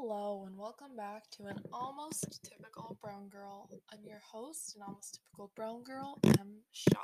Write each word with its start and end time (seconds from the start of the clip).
Hello 0.00 0.44
and 0.46 0.56
welcome 0.56 0.94
back 0.96 1.28
to 1.28 1.46
an 1.46 1.58
almost 1.72 2.38
typical 2.44 2.96
brown 3.02 3.28
girl. 3.28 3.68
I'm 3.92 3.98
your 4.06 4.22
host, 4.22 4.76
an 4.76 4.82
almost 4.86 5.18
typical 5.18 5.50
brown 5.56 5.82
girl, 5.82 6.20
M. 6.38 6.62
Shaw. 6.70 7.02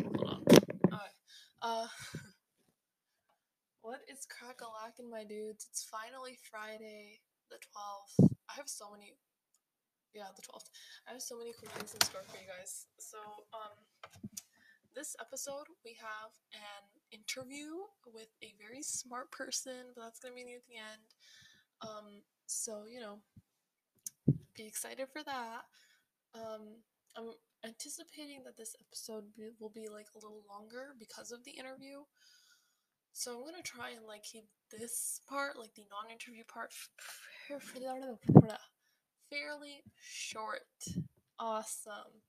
Hold 0.00 0.24
on. 0.24 0.42
Alright. 0.88 1.16
Uh 1.60 1.86
What 3.82 4.00
is 4.08 4.24
crack 4.24 4.62
a 4.64 4.72
my 5.10 5.24
dudes? 5.24 5.68
It's 5.68 5.84
finally 5.84 6.38
Friday, 6.50 7.20
the 7.50 7.60
12th. 7.60 8.30
I 8.48 8.54
have 8.56 8.70
so 8.70 8.90
many 8.90 9.12
yeah, 10.14 10.32
the 10.34 10.40
12th. 10.40 10.72
I 11.06 11.12
have 11.12 11.20
so 11.20 11.36
many 11.36 11.52
cool 11.60 11.68
things 11.76 11.92
in 11.92 12.00
store 12.08 12.24
for 12.24 12.40
you 12.40 12.48
guys. 12.48 12.86
So, 12.96 13.18
um 13.52 13.76
this 14.96 15.14
episode 15.20 15.68
we 15.84 15.92
have 16.00 16.32
an 16.56 16.88
interview 17.12 17.84
with 18.08 18.32
a 18.42 18.56
very 18.56 18.80
smart 18.80 19.30
person, 19.30 19.92
but 19.94 20.04
that's 20.04 20.20
gonna 20.20 20.34
be 20.34 20.56
at 20.56 20.64
the 20.64 20.80
end. 20.80 21.12
Um, 21.82 22.22
so 22.46 22.84
you 22.90 23.00
know, 23.00 23.18
be 24.56 24.66
excited 24.66 25.08
for 25.12 25.22
that. 25.24 25.62
Um, 26.34 26.82
I'm 27.16 27.32
anticipating 27.64 28.42
that 28.44 28.56
this 28.56 28.74
episode 28.80 29.24
be, 29.36 29.50
will 29.60 29.70
be 29.70 29.88
like 29.92 30.06
a 30.14 30.18
little 30.18 30.42
longer 30.48 30.94
because 30.98 31.30
of 31.30 31.44
the 31.44 31.52
interview. 31.52 32.04
So 33.12 33.36
I'm 33.36 33.44
gonna 33.44 33.62
try 33.62 33.90
and 33.90 34.06
like 34.06 34.22
keep 34.22 34.44
this 34.70 35.20
part, 35.28 35.58
like 35.58 35.74
the 35.74 35.84
non-interview 35.90 36.44
part, 36.48 36.72
fairly 39.30 39.82
short. 40.00 40.64
Awesome. 41.38 42.22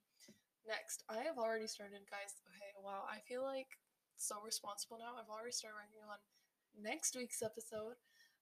Next, 0.67 1.03
I 1.09 1.23
have 1.23 1.37
already 1.37 1.67
started, 1.67 1.99
guys. 2.09 2.39
Okay, 2.47 2.71
wow, 2.83 3.03
I 3.09 3.19
feel 3.27 3.43
like 3.43 3.79
so 4.17 4.35
responsible 4.45 4.97
now. 4.97 5.19
I've 5.19 5.29
already 5.29 5.51
started 5.51 5.75
working 5.75 6.03
on 6.07 6.19
next 6.81 7.15
week's 7.15 7.41
episode. 7.41 7.95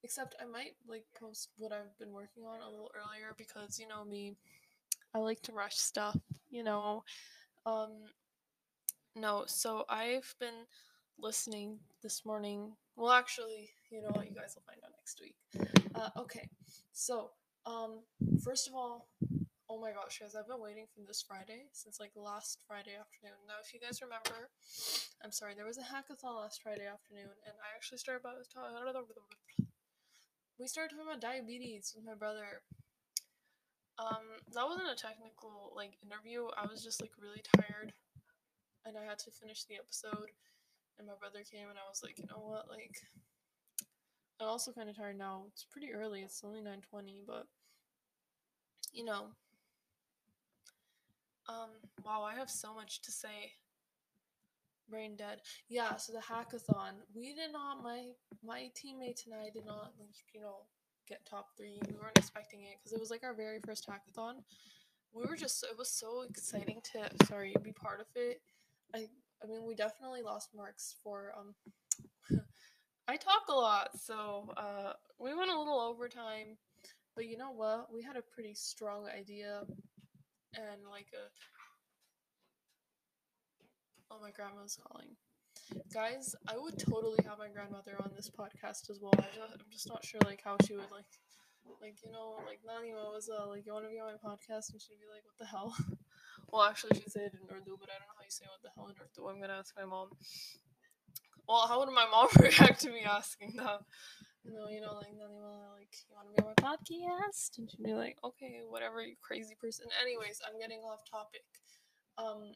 Except 0.04 0.36
I 0.42 0.46
might 0.46 0.76
like 0.88 1.06
post 1.20 1.50
what 1.58 1.72
I've 1.72 1.98
been 2.00 2.12
working 2.12 2.44
on 2.44 2.60
a 2.62 2.70
little 2.70 2.92
earlier 2.96 3.34
because 3.38 3.80
you 3.80 3.88
know 3.88 4.04
me, 4.04 4.36
I 5.14 5.20
like 5.20 5.42
to 5.44 5.52
rush 5.52 5.76
stuff, 5.76 6.18
you 6.50 6.64
know. 6.64 7.04
Um 7.66 7.92
no, 9.16 9.44
so 9.46 9.86
I've 9.90 10.34
been 10.40 10.66
listening 11.20 11.80
this 12.02 12.26
morning. 12.26 12.74
Well, 12.96 13.12
actually, 13.12 13.70
you 13.92 14.02
know 14.02 14.10
what, 14.14 14.30
you 14.30 14.36
guys 14.36 14.56
will 14.56 14.64
find 14.66 14.80
out 14.84 14.92
next 14.98 15.22
week. 15.22 15.36
Uh, 15.94 16.10
okay, 16.18 16.50
so 16.94 17.32
um, 17.66 18.00
first 18.44 18.68
of 18.68 18.74
all, 18.74 19.10
oh 19.70 19.80
my 19.80 19.92
gosh, 19.92 20.20
guys, 20.20 20.36
I've 20.36 20.48
been 20.48 20.62
waiting 20.62 20.86
for 20.96 21.02
this 21.06 21.24
Friday 21.28 21.68
since 21.74 22.00
like 22.00 22.12
last 22.16 22.60
Friday 22.68 22.96
afternoon. 23.00 23.38
Now, 23.48 23.56
if 23.64 23.74
you 23.74 23.80
guys 23.80 24.02
remember, 24.02 24.50
I'm 25.24 25.32
sorry, 25.32 25.54
there 25.56 25.66
was 25.66 25.78
a 25.78 25.82
hackathon 25.82 26.40
last 26.40 26.62
Friday 26.64 26.88
afternoon, 26.88 27.36
and 27.46 27.56
I 27.60 27.76
actually 27.76 28.00
started 28.00 28.22
about 28.22 28.40
we 30.62 30.68
started 30.68 30.92
talking 30.94 31.08
about 31.10 31.20
diabetes 31.20 31.94
with 31.96 32.06
my 32.06 32.14
brother. 32.14 32.62
Um, 33.98 34.38
that 34.54 34.66
wasn't 34.66 34.94
a 34.94 34.96
technical 34.96 35.74
like 35.76 35.98
interview. 36.06 36.48
I 36.56 36.68
was 36.68 36.84
just 36.84 37.02
like 37.02 37.12
really 37.20 37.42
tired, 37.58 37.94
and 38.86 38.96
I 38.96 39.04
had 39.04 39.18
to 39.20 39.32
finish 39.32 39.64
the 39.66 39.76
episode. 39.76 40.30
And 41.00 41.08
my 41.08 41.14
brother 41.20 41.40
came, 41.50 41.68
and 41.70 41.80
I 41.80 41.90
was 41.90 42.04
like, 42.04 42.20
you 42.20 42.26
know 42.30 42.44
what, 42.46 42.70
like, 42.70 43.02
I'm 44.40 44.48
also 44.48 44.72
kind 44.72 44.88
of 44.88 44.96
tired 44.96 45.18
now. 45.18 45.46
It's 45.48 45.66
pretty 45.66 45.94
early. 45.94 46.22
It's 46.22 46.44
only 46.44 46.62
nine 46.62 46.82
twenty, 46.88 47.24
but 47.26 47.48
you 48.94 49.04
know. 49.04 49.34
Um, 51.50 51.72
wow, 52.06 52.22
I 52.24 52.36
have 52.36 52.52
so 52.52 52.74
much 52.76 53.02
to 53.02 53.12
say 53.12 53.54
brain 54.92 55.16
dead. 55.16 55.40
Yeah, 55.70 55.96
so 55.96 56.14
the 56.14 56.20
hackathon. 56.20 57.02
We 57.16 57.34
did 57.34 57.52
not 57.52 57.82
my 57.82 58.10
my 58.44 58.70
teammates 58.76 59.26
and 59.26 59.34
I 59.34 59.50
did 59.50 59.66
not 59.66 59.94
like 60.00 60.16
you 60.34 60.42
know 60.42 60.58
get 61.08 61.26
top 61.26 61.48
three. 61.58 61.80
We 61.88 61.96
weren't 61.96 62.18
expecting 62.18 62.64
it 62.64 62.78
because 62.80 62.94
it 62.94 63.00
was 63.00 63.10
like 63.10 63.24
our 63.24 63.34
very 63.34 63.60
first 63.66 63.88
hackathon. 63.90 64.44
We 65.14 65.26
were 65.26 65.36
just 65.38 65.64
it 65.64 65.78
was 65.78 65.90
so 65.90 66.24
exciting 66.30 66.82
to 66.94 67.26
sorry 67.26 67.56
be 67.64 67.72
part 67.72 68.02
of 68.02 68.08
it. 68.16 68.42
I 68.94 69.08
I 69.44 69.48
mean 69.48 69.66
we 69.66 69.76
definitely 69.76 70.22
lost 70.22 70.50
marks 70.56 70.96
for 71.04 71.34
um. 71.38 71.56
I 73.08 73.18
talk 73.18 73.48
a 73.50 73.54
lot, 73.54 73.90
so 74.00 74.54
uh, 74.56 74.94
we 75.20 75.36
went 75.36 75.52
a 75.52 75.58
little 75.58 75.82
overtime, 75.82 76.56
but 77.16 77.26
you 77.26 77.36
know 77.36 77.52
what? 77.52 77.88
We 77.94 78.04
had 78.04 78.16
a 78.16 78.22
pretty 78.22 78.54
strong 78.54 79.08
idea 79.10 79.64
and 80.56 80.88
like 80.90 81.08
a 81.14 81.28
Oh, 84.12 84.20
my 84.20 84.32
grandma's 84.32 84.76
calling. 84.76 85.16
Guys, 85.94 86.36
I 86.44 86.58
would 86.60 86.78
totally 86.78 87.24
have 87.24 87.40
my 87.40 87.48
grandmother 87.48 87.96
on 88.04 88.12
this 88.12 88.30
podcast 88.30 88.92
as 88.92 89.00
well. 89.00 89.16
I 89.16 89.32
just, 89.32 89.56
I'm 89.56 89.72
just 89.72 89.88
not 89.88 90.04
sure 90.04 90.20
like 90.26 90.42
how 90.44 90.58
she 90.68 90.76
would 90.76 90.92
like, 90.92 91.08
like 91.80 91.96
you 92.04 92.12
know, 92.12 92.44
like 92.44 92.60
Nanima 92.60 93.08
was 93.16 93.32
uh, 93.32 93.48
like 93.48 93.64
you 93.66 93.72
want 93.72 93.86
to 93.86 93.90
be 93.90 94.04
on 94.04 94.12
my 94.12 94.20
podcast, 94.20 94.76
and 94.76 94.82
she'd 94.84 95.00
be 95.00 95.08
like, 95.08 95.24
what 95.24 95.40
the 95.40 95.48
hell? 95.48 95.72
well, 96.52 96.68
actually, 96.68 97.00
she'd 97.00 97.12
say 97.12 97.32
it 97.32 97.40
in 97.40 97.48
Urdu, 97.48 97.80
but 97.80 97.88
I 97.88 98.04
don't 98.04 98.12
know 98.12 98.20
how 98.20 98.28
you 98.28 98.36
say 98.36 98.52
what 98.52 98.60
the 98.60 98.76
hell 98.76 98.92
in 98.92 99.00
Urdu. 99.00 99.32
I'm 99.32 99.40
gonna 99.40 99.60
ask 99.64 99.72
my 99.80 99.88
mom. 99.88 100.12
Well, 101.48 101.68
how 101.72 101.80
would 101.80 101.96
my 101.96 102.08
mom 102.12 102.28
react 102.40 102.84
to 102.84 102.92
me 102.92 103.08
asking 103.08 103.56
that? 103.64 103.80
You 104.44 104.60
know, 104.60 104.68
you 104.68 104.82
know, 104.84 105.00
like 105.00 105.16
Nanima, 105.16 105.72
like 105.80 105.96
you 106.04 106.12
want 106.12 106.28
to 106.28 106.36
be 106.36 106.44
on 106.44 106.52
my 106.52 106.60
podcast, 106.60 107.56
and 107.64 107.72
she'd 107.72 107.88
be 107.88 107.96
like, 107.96 108.20
okay, 108.28 108.60
whatever, 108.68 109.00
you 109.00 109.16
crazy 109.24 109.56
person. 109.56 109.88
Anyways, 110.04 110.44
I'm 110.44 110.60
getting 110.60 110.84
off 110.84 111.08
topic. 111.08 111.48
Um, 112.20 112.52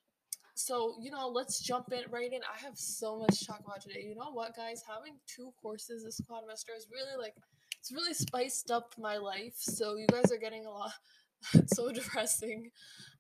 so 0.56 0.96
you 1.02 1.12
know 1.12 1.28
let's 1.30 1.60
jump 1.60 1.92
in 1.92 2.04
right 2.12 2.32
in. 2.32 2.42
I 2.44 2.60
have 2.66 2.78
so 2.78 3.20
much 3.20 3.40
to 3.40 3.46
talk 3.46 3.62
about 3.66 3.82
today. 3.82 4.06
You 4.08 4.16
know 4.16 4.32
what 4.32 4.56
guys? 4.56 4.84
Having 4.88 5.16
two 5.28 5.54
courses 5.62 6.04
this 6.04 6.22
quadrimester 6.22 6.76
is 6.78 6.88
really 6.92 7.22
like 7.22 7.36
it's 7.80 7.92
really 7.92 8.14
spiced 8.14 8.72
up 8.72 8.94
my 8.98 9.18
life. 9.18 9.56
So 9.58 9.96
you 9.98 10.08
guys 10.08 10.32
are 10.32 10.38
getting 10.40 10.66
a 10.66 10.72
lot 10.72 10.94
so 11.68 11.92
depressing. 11.92 12.72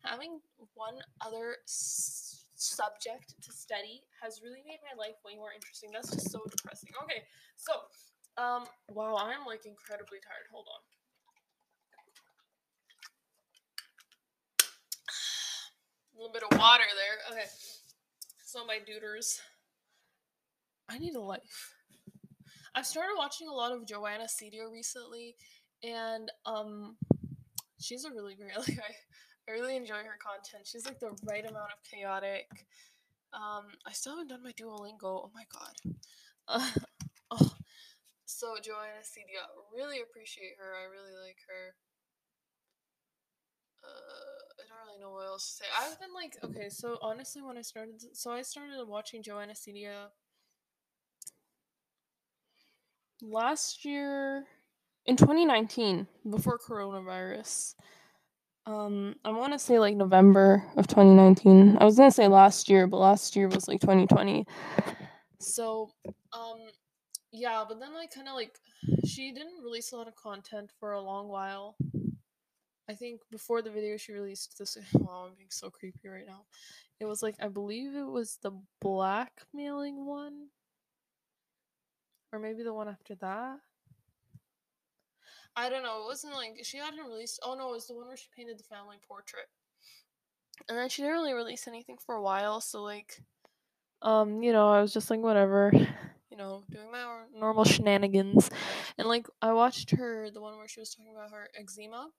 Having 0.03 0.40
one 0.75 0.96
other 1.22 1.57
s- 1.68 2.46
subject 2.56 3.35
to 3.44 3.52
study 3.52 4.03
has 4.22 4.41
really 4.44 4.63
made 4.66 4.79
my 4.84 4.97
life 4.97 5.16
way 5.25 5.35
more 5.35 5.52
interesting. 5.53 5.91
That's 5.94 6.12
just 6.12 6.31
so 6.31 6.40
depressing. 6.50 6.91
Okay 7.03 7.23
so 7.56 7.72
um 8.38 8.66
wow 8.90 9.16
i'm 9.16 9.46
like 9.46 9.66
incredibly 9.66 10.19
tired. 10.19 10.47
Hold 10.52 10.67
on 10.67 10.94
a 16.16 16.22
little 16.22 16.34
bit 16.34 16.44
of 16.44 16.58
water 16.58 16.84
there. 16.96 17.38
Okay. 17.38 17.48
So 18.46 18.66
my 18.66 18.78
duders. 18.78 19.40
I 20.88 20.98
need 20.98 21.16
a 21.16 21.22
life. 21.22 21.74
I've 22.76 22.86
started 22.86 23.16
watching 23.18 23.48
a 23.48 23.53
lot 23.53 23.72
of 23.72 23.88
Joanna 23.88 24.26
Ceddia 24.26 24.72
recently, 24.72 25.36
and 25.84 26.31
um, 26.46 26.98
she's 27.80 28.06
a 28.06 28.12
really 28.12 28.36
great. 28.36 28.52
Like 28.58 28.80
I, 28.80 29.52
I 29.52 29.53
really 29.53 29.76
enjoy 29.76 29.96
her 29.96 30.18
content. 30.22 30.68
She's 30.68 30.86
like 30.86 31.00
the 31.00 31.16
right 31.24 31.46
amount 31.46 31.72
of 31.72 31.84
chaotic. 31.90 32.47
Um, 33.34 33.68
I 33.86 33.92
still 33.92 34.14
haven't 34.14 34.30
done 34.30 34.44
my 34.44 34.52
Duolingo. 34.52 35.28
Oh 35.28 35.32
my 35.34 35.44
god. 35.52 35.96
Uh, 36.47 36.72
oh. 37.32 37.56
So 38.26 38.56
Joanna 38.62 39.03
Ceddia, 39.03 39.44
really 39.74 40.02
appreciate 40.02 40.56
her. 40.59 40.74
I 40.76 40.86
really 40.90 41.16
like 41.26 41.38
her. 41.47 41.76
Uh, 43.84 44.44
don't 44.75 44.88
really 44.88 45.02
know 45.02 45.12
what 45.12 45.28
else 45.28 45.58
to 45.58 45.63
say. 45.63 45.66
I've 45.80 46.00
been 46.00 46.13
like, 46.13 46.38
okay, 46.44 46.69
so 46.69 46.97
honestly, 47.02 47.41
when 47.41 47.58
I 47.58 47.62
started, 47.62 48.02
so 48.13 48.31
I 48.31 48.41
started 48.41 48.86
watching 48.88 49.24
Joanna 49.24 49.53
Ceddia 49.53 50.08
last 53.22 53.85
year 53.85 54.46
in 55.06 55.16
2019 55.16 56.08
before 56.30 56.58
coronavirus. 56.58 57.75
Um, 58.68 59.16
I 59.24 59.31
want 59.31 59.53
to 59.53 59.59
say 59.59 59.78
like 59.78 59.96
November 59.96 60.64
of 60.75 60.88
2019. 60.88 61.78
I 61.80 61.85
was 61.85 61.97
gonna 61.97 62.12
say 62.12 62.28
last 62.28 62.69
year, 62.69 62.88
but 62.88 62.97
last 62.97 63.35
year 63.35 63.47
was 63.47 63.68
like 63.68 63.80
2020. 63.80 64.46
So, 65.40 65.91
um, 66.34 66.58
yeah, 67.31 67.64
but 67.68 67.80
then 67.80 67.94
like 67.94 68.14
kind 68.14 68.28
of 68.28 68.34
like 68.34 68.58
she 69.06 69.31
didn't 69.31 69.64
release 69.64 69.91
a 69.91 69.97
lot 69.97 70.08
of 70.08 70.16
content 70.16 70.72
for 70.79 70.94
a 70.94 71.02
long 71.02 71.28
while 71.28 71.76
I 72.87 72.93
think 72.93 73.22
before 73.32 73.61
the 73.61 73.72
video 73.72 73.97
she 73.97 74.14
released 74.14 74.58
this 74.58 74.78
wow, 74.93 75.26
I'm 75.29 75.35
being 75.35 75.49
so 75.49 75.70
creepy 75.70 76.08
right 76.08 76.28
now. 76.28 76.46
It 76.99 77.05
was 77.05 77.23
like 77.23 77.35
I 77.41 77.47
believe 77.47 77.96
it 77.96 78.08
was 78.08 78.37
the 78.41 78.52
blackmailing 78.82 80.05
one. 80.05 80.47
Or 82.32 82.40
maybe 82.40 82.64
the 82.64 82.73
one 82.73 82.90
after 82.90 83.16
that. 83.16 83.59
I 85.55 85.70
don't 85.70 85.84
know. 85.84 86.02
It 86.02 86.05
wasn't 86.05 86.35
like 86.35 86.59
she 86.64 86.78
hadn't 86.78 87.05
released 87.05 87.40
oh 87.43 87.55
no, 87.55 87.70
it 87.70 87.73
was 87.73 87.87
the 87.87 87.96
one 87.96 88.08
where 88.08 88.17
she 88.17 88.28
painted 88.35 88.59
the 88.59 88.64
family 88.64 88.97
portrait. 89.08 89.47
And 90.70 90.78
then 90.78 90.90
she 90.90 91.02
didn't 91.02 91.17
really 91.17 91.34
release 91.34 91.67
anything 91.67 91.97
for 91.97 92.16
a 92.16 92.22
while, 92.22 92.61
so 92.61 92.84
like 92.84 93.22
um, 94.02 94.43
you 94.43 94.53
know, 94.53 94.70
I 94.70 94.82
was 94.82 94.93
just 94.93 95.09
like 95.09 95.22
whatever. 95.22 95.72
You 96.32 96.40
know, 96.40 96.64
doing 96.70 96.91
my 96.91 97.05
normal 97.34 97.64
shenanigans. 97.64 98.49
And 98.97 99.08
like 99.08 99.26
I 99.41 99.53
watched 99.53 99.91
her 99.91 100.29
the 100.29 100.41
one 100.41 100.58
where 100.58 100.67
she 100.67 100.82
was 100.82 100.93
talking 100.93 101.14
about 101.16 101.32
her 101.32 101.47
eczema 101.58 102.09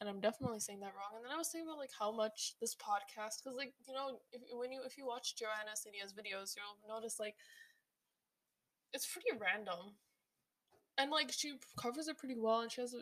and 0.00 0.08
I'm 0.08 0.20
definitely 0.20 0.60
saying 0.60 0.80
that 0.80 0.94
wrong. 0.96 1.16
And 1.16 1.24
then 1.24 1.32
I 1.32 1.36
was 1.38 1.48
thinking 1.48 1.68
about 1.68 1.78
like 1.78 1.94
how 1.98 2.12
much 2.12 2.54
this 2.60 2.74
podcast, 2.74 3.42
because 3.42 3.56
like 3.56 3.74
you 3.86 3.94
know, 3.94 4.20
if, 4.32 4.42
when 4.52 4.72
you 4.72 4.80
if 4.86 4.96
you 4.98 5.06
watch 5.06 5.36
Joanna 5.36 5.74
Ceddia's 5.76 6.12
videos, 6.12 6.56
you'll 6.56 6.80
notice 6.88 7.18
like 7.20 7.36
it's 8.92 9.06
pretty 9.06 9.30
random. 9.38 9.96
and 10.98 11.10
like 11.10 11.30
she 11.32 11.54
covers 11.80 12.08
it 12.08 12.18
pretty 12.18 12.36
well 12.38 12.60
and 12.60 12.70
she 12.70 12.80
has 12.80 12.94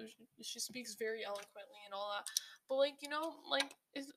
she 0.42 0.60
speaks 0.60 0.94
very 0.94 1.25
eloquently 1.25 1.80
and 1.84 1.94
all 1.94 2.10
that 2.14 2.26
but 2.69 2.76
like 2.76 2.94
you 3.02 3.08
know 3.08 3.34
like 3.50 3.75
is 3.94 4.12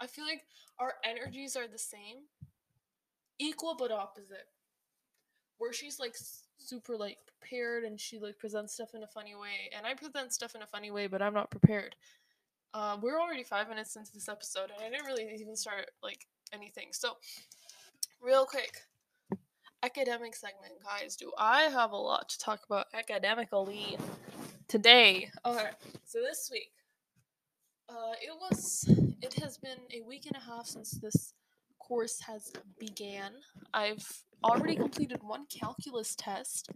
i 0.00 0.06
feel 0.06 0.24
like 0.24 0.42
our 0.78 0.94
energies 1.04 1.56
are 1.56 1.66
the 1.68 1.78
same 1.78 2.26
equal 3.38 3.74
but 3.76 3.90
opposite 3.90 4.48
where 5.58 5.72
she's 5.72 5.98
like 5.98 6.14
super 6.64 6.96
like 6.96 7.18
prepared 7.26 7.84
and 7.84 8.00
she 8.00 8.18
like 8.18 8.38
presents 8.38 8.74
stuff 8.74 8.94
in 8.94 9.02
a 9.02 9.06
funny 9.06 9.34
way 9.34 9.70
and 9.76 9.86
i 9.86 9.94
present 9.94 10.32
stuff 10.32 10.54
in 10.54 10.62
a 10.62 10.66
funny 10.66 10.90
way 10.90 11.06
but 11.06 11.22
i'm 11.22 11.34
not 11.34 11.50
prepared. 11.50 11.94
Uh, 12.72 12.96
we're 13.00 13.20
already 13.20 13.44
five 13.44 13.68
minutes 13.68 13.94
into 13.94 14.12
this 14.12 14.28
episode 14.28 14.70
and 14.74 14.84
i 14.84 14.90
didn't 14.90 15.06
really 15.06 15.32
even 15.38 15.54
start 15.54 15.90
like 16.02 16.26
anything. 16.52 16.88
So 16.90 17.16
real 18.20 18.44
quick 18.44 18.82
academic 19.82 20.34
segment 20.34 20.74
guys. 20.82 21.16
Do 21.16 21.30
i 21.38 21.62
have 21.62 21.92
a 21.92 21.96
lot 21.96 22.28
to 22.30 22.38
talk 22.38 22.60
about 22.66 22.86
academically 22.94 23.96
today? 24.66 25.30
Okay 25.44 25.70
so 26.04 26.20
this 26.20 26.48
week 26.52 26.72
uh, 27.88 28.14
it 28.20 28.32
was 28.40 28.88
it 29.22 29.34
has 29.34 29.58
been 29.58 29.78
a 29.92 30.00
week 30.06 30.26
and 30.26 30.36
a 30.36 30.40
half 30.40 30.66
since 30.66 30.92
this 30.92 31.34
course 31.78 32.20
has 32.20 32.52
began. 32.78 33.32
I've 33.72 34.06
already 34.44 34.76
completed 34.76 35.20
one 35.22 35.46
calculus 35.46 36.14
test 36.14 36.68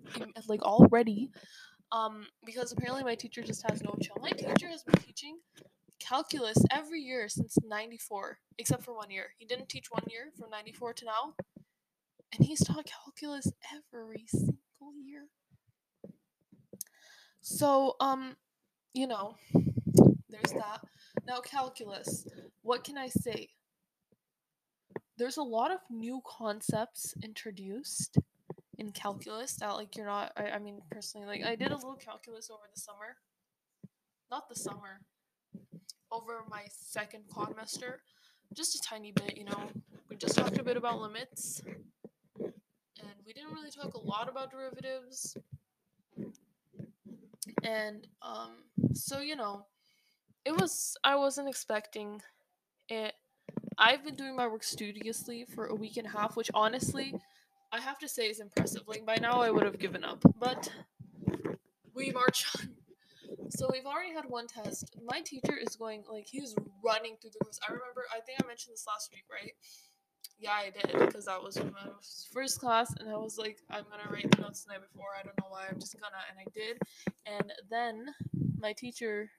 like 0.49 0.63
already 0.63 1.31
um 1.93 2.27
because 2.45 2.73
apparently 2.73 3.05
my 3.05 3.15
teacher 3.15 3.43
just 3.43 3.65
has 3.69 3.83
no 3.83 3.95
chill. 4.03 4.17
My 4.21 4.31
teacher 4.31 4.69
has 4.69 4.83
been 4.83 5.01
teaching 5.01 5.39
calculus 6.01 6.59
every 6.71 7.01
year 7.01 7.29
since 7.29 7.57
94 7.65 8.39
except 8.59 8.85
for 8.85 8.95
one 8.95 9.11
year. 9.11 9.27
He 9.39 9.47
didn't 9.47 9.69
teach 9.69 9.87
one 9.91 10.05
year 10.09 10.31
from 10.39 10.51
94 10.51 10.95
to 10.95 11.05
now 11.05 11.35
and 12.33 12.47
he's 12.47 12.65
taught 12.65 12.87
calculus 12.87 13.51
every 13.75 14.25
single 14.29 14.95
year. 15.05 15.27
So 17.41 17.97
um 18.01 18.37
you 18.95 19.07
know 19.07 19.37
there's 20.29 20.53
that. 20.53 20.81
Now 21.27 21.41
calculus. 21.41 22.27
What 22.63 22.85
can 22.85 22.99
i 22.99 23.09
say 23.09 23.49
there's 25.19 25.37
a 25.37 25.43
lot 25.43 25.71
of 25.71 25.81
new 25.91 26.23
concepts 26.25 27.15
introduced 27.23 28.19
in 28.79 28.93
calculus 28.93 29.55
that 29.57 29.71
like 29.73 29.97
you're 29.97 30.07
not 30.07 30.33
I, 30.37 30.51
I 30.51 30.59
mean 30.59 30.81
personally 30.91 31.27
like 31.27 31.45
I 31.45 31.57
did 31.57 31.73
a 31.73 31.77
little 31.77 31.97
calculus 31.97 32.49
over 32.51 32.63
the 32.73 32.81
summer. 32.81 33.17
Not 34.31 34.49
the 34.49 34.55
summer. 34.55 35.01
Over 36.13 36.45
my 36.49 36.63
second 36.71 37.25
quadmester. 37.35 37.97
Just 38.55 38.75
a 38.77 38.81
tiny 38.81 39.13
bit, 39.13 39.37
you 39.37 39.45
know. 39.45 39.71
We 40.09 40.17
just 40.17 40.37
talked 40.37 40.59
a 40.59 40.63
bit 40.63 40.77
about 40.77 41.01
limits. 41.01 41.61
And 42.39 43.17
we 43.27 43.33
didn't 43.33 43.53
really 43.53 43.71
talk 43.71 43.95
a 43.95 44.01
lot 44.01 44.29
about 44.29 44.51
derivatives. 44.51 45.37
And 47.65 48.07
um 48.23 48.51
so 48.95 49.21
you 49.21 49.35
know, 49.35 49.67
it 50.45 50.53
was 50.53 50.97
I 51.03 51.17
wasn't 51.17 51.49
expecting 51.49 52.23
it 52.89 53.15
I've 53.79 54.05
been 54.05 54.17
doing 54.17 54.35
my 54.35 54.47
work 54.49 54.65
studiously 54.65 55.45
for 55.45 55.67
a 55.67 55.75
week 55.75 55.97
and 55.97 56.07
a 56.07 56.11
half, 56.11 56.37
which 56.37 56.51
honestly, 56.53 57.15
I 57.73 57.81
have 57.81 57.99
to 58.01 58.09
say 58.09 58.29
is 58.29 58.41
impressive. 58.41 58.83
Like 58.89 59.07
by 59.07 59.17
now 59.21 59.41
I 59.41 59.51
would 59.51 59.65
have 59.65 59.79
given 59.79 60.03
up, 60.03 60.23
but 60.39 60.69
we 61.95 62.11
march 62.11 62.47
on. 62.59 62.71
So 63.51 63.69
we've 63.73 63.87
already 63.87 64.13
had 64.13 64.25
one 64.27 64.47
test. 64.49 64.97
My 65.05 65.21
teacher 65.21 65.57
is 65.57 65.77
going 65.77 66.03
like 66.11 66.27
he 66.29 66.41
was 66.41 66.57
running 66.85 67.17
through 67.21 67.31
the 67.39 67.45
course. 67.45 67.61
I 67.67 67.73
remember 67.73 68.05
I 68.13 68.21
think 68.21 68.41
I 68.43 68.47
mentioned 68.47 68.75
this 68.75 68.85
last 68.87 69.11
week, 69.13 69.25
right? 69.31 69.53
Yeah, 70.41 70.53
I 70.53 70.71
did 70.71 70.99
because 70.99 71.27
that 71.27 71.43
was 71.43 71.57
my 71.57 71.91
first 72.33 72.61
class, 72.61 72.95
and 73.01 73.09
I 73.09 73.17
was 73.17 73.39
like, 73.39 73.59
I'm 73.71 73.85
gonna 73.91 74.09
write 74.11 74.31
the 74.31 74.43
notes 74.43 74.65
the 74.65 74.73
night 74.73 74.83
before. 74.83 75.09
I 75.19 75.25
don't 75.25 75.37
know 75.41 75.49
why. 75.49 75.67
I'm 75.69 75.81
just 75.81 75.95
gonna, 75.95 76.15
and 76.31 76.39
I 76.39 76.47
did. 76.55 76.79
And 77.27 77.53
then 77.71 78.15
my 78.59 78.73
teacher 78.73 79.31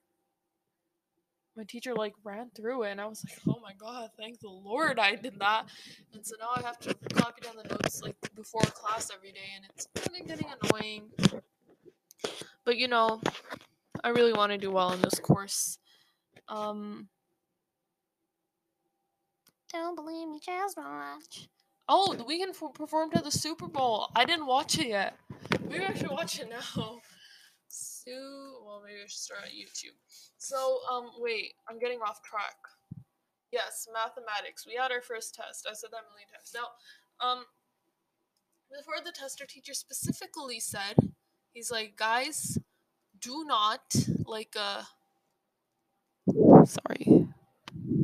my 1.59 1.65
teacher 1.65 1.94
like 1.94 2.13
ran 2.23 2.50
through 2.56 2.83
it 2.83 2.91
and 2.91 3.01
I 3.01 3.06
was 3.06 3.21
like, 3.25 3.38
oh 3.45 3.59
my 3.61 3.73
god, 3.77 4.11
thank 4.17 4.39
the 4.39 4.47
Lord 4.47 4.97
I 4.97 5.15
did 5.15 5.38
that. 5.39 5.65
And 6.13 6.25
so 6.25 6.35
now 6.39 6.51
I 6.56 6.61
have 6.61 6.79
to 6.79 6.94
copy 7.13 7.41
down 7.41 7.57
the 7.57 7.67
notes 7.67 8.01
like 8.01 8.15
before 8.33 8.61
class 8.61 9.11
every 9.13 9.33
day 9.33 9.50
and 9.57 9.65
it's 9.69 9.88
kind 9.94 10.21
of 10.21 10.25
getting 10.25 10.47
annoying. 10.63 11.09
But 12.63 12.77
you 12.77 12.88
know, 12.88 13.19
I 14.06 14.09
really 14.09 14.31
want 14.31 14.53
to 14.53 14.57
do 14.57 14.71
well 14.71 14.94
in 14.94 15.01
this 15.01 15.19
course. 15.19 15.79
Um 16.47 17.09
Don't 19.73 19.95
believe 19.95 20.29
me, 20.29 20.39
just 20.41 20.77
watch. 20.77 21.50
Oh, 21.89 22.13
the 22.13 22.23
Weeknd 22.23 22.51
f- 22.51 22.73
performed 22.73 23.15
at 23.15 23.25
the 23.25 23.31
Super 23.31 23.67
Bowl. 23.67 24.07
I 24.15 24.23
didn't 24.23 24.45
watch 24.45 24.79
it 24.79 24.88
yet. 24.88 25.17
Maybe 25.67 25.83
I 25.83 25.94
should 25.94 26.09
watch 26.09 26.39
it 26.39 26.50
now. 26.50 27.00
So, 28.06 28.63
well, 28.66 28.81
maybe 28.86 29.00
I 29.04 29.07
should 29.07 29.19
start 29.19 29.42
at 29.46 29.51
YouTube. 29.51 29.98
So, 30.38 30.80
um, 30.90 31.12
wait, 31.18 31.54
I'm 31.69 31.80
getting 31.80 32.00
off 32.00 32.22
track. 32.24 32.56
Yes, 33.51 33.88
mathematics. 33.92 34.66
We 34.66 34.75
had 34.75 34.92
our 34.92 35.01
first 35.01 35.36
test. 35.36 35.68
I 35.69 35.74
said 35.74 35.90
that 35.92 36.06
a 36.07 36.10
million 36.13 36.30
times. 36.31 36.54
Now, 36.56 36.69
um, 37.19 37.46
before 38.72 39.04
the 39.04 39.12
test, 39.12 39.42
our 39.42 39.48
teacher 39.48 39.74
specifically 39.74 40.62
said, 40.62 40.96
he's 41.51 41.72
like, 41.72 41.98
guys, 41.98 42.57
do 43.19 43.44
not, 43.46 43.94
like, 44.25 44.56
uh, 44.57 44.84
sorry, 46.66 47.28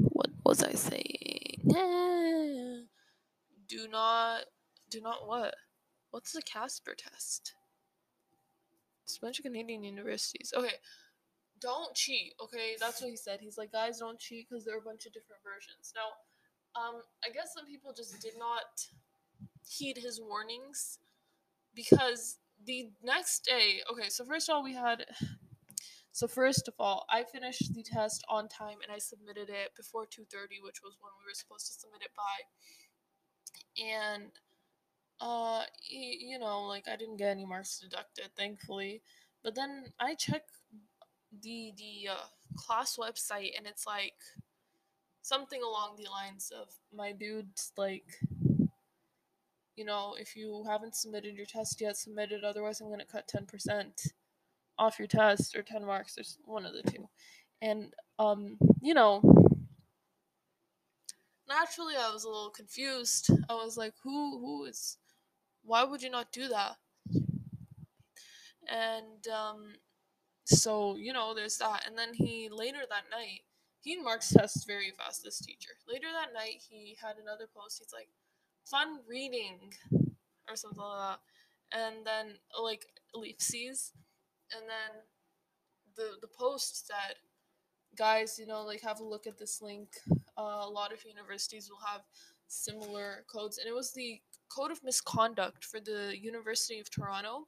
what 0.10 0.30
was 0.44 0.62
I 0.62 0.74
saying? 0.74 1.62
do 3.68 3.88
not, 3.90 4.42
do 4.90 5.00
not 5.00 5.26
what? 5.26 5.56
What's 6.12 6.34
the 6.34 6.42
CASPer 6.42 6.96
test? 6.98 7.54
A 9.08 9.26
bunch 9.26 9.40
of 9.40 9.44
Canadian 9.44 9.84
universities. 9.84 10.54
Okay, 10.56 10.74
don't 11.62 11.96
cheat. 11.96 12.34
Okay, 12.42 12.76
that's 12.80 13.02
what 13.02 13.10
he 13.10 13.16
said. 13.16 13.40
He's 13.42 13.58
like, 13.58 13.72
guys, 13.72 14.00
don't 14.00 14.20
cheat 14.20 14.48
because 14.50 14.66
there 14.66 14.76
are 14.76 14.80
a 14.80 14.82
bunch 14.82 15.06
of 15.06 15.14
different 15.14 15.42
versions. 15.44 15.94
Now, 15.96 16.10
um, 16.80 17.02
I 17.24 17.30
guess 17.30 17.54
some 17.56 17.66
people 17.66 17.94
just 17.96 18.20
did 18.22 18.34
not 18.38 18.88
heed 19.68 19.98
his 19.98 20.20
warnings 20.22 21.00
because 21.74 22.38
the 22.66 22.90
next 23.04 23.46
day. 23.46 23.82
Okay, 23.92 24.10
so 24.10 24.26
first 24.26 24.50
of 24.50 24.56
all, 24.56 24.64
we 24.64 24.74
had. 24.74 25.06
So 26.16 26.30
first 26.30 26.70
of 26.70 26.76
all, 26.80 27.06
I 27.12 27.26
finished 27.26 27.74
the 27.74 27.84
test 27.84 28.24
on 28.30 28.48
time 28.48 28.78
and 28.82 28.90
I 28.90 29.00
submitted 29.00 29.50
it 29.50 29.76
before 29.76 30.06
2:30, 30.06 30.64
which 30.64 30.80
was 30.82 30.96
when 31.02 31.12
we 31.20 31.28
were 31.28 31.36
supposed 31.36 31.68
to 31.68 31.74
submit 31.74 32.04
it 32.04 32.12
by. 32.16 32.48
And 33.84 34.32
uh 35.26 35.64
you 35.90 36.38
know 36.38 36.64
like 36.64 36.88
i 36.88 36.96
didn't 36.96 37.18
get 37.18 37.30
any 37.30 37.46
marks 37.46 37.80
deducted 37.80 38.30
thankfully. 38.38 39.02
But 39.44 39.56
then 39.56 39.86
i 40.00 40.14
check 40.16 40.44
the 41.42 41.74
the 41.78 42.10
uh, 42.12 42.28
class 42.56 42.98
website 42.98 43.58
and 43.58 43.66
it's 43.66 43.88
like 43.88 44.14
something 45.22 45.62
along 45.64 45.96
the 45.98 46.10
lines 46.10 46.52
of 46.56 46.68
my 46.96 47.12
dude's 47.12 47.72
like 47.78 48.06
you 49.76 49.84
know 49.84 50.16
if 50.20 50.36
you 50.36 50.64
haven't 50.68 50.96
submitted 50.96 51.36
your 51.36 51.46
test 51.48 51.82
yet 51.82 51.98
submit 51.98 52.32
it 52.32 52.44
otherwise 52.44 52.80
i'm 52.80 52.88
going 52.88 53.00
to 53.00 53.06
cut 53.06 53.28
10% 53.28 54.12
off 54.78 55.00
your 55.00 55.08
test 55.08 55.56
or 55.56 55.64
10 55.64 55.86
marks 55.86 56.16
there's 56.16 56.38
one 56.46 56.66
of 56.66 56.74
the 56.74 56.92
two. 56.92 57.08
And 57.62 57.94
um 58.20 58.58
you 58.82 58.94
know 58.94 59.22
naturally 61.48 61.96
i 61.96 62.12
was 62.12 62.24
a 62.24 62.30
little 62.30 62.52
confused. 62.52 63.30
I 63.50 63.54
was 63.54 63.78
like 63.78 63.94
who 64.04 64.40
who 64.40 64.66
is 64.66 64.98
why 65.66 65.84
would 65.84 66.02
you 66.02 66.10
not 66.10 66.32
do 66.32 66.48
that? 66.48 66.76
And 68.68 69.28
um, 69.28 69.76
so, 70.46 70.96
you 70.96 71.14
know, 71.14 71.34
there's 71.34 71.58
that. 71.58 71.86
And 71.88 71.98
then 71.98 72.14
he, 72.14 72.50
later 72.52 72.80
that 72.90 73.06
night, 73.12 73.42
he 73.82 74.02
marks 74.02 74.30
tests 74.30 74.64
very 74.66 74.92
fast, 74.98 75.24
this 75.24 75.40
teacher. 75.40 75.72
Later 75.88 76.08
that 76.12 76.34
night, 76.34 76.64
he 76.70 76.98
had 77.02 77.18
another 77.18 77.46
post. 77.56 77.80
He's 77.80 77.94
like, 77.94 78.10
fun 78.66 79.00
reading, 79.08 79.74
or 80.50 80.56
something 80.56 80.82
like 80.82 81.20
that. 81.72 81.80
And 81.80 82.06
then, 82.06 82.38
like, 82.62 82.86
ellipses. 83.14 83.92
And 84.52 84.64
then 84.64 85.04
the, 85.96 86.18
the 86.22 86.28
post 86.28 86.88
said, 86.88 87.18
guys, 87.96 88.40
you 88.40 88.48
know, 88.48 88.64
like, 88.64 88.82
have 88.82 89.00
a 89.00 89.04
look 89.04 89.28
at 89.28 89.38
this 89.38 89.62
link. 89.62 89.90
Uh, 90.38 90.64
a 90.66 90.70
lot 90.70 90.92
of 90.92 91.06
universities 91.06 91.70
will 91.70 91.86
have 91.86 92.02
similar 92.48 93.24
codes. 93.32 93.60
And 93.60 93.68
it 93.68 93.76
was 93.76 93.94
the 93.94 94.20
code 94.50 94.72
of 94.72 94.84
misconduct 94.84 95.64
for 95.64 95.80
the 95.80 96.16
University 96.20 96.80
of 96.80 96.90
Toronto. 96.90 97.48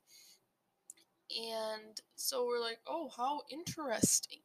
And 1.30 2.00
so 2.16 2.46
we're 2.46 2.62
like, 2.62 2.80
oh, 2.88 3.10
how 3.16 3.42
interesting. 3.52 4.40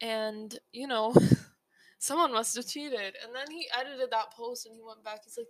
And, 0.00 0.56
you 0.72 0.86
know, 0.86 1.14
someone 1.98 2.32
must 2.32 2.56
have 2.56 2.66
cheated. 2.66 3.14
And 3.24 3.34
then 3.34 3.50
he 3.50 3.66
edited 3.78 4.10
that 4.10 4.32
post 4.32 4.66
and 4.66 4.74
he 4.74 4.82
went 4.82 5.02
back. 5.02 5.20
He's 5.24 5.36
like, 5.36 5.48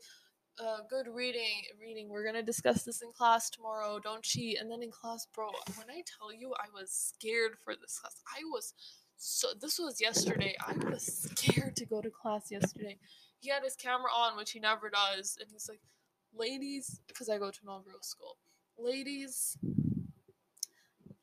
uh, 0.61 0.79
good 0.91 1.07
reading, 1.13 1.63
reading. 1.81 2.09
We're 2.09 2.25
gonna 2.25 2.43
discuss 2.43 2.83
this 2.83 3.03
in 3.03 3.13
class 3.13 3.51
tomorrow. 3.51 4.01
Don't 4.03 4.23
cheat. 4.23 4.59
And 4.61 4.71
then 4.71 4.83
in 4.83 4.91
class, 4.91 5.27
bro, 5.35 5.51
when 5.77 5.89
I 5.91 6.03
tell 6.19 6.33
you 6.33 6.53
I 6.55 6.67
was 6.75 6.91
scared 6.91 7.53
for 7.63 7.75
this 7.81 7.99
class, 7.99 8.23
I 8.27 8.41
was 8.51 8.75
so. 9.17 9.49
This 9.61 9.79
was 9.79 10.01
yesterday. 10.01 10.57
I 10.67 10.73
was 10.91 11.31
scared 11.37 11.77
to 11.77 11.87
go 11.87 12.01
to 12.01 12.11
class 12.11 12.51
yesterday. 12.51 12.99
He 13.41 13.51
had 13.51 13.63
his 13.63 13.77
camera 13.77 14.11
on, 14.17 14.37
which 14.37 14.51
he 14.51 14.59
never 14.59 14.91
does, 14.91 15.39
and 15.41 15.49
he's 15.51 15.69
like, 15.69 15.81
ladies, 16.38 17.00
because 17.09 17.28
I 17.28 17.38
go 17.38 17.50
to 17.50 17.59
an 17.62 17.68
all 17.68 17.80
girls 17.83 18.09
school, 18.09 18.37
ladies, 18.78 19.57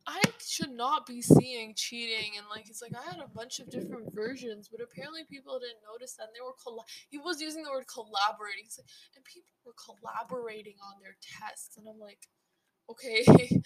I 0.08 0.22
should 0.46 0.72
not 0.72 1.08
be 1.08 1.22
seeing 1.22 1.74
cheating 1.76 2.34
and 2.38 2.46
like 2.50 2.66
he's 2.68 2.82
like 2.82 2.94
I 2.96 3.02
had 3.10 3.20
a 3.24 3.28
bunch 3.28 3.60
of 3.60 3.70
different 3.72 4.14
versions, 4.14 4.70
but 4.72 4.80
apparently 4.82 5.22
people 5.30 5.58
didn't 5.60 5.82
notice 5.92 6.14
that 6.16 6.28
and 6.28 6.36
they 6.36 6.46
were 6.46 6.54
coll- 6.64 6.86
he 7.10 7.18
was 7.18 7.42
using 7.42 7.64
the 7.64 7.72
word 7.72 7.86
collaborating. 7.92 8.66
Like, 8.78 8.86
and 9.16 9.26
people 9.26 9.50
were 9.66 9.74
collaborating 9.74 10.76
on 10.86 11.02
their 11.02 11.18
tests 11.40 11.78
and 11.78 11.88
I'm 11.90 12.00
like, 12.00 12.20
okay. 12.90 13.26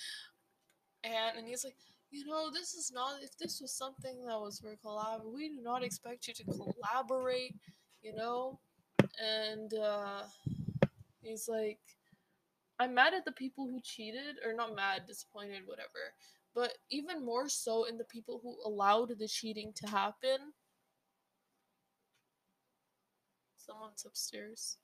and 1.04 1.38
and 1.38 1.48
he's 1.48 1.64
like, 1.64 1.76
you 2.12 2.26
know, 2.26 2.50
this 2.52 2.74
is 2.74 2.92
not 2.94 3.22
if 3.22 3.38
this 3.38 3.60
was 3.62 3.74
something 3.76 4.26
that 4.26 4.40
was 4.40 4.60
for 4.60 4.76
collab, 4.86 5.22
we 5.26 5.50
do 5.50 5.62
not 5.62 5.84
expect 5.84 6.28
you 6.28 6.34
to 6.36 6.44
collaborate, 6.46 7.56
you 8.02 8.14
know? 8.16 8.60
And 9.22 9.74
uh 9.74 10.24
he's 11.22 11.48
like 11.48 11.80
I'm 12.80 12.94
mad 12.96 13.14
at 13.14 13.26
the 13.26 13.34
people 13.34 13.68
who 13.68 13.82
cheated, 13.84 14.38
or 14.46 14.54
not 14.54 14.74
mad, 14.74 15.02
disappointed, 15.06 15.64
whatever. 15.66 16.16
But 16.56 16.78
even 16.90 17.26
more 17.26 17.50
so 17.50 17.84
in 17.84 17.98
the 17.98 18.06
people 18.06 18.40
who 18.42 18.56
allowed 18.66 19.12
the 19.20 19.28
cheating 19.28 19.74
to 19.76 19.88
happen. 19.88 20.54
Someone's 23.58 24.06
upstairs. 24.06 24.78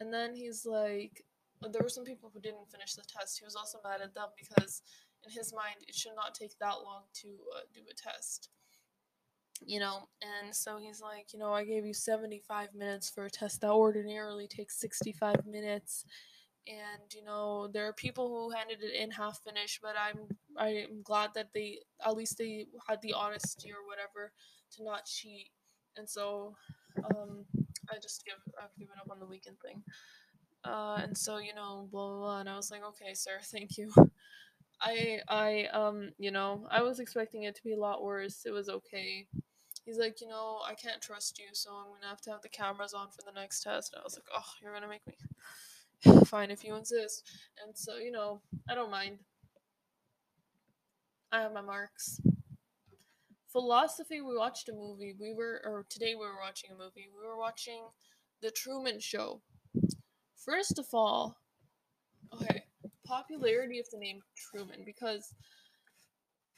And 0.00 0.12
then 0.12 0.34
he's 0.34 0.66
like, 0.66 1.24
there 1.62 1.82
were 1.82 1.88
some 1.88 2.04
people 2.04 2.30
who 2.34 2.40
didn't 2.40 2.70
finish 2.70 2.94
the 2.94 3.02
test. 3.02 3.38
He 3.38 3.44
was 3.44 3.56
also 3.56 3.78
mad 3.84 4.00
at 4.02 4.14
them 4.14 4.28
because, 4.36 4.82
in 5.24 5.30
his 5.30 5.52
mind, 5.52 5.76
it 5.86 5.94
should 5.94 6.16
not 6.16 6.34
take 6.34 6.58
that 6.58 6.82
long 6.84 7.02
to 7.22 7.28
uh, 7.56 7.60
do 7.72 7.80
a 7.90 7.94
test. 7.94 8.50
You 9.64 9.80
know, 9.80 10.08
and 10.22 10.54
so 10.54 10.78
he's 10.78 11.00
like, 11.00 11.32
you 11.32 11.38
know, 11.38 11.52
I 11.52 11.64
gave 11.64 11.84
you 11.86 11.94
75 11.94 12.74
minutes 12.74 13.10
for 13.10 13.26
a 13.26 13.30
test 13.30 13.60
that 13.60 13.70
ordinarily 13.70 14.46
takes 14.48 14.80
65 14.80 15.46
minutes 15.46 16.04
and 16.66 17.14
you 17.14 17.24
know 17.24 17.68
there 17.72 17.86
are 17.88 17.92
people 17.94 18.28
who 18.28 18.50
handed 18.56 18.82
it 18.82 18.94
in 18.94 19.10
half 19.10 19.40
finished 19.42 19.80
but 19.82 19.94
i'm 19.98 20.28
i'm 20.58 21.02
glad 21.02 21.30
that 21.34 21.48
they 21.54 21.78
at 22.06 22.14
least 22.14 22.36
they 22.38 22.66
had 22.88 23.00
the 23.02 23.12
honesty 23.14 23.70
or 23.70 23.86
whatever 23.86 24.32
to 24.70 24.84
not 24.84 25.06
cheat. 25.06 25.48
And 25.96 26.08
so 26.08 26.54
um 27.14 27.44
i 27.90 27.94
just 28.02 28.24
give 28.24 28.36
i've 28.62 28.76
given 28.78 28.94
up 29.00 29.10
on 29.10 29.18
the 29.18 29.26
weekend 29.26 29.56
thing. 29.60 29.82
Uh 30.64 31.00
and 31.02 31.16
so 31.16 31.38
you 31.38 31.54
know 31.54 31.88
blah 31.90 32.08
blah 32.08 32.18
blah 32.18 32.40
and 32.40 32.48
i 32.48 32.56
was 32.56 32.70
like 32.70 32.84
okay 32.84 33.14
sir 33.14 33.38
thank 33.44 33.78
you. 33.78 33.90
I 34.80 35.20
i 35.28 35.64
um 35.72 36.10
you 36.18 36.30
know 36.30 36.66
i 36.70 36.82
was 36.82 37.00
expecting 37.00 37.44
it 37.44 37.56
to 37.56 37.64
be 37.64 37.72
a 37.74 37.78
lot 37.80 38.02
worse. 38.02 38.42
It 38.46 38.52
was 38.52 38.68
okay 38.68 39.26
he's 39.88 39.98
like 39.98 40.20
you 40.20 40.28
know 40.28 40.58
i 40.68 40.74
can't 40.74 41.00
trust 41.00 41.38
you 41.38 41.46
so 41.52 41.70
i'm 41.70 41.86
gonna 41.86 42.08
have 42.08 42.20
to 42.20 42.30
have 42.30 42.42
the 42.42 42.48
cameras 42.48 42.92
on 42.92 43.08
for 43.08 43.22
the 43.24 43.40
next 43.40 43.62
test 43.62 43.92
and 43.94 44.00
i 44.00 44.04
was 44.04 44.14
like 44.14 44.28
oh 44.36 44.52
you're 44.62 44.72
gonna 44.72 44.86
make 44.86 45.06
me 45.06 45.14
fine 46.26 46.50
if 46.50 46.64
you 46.64 46.74
insist. 46.76 47.24
And 47.64 47.76
so, 47.76 47.96
you 47.96 48.10
know, 48.10 48.40
I 48.68 48.74
don't 48.74 48.90
mind. 48.90 49.18
I 51.30 51.42
have 51.42 51.52
my 51.52 51.60
marks. 51.60 52.20
Philosophy, 53.52 54.20
we 54.20 54.36
watched 54.36 54.68
a 54.68 54.72
movie. 54.72 55.14
We 55.18 55.34
were, 55.34 55.60
or 55.64 55.84
today 55.88 56.14
we 56.14 56.20
were 56.20 56.40
watching 56.40 56.70
a 56.70 56.78
movie. 56.78 57.08
We 57.14 57.26
were 57.26 57.38
watching 57.38 57.82
The 58.40 58.50
Truman 58.50 59.00
Show. 59.00 59.42
First 60.36 60.78
of 60.78 60.86
all, 60.92 61.36
okay, 62.32 62.62
popularity 63.04 63.78
of 63.78 63.86
the 63.90 63.98
name 63.98 64.20
Truman, 64.36 64.82
because 64.86 65.34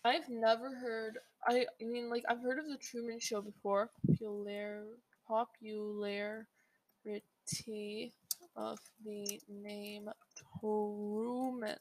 I've 0.05 0.29
never 0.31 0.75
heard, 0.75 1.19
I, 1.47 1.67
I 1.81 1.85
mean, 1.85 2.09
like, 2.09 2.25
I've 2.29 2.41
heard 2.41 2.59
of 2.59 2.67
The 2.67 2.79
Truman 2.79 3.21
Show 3.21 3.43
before. 3.43 3.91
Popular, 4.07 4.85
popularity 5.29 6.47
of 8.57 8.79
the 9.05 9.41
name 9.49 10.09
Truman. 10.61 11.77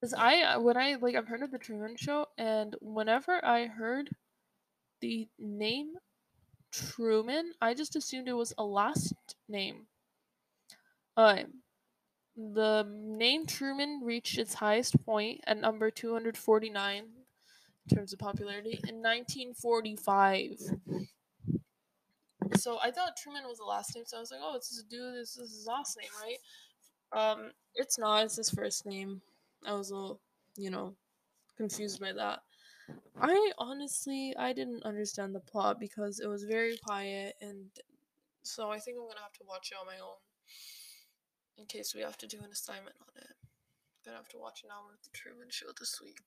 Because 0.00 0.14
I, 0.14 0.56
when 0.58 0.76
I, 0.76 0.96
like, 1.00 1.16
I've 1.16 1.26
heard 1.26 1.42
of 1.42 1.50
the 1.50 1.58
Truman 1.58 1.96
Show, 1.96 2.26
and 2.38 2.76
whenever 2.80 3.44
I 3.44 3.66
heard 3.66 4.10
the 5.00 5.28
name 5.38 5.94
Truman, 6.70 7.54
I 7.60 7.74
just 7.74 7.96
assumed 7.96 8.28
it 8.28 8.34
was 8.34 8.54
a 8.56 8.64
last 8.64 9.34
name. 9.48 9.86
Uh, 11.16 11.44
the 12.36 12.86
name 12.90 13.46
Truman 13.46 14.00
reached 14.02 14.38
its 14.38 14.54
highest 14.54 15.04
point 15.04 15.40
at 15.46 15.58
number 15.58 15.90
249 15.90 17.04
in 17.90 17.96
terms 17.96 18.12
of 18.12 18.18
popularity 18.18 18.80
in 18.88 19.02
1945 19.02 20.58
so 22.56 22.78
I 22.82 22.90
thought 22.90 23.16
Truman 23.16 23.44
was 23.46 23.58
the 23.58 23.64
last 23.64 23.94
name, 23.94 24.04
so 24.06 24.16
I 24.16 24.20
was 24.20 24.30
like, 24.30 24.40
oh, 24.42 24.54
it's 24.56 24.70
this 24.70 24.82
dude. 24.84 25.14
This 25.14 25.36
is 25.36 25.56
his 25.56 25.66
last 25.66 25.98
name, 25.98 26.10
right? 26.22 26.38
Um, 27.18 27.50
it's 27.74 27.98
not. 27.98 28.24
It's 28.24 28.36
his 28.36 28.50
first 28.50 28.86
name. 28.86 29.20
I 29.66 29.72
was 29.74 29.90
a 29.90 29.94
little, 29.94 30.20
you 30.56 30.70
know, 30.70 30.94
confused 31.56 32.00
by 32.00 32.12
that. 32.12 32.40
I 33.20 33.52
honestly, 33.58 34.34
I 34.38 34.52
didn't 34.52 34.82
understand 34.84 35.34
the 35.34 35.40
plot 35.40 35.80
because 35.80 36.20
it 36.20 36.26
was 36.26 36.44
very 36.44 36.76
quiet, 36.76 37.34
and 37.40 37.66
so 38.42 38.70
I 38.70 38.78
think 38.78 38.98
I'm 38.98 39.08
gonna 39.08 39.20
have 39.20 39.32
to 39.32 39.44
watch 39.48 39.72
it 39.72 39.78
on 39.80 39.86
my 39.86 39.98
own 40.02 40.16
in 41.58 41.66
case 41.66 41.94
we 41.94 42.02
have 42.02 42.18
to 42.18 42.26
do 42.26 42.38
an 42.38 42.50
assignment 42.52 42.96
on 43.00 43.22
it. 43.22 43.36
Gonna 44.04 44.18
have 44.18 44.28
to 44.30 44.38
watch 44.38 44.62
an 44.64 44.70
hour 44.70 44.92
of 44.92 45.02
the 45.02 45.10
Truman 45.16 45.48
Show 45.48 45.72
this 45.78 46.00
week. 46.02 46.20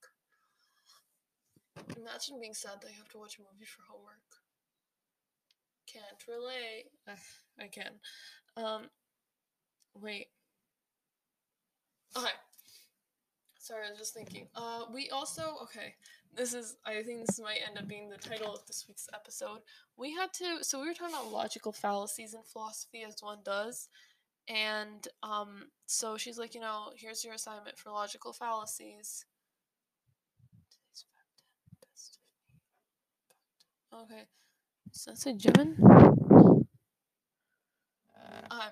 Imagine 1.95 2.39
being 2.41 2.55
sad 2.55 2.81
that 2.81 2.89
you 2.89 2.97
have 2.97 3.11
to 3.13 3.19
watch 3.19 3.37
a 3.37 3.45
movie 3.45 3.69
for 3.69 3.83
homework 3.85 4.25
can't 5.87 6.27
relate. 6.27 6.85
I 7.59 7.67
can. 7.67 7.93
Um, 8.55 8.83
wait. 9.95 10.27
Okay. 12.15 12.27
Sorry, 13.57 13.85
I 13.85 13.89
was 13.89 13.99
just 13.99 14.13
thinking. 14.13 14.47
Uh, 14.55 14.83
we 14.93 15.09
also 15.09 15.57
okay. 15.63 15.95
This 16.35 16.53
is 16.53 16.75
I 16.85 17.01
think 17.03 17.25
this 17.25 17.39
might 17.39 17.59
end 17.67 17.77
up 17.77 17.87
being 17.87 18.09
the 18.09 18.17
title 18.17 18.53
of 18.53 18.65
this 18.67 18.85
week's 18.87 19.07
episode. 19.13 19.59
We 19.97 20.13
had 20.13 20.31
to 20.33 20.63
so 20.63 20.79
we 20.79 20.87
were 20.87 20.93
talking 20.93 21.15
about 21.15 21.31
logical 21.31 21.71
fallacies 21.71 22.33
in 22.33 22.41
philosophy 22.43 23.03
as 23.05 23.17
one 23.21 23.39
does, 23.43 23.89
and 24.47 25.07
um, 25.23 25.65
so 25.85 26.17
she's 26.17 26.37
like, 26.37 26.55
you 26.55 26.61
know, 26.61 26.91
here's 26.95 27.23
your 27.23 27.33
assignment 27.33 27.77
for 27.77 27.91
logical 27.91 28.33
fallacies. 28.33 29.25
Okay. 33.93 34.23
So 34.91 35.11
that's 35.11 35.25
a 35.27 35.33
Jimin? 35.33 35.75
Uh, 38.51 38.69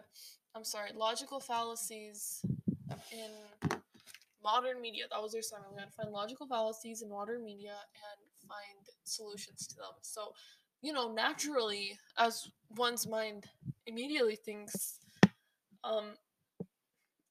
I'm 0.55 0.63
sorry. 0.63 0.91
Logical 0.95 1.39
fallacies 1.39 2.41
in 3.11 3.31
modern 4.43 4.81
media. 4.81 5.05
That 5.09 5.21
was 5.21 5.31
their 5.31 5.39
assignment. 5.41 5.73
We 5.73 5.79
had 5.81 5.89
to 5.89 5.95
find 5.95 6.11
logical 6.11 6.47
fallacies 6.47 7.01
in 7.01 7.09
modern 7.09 7.43
media 7.43 7.73
and 7.73 8.49
find 8.49 8.87
solutions 9.03 9.67
to 9.67 9.75
them. 9.75 9.93
So, 10.01 10.33
you 10.81 10.93
know, 10.93 11.11
naturally, 11.11 11.97
as 12.17 12.49
one's 12.77 13.07
mind 13.07 13.45
immediately 13.87 14.35
thinks, 14.35 14.99
um, 15.85 16.05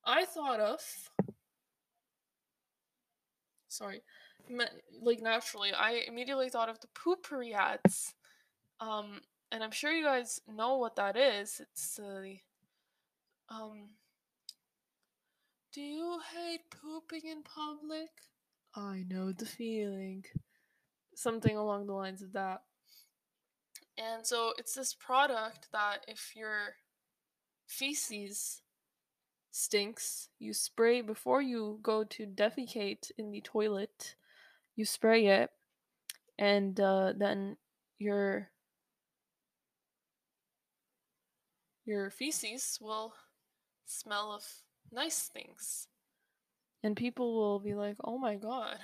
I 0.04 0.24
thought 0.24 0.60
of. 0.60 0.80
Sorry, 3.68 4.02
like 5.02 5.20
naturally, 5.20 5.72
I 5.72 6.04
immediately 6.06 6.48
thought 6.48 6.68
of 6.68 6.78
the 6.80 6.86
Poo-Pourri 6.94 7.54
ads 7.54 8.14
um, 8.80 9.20
and 9.52 9.62
I'm 9.62 9.70
sure 9.70 9.92
you 9.92 10.04
guys 10.04 10.40
know 10.48 10.78
what 10.78 10.96
that 10.96 11.16
is. 11.16 11.60
It's 11.60 11.96
the 11.96 12.36
uh, 13.50 13.54
um. 13.54 13.88
Do 15.72 15.80
you 15.80 16.20
hate 16.34 16.60
pooping 16.70 17.28
in 17.28 17.42
public? 17.42 18.10
I 18.76 19.04
know 19.08 19.32
the 19.32 19.46
feeling. 19.46 20.24
Something 21.16 21.56
along 21.56 21.86
the 21.86 21.92
lines 21.92 22.22
of 22.22 22.32
that. 22.32 22.62
And 23.98 24.26
so 24.26 24.52
it's 24.58 24.74
this 24.74 24.94
product 24.94 25.68
that 25.72 26.04
if 26.08 26.32
your 26.36 26.74
feces 27.66 28.62
stinks, 29.50 30.28
you 30.38 30.52
spray 30.52 31.00
before 31.00 31.40
you 31.40 31.78
go 31.82 32.04
to 32.04 32.26
defecate 32.26 33.10
in 33.16 33.30
the 33.30 33.40
toilet. 33.40 34.16
You 34.76 34.84
spray 34.84 35.26
it, 35.26 35.50
and 36.38 36.78
uh, 36.80 37.12
then 37.16 37.56
your 37.98 38.50
your 41.84 42.10
feces 42.10 42.78
will 42.80 43.14
smell 43.86 44.32
of 44.32 44.44
nice 44.90 45.30
things. 45.32 45.86
And 46.82 46.96
people 46.96 47.34
will 47.34 47.60
be 47.60 47.74
like, 47.74 47.96
oh 48.04 48.18
my 48.18 48.34
god. 48.34 48.78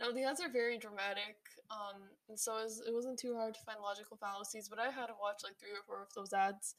Now, 0.00 0.10
the 0.10 0.24
ads 0.24 0.40
are 0.40 0.50
very 0.50 0.78
dramatic, 0.78 1.36
um, 1.70 2.02
and 2.28 2.36
so 2.36 2.58
it, 2.58 2.64
was, 2.64 2.82
it 2.88 2.92
wasn't 2.92 3.20
too 3.20 3.36
hard 3.36 3.54
to 3.54 3.60
find 3.60 3.78
logical 3.80 4.16
fallacies, 4.16 4.68
but 4.68 4.80
I 4.80 4.90
had 4.90 5.06
to 5.06 5.14
watch 5.20 5.42
like 5.44 5.56
three 5.60 5.70
or 5.70 5.84
four 5.86 6.02
of 6.02 6.12
those 6.14 6.32
ads. 6.32 6.74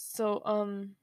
So, 0.00 0.40
um, 0.44 0.94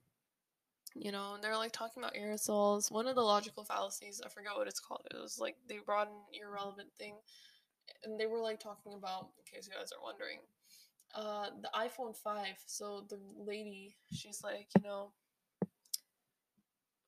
you 0.95 1.11
know, 1.11 1.33
and 1.35 1.43
they're 1.43 1.57
like 1.57 1.73
talking 1.73 2.01
about 2.01 2.15
aerosols. 2.15 2.89
One 2.89 3.07
of 3.07 3.15
the 3.15 3.21
logical 3.21 3.65
fallacies, 3.65 4.21
I 4.25 4.29
forgot 4.29 4.57
what 4.57 4.69
it's 4.69 4.79
called. 4.79 5.01
It 5.11 5.21
was 5.21 5.37
like 5.37 5.57
they 5.67 5.79
brought 5.85 6.07
an 6.07 6.39
irrelevant 6.41 6.87
thing, 6.97 7.15
and 8.05 8.17
they 8.17 8.25
were 8.25 8.39
like 8.39 8.61
talking 8.61 8.93
about, 8.93 9.31
in 9.37 9.53
case 9.53 9.67
you 9.67 9.77
guys 9.77 9.91
are 9.91 10.01
wondering, 10.01 10.39
uh, 11.13 11.49
the 11.61 11.69
iPhone 11.75 12.15
5. 12.15 12.45
So 12.67 13.03
the 13.09 13.19
lady, 13.37 13.97
she's 14.13 14.41
like, 14.41 14.67
you 14.77 14.83
know, 14.87 15.11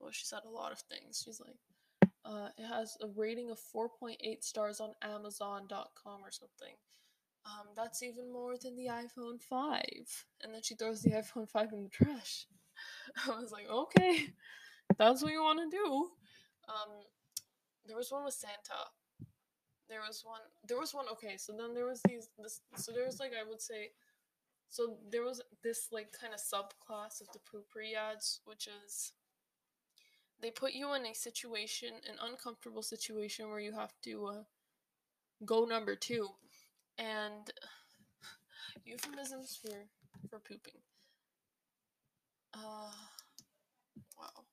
well, 0.01 0.11
she 0.11 0.25
said 0.25 0.41
a 0.45 0.49
lot 0.49 0.73
of 0.73 0.79
things. 0.79 1.21
She's 1.23 1.39
like, 1.39 1.55
uh, 2.25 2.49
it 2.57 2.67
has 2.67 2.97
a 3.01 3.07
rating 3.15 3.49
of 3.49 3.59
4.8 3.73 4.43
stars 4.43 4.81
on 4.81 4.89
Amazon.com 5.01 6.19
or 6.21 6.31
something. 6.31 6.75
Um, 7.47 7.67
that's 7.75 8.03
even 8.03 8.31
more 8.31 8.57
than 8.57 8.75
the 8.75 8.87
iPhone 8.87 9.41
5. 9.41 9.81
And 10.43 10.53
then 10.53 10.61
she 10.61 10.75
throws 10.75 11.01
the 11.01 11.11
iPhone 11.11 11.49
5 11.49 11.71
in 11.71 11.83
the 11.83 11.89
trash. 11.89 12.45
I 13.25 13.39
was 13.39 13.51
like, 13.51 13.69
okay, 13.69 14.33
that's 14.97 15.23
what 15.23 15.31
you 15.31 15.41
want 15.41 15.59
to 15.59 15.77
do. 15.77 16.09
Um, 16.67 16.91
there 17.85 17.95
was 17.95 18.11
one 18.11 18.25
with 18.25 18.33
Santa. 18.33 18.91
There 19.89 20.01
was 20.05 20.21
one. 20.25 20.41
There 20.67 20.77
was 20.77 20.93
one. 20.93 21.05
Okay, 21.13 21.37
so 21.37 21.53
then 21.57 21.73
there 21.73 21.85
was 21.85 22.01
these. 22.07 22.29
This. 22.37 22.59
So 22.75 22.91
there 22.91 23.05
was 23.05 23.21
like 23.21 23.31
I 23.31 23.47
would 23.47 23.61
say. 23.61 23.91
So 24.69 24.97
there 25.09 25.23
was 25.23 25.41
this 25.63 25.87
like 25.93 26.11
kind 26.11 26.33
of 26.33 26.41
subclass 26.41 27.21
of 27.21 27.31
the 27.31 27.39
Poo-Pourri 27.49 27.95
ads, 27.95 28.41
which 28.43 28.67
is 28.67 29.13
they 30.41 30.51
put 30.51 30.73
you 30.73 30.93
in 30.93 31.05
a 31.05 31.13
situation, 31.13 31.93
an 32.07 32.17
uncomfortable 32.21 32.83
situation 32.83 33.49
where 33.49 33.61
you 33.61 33.71
have 33.71 33.93
to 34.03 34.25
uh, 34.25 34.43
go 35.45 35.63
number 35.63 35.95
two, 35.95 36.27
and 36.97 37.51
euphemisms 38.85 39.59
for 39.61 39.87
for 40.29 40.39
pooping. 40.39 40.81
Uh, 42.53 42.91
wow. 44.17 44.45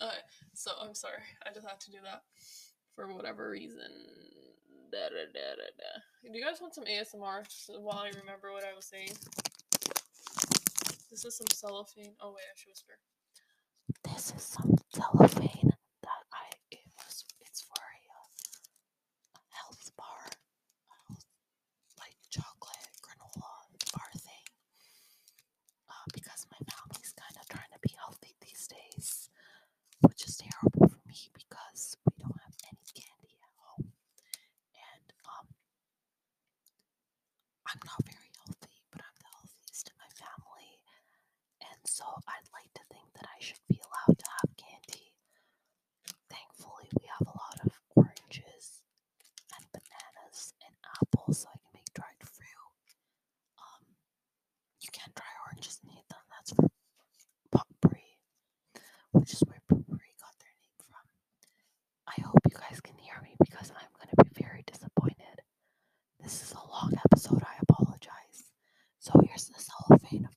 Uh, 0.00 0.10
so 0.54 0.72
I'm 0.82 0.94
sorry. 0.94 1.22
I 1.46 1.52
just 1.52 1.66
had 1.66 1.80
to 1.80 1.90
do 1.90 1.98
that 2.04 2.22
for 2.94 3.06
whatever 3.14 3.50
reason. 3.50 3.90
Da, 4.92 5.08
da, 5.08 5.26
da, 5.32 5.56
da, 5.56 5.68
da. 5.78 6.30
Do 6.30 6.38
you 6.38 6.44
guys 6.44 6.60
want 6.60 6.74
some 6.74 6.84
ASMR 6.84 7.44
while 7.80 7.98
I 7.98 8.10
remember 8.18 8.52
what 8.52 8.64
I 8.64 8.74
was 8.74 8.84
saying? 8.86 9.12
This 11.10 11.24
is 11.24 11.36
some 11.36 11.46
cellophane. 11.52 12.14
Oh 12.20 12.30
wait, 12.30 12.44
I 12.50 12.56
should 12.56 12.70
whisper. 12.70 12.98
This 14.04 14.32
is 14.34 14.42
some 14.42 14.74
cellophane 14.94 15.70
that 16.02 16.22
I 16.32 16.46
it 16.70 16.82
was 16.96 17.24
it's 17.40 17.62
for 17.62 17.78
a, 17.78 18.00
uh, 18.10 19.38
a 19.38 19.42
health 19.54 19.90
bar, 19.96 20.26
health, 21.06 21.24
like 21.98 22.16
chocolate 22.30 22.90
granola 23.02 23.52
bar 23.94 24.10
thing. 24.18 24.46
Uh, 25.88 26.06
because 26.14 26.46
my 26.50 26.58
family's 26.66 27.14
kind 27.14 27.36
of 27.38 27.46
trying 27.48 27.70
to 27.72 27.80
be 27.82 27.94
healthy 27.98 28.34
these 28.42 28.66
days, 28.66 29.28
which 30.02 30.26
is 30.26 30.36
terrible 30.36 30.88
for 30.88 31.00
me 31.06 31.30
because 31.34 31.96
we 32.06 32.14
don't 32.18 32.40
have 32.42 32.56
any 32.66 32.86
candy 32.94 33.38
at 33.38 33.54
home, 33.62 33.92
and 34.74 35.06
um, 35.30 35.46
I'm 37.70 37.82
not 37.86 38.02
very 38.06 38.30
healthy, 38.42 38.82
but 38.90 39.00
I'm 39.02 39.18
the 39.22 39.30
healthiest 39.30 39.90
in 39.90 39.96
my 39.98 40.10
family. 40.14 40.70
And 41.62 41.80
so 41.84 42.04
I'd 42.26 42.48
like 42.52 42.70
to 42.74 42.84
think 42.92 43.08
that 43.14 43.26
I 43.26 43.38
should 43.40 43.62
be 43.68 43.80
to 44.06 44.26
have 44.42 44.50
candy. 44.56 45.12
Thankfully, 46.28 46.88
we 47.00 47.04
have 47.08 47.26
a 47.26 47.36
lot 47.36 47.56
of 47.64 47.72
oranges 47.94 48.82
and 49.56 49.64
bananas 49.72 50.52
and 50.64 50.74
apples, 51.00 51.42
so 51.42 51.48
I 51.48 51.56
can 51.58 51.72
make 51.74 51.90
dried 51.94 52.20
fruit. 52.20 52.88
Um, 53.58 53.82
you 54.80 54.88
can't 54.92 55.14
dry 55.14 55.32
oranges 55.48 55.80
and 55.82 55.92
eat 55.92 56.06
them. 56.08 56.24
That's 56.30 56.52
for 56.52 56.68
which 59.12 59.32
is 59.32 59.42
where 59.48 59.60
got 60.20 60.34
their 60.38 60.54
name 60.60 60.76
from. 60.78 61.04
I 62.06 62.20
hope 62.20 62.40
you 62.48 62.56
guys 62.56 62.80
can 62.80 62.96
hear 62.98 63.18
me 63.22 63.34
because 63.40 63.70
I'm 63.72 63.90
going 63.96 64.10
to 64.12 64.24
be 64.24 64.42
very 64.42 64.62
disappointed. 64.66 65.40
This 66.22 66.42
is 66.42 66.52
a 66.52 66.68
long 66.70 66.92
episode. 67.04 67.42
I 67.42 67.56
apologize. 67.68 68.52
So 68.98 69.12
here's 69.24 69.46
the 69.48 69.60
cellophane 69.60 70.28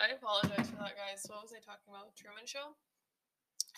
I 0.00 0.14
apologize 0.14 0.70
for 0.70 0.76
that, 0.76 0.96
guys. 0.96 1.26
What 1.28 1.42
was 1.42 1.52
I 1.52 1.60
talking 1.60 1.92
about? 1.92 2.16
Truman 2.16 2.46
Show? 2.46 2.72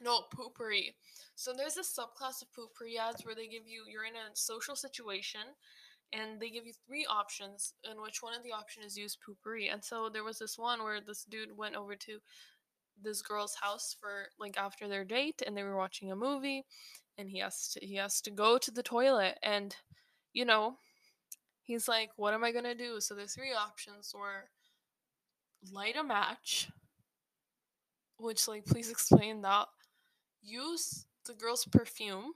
No, 0.01 0.23
Poo-Pourri. 0.31 0.95
So 1.35 1.53
there's 1.53 1.77
a 1.77 1.81
subclass 1.81 2.43
of 2.43 2.53
Poo-Pourri 2.55 2.97
ads 2.97 3.27
where 3.27 3.35
they 3.35 3.49
give 3.49 3.67
you 3.67 3.83
you're 3.91 4.05
in 4.05 4.15
a 4.15 4.35
social 4.35 4.77
situation 4.77 5.41
and 6.13 6.41
they 6.41 6.51
give 6.51 6.65
you 6.65 6.73
three 6.87 7.07
options 7.11 7.75
in 7.91 8.01
which 8.01 8.23
one 8.23 8.35
of 8.35 8.45
the 8.45 8.53
options 8.53 8.87
is 8.87 8.97
use 8.97 9.17
Poo-Pourri. 9.17 9.73
And 9.73 9.83
so 9.83 10.09
there 10.13 10.25
was 10.25 10.39
this 10.39 10.57
one 10.57 10.83
where 10.83 11.01
this 11.01 11.25
dude 11.25 11.57
went 11.57 11.75
over 11.75 11.97
to 11.97 12.19
this 13.03 13.21
girl's 13.21 13.57
house 13.61 13.97
for 13.99 14.29
like 14.39 14.57
after 14.57 14.87
their 14.87 15.05
date 15.05 15.43
and 15.45 15.57
they 15.57 15.65
were 15.65 15.77
watching 15.77 16.13
a 16.13 16.17
movie 16.17 16.65
and 17.19 17.29
he 17.29 17.39
has 17.39 17.69
to 17.69 17.81
he 17.85 17.97
has 17.97 18.21
to 18.21 18.31
go 18.31 18.59
to 18.59 18.71
the 18.71 18.83
toilet 18.83 19.39
and 19.43 19.75
you 20.33 20.45
know 20.45 20.77
he's 21.63 21.89
like 21.89 22.11
what 22.17 22.35
am 22.35 22.45
i 22.45 22.53
going 22.53 22.65
to 22.65 22.75
do 22.75 23.01
so 23.01 23.15
there's 23.15 23.35
three 23.35 23.53
options 23.53 24.15
were 24.15 24.45
light 25.71 25.97
a 25.97 26.03
match 26.03 26.69
which 28.23 28.49
like 28.49 28.65
please 28.65 28.91
explain 28.91 29.43
that. 29.43 29.67
Use 30.43 31.07
the 31.27 31.35
girl's 31.35 31.65
perfume 31.65 32.33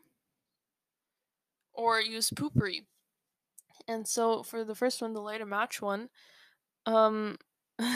or 1.73 2.01
use 2.01 2.31
Poo-Pourri. 2.31 2.87
And 3.89 4.07
so 4.07 4.43
for 4.43 4.65
the 4.65 4.75
first 4.75 5.01
one 5.01 5.12
the 5.12 5.21
light 5.21 5.41
a 5.41 5.47
match 5.47 5.81
one 5.81 6.09
um 6.87 7.39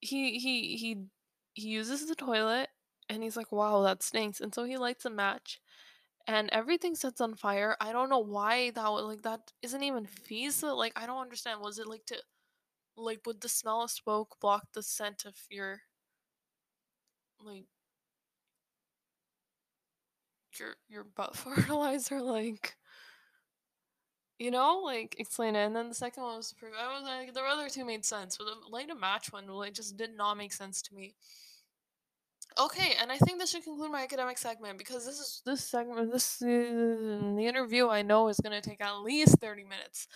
he 0.00 0.38
he 0.38 0.76
he 0.76 1.04
he 1.54 1.68
uses 1.68 2.06
the 2.06 2.14
toilet 2.14 2.68
and 3.08 3.22
he's 3.22 3.36
like 3.36 3.52
wow 3.52 3.82
that 3.82 4.02
stinks. 4.02 4.40
And 4.40 4.54
so 4.54 4.64
he 4.64 4.76
lights 4.76 5.04
a 5.04 5.10
match 5.10 5.60
and 6.26 6.48
everything 6.52 6.94
sets 6.94 7.20
on 7.20 7.34
fire. 7.34 7.76
I 7.80 7.92
don't 7.92 8.08
know 8.10 8.18
why 8.18 8.70
that 8.70 8.92
would 8.92 9.04
like 9.04 9.22
that 9.22 9.52
isn't 9.62 9.82
even 9.82 10.06
feasible. 10.06 10.78
Like 10.78 10.92
i 10.96 11.06
don't 11.06 11.22
understand. 11.22 11.60
Was 11.60 11.78
it 11.78 11.86
like 11.88 12.06
to 12.06 12.16
like 12.96 13.20
would 13.26 13.40
the 13.40 13.48
smell 13.48 13.82
of 13.82 13.90
smoke 13.90 14.36
block 14.40 14.68
the 14.72 14.82
scent 14.82 15.24
of 15.24 15.34
your 15.50 15.82
like 17.44 17.66
your 20.58 20.74
your 20.88 21.04
butt 21.04 21.36
fertilizer 21.36 22.20
like 22.20 22.76
you 24.38 24.50
know 24.50 24.80
like 24.84 25.16
explain 25.18 25.56
it. 25.56 25.64
And 25.64 25.76
then 25.76 25.88
the 25.88 25.94
second 25.94 26.22
one 26.22 26.36
was 26.36 26.52
prove 26.52 26.72
i 26.78 26.92
was 26.92 27.04
like 27.04 27.34
the 27.34 27.40
other 27.40 27.68
two 27.68 27.84
made 27.84 28.04
sense 28.04 28.36
but 28.36 28.44
the 28.46 28.70
light 28.70 28.90
and 28.90 29.00
match 29.00 29.32
one 29.32 29.46
like 29.46 29.74
just 29.74 29.96
did 29.96 30.16
not 30.16 30.36
make 30.36 30.52
sense 30.52 30.82
to 30.82 30.94
me. 30.94 31.14
Okay 32.58 32.94
and 33.00 33.10
i 33.10 33.18
think 33.18 33.38
this 33.38 33.50
should 33.50 33.64
conclude 33.64 33.90
my 33.90 34.02
academic 34.02 34.38
segment 34.38 34.78
because 34.78 35.04
this 35.04 35.18
is 35.18 35.42
this 35.44 35.64
segment 35.64 36.12
this 36.12 36.40
uh, 36.42 36.46
the 36.46 37.44
interview 37.46 37.88
i 37.88 38.02
know 38.02 38.28
is 38.28 38.38
going 38.38 38.60
to 38.60 38.68
take 38.68 38.80
at 38.80 39.00
least 39.00 39.38
30 39.40 39.64
minutes. 39.64 40.06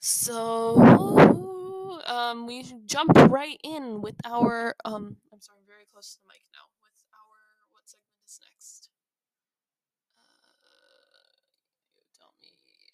So 0.00 1.31
um 2.06 2.46
we 2.46 2.64
jump 2.86 3.12
right 3.28 3.58
in 3.64 4.00
with 4.00 4.16
our 4.24 4.74
um 4.84 5.16
i'm 5.32 5.40
sorry 5.40 5.58
I'm 5.60 5.66
very 5.66 5.86
close 5.92 6.14
to 6.14 6.20
the 6.20 6.28
mic 6.28 6.42
now 6.52 6.66
with 6.82 7.00
our 7.12 7.38
what 7.72 7.88
segment 7.88 8.18
is 8.26 8.40
next 8.42 8.90
uh, 10.64 11.22
you 11.96 12.04
tell 12.16 12.34
me 12.40 12.52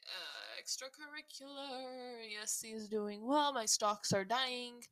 uh, 0.08 0.50
extracurricular 0.60 2.24
yes 2.30 2.60
he's 2.62 2.88
doing 2.88 3.26
well 3.26 3.52
my 3.52 3.66
stocks 3.66 4.12
are 4.12 4.24
dying 4.24 4.82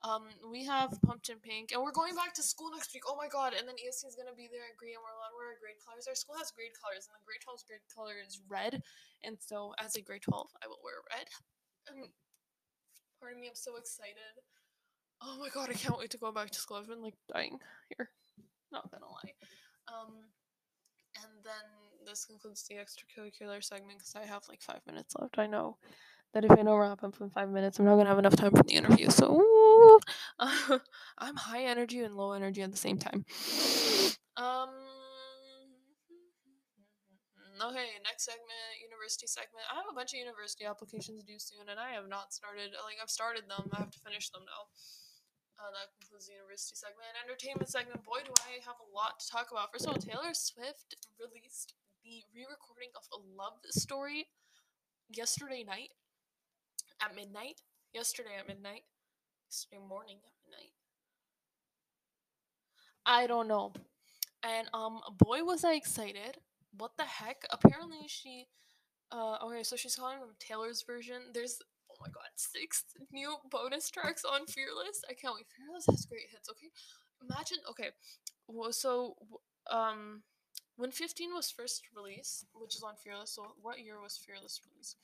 um, 0.00 0.32
we 0.48 0.64
have 0.64 0.96
pumpkin 1.04 1.36
pink, 1.44 1.72
and 1.72 1.82
we're 1.82 1.92
going 1.92 2.16
back 2.16 2.32
to 2.40 2.42
school 2.42 2.72
next 2.72 2.94
week. 2.94 3.04
Oh 3.06 3.16
my 3.20 3.28
god! 3.28 3.52
And 3.52 3.68
then 3.68 3.76
ESC 3.76 4.08
is 4.08 4.16
gonna 4.16 4.32
be 4.32 4.48
there 4.48 4.64
in 4.64 4.72
green, 4.80 4.96
and 4.96 5.04
we're 5.04 5.12
allowed 5.12 5.36
to 5.36 5.36
wear 5.36 5.60
grade 5.60 5.76
colors. 5.84 6.08
Our 6.08 6.16
school 6.16 6.40
has 6.40 6.48
grade 6.56 6.72
colors, 6.72 7.04
and 7.04 7.12
the 7.20 7.24
grade 7.28 7.44
12's 7.44 7.68
grade 7.68 7.84
color 7.92 8.16
is 8.16 8.40
red. 8.48 8.80
And 9.20 9.36
so, 9.36 9.76
as 9.76 9.96
a 9.96 10.00
grade 10.00 10.24
12, 10.24 10.48
I 10.64 10.72
will 10.72 10.80
wear 10.80 11.04
red. 11.12 11.28
Um, 11.92 12.08
pardon 13.20 13.40
me, 13.40 13.48
I'm 13.48 13.54
so 13.54 13.76
excited. 13.76 14.40
Oh 15.22 15.36
my 15.38 15.48
god, 15.50 15.68
I 15.70 15.74
can't 15.74 15.98
wait 15.98 16.10
to 16.10 16.18
go 16.18 16.32
back 16.32 16.50
to 16.50 16.58
school. 16.58 16.78
I've 16.78 16.88
been 16.88 17.02
like 17.02 17.14
dying 17.32 17.58
here. 17.96 18.08
Not 18.72 18.90
gonna 18.90 19.06
lie. 19.06 19.34
Um, 19.88 20.14
and 21.16 21.32
then 21.44 22.06
this 22.06 22.24
concludes 22.24 22.66
the 22.68 22.76
extracurricular 22.76 23.62
segment 23.62 23.98
because 23.98 24.14
I 24.16 24.24
have 24.24 24.42
like 24.48 24.62
five 24.62 24.80
minutes 24.86 25.14
left. 25.18 25.38
I 25.38 25.46
know 25.46 25.76
that 26.32 26.44
if 26.44 26.50
I 26.52 26.62
don't 26.62 26.78
wrap 26.78 27.02
up 27.02 27.20
in 27.20 27.28
five 27.30 27.50
minutes, 27.50 27.78
I'm 27.78 27.84
not 27.84 27.96
gonna 27.96 28.08
have 28.08 28.18
enough 28.18 28.36
time 28.36 28.52
for 28.52 28.62
the 28.62 28.74
interview. 28.74 29.10
So 29.10 30.00
uh, 30.38 30.78
I'm 31.18 31.36
high 31.36 31.64
energy 31.64 32.00
and 32.00 32.16
low 32.16 32.32
energy 32.32 32.62
at 32.62 32.70
the 32.70 32.78
same 32.78 32.98
time. 32.98 33.24
Um. 34.36 34.70
Okay, 37.60 38.00
next 38.08 38.24
segment, 38.24 38.80
university 38.80 39.28
segment. 39.28 39.68
I 39.68 39.76
have 39.76 39.84
a 39.84 39.92
bunch 39.92 40.16
of 40.16 40.18
university 40.24 40.64
applications 40.64 41.20
due 41.28 41.36
soon, 41.36 41.68
and 41.68 41.76
I 41.76 41.92
have 41.92 42.08
not 42.08 42.32
started. 42.32 42.72
Like 42.72 42.96
I've 42.96 43.12
started 43.12 43.52
them, 43.52 43.68
I 43.76 43.84
have 43.84 43.92
to 43.92 44.00
finish 44.00 44.32
them 44.32 44.48
now. 44.48 44.72
Uh, 45.60 45.68
that 45.76 45.92
concludes 46.00 46.32
the 46.32 46.40
university 46.40 46.72
segment. 46.72 47.12
Entertainment 47.20 47.68
segment. 47.68 48.00
Boy, 48.00 48.24
do 48.24 48.32
I 48.48 48.64
have 48.64 48.80
a 48.80 48.88
lot 48.96 49.20
to 49.20 49.28
talk 49.28 49.52
about. 49.52 49.68
First 49.68 49.84
of 49.84 49.92
all, 49.92 50.00
Taylor 50.00 50.32
Swift 50.32 50.96
released 51.20 51.76
the 52.00 52.24
re-recording 52.32 52.96
of 52.96 53.04
a 53.12 53.20
love 53.20 53.60
story 53.68 54.32
yesterday 55.12 55.60
night 55.60 55.92
at 57.04 57.12
midnight. 57.12 57.60
Yesterday 57.92 58.40
at 58.40 58.48
midnight. 58.48 58.88
Yesterday 59.52 59.84
morning 59.84 60.24
at 60.24 60.32
midnight. 60.48 60.72
I 63.04 63.28
don't 63.28 63.48
know. 63.48 63.76
And 64.42 64.68
um 64.72 65.04
boy 65.18 65.44
was 65.44 65.60
I 65.60 65.74
excited. 65.74 66.40
What 66.76 66.96
the 66.96 67.04
heck? 67.04 67.44
Apparently 67.50 68.06
she 68.08 68.46
uh 69.12 69.38
okay, 69.44 69.62
so 69.62 69.76
she's 69.76 69.96
calling 69.96 70.20
them 70.20 70.34
Taylor's 70.38 70.82
version. 70.82 71.32
There's 71.34 71.58
oh 71.90 71.96
my 72.00 72.08
god, 72.08 72.30
six 72.36 72.84
new 73.12 73.36
bonus 73.50 73.90
tracks 73.90 74.24
on 74.24 74.46
Fearless. 74.46 75.02
I 75.10 75.14
can't 75.14 75.34
wait. 75.34 75.46
Fearless 75.56 75.86
has 75.86 76.06
great 76.06 76.30
hits, 76.32 76.48
okay? 76.50 76.70
Imagine 77.28 77.58
okay. 77.70 77.90
Well, 78.48 78.72
so 78.72 79.16
um 79.70 80.22
when 80.76 80.92
15 80.92 81.34
was 81.34 81.50
first 81.50 81.82
released, 81.94 82.46
which 82.54 82.76
is 82.76 82.82
on 82.82 82.94
Fearless, 82.96 83.32
so 83.34 83.52
what 83.60 83.80
year 83.80 84.00
was 84.00 84.16
Fearless 84.16 84.60
released? 84.70 84.96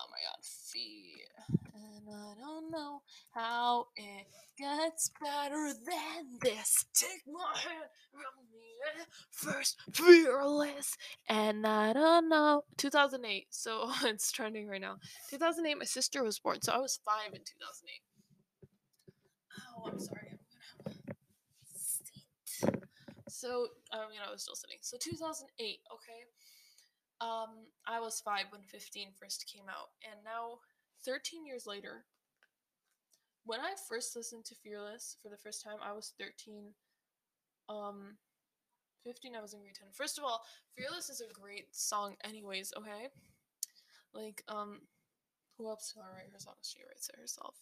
Oh 0.00 0.06
my 0.10 0.18
god, 0.24 0.42
fear. 0.42 1.26
And 1.74 2.08
I 2.08 2.32
don't 2.40 2.70
know 2.70 3.02
how 3.32 3.88
it 3.96 4.26
gets 4.58 5.10
better 5.20 5.72
than 5.74 6.38
this. 6.40 6.86
Take 6.94 7.22
my 7.26 7.58
hand 7.58 7.90
from 8.12 8.46
me 8.52 8.60
first, 9.30 9.76
fearless. 9.92 10.96
And 11.28 11.66
I 11.66 11.92
don't 11.92 12.28
know. 12.28 12.64
2008. 12.76 13.46
So 13.50 13.90
it's 14.04 14.32
trending 14.32 14.68
right 14.68 14.80
now. 14.80 14.96
2008, 15.30 15.78
my 15.78 15.84
sister 15.84 16.22
was 16.22 16.38
born. 16.38 16.62
So 16.62 16.72
I 16.72 16.78
was 16.78 17.00
five 17.04 17.32
in 17.34 17.40
2008. 17.40 18.00
Oh, 19.76 19.90
I'm 19.90 19.98
sorry. 19.98 20.28
I'm 20.30 20.92
gonna 20.92 20.96
have 20.96 21.04
a 21.64 21.78
seat. 21.78 22.82
So, 23.28 23.68
I 23.92 23.98
mean, 24.08 24.20
I 24.26 24.30
was 24.30 24.42
still 24.42 24.54
sitting. 24.54 24.78
So 24.80 24.96
2008, 24.98 25.80
okay? 25.94 26.26
Um, 27.20 27.68
I 27.86 28.00
was 28.00 28.20
five 28.20 28.46
when 28.50 28.62
15 28.62 29.08
first 29.20 29.44
came 29.52 29.68
out, 29.68 29.90
and 30.02 30.24
now 30.24 30.60
13 31.04 31.44
years 31.44 31.66
later, 31.66 32.04
when 33.44 33.60
I 33.60 33.74
first 33.88 34.16
listened 34.16 34.44
to 34.46 34.54
Fearless 34.54 35.16
for 35.22 35.28
the 35.28 35.36
first 35.36 35.62
time, 35.62 35.76
I 35.82 35.92
was 35.92 36.12
13. 36.18 36.72
Um, 37.68 38.16
15, 39.04 39.34
I 39.34 39.40
was 39.40 39.54
in 39.54 39.60
grade 39.60 39.74
10. 39.78 39.88
First 39.92 40.18
of 40.18 40.24
all, 40.24 40.42
Fearless 40.76 41.08
is 41.08 41.20
a 41.20 41.32
great 41.32 41.74
song, 41.74 42.16
anyways, 42.24 42.72
okay? 42.76 43.08
Like, 44.12 44.42
um, 44.48 44.80
who 45.56 45.68
else 45.68 45.92
did 45.92 46.00
I 46.00 46.14
write 46.14 46.32
her 46.32 46.38
songs? 46.38 46.72
She 46.72 46.80
writes 46.86 47.08
it 47.08 47.20
herself. 47.20 47.54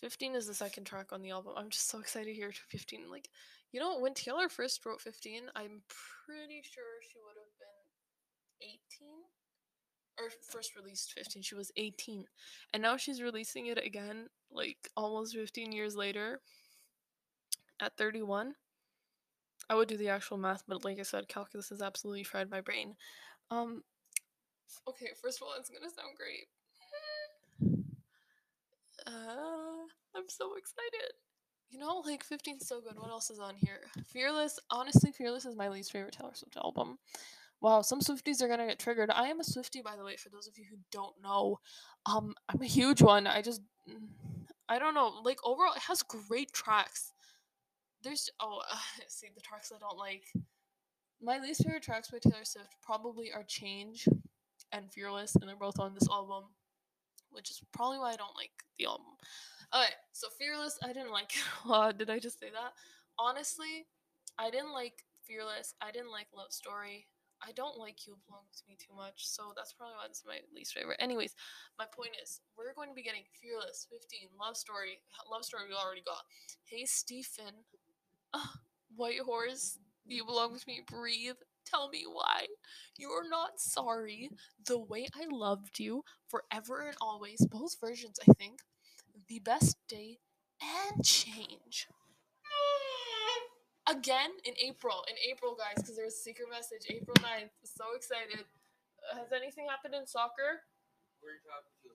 15 0.00 0.34
is 0.34 0.46
the 0.46 0.54
second 0.54 0.84
track 0.84 1.12
on 1.12 1.22
the 1.22 1.30
album. 1.30 1.52
I'm 1.56 1.70
just 1.70 1.88
so 1.88 1.98
excited 1.98 2.26
to 2.26 2.34
hear 2.34 2.52
15. 2.52 3.10
Like, 3.10 3.28
you 3.72 3.80
know, 3.80 3.98
when 3.98 4.14
Taylor 4.14 4.48
first 4.48 4.84
wrote 4.84 5.00
15, 5.00 5.44
I'm 5.54 5.82
pretty 6.26 6.62
sure 6.62 7.00
she 7.02 7.18
would 7.24 7.36
have 7.36 7.54
been 7.58 7.75
18 8.60 8.76
or 10.18 10.30
first 10.50 10.76
released 10.76 11.12
15 11.12 11.42
she 11.42 11.54
was 11.54 11.70
18 11.76 12.24
and 12.72 12.82
now 12.82 12.96
she's 12.96 13.22
releasing 13.22 13.66
it 13.66 13.78
again 13.78 14.28
like 14.50 14.88
almost 14.96 15.34
15 15.34 15.72
years 15.72 15.94
later 15.94 16.40
at 17.80 17.96
31 17.96 18.54
i 19.68 19.74
would 19.74 19.88
do 19.88 19.96
the 19.96 20.08
actual 20.08 20.38
math 20.38 20.62
but 20.66 20.84
like 20.84 20.98
i 20.98 21.02
said 21.02 21.28
calculus 21.28 21.68
has 21.68 21.82
absolutely 21.82 22.24
fried 22.24 22.50
my 22.50 22.60
brain. 22.60 22.94
Um 23.50 23.82
okay 24.88 25.08
first 25.22 25.38
of 25.38 25.46
all 25.46 25.54
it's 25.58 25.70
gonna 25.70 25.90
sound 25.90 26.16
great. 26.16 26.46
Uh 29.06 29.86
i'm 30.16 30.28
so 30.28 30.54
excited. 30.56 31.12
You 31.70 31.78
know 31.78 32.02
like 32.04 32.24
15 32.24 32.60
so 32.60 32.80
good. 32.80 32.98
What 32.98 33.10
else 33.10 33.30
is 33.30 33.38
on 33.38 33.54
here? 33.54 33.82
Fearless 34.08 34.58
honestly 34.70 35.12
fearless 35.12 35.44
is 35.44 35.54
my 35.56 35.68
least 35.68 35.92
favorite 35.92 36.16
taylor 36.18 36.34
swift 36.34 36.56
album 36.56 36.98
Wow, 37.66 37.82
some 37.82 37.98
Swifties 37.98 38.40
are 38.42 38.46
gonna 38.46 38.68
get 38.68 38.78
triggered. 38.78 39.10
I 39.10 39.26
am 39.26 39.40
a 39.40 39.42
Swiftie, 39.42 39.82
by 39.82 39.96
the 39.96 40.04
way, 40.04 40.14
for 40.14 40.28
those 40.28 40.46
of 40.46 40.56
you 40.56 40.66
who 40.70 40.76
don't 40.92 41.20
know. 41.20 41.58
Um, 42.08 42.36
I'm 42.48 42.62
a 42.62 42.66
huge 42.66 43.02
one. 43.02 43.26
I 43.26 43.42
just, 43.42 43.60
I 44.68 44.78
don't 44.78 44.94
know. 44.94 45.12
Like 45.24 45.38
overall, 45.42 45.72
it 45.74 45.82
has 45.82 46.04
great 46.04 46.52
tracks. 46.52 47.12
There's 48.04 48.30
oh, 48.38 48.60
see 49.08 49.30
the 49.34 49.40
tracks 49.40 49.72
I 49.74 49.80
don't 49.80 49.98
like. 49.98 50.22
My 51.20 51.40
least 51.40 51.64
favorite 51.64 51.82
tracks 51.82 52.08
by 52.08 52.18
Taylor 52.22 52.44
Swift 52.44 52.76
probably 52.84 53.32
are 53.32 53.42
"Change" 53.42 54.06
and 54.70 54.92
"Fearless," 54.92 55.34
and 55.34 55.48
they're 55.48 55.56
both 55.56 55.80
on 55.80 55.92
this 55.92 56.08
album, 56.08 56.44
which 57.30 57.50
is 57.50 57.60
probably 57.72 57.98
why 57.98 58.12
I 58.12 58.16
don't 58.16 58.36
like 58.36 58.52
the 58.78 58.86
album. 58.86 59.06
Okay, 59.74 59.92
so 60.12 60.28
"Fearless" 60.38 60.78
I 60.84 60.92
didn't 60.92 61.10
like. 61.10 61.32
Did 61.98 62.10
I 62.10 62.20
just 62.20 62.38
say 62.38 62.50
that? 62.50 62.74
Honestly, 63.18 63.88
I 64.38 64.50
didn't 64.50 64.72
like 64.72 65.02
"Fearless." 65.24 65.74
I 65.82 65.90
didn't 65.90 66.12
like 66.12 66.28
"Love 66.32 66.52
Story." 66.52 67.08
I 67.42 67.52
don't 67.52 67.78
like 67.78 68.06
You 68.06 68.16
Belong 68.26 68.44
to 68.56 68.62
Me 68.68 68.76
too 68.78 68.94
much, 68.94 69.26
so 69.26 69.52
that's 69.56 69.72
probably 69.72 69.94
why 69.96 70.06
is 70.10 70.24
my 70.26 70.38
least 70.54 70.74
favorite. 70.74 70.96
Anyways, 71.00 71.34
my 71.78 71.84
point 71.84 72.16
is, 72.22 72.40
we're 72.56 72.74
going 72.74 72.88
to 72.88 72.94
be 72.94 73.02
getting 73.02 73.24
Fearless, 73.40 73.86
15, 73.90 74.28
Love 74.40 74.56
Story. 74.56 74.98
Love 75.30 75.44
Story 75.44 75.64
we 75.68 75.74
already 75.74 76.02
got. 76.02 76.24
Hey, 76.64 76.84
Stephen. 76.84 77.64
Uh, 78.32 78.38
White 78.96 79.20
Horse, 79.20 79.78
You 80.06 80.24
Belong 80.24 80.52
With 80.52 80.66
Me, 80.66 80.80
Breathe. 80.86 81.36
Tell 81.64 81.88
me 81.88 82.04
why. 82.10 82.46
You're 82.96 83.28
not 83.28 83.60
sorry. 83.60 84.30
The 84.64 84.78
Way 84.78 85.08
I 85.14 85.26
Loved 85.30 85.78
You, 85.78 86.04
Forever 86.28 86.86
and 86.86 86.96
Always, 87.00 87.44
both 87.46 87.76
versions, 87.80 88.18
I 88.28 88.32
think. 88.32 88.60
The 89.28 89.40
Best 89.40 89.76
Day, 89.88 90.18
and 90.62 91.04
Change 91.04 91.88
again 93.86 94.34
in 94.44 94.54
April. 94.58 95.06
In 95.06 95.16
April, 95.30 95.54
guys, 95.54 95.78
because 95.78 95.96
there's 95.96 96.14
a 96.14 96.24
secret 96.26 96.50
message. 96.50 96.86
April 96.90 97.16
9th. 97.22 97.54
So 97.64 97.94
excited. 97.94 98.44
Uh, 99.00 99.22
has 99.22 99.30
anything 99.30 99.66
happened 99.70 99.94
in 99.94 100.06
soccer? 100.06 100.66
Who 101.22 101.30
are 101.30 101.34
you 101.34 101.42
talking 101.46 101.74
to? 101.86 101.90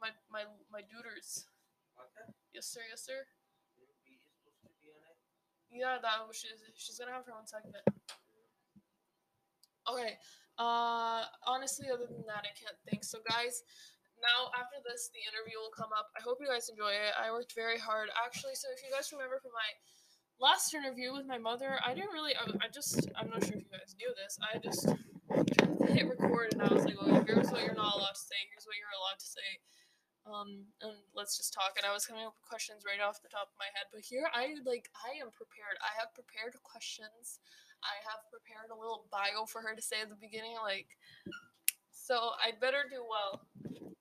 My 0.00 0.10
my 0.28 0.44
my 0.72 0.82
duders. 0.84 1.48
Okay. 1.96 2.26
Yes, 2.52 2.68
sir. 2.68 2.82
Yes, 2.88 3.04
sir. 3.04 3.24
Ruby 3.78 4.20
is 4.20 4.24
supposed 4.24 4.60
to 4.64 4.72
be 4.80 4.90
on 4.92 5.00
it. 5.06 5.16
Yeah, 5.72 5.96
that 6.00 6.26
was 6.26 6.36
she's 6.36 6.60
she's 6.76 6.98
gonna 6.98 7.14
have 7.14 7.24
her 7.28 7.36
own 7.36 7.46
segment. 7.46 7.84
Okay. 9.88 10.16
Uh, 10.54 11.26
honestly, 11.44 11.90
other 11.90 12.06
than 12.06 12.22
that, 12.30 12.46
I 12.46 12.54
can't 12.54 12.78
think. 12.86 13.02
So, 13.02 13.18
guys, 13.26 13.66
now 14.22 14.54
after 14.54 14.78
this, 14.86 15.10
the 15.10 15.20
interview 15.26 15.58
will 15.58 15.74
come 15.74 15.90
up. 15.90 16.14
I 16.14 16.22
hope 16.22 16.38
you 16.38 16.46
guys 16.46 16.70
enjoy 16.70 16.94
it. 16.94 17.10
I 17.18 17.34
worked 17.34 17.58
very 17.58 17.76
hard, 17.76 18.08
actually. 18.14 18.54
So, 18.54 18.70
if 18.70 18.80
you 18.86 18.88
guys 18.94 19.10
remember 19.10 19.42
from 19.42 19.50
my 19.50 19.70
last 20.40 20.74
interview 20.74 21.12
with 21.12 21.26
my 21.26 21.38
mother, 21.38 21.78
I 21.84 21.94
didn't 21.94 22.12
really. 22.12 22.34
I, 22.34 22.44
I 22.64 22.68
just. 22.72 23.08
I'm 23.16 23.30
not 23.30 23.44
sure 23.44 23.56
if 23.56 23.64
you 23.64 23.72
guys 23.72 23.94
knew 23.98 24.12
this. 24.18 24.38
I 24.42 24.58
just 24.58 24.88
hit 25.92 26.08
record 26.08 26.54
and 26.54 26.62
I 26.62 26.72
was 26.72 26.84
like, 26.84 26.98
"Okay, 26.98 27.22
here's 27.26 27.50
what 27.50 27.62
you're 27.62 27.76
not 27.76 27.94
allowed 27.94 28.16
to 28.18 28.26
say. 28.26 28.40
Here's 28.50 28.66
what 28.66 28.76
you're 28.78 28.96
allowed 28.96 29.20
to 29.20 29.30
say." 29.30 29.50
Um, 30.24 30.72
and 30.80 30.96
let's 31.12 31.36
just 31.36 31.52
talk. 31.52 31.76
And 31.76 31.84
I 31.84 31.92
was 31.92 32.08
coming 32.08 32.24
up 32.24 32.32
with 32.32 32.48
questions 32.48 32.82
right 32.88 33.02
off 33.02 33.20
the 33.20 33.28
top 33.28 33.52
of 33.52 33.56
my 33.60 33.68
head. 33.76 33.92
But 33.92 34.02
here, 34.02 34.26
I 34.32 34.56
like. 34.64 34.90
I 34.96 35.20
am 35.20 35.30
prepared. 35.30 35.76
I 35.84 35.92
have 36.00 36.10
prepared 36.16 36.56
questions. 36.64 37.38
I 37.84 38.00
have 38.08 38.24
prepared 38.32 38.72
a 38.72 38.78
little 38.78 39.04
bio 39.12 39.44
for 39.44 39.60
her 39.60 39.76
to 39.76 39.84
say 39.84 40.00
at 40.00 40.08
the 40.08 40.16
beginning. 40.16 40.56
Like, 40.64 40.88
so 41.92 42.32
I'd 42.40 42.56
better 42.56 42.88
do 42.88 43.04
well. 43.04 43.44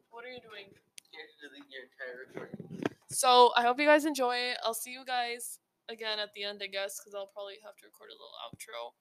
What 0.10 0.24
are 0.24 0.32
you 0.32 0.40
doing? 0.40 0.72
You 1.12 1.20
have 1.20 1.36
to 1.46 1.60
your 1.68 1.84
entire 1.92 2.16
recording. 2.26 2.64
So 3.12 3.52
I 3.56 3.62
hope 3.62 3.78
you 3.78 3.86
guys 3.86 4.06
enjoy 4.06 4.36
it. 4.38 4.58
I'll 4.64 4.74
see 4.74 4.92
you 4.92 5.06
guys 5.06 5.60
again 5.90 6.20
at 6.20 6.34
the 6.34 6.44
end, 6.44 6.62
I 6.64 6.68
guess, 6.68 7.00
because 7.00 7.14
I'll 7.16 7.32
probably 7.34 7.56
have 7.64 7.76
to 7.78 7.86
record 7.86 8.10
a 8.10 8.14
little 8.14 8.36
outro. 8.46 8.94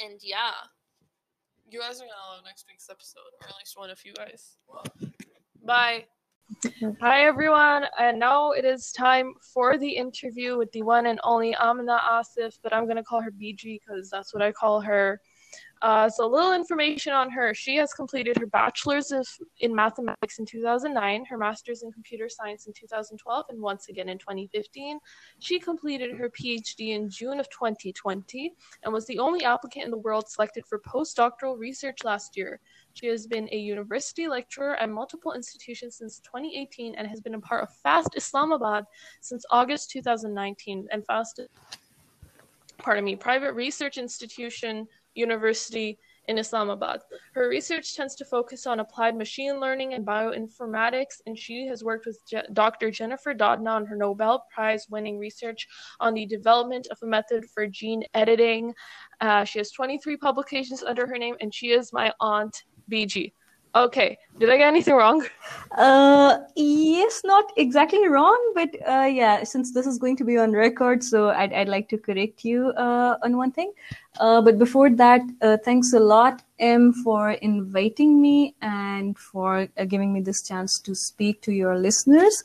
And 0.00 0.18
yeah, 0.22 0.52
you 1.68 1.80
guys 1.80 2.00
are 2.00 2.04
gonna 2.04 2.34
love 2.34 2.44
next 2.44 2.66
week's 2.68 2.88
episode, 2.90 3.32
or 3.40 3.48
at 3.48 3.54
least 3.58 3.76
one 3.76 3.90
of 3.90 3.98
you 4.04 4.14
guys. 4.14 4.56
Bye. 5.64 6.06
Hi 7.00 7.26
everyone, 7.26 7.84
and 7.98 8.18
now 8.18 8.52
it 8.52 8.64
is 8.64 8.90
time 8.92 9.34
for 9.54 9.76
the 9.76 9.90
interview 9.90 10.56
with 10.56 10.72
the 10.72 10.82
one 10.82 11.06
and 11.06 11.20
only 11.22 11.54
Amina 11.56 12.00
Asif, 12.10 12.58
but 12.62 12.72
I'm 12.72 12.88
gonna 12.88 13.04
call 13.04 13.20
her 13.20 13.30
BG 13.30 13.80
because 13.80 14.08
that's 14.08 14.32
what 14.32 14.42
I 14.42 14.50
call 14.52 14.80
her. 14.80 15.20
Uh, 15.82 16.08
so 16.08 16.26
a 16.26 16.30
little 16.30 16.52
information 16.52 17.12
on 17.12 17.30
her. 17.30 17.54
She 17.54 17.76
has 17.76 17.92
completed 17.92 18.36
her 18.38 18.46
bachelor's 18.46 19.12
of, 19.12 19.26
in 19.60 19.74
mathematics 19.74 20.38
in 20.38 20.46
2009, 20.46 21.24
her 21.26 21.38
master's 21.38 21.82
in 21.82 21.92
computer 21.92 22.28
science 22.28 22.66
in 22.66 22.72
2012, 22.72 23.46
and 23.48 23.60
once 23.60 23.88
again 23.88 24.08
in 24.08 24.18
2015. 24.18 24.98
She 25.38 25.58
completed 25.60 26.16
her 26.16 26.28
PhD 26.30 26.94
in 26.94 27.08
June 27.08 27.38
of 27.38 27.48
2020 27.50 28.54
and 28.82 28.92
was 28.92 29.06
the 29.06 29.18
only 29.18 29.44
applicant 29.44 29.84
in 29.84 29.90
the 29.90 29.98
world 29.98 30.28
selected 30.28 30.66
for 30.66 30.80
postdoctoral 30.80 31.58
research 31.58 32.02
last 32.04 32.36
year. 32.36 32.60
She 32.94 33.06
has 33.06 33.28
been 33.28 33.48
a 33.52 33.56
university 33.56 34.26
lecturer 34.26 34.74
at 34.76 34.90
multiple 34.90 35.34
institutions 35.34 35.96
since 35.96 36.18
2018 36.20 36.96
and 36.96 37.06
has 37.06 37.20
been 37.20 37.34
a 37.34 37.40
part 37.40 37.62
of 37.62 37.72
FAST 37.84 38.16
Islamabad 38.16 38.84
since 39.20 39.44
August 39.50 39.90
2019 39.90 40.88
and 40.90 41.06
FAST 41.06 41.42
pardon 42.78 43.04
me, 43.04 43.16
private 43.16 43.52
research 43.54 43.98
institution 43.98 44.86
university 45.18 45.98
in 46.28 46.38
Islamabad. 46.38 47.00
Her 47.32 47.48
research 47.48 47.96
tends 47.96 48.14
to 48.16 48.24
focus 48.24 48.66
on 48.66 48.80
applied 48.80 49.16
machine 49.16 49.58
learning 49.60 49.94
and 49.94 50.06
bioinformatics, 50.06 51.22
and 51.26 51.38
she 51.38 51.66
has 51.66 51.82
worked 51.82 52.06
with 52.06 52.20
Je- 52.28 52.42
Dr. 52.52 52.90
Jennifer 52.90 53.34
Doudna 53.34 53.70
on 53.70 53.86
her 53.86 53.96
Nobel 53.96 54.44
Prize 54.54 54.86
winning 54.90 55.18
research 55.18 55.66
on 56.00 56.14
the 56.14 56.26
development 56.26 56.86
of 56.90 56.98
a 57.02 57.06
method 57.06 57.46
for 57.52 57.66
gene 57.66 58.04
editing. 58.14 58.74
Uh, 59.20 59.44
she 59.44 59.58
has 59.58 59.72
23 59.72 60.16
publications 60.18 60.82
under 60.82 61.06
her 61.06 61.18
name, 61.18 61.36
and 61.40 61.52
she 61.52 61.70
is 61.70 61.92
my 61.92 62.12
aunt, 62.20 62.64
BG. 62.90 63.32
Okay, 63.74 64.18
did 64.38 64.50
I 64.50 64.56
get 64.56 64.68
anything 64.68 64.94
wrong? 64.94 65.24
Uh, 65.76 66.38
yes, 66.56 67.20
not 67.24 67.52
exactly 67.56 68.08
wrong, 68.08 68.52
but 68.54 68.70
uh, 68.88 69.04
yeah, 69.04 69.44
since 69.44 69.72
this 69.72 69.86
is 69.86 69.98
going 69.98 70.16
to 70.16 70.24
be 70.24 70.38
on 70.38 70.52
record, 70.52 71.04
so 71.04 71.28
I'd, 71.30 71.52
I'd 71.52 71.68
like 71.68 71.88
to 71.90 71.98
correct 71.98 72.44
you 72.44 72.68
uh, 72.70 73.18
on 73.22 73.36
one 73.36 73.52
thing. 73.52 73.72
Uh, 74.18 74.40
but 74.40 74.58
before 74.58 74.90
that, 74.90 75.20
uh, 75.42 75.58
thanks 75.64 75.92
a 75.92 76.00
lot, 76.00 76.42
M, 76.58 76.92
for 77.04 77.32
inviting 77.32 78.20
me 78.20 78.54
and 78.62 79.18
for 79.18 79.68
uh, 79.76 79.84
giving 79.84 80.12
me 80.12 80.20
this 80.20 80.42
chance 80.42 80.78
to 80.80 80.94
speak 80.94 81.42
to 81.42 81.52
your 81.52 81.78
listeners. 81.78 82.42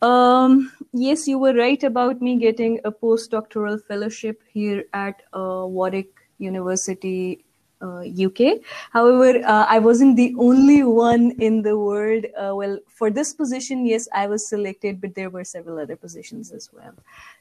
Um, 0.00 0.72
yes, 0.92 1.28
you 1.28 1.38
were 1.38 1.54
right 1.54 1.82
about 1.82 2.20
me 2.22 2.36
getting 2.36 2.80
a 2.84 2.92
postdoctoral 2.92 3.82
fellowship 3.84 4.42
here 4.52 4.84
at 4.92 5.22
uh, 5.32 5.64
Warwick 5.66 6.12
University 6.38 7.45
uh, 7.82 8.00
UK. 8.00 8.60
However, 8.92 9.38
uh, 9.44 9.66
I 9.68 9.78
wasn't 9.78 10.16
the 10.16 10.34
only 10.38 10.82
one 10.82 11.32
in 11.38 11.62
the 11.62 11.78
world. 11.78 12.24
Uh, 12.36 12.54
well, 12.54 12.78
for 12.86 13.10
this 13.10 13.34
position, 13.34 13.86
yes, 13.86 14.08
I 14.14 14.26
was 14.26 14.48
selected, 14.48 15.00
but 15.00 15.14
there 15.14 15.30
were 15.30 15.44
several 15.44 15.78
other 15.78 15.96
positions 15.96 16.52
as 16.52 16.70
well. 16.72 16.94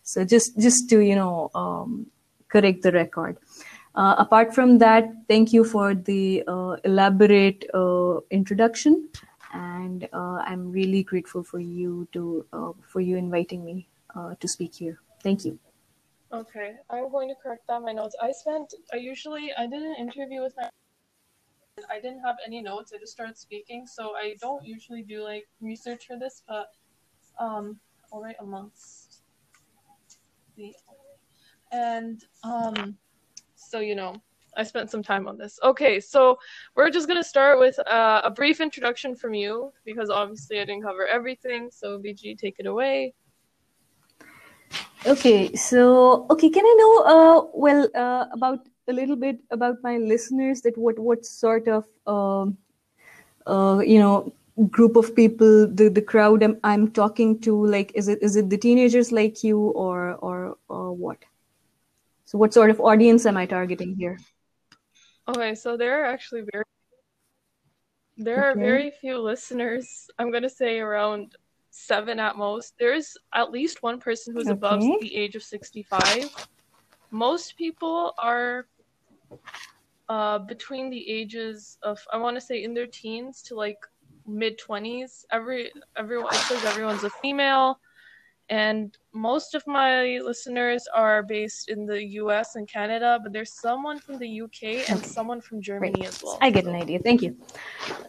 So 0.04 0.26
just 0.26 0.58
just 0.60 0.89
to 0.89 1.00
you 1.00 1.15
know 1.15 1.52
um, 1.56 2.08
correct 2.50 2.82
the 2.82 2.91
record. 2.91 3.38
Uh, 3.95 4.15
apart 4.17 4.54
from 4.54 4.78
that, 4.80 5.10
thank 5.30 5.54
you 5.54 5.63
for 5.63 5.95
the 5.95 6.43
uh, 6.48 6.76
elaborate 6.84 7.63
uh, 7.74 8.19
introduction, 8.30 9.08
and 9.54 10.08
I'm 10.13 10.71
really 10.71 11.04
grateful 11.04 11.43
for 11.43 11.60
you 11.60 12.08
to 12.12 12.45
for 12.88 13.00
you 13.00 13.15
inviting 13.15 13.63
me 13.63 13.88
to 14.39 14.48
speak 14.48 14.76
here. 14.76 15.00
Thank 15.24 15.45
you. 15.45 15.58
Okay, 16.36 16.74
I'm 16.89 17.10
going 17.10 17.30
to 17.30 17.36
correct 17.41 17.65
that 17.69 17.82
my 17.82 17.93
notes. 17.93 18.13
I 18.21 18.34
spent, 18.34 18.74
I 18.91 18.98
usually, 18.98 19.52
I 19.58 19.67
did 19.67 19.82
an 19.82 19.95
interview 19.98 20.41
with 20.41 20.54
my, 20.58 20.67
I 21.89 22.02
didn't 22.02 22.19
have 22.26 22.36
any 22.45 22.62
notes. 22.62 22.91
I 22.93 22.98
just 22.98 23.13
started 23.13 23.38
speaking, 23.38 23.88
so 23.88 24.15
I 24.17 24.36
don't 24.41 24.65
usually 24.65 25.02
do 25.02 25.24
like 25.24 25.45
research 25.62 26.08
for 26.08 26.19
this, 26.19 26.43
but 26.45 26.71
um, 27.39 27.80
I'll 28.12 28.21
write 28.21 28.36
amongst 28.41 29.21
the, 30.58 30.74
and 31.71 32.21
um, 32.43 32.98
so 33.56 33.80
you 33.80 33.95
know, 33.95 34.13
I 34.58 34.63
spent 34.63 34.91
some 34.91 35.04
time 35.04 35.30
on 35.30 35.38
this. 35.38 35.58
Okay, 35.63 36.02
so 36.02 36.38
we're 36.76 36.89
just 36.89 37.08
gonna 37.08 37.24
start 37.24 37.60
with 37.60 37.80
uh, 37.88 38.21
a 38.26 38.30
brief 38.30 38.60
introduction 38.60 39.15
from 39.15 39.34
you 39.34 39.71
because 39.86 40.10
obviously 40.10 40.60
I 40.60 40.65
didn't 40.65 40.84
cover 40.84 41.08
everything. 41.08 41.69
So 41.71 41.98
BG, 41.98 42.38
take 42.38 42.56
it 42.60 42.65
away. 42.65 43.13
Okay, 45.06 45.54
so 45.56 46.26
okay, 46.32 46.50
can 46.50 46.65
I 46.65 46.76
know 46.80 46.94
uh 47.15 47.48
well 47.54 47.89
uh 47.96 48.26
about 48.32 48.68
a 48.88 48.94
little 48.94 49.15
bit 49.15 49.39
about 49.52 49.78
my 49.84 49.98
listeners 49.98 50.62
that 50.62 50.78
what 50.78 50.98
what 50.98 51.26
sort 51.26 51.68
of 51.68 51.86
um 52.08 52.58
uh 53.46 53.82
you 53.86 54.00
know 54.00 54.34
group 54.70 54.96
of 54.96 55.15
people 55.15 55.68
the 55.68 55.89
the 55.89 56.02
crowd 56.02 56.41
I'm, 56.41 56.58
I'm 56.63 56.91
talking 56.91 57.39
to 57.41 57.65
like 57.68 57.91
is 57.94 58.08
it 58.08 58.20
is 58.24 58.36
it 58.36 58.50
the 58.50 58.58
teenagers 58.58 59.12
like 59.12 59.44
you 59.44 59.60
or 59.60 60.15
or 60.15 60.58
or 60.70 60.94
what? 60.94 61.20
So 62.26 62.38
what 62.39 62.54
sort 62.54 62.72
of 62.72 62.80
audience 62.82 63.26
am 63.26 63.38
I 63.38 63.46
targeting 63.46 63.96
here? 63.96 64.18
Okay, 65.28 65.54
so 65.56 65.78
there 65.78 66.02
are 66.02 66.06
actually 66.06 66.44
very 66.52 66.63
there 68.18 68.41
are 68.44 68.56
very 68.56 68.91
few 68.91 69.20
listeners. 69.20 70.10
I'm 70.18 70.32
gonna 70.32 70.50
say 70.50 70.80
around 70.80 71.36
seven 71.76 72.20
at 72.20 72.38
most. 72.38 72.74
There's 72.80 73.18
at 73.34 73.52
least 73.52 73.84
one 73.84 74.00
person 74.00 74.34
who's 74.34 74.48
above 74.48 74.82
the 75.02 75.16
age 75.16 75.36
of 75.36 75.44
65. 75.44 76.30
Most 77.12 77.58
people 77.58 78.14
are 78.18 78.68
uh, 80.08 80.40
between 80.40 80.90
the 80.90 81.10
ages 81.10 81.78
of 81.84 82.00
I 82.12 82.18
want 82.18 82.38
to 82.38 82.42
say 82.42 82.64
in 82.64 82.74
their 82.74 82.88
teens 82.88 83.42
to 83.44 83.56
like 83.56 83.78
mid 84.26 84.60
20s. 84.60 85.26
Every 85.32 85.72
everyone 85.98 86.34
it 86.34 86.38
says 86.38 86.64
everyone's 86.64 87.04
a 87.04 87.10
female, 87.10 87.80
and 88.50 88.98
most 89.14 89.54
of 89.56 89.64
my 89.68 90.20
listeners 90.24 90.88
are 90.96 91.24
based 91.24 91.70
in 91.70 91.86
the 91.86 92.04
U.S. 92.22 92.56
and 92.56 92.68
Canada, 92.68 93.20
but 93.22 93.34
there's 93.34 93.54
someone 93.60 94.00
from 94.00 94.18
the 94.18 94.30
U.K. 94.30 94.86
and 94.90 95.06
someone 95.06 95.42
from 95.42 95.62
Germany 95.62 95.94
Great. 95.94 96.08
as 96.08 96.24
well. 96.24 96.38
I 96.42 96.52
get 96.52 96.66
an 96.66 96.76
idea 96.76 97.00
thank 97.00 97.22
you 97.22 97.36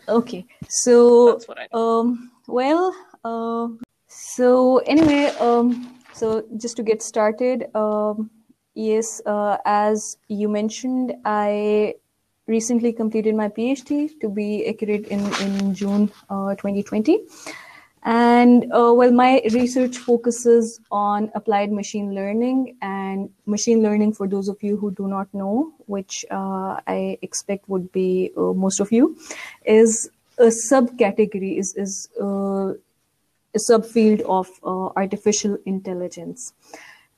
okay 0.09 0.47
so 0.69 1.33
That's 1.33 1.49
what 1.49 1.59
I 1.59 1.67
know. 1.73 1.81
Um, 1.81 2.31
well, 2.47 2.95
uh, 3.27 3.69
so 4.07 4.79
anyway, 4.79 5.27
um, 5.41 5.99
so 6.13 6.45
just 6.57 6.77
to 6.77 6.83
get 6.83 7.03
started, 7.03 7.67
um, 7.75 8.31
yes, 8.75 9.21
uh, 9.27 9.59
as 9.65 10.17
you 10.29 10.49
mentioned, 10.49 11.15
I 11.25 11.95
recently 12.47 12.93
completed 12.93 13.35
my 13.35 13.49
PhD 13.49 14.19
to 14.21 14.29
be 14.29 14.67
accurate 14.69 15.09
in, 15.09 15.21
in 15.43 15.75
June 15.75 16.13
uh, 16.31 16.55
2020. 16.55 17.19
And 18.05 18.67
uh, 18.73 18.93
well, 18.95 19.11
my 19.11 19.43
research 19.53 19.97
focuses 19.99 20.79
on 20.93 21.29
applied 21.35 21.73
machine 21.73 22.15
learning 22.15 22.77
and 22.81 23.29
machine 23.47 23.83
learning. 23.83 24.13
For 24.13 24.29
those 24.29 24.49
of 24.49 24.63
you 24.63 24.77
who 24.77 24.93
do 24.93 25.09
not 25.09 25.27
know, 25.35 25.73
which 25.87 26.25
uh, 26.31 26.79
I 26.87 27.19
expect 27.23 27.69
would 27.69 27.91
be 27.91 28.31
uh, 28.37 28.53
most 28.53 28.79
of 28.79 28.93
you, 28.93 29.19
is 29.65 30.09
a 30.39 30.53
subcategory 30.71 31.59
is 31.59 31.75
is 31.75 32.09
uh, 32.23 32.75
subfield 33.57 34.21
of 34.23 34.49
uh, 34.63 34.93
artificial 34.97 35.57
intelligence 35.67 36.53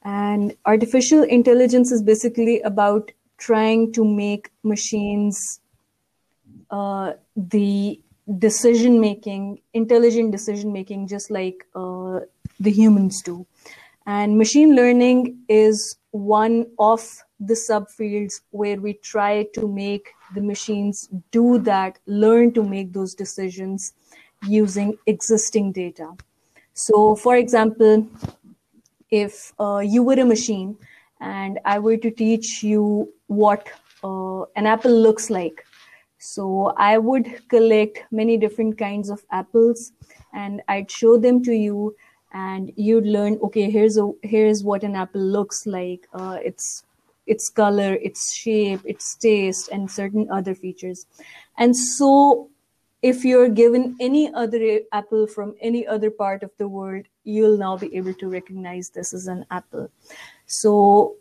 and 0.04 0.56
artificial 0.64 1.22
intelligence 1.22 1.92
is 1.92 2.02
basically 2.02 2.60
about 2.62 3.10
trying 3.36 3.92
to 3.92 4.04
make 4.04 4.50
machines 4.62 5.60
uh, 6.70 7.12
the 7.36 8.00
decision 8.38 9.00
making 9.00 9.60
intelligent 9.72 10.32
decision 10.32 10.72
making 10.72 11.06
just 11.08 11.30
like 11.30 11.66
uh, 11.74 12.20
the 12.60 12.70
humans 12.70 13.22
do 13.22 13.46
and 14.06 14.38
machine 14.38 14.74
learning 14.74 15.38
is 15.48 15.98
one 16.12 16.66
of 16.78 17.02
the 17.40 17.54
subfields 17.54 18.40
where 18.50 18.80
we 18.80 18.94
try 18.94 19.44
to 19.54 19.68
make 19.68 20.08
the 20.34 20.40
machines 20.40 21.08
do 21.30 21.58
that, 21.58 21.98
learn 22.06 22.52
to 22.52 22.62
make 22.62 22.92
those 22.92 23.14
decisions 23.14 23.92
using 24.46 24.96
existing 25.06 25.72
data. 25.72 26.12
So, 26.78 27.16
for 27.16 27.34
example, 27.34 28.06
if 29.10 29.52
uh, 29.58 29.78
you 29.78 30.04
were 30.04 30.20
a 30.20 30.24
machine 30.24 30.76
and 31.20 31.58
I 31.64 31.80
were 31.80 31.96
to 31.96 32.10
teach 32.10 32.62
you 32.62 33.12
what 33.26 33.68
uh, 34.04 34.42
an 34.54 34.66
apple 34.66 34.92
looks 34.92 35.28
like. 35.28 35.66
So 36.18 36.72
I 36.76 36.98
would 36.98 37.48
collect 37.48 38.04
many 38.12 38.36
different 38.36 38.78
kinds 38.78 39.10
of 39.10 39.24
apples 39.32 39.90
and 40.32 40.62
I'd 40.68 40.88
show 40.88 41.18
them 41.18 41.42
to 41.44 41.52
you 41.52 41.96
and 42.32 42.70
you'd 42.76 43.06
learn 43.06 43.38
okay 43.42 43.70
here's 43.70 43.96
a 43.96 44.12
here's 44.22 44.62
what 44.62 44.84
an 44.84 44.94
apple 44.94 45.22
looks 45.22 45.66
like 45.66 46.06
uh, 46.12 46.36
its 46.44 46.84
its 47.26 47.48
color 47.48 47.94
its 47.94 48.34
shape 48.34 48.80
its 48.84 49.14
taste 49.14 49.70
and 49.72 49.90
certain 49.90 50.28
other 50.30 50.54
features 50.54 51.06
and 51.56 51.74
so 51.74 52.50
if 53.02 53.24
you're 53.24 53.48
given 53.48 53.96
any 54.00 54.32
other 54.34 54.80
apple 54.92 55.26
from 55.26 55.54
any 55.60 55.86
other 55.86 56.10
part 56.10 56.42
of 56.42 56.50
the 56.58 56.66
world 56.66 57.04
you'll 57.24 57.58
now 57.58 57.76
be 57.76 57.94
able 57.94 58.14
to 58.14 58.28
recognize 58.28 58.88
this 58.90 59.12
as 59.12 59.26
an 59.26 59.44
apple. 59.50 59.90
So 60.46 61.16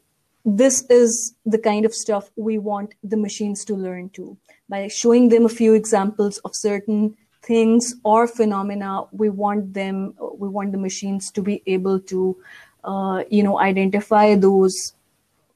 this 0.46 0.84
is 0.90 1.36
the 1.46 1.58
kind 1.58 1.86
of 1.86 1.94
stuff 1.94 2.32
we 2.38 2.58
want 2.58 2.94
the 3.04 3.18
machines 3.18 3.66
to 3.66 3.76
learn 3.76 4.10
too 4.10 4.38
by 4.70 4.88
showing 4.88 5.28
them 5.28 5.46
a 5.46 5.50
few 5.50 5.74
examples 5.74 6.38
of 6.40 6.56
certain 6.56 7.16
things 7.44 7.96
or 8.04 8.28
phenomena 8.28 9.04
we 9.12 9.30
want 9.30 9.74
them 9.74 10.14
we 10.38 10.48
want 10.48 10.72
the 10.72 10.78
machines 10.78 11.32
to 11.32 11.42
be 11.42 11.62
able 11.68 12.00
to 12.00 12.38
uh, 12.86 13.24
you 13.30 13.44
know 13.44 13.60
identify 13.60 14.36
those 14.36 14.94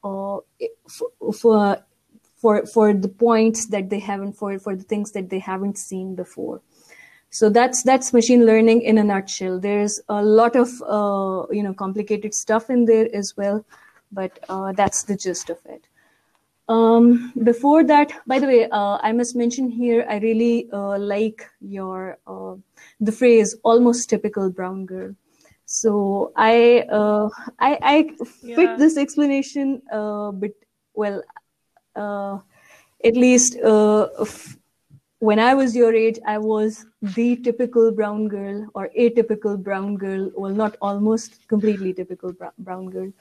uh, 0.04 0.36
f- 0.60 1.34
for 1.40 1.82
for 2.42 2.66
for 2.66 2.92
the 2.92 3.08
points 3.08 3.66
that 3.76 3.90
they 3.90 4.00
haven't 4.00 4.34
for 4.42 4.58
for 4.58 4.76
the 4.76 4.88
things 4.94 5.12
that 5.12 5.30
they 5.30 5.38
haven't 5.38 5.78
seen 5.78 6.14
before 6.16 6.60
so 7.30 7.50
that's 7.50 7.82
that's 7.82 8.12
machine 8.12 8.44
learning 8.46 8.82
in 8.82 8.98
a 8.98 9.04
nutshell 9.04 9.58
there's 9.60 10.00
a 10.08 10.22
lot 10.22 10.56
of 10.56 10.68
uh, 10.98 11.46
you 11.58 11.62
know 11.62 11.74
complicated 11.84 12.34
stuff 12.34 12.70
in 12.70 12.84
there 12.92 13.08
as 13.22 13.36
well 13.36 13.64
but 14.20 14.38
uh, 14.48 14.72
that's 14.72 15.04
the 15.04 15.16
gist 15.16 15.50
of 15.50 15.58
it 15.66 15.86
um, 16.68 17.32
before 17.42 17.84
that, 17.84 18.12
by 18.26 18.38
the 18.38 18.46
way, 18.46 18.68
uh, 18.70 18.98
I 19.02 19.12
must 19.12 19.36
mention 19.36 19.68
here, 19.68 20.06
I 20.08 20.18
really 20.18 20.68
uh, 20.72 20.98
like 20.98 21.44
your 21.60 22.18
uh, 22.26 22.54
the 23.00 23.12
phrase 23.12 23.56
"almost 23.64 24.08
typical 24.08 24.48
brown 24.50 24.86
girl." 24.86 25.14
So 25.66 26.32
I 26.36 26.86
uh, 26.90 27.28
I, 27.58 27.78
I 27.82 28.24
fit 28.24 28.70
Yeah. 28.70 28.76
this 28.78 28.96
explanation 28.96 29.82
uh, 29.92 30.30
bit 30.30 30.54
well. 30.94 31.22
Uh, 31.94 32.38
at 33.04 33.16
least 33.16 33.56
uh, 33.64 34.08
f- 34.20 34.56
when 35.18 35.38
I 35.38 35.54
was 35.54 35.74
your 35.76 35.94
age, 35.94 36.18
I 36.26 36.38
was 36.38 36.86
the 37.02 37.36
typical 37.36 37.90
brown 37.92 38.28
girl 38.28 38.66
or 38.74 38.90
atypical 38.98 39.62
brown 39.62 39.96
girl. 39.96 40.30
Well, 40.36 40.52
not 40.54 40.76
almost 40.80 41.48
completely 41.48 41.92
typical 41.92 42.32
brown 42.58 42.90
girl. 42.90 43.12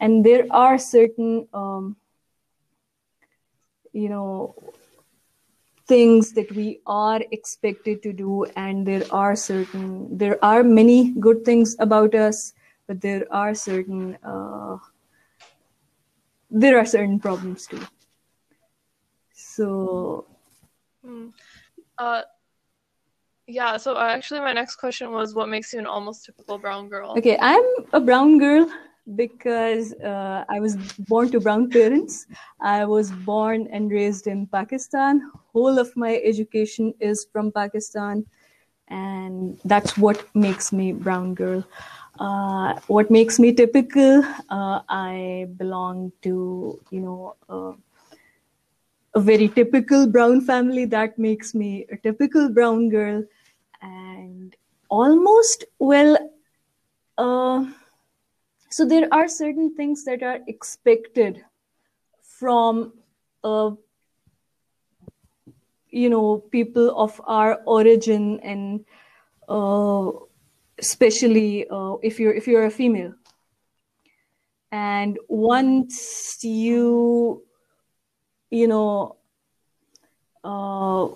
And 0.00 0.24
there 0.24 0.46
are 0.50 0.78
certain 0.78 1.48
um, 1.52 1.96
you 3.92 4.08
know 4.08 4.54
things 5.86 6.32
that 6.32 6.50
we 6.52 6.80
are 6.86 7.20
expected 7.30 8.02
to 8.02 8.12
do 8.12 8.44
and 8.56 8.86
there 8.86 9.02
are 9.10 9.34
certain 9.36 10.16
there 10.16 10.38
are 10.44 10.62
many 10.62 11.12
good 11.20 11.44
things 11.44 11.74
about 11.78 12.14
us 12.14 12.52
but 12.86 13.00
there 13.00 13.24
are 13.30 13.54
certain 13.54 14.16
uh, 14.24 14.76
there 16.50 16.78
are 16.78 16.84
certain 16.86 17.18
problems 17.18 17.66
too 17.66 17.80
so 19.56 20.24
Hmm. 21.04 21.28
Uh, 21.98 22.22
yeah. 23.46 23.76
So 23.76 23.96
uh, 23.96 24.04
actually, 24.04 24.40
my 24.40 24.52
next 24.52 24.76
question 24.76 25.10
was, 25.12 25.34
what 25.34 25.48
makes 25.48 25.72
you 25.72 25.78
an 25.80 25.86
almost 25.86 26.24
typical 26.24 26.58
brown 26.58 26.88
girl? 26.88 27.16
okay 27.16 27.36
i'm 27.40 27.64
a 27.92 28.00
brown 28.00 28.38
girl 28.38 28.66
because 29.16 29.92
uh, 30.12 30.44
i 30.48 30.60
was 30.60 30.76
born 31.10 31.30
to 31.30 31.40
brown 31.40 31.68
parents 31.70 32.26
i 32.60 32.84
was 32.84 33.10
born 33.30 33.66
and 33.72 33.90
raised 33.90 34.26
in 34.26 34.46
pakistan 34.46 35.20
whole 35.52 35.78
of 35.78 35.94
my 35.96 36.12
education 36.32 36.92
is 37.00 37.26
from 37.32 37.50
pakistan 37.52 38.24
and 38.88 39.58
that's 39.64 39.96
what 39.96 40.24
makes 40.34 40.72
me 40.72 40.92
brown 40.92 41.34
girl 41.34 41.64
uh, 42.20 42.74
what 42.86 43.10
makes 43.10 43.38
me 43.38 43.52
typical 43.52 44.22
uh, 44.50 44.80
i 44.88 45.46
belong 45.56 46.10
to 46.22 46.78
you 46.90 47.00
know 47.00 47.34
uh, 47.48 47.72
a 49.14 49.20
very 49.20 49.48
typical 49.48 50.06
brown 50.06 50.40
family 50.40 50.84
that 50.86 51.18
makes 51.18 51.54
me 51.54 51.86
a 51.90 51.96
typical 51.96 52.48
brown 52.48 52.88
girl. 52.88 53.24
And 53.82 54.54
almost 54.88 55.64
well 55.78 56.16
uh, 57.18 57.64
so 58.68 58.86
there 58.86 59.08
are 59.12 59.28
certain 59.28 59.74
things 59.74 60.04
that 60.04 60.22
are 60.22 60.40
expected 60.48 61.44
from 62.22 62.92
uh, 63.44 63.70
you 65.90 66.08
know 66.08 66.38
people 66.50 66.88
of 66.98 67.20
our 67.26 67.60
origin 67.66 68.40
and 68.40 68.84
uh, 69.48 70.10
especially 70.78 71.66
uh, 71.68 71.96
if 72.02 72.18
you're 72.18 72.32
if 72.32 72.46
you're 72.46 72.64
a 72.64 72.70
female. 72.70 73.14
And 74.72 75.18
once 75.28 76.38
you 76.42 77.42
you 78.52 78.68
know 78.68 79.16
uh, 80.44 81.08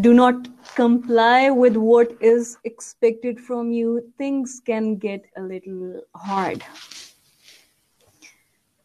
do 0.00 0.14
not 0.14 0.48
comply 0.74 1.50
with 1.50 1.76
what 1.76 2.12
is 2.20 2.56
expected 2.64 3.40
from 3.40 3.72
you 3.72 4.12
things 4.18 4.60
can 4.64 4.96
get 4.96 5.24
a 5.36 5.42
little 5.42 6.00
hard. 6.14 6.62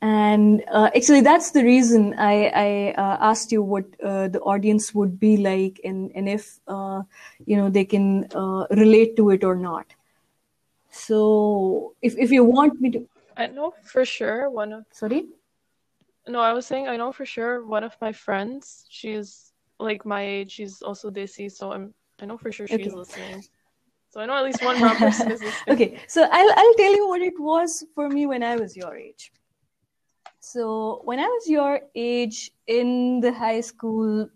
And 0.02 0.64
uh, 0.72 0.90
actually 0.96 1.22
that's 1.22 1.52
the 1.52 1.64
reason 1.64 2.14
i, 2.20 2.52
I 2.56 2.94
uh, 2.98 3.18
asked 3.20 3.52
you 3.52 3.64
what 3.64 3.86
uh, 4.04 4.28
the 4.28 4.40
audience 4.42 4.94
would 4.94 5.20
be 5.20 5.38
like 5.38 5.82
and, 5.84 6.12
and 6.14 6.30
if 6.30 6.60
uh, 6.68 7.02
you 7.46 7.58
know 7.58 7.70
they 7.70 7.86
can 7.86 8.28
uh, 8.36 8.68
relate 8.72 9.16
to 9.18 9.32
it 9.32 9.44
or 9.44 9.56
not. 9.56 9.88
So 10.92 11.94
if, 12.02 12.16
if 12.18 12.32
you 12.32 12.44
want 12.44 12.80
me 12.82 12.92
to 12.92 13.08
I 13.38 13.48
know 13.48 13.74
for 13.84 14.06
sure 14.06 14.50
one 14.50 14.74
of 14.74 14.86
sorry 14.92 15.26
no, 16.28 16.40
I 16.42 16.54
was 16.54 16.66
saying 16.66 16.88
I 16.88 16.98
know 16.98 17.12
for 17.12 17.26
sure 17.26 17.66
one 17.66 17.84
of 17.84 17.96
my 18.02 18.12
friends. 18.12 18.86
She's 18.90 19.54
like 19.80 20.06
my 20.06 20.22
age. 20.22 20.52
She's 20.52 20.82
also 20.82 21.10
Desi, 21.10 21.52
so 21.52 21.72
I'm 21.72 21.94
I 22.22 22.26
know 22.26 22.38
for 22.38 22.52
sure 22.52 22.68
she's 22.68 22.94
Okay. 22.94 22.96
listening. 22.96 23.44
So 24.10 24.22
I 24.22 24.26
know 24.26 24.36
at 24.38 24.46
least 24.46 24.62
one 24.62 24.80
person 24.98 25.32
is 25.32 25.42
listening. 25.44 25.76
okay 25.76 26.00
so 26.08 26.24
I'll, 26.32 26.52
I'll 26.58 26.74
tell 26.76 26.94
you 26.96 27.08
what 27.08 27.22
it 27.22 27.40
was 27.40 27.86
for 27.94 28.10
me 28.10 28.26
when 28.26 28.44
i 28.44 28.56
was 28.58 28.76
your 28.76 28.96
age 28.96 29.32
so 30.40 31.02
when 31.04 31.20
i 31.20 31.26
was 31.26 31.50
your 31.50 31.82
age 31.96 32.52
in 32.68 33.20
the 33.22 33.32
high 33.32 33.62
school 33.62 34.30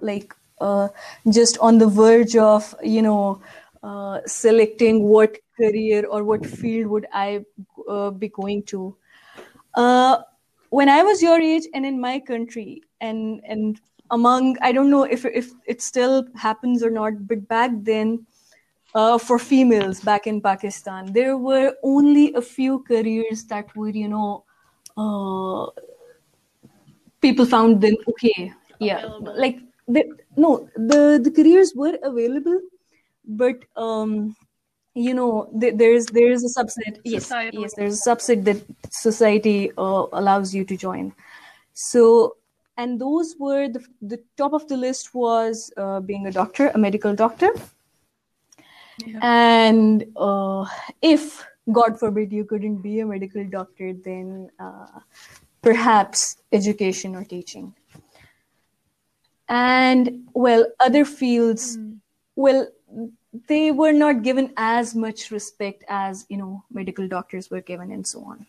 like 0.00 0.34
uh, 0.60 0.88
just 1.30 1.58
on 1.58 1.78
the 1.78 1.86
verge 1.86 2.36
of 2.36 2.74
you 2.82 3.02
know 3.02 3.40
uh, 3.82 4.20
selecting 4.26 5.02
what 5.04 5.36
career 5.60 6.06
or 6.06 6.22
what 6.24 6.44
field 6.46 6.86
would 6.88 7.06
i 7.12 7.44
uh, 7.88 8.10
be 8.10 8.28
going 8.28 8.62
to 8.62 8.94
uh, 9.74 10.18
when 10.76 10.88
i 10.88 11.02
was 11.02 11.22
your 11.22 11.40
age 11.40 11.66
and 11.74 11.86
in 11.86 12.00
my 12.00 12.18
country 12.30 12.82
and 13.00 13.40
and 13.54 13.80
among 14.10 14.56
i 14.68 14.72
don't 14.72 14.90
know 14.90 15.04
if 15.16 15.24
if 15.42 15.50
it 15.74 15.82
still 15.82 16.24
happens 16.46 16.82
or 16.82 16.90
not 16.90 17.26
but 17.32 17.46
back 17.48 17.70
then 17.90 18.16
uh, 18.94 19.18
for 19.18 19.38
females 19.38 20.00
back 20.00 20.26
in 20.26 20.40
Pakistan. 20.40 21.12
There 21.12 21.36
were 21.36 21.74
only 21.82 22.32
a 22.34 22.40
few 22.40 22.84
careers 22.84 23.44
that 23.46 23.74
were, 23.76 23.90
you 23.90 24.08
know, 24.08 24.44
uh, 24.96 25.66
people 27.20 27.44
found 27.44 27.80
them 27.80 27.96
okay. 28.08 28.52
Yeah, 28.78 28.98
Available. 28.98 29.34
like 29.38 29.58
the, 29.88 30.04
no, 30.36 30.68
the 30.76 31.20
the 31.22 31.30
careers 31.30 31.72
were 31.74 31.98
available, 32.02 32.60
but 33.24 33.56
um, 33.76 34.36
you 34.94 35.14
know, 35.14 35.50
th- 35.60 35.74
there's 35.76 36.06
there's 36.06 36.44
a 36.44 36.48
subset. 36.48 37.00
Yes, 37.04 37.30
yes, 37.52 37.74
there's 37.74 38.06
a 38.06 38.10
subset 38.10 38.44
that 38.44 38.62
society 38.90 39.70
uh, 39.76 40.06
allows 40.12 40.54
you 40.54 40.64
to 40.64 40.76
join. 40.76 41.12
So. 41.72 42.36
And 42.76 43.00
those 43.00 43.36
were 43.38 43.68
the, 43.68 43.86
the 44.02 44.20
top 44.36 44.52
of 44.52 44.66
the 44.66 44.76
list 44.76 45.14
was 45.14 45.72
uh, 45.76 46.00
being 46.00 46.26
a 46.26 46.32
doctor, 46.32 46.72
a 46.74 46.76
medical 46.76 47.14
doctor, 47.14 47.50
and 49.22 50.04
uh, 50.16 50.64
if 51.02 51.44
god 51.72 51.98
forbid 51.98 52.32
you 52.32 52.44
couldn't 52.44 52.78
be 52.82 53.00
a 53.00 53.06
medical 53.06 53.44
doctor 53.44 53.92
then 53.92 54.50
uh, 54.58 55.00
perhaps 55.62 56.36
education 56.52 57.16
or 57.16 57.24
teaching 57.24 57.74
and 59.48 60.26
well 60.34 60.66
other 60.80 61.04
fields 61.04 61.78
well 62.36 62.66
they 63.48 63.70
were 63.70 63.92
not 63.92 64.22
given 64.22 64.52
as 64.56 64.94
much 64.94 65.30
respect 65.30 65.84
as 65.88 66.26
you 66.28 66.36
know 66.36 66.62
medical 66.72 67.08
doctors 67.08 67.50
were 67.50 67.60
given 67.60 67.90
and 67.90 68.06
so 68.06 68.24
on. 68.24 68.46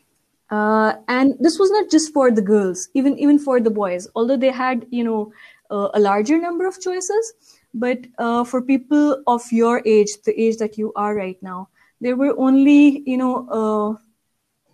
Uh, 0.51 0.93
and 1.07 1.33
this 1.39 1.57
was 1.57 1.71
not 1.71 1.89
just 1.89 2.13
for 2.13 2.31
the 2.31 2.41
girls 2.41 2.89
even 2.93 3.17
even 3.17 3.39
for 3.39 3.59
the 3.59 3.69
boys. 3.71 4.07
Although 4.15 4.37
they 4.37 4.51
had 4.51 4.85
you 4.91 5.03
know 5.03 5.31
uh, 5.71 5.89
a 5.93 5.99
larger 5.99 6.37
number 6.39 6.67
of 6.67 6.79
choices 6.79 7.33
but 7.73 7.99
uh, 8.19 8.43
for 8.43 8.61
people 8.61 9.21
of 9.27 9.41
your 9.51 9.81
age 9.85 10.11
the 10.23 10.39
age 10.41 10.57
that 10.57 10.77
you 10.77 10.93
are 10.95 11.15
right 11.15 11.41
now 11.41 11.67
there 11.99 12.15
were 12.15 12.33
only 12.37 13.03
you 13.05 13.17
know 13.17 13.47
uh, 13.49 13.91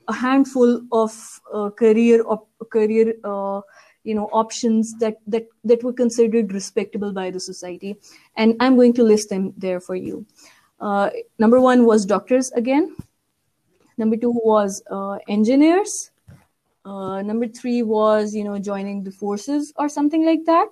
a 0.07 0.14
handful 0.14 0.82
of 0.91 1.41
uh, 1.53 1.70
career 1.72 2.24
op- 2.28 2.49
career 2.70 3.14
uh, 3.24 3.62
you 4.04 4.16
know 4.16 4.30
options 4.32 4.93
that 4.99 5.18
that 5.28 5.47
that 5.64 5.84
were 5.84 5.93
considered 5.93 6.54
respectable 6.54 7.14
by 7.14 7.30
the 7.32 7.39
society. 7.39 7.95
And 8.36 8.56
i'm 8.60 8.76
going 8.76 8.93
to 8.93 9.04
list 9.04 9.30
them 9.30 9.54
there 9.58 9.80
for 9.80 9.95
you. 9.95 10.26
Uh, 10.80 11.10
number 11.38 11.62
one 11.62 11.86
was 11.86 12.06
doctors 12.06 12.52
again. 12.54 12.95
Number 13.97 14.18
two 14.18 14.32
was 14.43 14.82
uh, 14.89 15.18
engineers. 15.28 16.12
Uh, 16.84 17.22
number 17.22 17.47
three 17.47 17.84
was 17.84 18.34
you 18.34 18.43
know 18.43 18.58
joining 18.58 19.04
the 19.04 19.12
forces 19.12 19.72
or 19.76 19.88
something 19.88 20.26
like 20.26 20.45
that. 20.45 20.70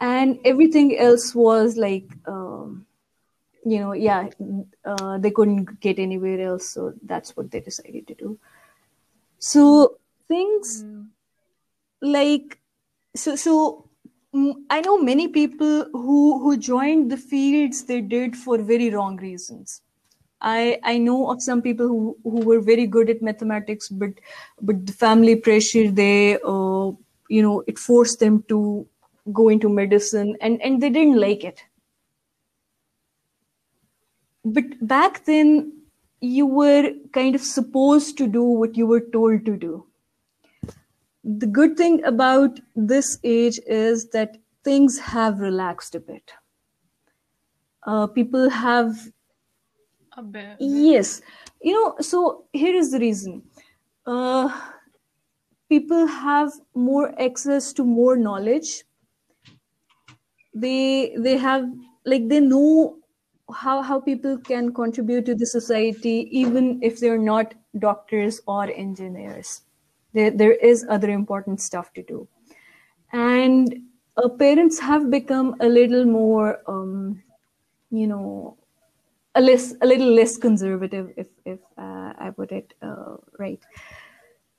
And 0.00 0.38
everything 0.44 0.98
else 0.98 1.34
was 1.34 1.76
like 1.76 2.04
um, 2.26 2.86
you 3.64 3.78
know 3.80 3.92
yeah 3.92 4.28
uh, 4.84 5.16
they 5.18 5.30
couldn't 5.30 5.80
get 5.80 5.98
anywhere 5.98 6.40
else. 6.42 6.68
So 6.68 6.92
that's 7.02 7.34
what 7.36 7.50
they 7.50 7.60
decided 7.60 8.06
to 8.08 8.14
do. 8.14 8.38
So 9.38 9.96
things 10.28 10.84
like 12.02 12.58
so 13.16 13.36
so 13.36 13.88
i 14.70 14.80
know 14.80 14.98
many 14.98 15.28
people 15.28 15.84
who 15.92 16.40
who 16.42 16.56
joined 16.56 17.10
the 17.10 17.16
fields 17.16 17.84
they 17.84 18.00
did 18.00 18.36
for 18.36 18.58
very 18.58 18.90
wrong 18.90 19.16
reasons. 19.16 19.82
I 20.40 20.80
i 20.84 20.98
know 20.98 21.30
of 21.30 21.42
some 21.42 21.62
people 21.62 21.88
who 21.88 22.16
who 22.24 22.40
were 22.46 22.60
very 22.60 22.86
good 22.86 23.10
at 23.10 23.22
mathematics 23.22 23.88
but 23.88 24.10
but 24.60 24.86
the 24.86 24.92
family 24.92 25.36
pressure 25.36 25.90
they 25.90 26.36
uh, 26.54 26.90
you 27.28 27.42
know 27.42 27.62
it 27.66 27.78
forced 27.78 28.20
them 28.20 28.42
to 28.48 28.86
go 29.32 29.48
into 29.48 29.68
medicine 29.68 30.36
and 30.40 30.60
and 30.62 30.82
they 30.82 30.90
didn't 30.90 31.20
like 31.20 31.44
it. 31.44 31.62
But 34.44 34.86
back 34.86 35.24
then 35.24 35.72
you 36.20 36.46
were 36.46 36.92
kind 37.12 37.34
of 37.34 37.40
supposed 37.42 38.16
to 38.18 38.26
do 38.26 38.42
what 38.42 38.76
you 38.76 38.86
were 38.86 39.00
told 39.00 39.44
to 39.46 39.56
do 39.56 39.86
the 41.24 41.46
good 41.46 41.76
thing 41.76 42.04
about 42.04 42.60
this 42.74 43.18
age 43.22 43.60
is 43.66 44.08
that 44.10 44.36
things 44.64 44.98
have 44.98 45.40
relaxed 45.40 45.94
a 45.94 46.00
bit. 46.00 46.32
Uh, 47.86 48.06
people 48.06 48.48
have 48.50 48.96
A 50.16 50.22
bit. 50.22 50.56
yes. 50.60 51.20
You 51.62 51.74
know 51.74 51.96
so 52.00 52.44
here 52.52 52.74
is 52.74 52.90
the 52.90 52.98
reason. 52.98 53.42
Uh, 54.06 54.48
people 55.68 56.06
have 56.06 56.52
more 56.74 57.14
access 57.20 57.72
to 57.74 57.84
more 57.84 58.16
knowledge. 58.16 58.84
They 60.54 61.14
they 61.16 61.36
have 61.38 61.64
like 62.04 62.28
they 62.28 62.40
know 62.40 62.98
how 63.54 63.82
how 63.82 64.00
people 64.00 64.38
can 64.38 64.72
contribute 64.74 65.26
to 65.26 65.34
the 65.34 65.46
society 65.46 66.28
even 66.30 66.82
if 66.82 67.00
they're 67.00 67.18
not 67.18 67.54
doctors 67.78 68.40
or 68.46 68.64
engineers 68.70 69.62
there 70.12 70.30
there 70.30 70.52
is 70.52 70.84
other 70.88 71.10
important 71.10 71.60
stuff 71.60 71.92
to 71.94 72.02
do. 72.02 72.28
And 73.12 73.82
uh, 74.16 74.28
parents 74.28 74.78
have 74.78 75.10
become 75.10 75.56
a 75.60 75.68
little 75.68 76.04
more 76.04 76.60
um, 76.66 77.22
you 77.90 78.06
know 78.06 78.56
a 79.34 79.40
less 79.40 79.74
a 79.80 79.86
little 79.86 80.12
less 80.12 80.36
conservative 80.36 81.12
if 81.16 81.28
if 81.44 81.58
uh, 81.78 82.12
i 82.18 82.30
put 82.34 82.52
it 82.52 82.74
uh, 82.82 83.16
right. 83.38 83.60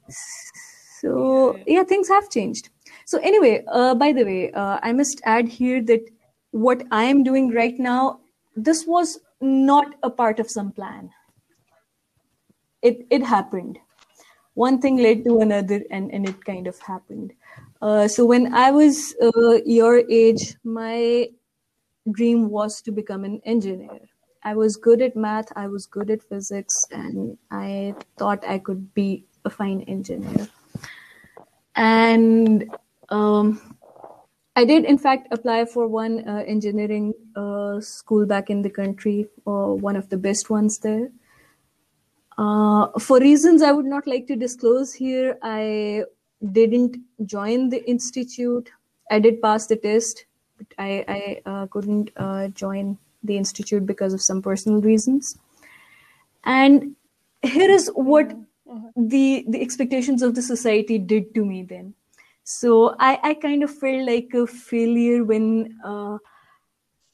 So 0.08 1.60
yeah. 1.68 1.84
things 1.84 2.08
have 2.08 2.30
changed. 2.30 2.70
So 3.06 3.20
anyway 3.20 3.64
uh, 3.68 3.95
by 3.95 4.12
the 4.14 4.24
way 4.24 4.51
uh, 4.51 4.80
i 4.82 4.91
must 4.91 5.22
add 5.26 5.47
here 5.47 5.82
that 5.84 6.10
what 6.51 6.84
i 6.91 7.04
am 7.04 7.24
doing 7.24 7.51
right 7.51 7.80
now 7.80 8.20
this 8.56 8.86
was 8.86 9.20
not 9.41 9.95
a 10.04 10.10
part 10.10 10.39
of 10.39 10.49
some 10.49 10.72
plan. 10.72 11.10
It 12.82 13.06
it 13.10 13.24
happened 13.24 13.80
one 14.54 14.80
thing 14.80 14.97
led 14.97 15.24
to 15.26 15.39
another 15.39 15.82
and 15.91 16.12
and 16.12 16.28
it 16.30 16.43
kind 16.45 16.68
of 16.68 16.80
happened. 16.80 17.34
Uh, 17.82 18.08
so 18.08 18.26
when 18.26 18.54
i 18.54 18.72
was 18.72 19.16
uh, 19.22 19.56
your 19.66 20.04
age 20.10 20.56
my 20.64 21.28
dream 22.12 22.49
was 22.49 22.82
to 22.82 22.91
become 22.91 23.24
an 23.24 23.41
engineer. 23.45 23.99
I 24.43 24.56
was 24.56 24.76
good 24.76 25.01
at 25.01 25.16
math 25.16 25.51
i 25.56 25.68
was 25.68 25.86
good 25.86 26.10
at 26.12 26.22
physics 26.22 26.86
and 26.91 27.38
i 27.51 27.95
thought 28.18 28.43
i 28.45 28.60
could 28.60 28.93
be 28.93 29.26
a 29.45 29.49
fine 29.49 29.82
engineer. 29.82 30.47
And 31.76 32.70
um, 33.10 33.76
I 34.56 34.66
did, 34.66 34.86
in 34.86 34.97
fact, 34.97 35.28
apply 35.32 35.66
for 35.66 35.88
one 35.88 36.28
uh, 36.28 36.43
engineering 36.45 37.14
uh, 37.36 37.80
school 37.82 38.26
back 38.26 38.49
in 38.49 38.62
the 38.62 38.70
country, 38.70 39.28
uh, 39.47 39.74
one 39.74 39.95
of 39.95 40.10
the 40.10 40.18
best 40.18 40.49
ones 40.49 40.78
there. 40.80 41.10
Uh, 42.38 42.88
for 42.99 43.19
reasons 43.19 43.61
I 43.61 43.71
would 43.71 43.86
not 43.86 44.07
like 44.07 44.27
to 44.27 44.36
disclose 44.36 44.93
here, 44.93 45.38
I 45.41 46.03
didn't 46.51 46.97
join 47.25 47.69
the 47.69 47.88
institute. 47.89 48.69
I 49.11 49.19
did 49.19 49.41
pass 49.41 49.67
the 49.67 49.75
test, 49.75 50.25
but 50.57 50.67
I, 50.77 51.05
I 51.07 51.49
uh, 51.49 51.67
couldn't 51.67 52.11
uh, 52.17 52.47
join 52.49 52.97
the 53.23 53.38
institute 53.38 53.86
because 53.86 54.13
of 54.13 54.21
some 54.21 54.41
personal 54.41 54.81
reasons. 54.81 55.38
And 56.43 56.95
here 57.43 57.69
is 57.69 57.89
what 57.95 58.34
the 58.95 59.45
the 59.47 59.61
expectations 59.61 60.21
of 60.21 60.36
the 60.36 60.41
society 60.41 60.97
did 60.97 61.34
to 61.36 61.45
me 61.45 61.63
then 61.63 61.93
so 62.43 62.95
i 62.99 63.19
i 63.23 63.34
kind 63.34 63.63
of 63.63 63.75
felt 63.77 64.05
like 64.07 64.34
a 64.34 64.45
failure 64.47 65.23
when 65.23 65.77
uh, 65.86 66.17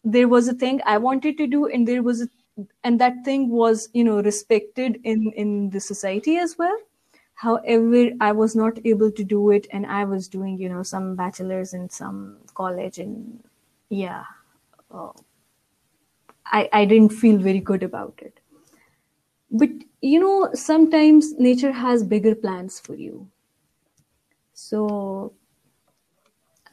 there 0.04 0.28
was 0.28 0.48
a 0.48 0.54
thing 0.54 0.82
i 0.86 0.98
wanted 0.98 1.38
to 1.38 1.48
do 1.48 1.66
and 1.68 1.88
there 1.88 2.04
was 2.04 2.22
a 2.22 2.28
and 2.84 3.00
that 3.00 3.24
thing 3.26 3.50
was 3.50 3.90
you 3.94 4.04
know 4.04 4.22
respected 4.22 5.00
in 5.04 5.32
in 5.34 5.70
the 5.72 5.80
society 5.80 6.38
as 6.38 6.58
well. 6.58 6.78
However 7.36 8.00
i 8.22 8.32
was 8.34 8.56
not 8.56 8.80
able 8.86 9.12
to 9.18 9.24
do 9.24 9.38
it 9.58 9.68
and 9.72 9.86
i 9.98 10.04
was 10.04 10.28
doing 10.28 10.58
you 10.60 10.70
know 10.70 10.84
some 10.84 11.16
bachelors 11.16 11.74
in 11.74 11.90
some 11.90 12.38
college 12.54 13.00
and 13.00 13.44
yeah 13.90 14.24
uh, 14.94 15.12
i 16.58 16.62
i 16.80 16.82
didn't 16.92 17.14
feel 17.22 17.38
very 17.48 17.62
good 17.72 17.82
about 17.84 18.20
it. 18.22 18.42
But 19.52 19.70
you 20.02 20.20
know 20.20 20.50
sometimes 20.56 21.34
nature 21.38 21.72
has 21.72 22.04
bigger 22.04 22.34
plans 22.34 22.80
for 22.80 22.96
you. 22.96 23.30
So 24.54 25.34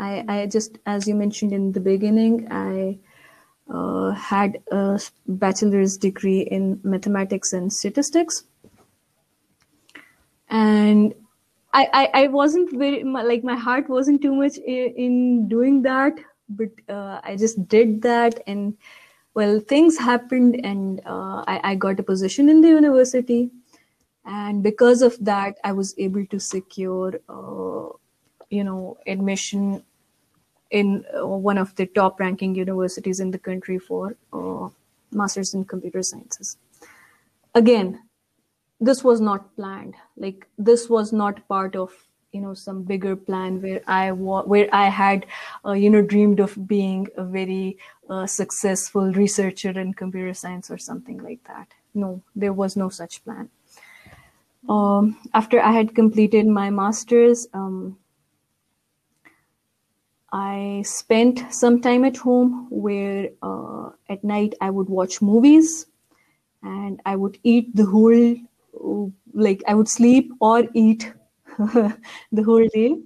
i 0.06 0.24
i 0.34 0.46
just 0.54 0.78
as 0.92 1.06
you 1.08 1.14
mentioned 1.20 1.52
in 1.58 1.64
the 1.72 1.80
beginning 1.80 2.34
i 2.58 2.98
had 4.14 4.58
a 4.70 5.00
bachelor's 5.26 5.96
degree 5.96 6.40
in 6.40 6.80
mathematics 6.82 7.52
and 7.52 7.72
statistics. 7.72 8.44
And 10.48 11.14
I, 11.76 12.08
I, 12.14 12.26
wasn't 12.28 12.70
very 12.78 13.04
like 13.04 13.44
my 13.44 13.56
heart 13.56 13.88
wasn't 13.88 14.22
too 14.22 14.34
much 14.34 14.56
in, 14.56 14.94
in 14.96 15.48
doing 15.48 15.82
that 15.82 16.14
but 16.48 16.68
uh, 16.88 17.20
i 17.22 17.36
just 17.36 17.68
did 17.68 18.00
that 18.02 18.40
and 18.46 18.76
well 19.34 19.60
things 19.60 19.98
happened 19.98 20.60
and 20.64 21.00
uh, 21.04 21.44
I, 21.46 21.60
I 21.64 21.74
got 21.74 22.00
a 22.00 22.02
position 22.02 22.48
in 22.48 22.60
the 22.62 22.68
university. 22.68 23.50
And 24.24 24.62
because 24.62 25.02
of 25.02 25.16
that 25.24 25.56
i 25.64 25.72
was 25.72 25.94
able 25.98 26.26
to 26.26 26.40
secure 26.40 27.20
uh, 27.28 27.88
you 28.50 28.64
know 28.64 28.96
admission 29.06 29.84
in 30.70 31.04
uh, 31.18 31.26
one 31.26 31.58
of 31.58 31.74
the 31.76 31.86
top 31.86 32.20
ranking 32.20 32.54
universities 32.54 33.20
in 33.20 33.30
the 33.30 33.38
country 33.38 33.78
for 33.78 34.16
uh, 34.32 34.68
masters 35.12 35.54
in 35.54 35.64
computer 35.64 36.02
sciences. 36.02 36.56
Again 37.54 38.00
this 38.80 39.02
was 39.04 39.20
not 39.20 39.54
planned. 39.56 39.94
Like 40.16 40.46
this 40.58 40.88
was 40.90 41.12
not 41.12 41.46
part 41.48 41.76
of 41.76 41.92
you 42.32 42.40
know 42.42 42.54
some 42.54 42.82
bigger 42.82 43.16
plan 43.16 43.62
where 43.62 43.80
i 43.86 44.12
wa- 44.12 44.42
where 44.42 44.68
i 44.72 44.88
had 44.88 45.24
uh, 45.64 45.72
you 45.72 45.88
know 45.88 46.02
dreamed 46.02 46.40
of 46.40 46.54
being 46.68 47.06
a 47.16 47.24
very 47.24 47.78
uh, 48.10 48.26
successful 48.26 49.12
researcher 49.12 49.70
in 49.70 49.94
computer 49.94 50.34
science 50.34 50.70
or 50.70 50.76
something 50.78 51.22
like 51.22 51.42
that. 51.44 51.68
No 51.94 52.22
there 52.34 52.52
was 52.52 52.76
no 52.76 52.88
such 52.90 53.24
plan. 53.24 53.48
Um, 54.68 55.16
after 55.32 55.60
i 55.60 55.70
had 55.72 55.94
completed 55.94 56.46
my 56.46 56.70
masters 56.70 57.46
um, 57.54 57.96
i 60.38 60.82
spent 60.84 61.44
some 61.50 61.80
time 61.80 62.04
at 62.04 62.16
home 62.16 62.66
where 62.70 63.28
uh, 63.42 63.90
at 64.08 64.22
night 64.24 64.54
i 64.60 64.70
would 64.70 64.88
watch 64.88 65.20
movies 65.22 65.86
and 66.62 67.00
i 67.06 67.14
would 67.16 67.38
eat 67.44 67.74
the 67.76 67.86
whole 67.94 68.36
like 69.34 69.62
i 69.68 69.74
would 69.74 69.88
sleep 69.88 70.32
or 70.40 70.64
eat 70.74 71.12
the 72.32 72.42
whole 72.44 72.66
day. 72.74 72.96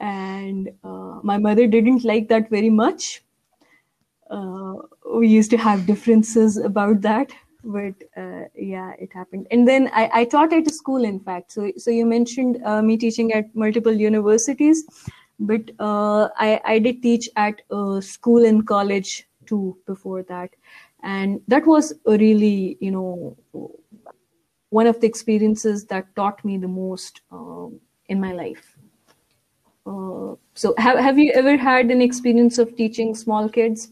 And 0.00 0.70
uh, 0.84 1.20
my 1.22 1.38
mother 1.38 1.66
didn't 1.66 2.04
like 2.04 2.28
that 2.28 2.50
very 2.50 2.70
much. 2.70 3.22
Uh, 4.30 4.74
we 5.14 5.28
used 5.28 5.50
to 5.50 5.56
have 5.56 5.86
differences 5.86 6.56
about 6.56 7.00
that 7.00 7.32
but 7.62 7.94
uh, 8.16 8.44
yeah 8.54 8.92
it 8.98 9.12
happened. 9.12 9.46
And 9.50 9.68
then 9.68 9.90
I, 9.92 10.10
I 10.14 10.24
taught 10.24 10.52
at 10.52 10.66
a 10.66 10.72
school 10.72 11.04
in 11.04 11.20
fact. 11.20 11.52
So 11.52 11.72
so 11.76 11.90
you 11.90 12.06
mentioned 12.06 12.62
uh, 12.64 12.80
me 12.80 12.96
teaching 12.96 13.32
at 13.32 13.54
multiple 13.54 13.92
universities 13.92 14.84
but 15.40 15.62
uh, 15.80 16.28
I, 16.38 16.60
I 16.64 16.78
did 16.80 17.02
teach 17.02 17.28
at 17.36 17.62
a 17.70 18.00
school 18.02 18.44
and 18.44 18.66
college 18.66 19.26
too 19.46 19.76
before 19.86 20.22
that 20.24 20.50
and 21.02 21.40
that 21.48 21.66
was 21.66 21.92
a 22.06 22.18
really 22.18 22.76
you 22.80 22.92
know 22.92 23.36
one 24.70 24.86
of 24.86 25.00
the 25.00 25.06
experiences 25.06 25.84
that 25.86 26.14
taught 26.16 26.44
me 26.44 26.58
the 26.58 26.68
most 26.68 27.22
um, 27.32 27.80
in 28.08 28.20
my 28.20 28.32
life. 28.32 28.76
Uh, 29.86 30.34
so, 30.54 30.74
have 30.78 30.98
have 30.98 31.18
you 31.18 31.32
ever 31.32 31.56
had 31.56 31.90
an 31.90 32.00
experience 32.02 32.58
of 32.58 32.76
teaching 32.76 33.14
small 33.14 33.48
kids? 33.48 33.90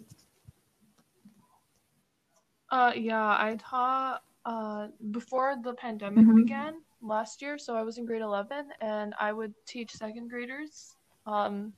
Uh, 2.70 2.92
yeah, 2.96 3.36
I 3.38 3.56
taught 3.58 4.22
uh 4.44 4.88
before 5.10 5.56
the 5.62 5.74
pandemic 5.74 6.26
Mhm. 6.26 6.34
began 6.34 6.74
last 7.02 7.42
year. 7.42 7.58
So 7.58 7.76
I 7.76 7.82
was 7.82 7.98
in 7.98 8.06
grade 8.06 8.22
eleven, 8.22 8.70
and 8.80 9.14
I 9.20 9.32
would 9.32 9.54
teach 9.66 9.92
second 9.94 10.28
graders 10.30 10.94
um 11.28 11.72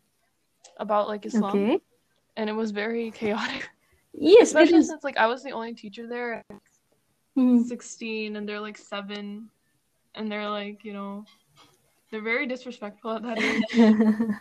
about 0.79 1.09
like 1.09 1.27
Islam, 1.27 1.51
Okay. 1.57 1.79
and 2.37 2.49
it 2.49 2.57
was 2.63 2.71
very 2.71 3.11
chaotic. 3.21 3.69
Yes, 4.15 4.49
Especially 4.49 4.83
since 4.83 5.05
like 5.05 5.19
I 5.25 5.27
was 5.27 5.43
the 5.43 5.53
only 5.59 5.75
teacher 5.75 6.07
there, 6.07 6.31
at 6.39 6.45
Mhm. 7.37 7.65
sixteen, 7.73 8.37
and 8.37 8.49
they're 8.49 8.65
like 8.69 8.79
seven, 8.79 9.49
and 10.17 10.25
they're 10.31 10.49
like 10.61 10.79
you 10.85 10.93
know, 10.99 11.25
they're 12.11 12.27
very 12.33 12.47
disrespectful 12.47 13.11
at 13.19 13.23
that 13.29 13.39
age 13.49 13.63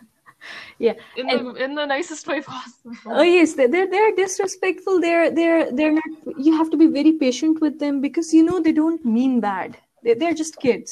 yeah. 0.86 0.94
in 1.16 1.26
the 1.32 1.38
in 1.64 1.74
the 1.74 1.86
nicest 1.86 2.26
way 2.26 2.40
possible. 2.40 2.96
Oh 3.18 3.22
yes, 3.22 3.54
they- 3.54 3.66
they're 3.74 3.90
they're 3.94 4.14
disrespectful. 4.24 5.00
They're 5.00 5.30
they're 5.38 5.70
they're 5.78 5.92
not. 6.00 6.10
You 6.46 6.52
have 6.60 6.70
to 6.70 6.76
be 6.76 6.86
very 6.98 7.12
patient 7.26 7.60
with 7.60 7.78
them 7.78 8.00
because 8.00 8.34
you 8.36 8.42
know 8.48 8.58
they 8.60 8.72
don't 8.82 9.04
mean 9.04 9.40
bad. 9.40 9.76
They 10.02 10.14
they're 10.14 10.34
just 10.42 10.54
kids. 10.66 10.90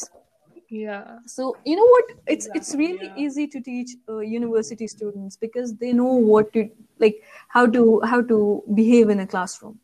Yeah. 0.70 1.18
So 1.24 1.56
you 1.64 1.76
know 1.76 1.86
what? 1.86 2.04
It's 2.26 2.48
it's 2.54 2.74
really 2.74 3.06
yeah. 3.06 3.16
easy 3.16 3.46
to 3.46 3.60
teach 3.60 3.90
uh, 4.08 4.18
university 4.18 4.86
students 4.86 5.36
because 5.36 5.74
they 5.74 5.92
know 5.92 6.12
what 6.12 6.52
to 6.52 6.68
like 6.98 7.22
how 7.48 7.66
to 7.66 8.00
how 8.04 8.20
to 8.22 8.62
behave 8.74 9.08
in 9.08 9.20
a 9.20 9.26
classroom. 9.26 9.78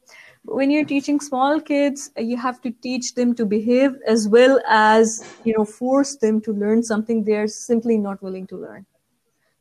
But 0.44 0.56
when 0.56 0.70
you're 0.70 0.84
teaching 0.84 1.20
small 1.20 1.58
kids, 1.58 2.10
uh, 2.18 2.20
you 2.20 2.36
have 2.36 2.60
to 2.62 2.70
teach 2.70 3.14
them 3.14 3.34
to 3.36 3.46
behave 3.46 3.96
as 4.06 4.28
well 4.28 4.60
as 4.68 5.24
you 5.44 5.54
know 5.56 5.64
force 5.64 6.16
them 6.16 6.40
to 6.42 6.52
learn 6.52 6.82
something 6.82 7.24
they're 7.24 7.48
simply 7.48 7.96
not 7.96 8.22
willing 8.22 8.46
to 8.48 8.56
learn. 8.56 8.84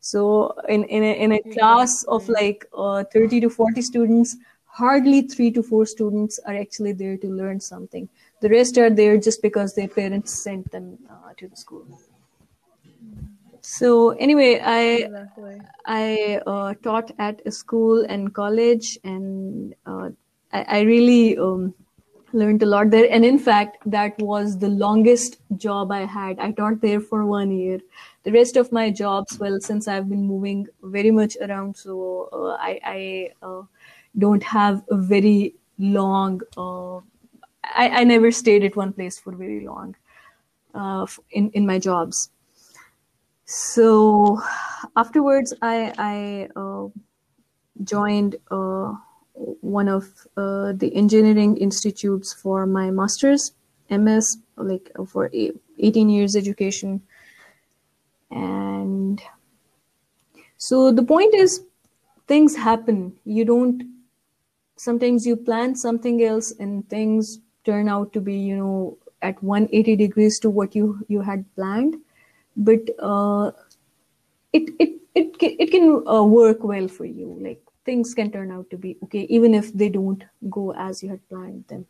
So 0.02 0.54
in 0.68 0.84
in 0.84 1.04
a, 1.04 1.14
in 1.24 1.32
a 1.32 1.42
class 1.54 2.04
of 2.04 2.28
like 2.28 2.66
uh, 2.78 3.06
30 3.14 3.40
to 3.42 3.50
40 3.50 3.82
students, 3.82 4.36
hardly 4.66 5.22
three 5.22 5.52
to 5.52 5.64
four 5.64 5.86
students 5.86 6.38
are 6.46 6.56
actually 6.56 6.92
there 6.92 7.16
to 7.16 7.28
learn 7.28 7.62
something. 7.62 8.10
The 8.44 8.50
rest 8.50 8.78
are 8.78 8.90
there 8.90 9.18
just 9.18 9.42
because 9.42 9.74
their 9.74 9.88
parents 9.88 10.34
sent 10.44 10.70
them 10.70 10.98
uh, 11.10 11.32
to 11.38 11.48
the 11.48 11.56
school. 11.56 11.86
So 13.62 14.10
anyway, 14.26 14.60
I 14.62 15.08
I 15.86 16.42
uh, 16.46 16.74
taught 16.84 17.14
at 17.20 17.40
a 17.46 17.52
school 17.52 18.04
and 18.10 18.34
college, 18.34 19.00
and 19.06 19.74
uh, 19.86 20.10
I, 20.52 20.64
I 20.80 20.82
really 20.82 21.38
um, 21.38 21.74
learned 22.34 22.64
a 22.64 22.66
lot 22.66 22.92
there. 22.92 23.08
And 23.10 23.24
in 23.24 23.40
fact, 23.40 23.78
that 23.86 24.20
was 24.20 24.58
the 24.58 24.68
longest 24.68 25.38
job 25.56 25.94
I 25.94 26.04
had. 26.18 26.38
I 26.40 26.52
taught 26.52 26.82
there 26.82 27.00
for 27.00 27.26
one 27.26 27.50
year. 27.50 27.80
The 28.24 28.34
rest 28.34 28.58
of 28.58 28.74
my 28.74 28.90
jobs, 28.90 29.40
well, 29.40 29.62
since 29.62 29.88
I've 29.88 30.10
been 30.10 30.28
moving 30.28 30.68
very 30.82 31.12
much 31.12 31.38
around, 31.48 31.78
so 31.78 32.28
uh, 32.34 32.58
I, 32.60 32.80
I 32.84 33.30
uh, 33.42 33.62
don't 34.18 34.44
have 34.44 34.84
a 34.90 34.98
very 34.98 35.56
long. 35.80 36.42
I, 37.64 37.90
I 37.90 38.04
never 38.04 38.32
stayed 38.32 38.64
at 38.64 38.76
one 38.76 38.94
place 38.94 39.20
for 39.20 39.34
very 39.34 39.66
long 39.66 39.96
uh, 40.76 41.08
in 41.32 41.52
in 41.52 41.66
my 41.68 41.80
jobs. 41.80 42.30
So 43.46 44.40
afterwards, 44.96 45.54
I 45.62 45.94
I 45.98 46.50
uh, 46.60 46.88
joined 47.84 48.38
uh, 48.52 48.96
one 49.62 49.90
of 49.90 50.06
uh, 50.38 50.74
the 50.74 50.92
engineering 50.96 51.58
institutes 51.58 52.34
for 52.34 52.66
my 52.68 52.92
master's, 52.92 53.54
MS, 53.90 54.38
like 54.58 54.92
for 55.08 55.32
18 55.34 56.10
years 56.10 56.36
education. 56.36 57.04
And 58.32 59.22
so 60.58 60.92
the 60.92 61.04
point 61.04 61.34
is, 61.34 61.64
things 62.28 62.56
happen. 62.56 63.20
You 63.26 63.46
don't. 63.46 63.84
Sometimes 64.78 65.28
you 65.28 65.38
plan 65.38 65.76
something 65.76 66.24
else, 66.24 66.52
and 66.60 66.90
things 66.90 67.40
turn 67.66 67.90
out 67.90 68.14
to 68.14 68.22
be, 68.22 68.36
you 68.36 68.58
know, 68.58 68.98
at 69.22 69.42
180 69.44 69.96
degrees 69.96 70.40
to 70.40 70.50
what 70.50 70.76
you 70.76 71.06
you 71.08 71.22
had 71.22 71.46
planned 71.56 71.96
but 72.56 72.82
uh, 73.00 73.52
it 74.52 74.70
it 74.80 74.92
it 75.16 75.40
ca- 75.40 75.56
it 75.60 75.72
can 75.72 76.04
uh, 76.08 76.24
work 76.24 76.64
well 76.64 76.88
for 76.88 77.06
you. 77.06 77.38
Like 77.42 77.62
things 77.86 78.14
can 78.14 78.32
turn 78.32 78.52
out 78.52 78.70
to 78.72 78.78
be 78.78 78.98
okay, 79.04 79.26
even 79.30 79.54
if 79.54 79.74
they 79.74 79.90
don't 79.90 80.24
go 80.50 80.72
as 80.74 81.04
you 81.04 81.10
had 81.10 81.28
planned 81.30 81.66
them. 81.68 81.86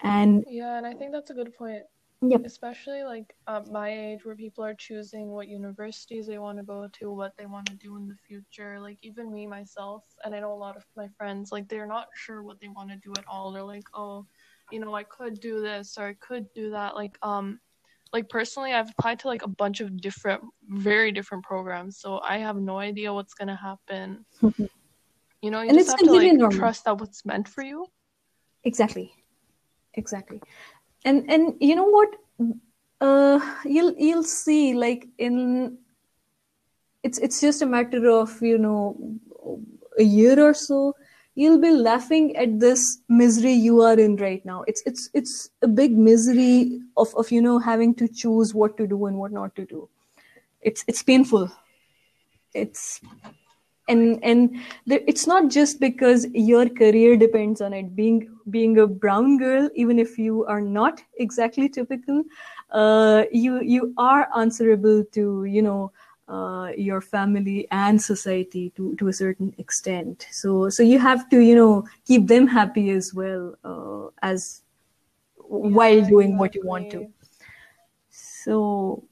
And 0.00 0.44
Yeah, 0.48 0.76
and 0.78 0.86
I 0.86 0.94
think 0.94 1.12
that's 1.12 1.30
a 1.30 1.34
good 1.34 1.54
point. 1.56 1.82
Yep, 2.22 2.42
especially 2.44 3.02
like 3.04 3.34
at 3.48 3.68
my 3.70 3.90
age 3.90 4.24
where 4.24 4.34
people 4.36 4.64
are 4.64 4.74
choosing 4.74 5.28
what 5.28 5.48
universities 5.48 6.26
they 6.26 6.38
want 6.38 6.58
to 6.58 6.64
go 6.64 6.88
to 6.92 7.10
what 7.12 7.32
they 7.38 7.46
want 7.46 7.66
to 7.66 7.74
do 7.76 7.96
in 7.96 8.08
the 8.08 8.16
future 8.26 8.80
like 8.80 8.98
even 9.02 9.32
me 9.32 9.46
myself 9.46 10.04
and 10.24 10.34
i 10.34 10.40
know 10.40 10.52
a 10.52 10.54
lot 10.54 10.76
of 10.76 10.84
my 10.96 11.08
friends 11.16 11.52
like 11.52 11.68
they're 11.68 11.86
not 11.86 12.06
sure 12.14 12.42
what 12.42 12.60
they 12.60 12.68
want 12.68 12.90
to 12.90 12.96
do 12.96 13.12
at 13.16 13.24
all. 13.28 13.52
They're 13.52 13.62
like 13.62 13.86
oh 13.94 14.26
you 14.70 14.80
know 14.80 14.94
i 14.94 15.02
could 15.04 15.40
do 15.40 15.60
this 15.60 15.96
or 15.98 16.06
i 16.08 16.14
could 16.14 16.46
do 16.54 16.70
that 16.70 16.94
like 16.94 17.16
um 17.22 17.60
like 18.12 18.28
personally 18.28 18.72
i've 18.72 18.90
applied 18.98 19.18
to 19.20 19.28
like 19.28 19.42
a 19.44 19.48
bunch 19.48 19.80
of 19.80 20.00
different 20.00 20.42
very 20.68 21.12
different 21.12 21.44
programs 21.44 21.98
so 21.98 22.20
i 22.20 22.38
have 22.38 22.56
no 22.56 22.78
idea 22.78 23.12
what's 23.12 23.34
going 23.34 23.48
to 23.48 23.54
happen 23.56 24.24
you 25.42 25.50
know 25.50 25.62
you 25.62 25.70
And 25.70 25.76
just 25.76 25.88
it's 25.88 25.90
have 25.90 26.00
to 26.00 26.12
like 26.12 26.32
normal. 26.32 26.58
trust 26.58 26.84
that 26.84 26.98
what's 26.98 27.24
meant 27.24 27.48
for 27.48 27.62
you. 27.62 27.86
Exactly, 28.64 29.12
exactly. 29.94 30.40
And 31.04 31.30
and 31.30 31.54
you 31.60 31.74
know 31.74 31.86
what? 31.86 32.16
Uh, 33.00 33.40
you'll 33.64 33.94
you'll 33.98 34.22
see 34.22 34.74
like 34.74 35.08
in 35.18 35.78
it's 37.02 37.18
it's 37.18 37.40
just 37.40 37.62
a 37.62 37.66
matter 37.66 38.08
of 38.08 38.40
you 38.40 38.58
know 38.58 39.18
a 39.98 40.04
year 40.04 40.40
or 40.40 40.54
so 40.54 40.94
you'll 41.34 41.58
be 41.58 41.70
laughing 41.70 42.36
at 42.36 42.60
this 42.60 43.00
misery 43.08 43.52
you 43.52 43.80
are 43.82 43.98
in 43.98 44.16
right 44.16 44.44
now. 44.44 44.64
It's 44.66 44.82
it's 44.86 45.08
it's 45.14 45.50
a 45.62 45.68
big 45.68 45.96
misery 45.96 46.80
of 46.96 47.14
of 47.14 47.30
you 47.30 47.42
know 47.42 47.58
having 47.58 47.94
to 47.96 48.08
choose 48.08 48.54
what 48.54 48.76
to 48.76 48.86
do 48.86 49.06
and 49.06 49.16
what 49.16 49.32
not 49.32 49.54
to 49.56 49.64
do. 49.64 49.88
It's 50.60 50.84
it's 50.86 51.02
painful. 51.02 51.50
It's 52.54 53.00
and 53.88 54.18
and 54.22 54.56
the, 54.86 55.02
it's 55.08 55.26
not 55.26 55.50
just 55.50 55.80
because 55.80 56.26
your 56.32 56.68
career 56.68 57.16
depends 57.16 57.60
on 57.60 57.72
it. 57.72 57.94
Being 57.96 58.28
being 58.50 58.78
a 58.78 58.86
brown 58.86 59.38
girl 59.38 59.68
even 59.74 59.98
if 59.98 60.18
you 60.18 60.44
are 60.46 60.60
not 60.60 61.02
exactly 61.18 61.68
typical 61.68 62.22
uh, 62.70 63.24
you 63.32 63.60
you 63.62 63.92
are 63.98 64.28
answerable 64.36 65.04
to 65.12 65.44
you 65.44 65.62
know 65.62 65.92
uh, 66.28 66.70
your 66.76 67.00
family 67.00 67.66
and 67.70 68.00
society 68.00 68.70
to 68.76 68.94
to 68.96 69.08
a 69.08 69.12
certain 69.12 69.54
extent. 69.58 70.26
So 70.30 70.68
so 70.70 70.82
you 70.82 70.98
have 70.98 71.28
to 71.30 71.38
you 71.40 71.54
know 71.56 71.84
keep 72.06 72.26
them 72.28 72.46
happy 72.46 72.90
as 72.90 73.12
well 73.14 73.54
uh, 73.64 74.10
as 74.22 74.62
while 75.36 76.00
Yeah, 76.00 76.08
doing 76.08 76.36
what 76.38 76.54
you 76.54 76.62
want 76.64 76.90
to. 76.90 77.06
so 78.10 79.02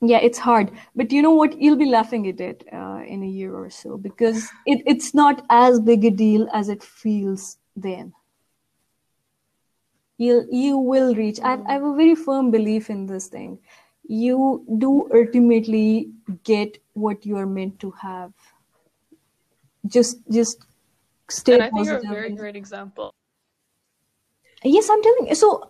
yeah 0.00 0.18
it's 0.18 0.38
hard. 0.38 0.70
But 0.94 1.12
you 1.12 1.22
know 1.22 1.32
what? 1.32 1.60
You'll 1.60 1.76
be 1.76 1.86
laughing 1.86 2.28
at 2.28 2.40
it 2.40 2.66
uh, 2.72 3.02
in 3.06 3.22
a 3.22 3.26
year 3.26 3.54
or 3.54 3.70
so 3.70 3.96
because 3.96 4.48
it, 4.66 4.82
it's 4.86 5.14
not 5.14 5.44
as 5.50 5.80
big 5.80 6.04
a 6.04 6.10
deal 6.10 6.48
as 6.52 6.68
it 6.68 6.82
feels 6.82 7.58
then. 7.76 8.12
You'll 10.16 10.46
you 10.50 10.76
will 10.78 11.14
reach 11.14 11.40
I, 11.40 11.58
I 11.66 11.72
have 11.72 11.82
a 11.82 11.94
very 11.94 12.14
firm 12.14 12.50
belief 12.50 12.90
in 12.90 13.06
this 13.06 13.28
thing. 13.28 13.58
You 14.06 14.64
do 14.78 15.08
ultimately 15.12 16.10
get 16.44 16.78
what 16.92 17.24
you 17.26 17.36
are 17.36 17.46
meant 17.46 17.80
to 17.80 17.90
have. 17.92 18.32
Just 19.86 20.18
just 20.30 20.64
stay 21.28 21.54
and 21.54 21.62
i 21.62 21.70
think 21.70 21.86
you're 21.86 21.96
a 21.96 22.02
very 22.02 22.30
great 22.30 22.56
example. 22.56 23.12
Yes 24.62 24.88
i'm 24.88 25.02
telling 25.02 25.28
you. 25.28 25.34
So 25.34 25.68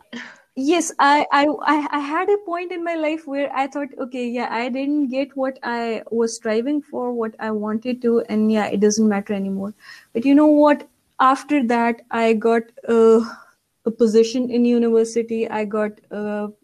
yes 0.57 0.92
I, 0.98 1.26
I 1.32 1.46
i 1.90 1.98
had 1.98 2.28
a 2.30 2.38
point 2.46 2.72
in 2.72 2.84
my 2.84 2.94
life 2.94 3.26
where 3.26 3.50
i 3.55 3.66
thought 3.66 3.88
okay 3.98 4.26
yeah 4.28 4.48
i 4.50 4.68
didn't 4.68 5.09
get 5.09 5.36
what 5.36 5.59
i 5.62 6.02
was 6.11 6.36
striving 6.36 6.80
for 6.82 7.12
what 7.12 7.34
i 7.40 7.50
wanted 7.50 8.00
to 8.02 8.20
and 8.28 8.50
yeah 8.52 8.66
it 8.66 8.80
doesn't 8.80 9.09
matter 9.09 9.32
anymore. 9.34 9.74
But 10.12 10.24
you 10.24 10.34
know 10.34 10.46
what? 10.46 10.88
After 11.20 11.62
that 11.66 12.02
i 12.11 12.32
got 12.34 12.62
a 12.86 13.90
position 13.90 14.50
in 14.50 14.64
university. 14.64 15.48
I 15.48 15.64
got 15.64 15.92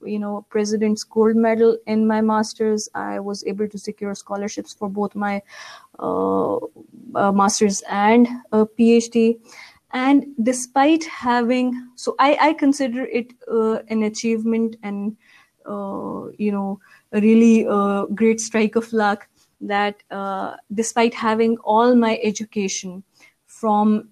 you 0.05 0.18
know 0.18 0.47
president's 0.51 1.05
gold 1.05 1.36
medal 1.36 1.76
in 1.86 2.07
my 2.07 2.20
masters. 2.20 2.88
I 2.95 3.20
was 3.20 3.45
able 3.47 3.68
to 3.68 3.78
secure 3.78 4.14
scholarships 4.14 4.72
for 4.72 4.88
both 4.88 5.14
my 5.14 5.43
uh, 5.99 6.57
uh, 7.14 7.32
masters 7.32 7.82
and 7.91 8.28
phd 8.53 9.38
and 9.93 10.24
despite 10.43 11.05
having 11.05 11.72
so 11.97 12.14
i 12.18 12.36
i 12.49 12.53
consider 12.53 13.05
it 13.20 13.32
uh, 13.51 13.78
an 13.88 14.03
achievement 14.05 14.76
and 14.82 15.16
uh, 15.66 16.28
you 16.38 16.53
know 16.53 16.78
a 17.12 17.20
really 17.20 17.66
uh, 17.66 18.05
great 18.22 18.41
strike 18.41 18.76
of 18.76 18.93
luck 18.93 19.28
that 19.61 20.03
uh, 20.11 20.57
despite 20.74 21.14
having 21.14 21.57
all 21.59 21.95
my 21.95 22.18
education 22.22 23.03
from 23.47 24.09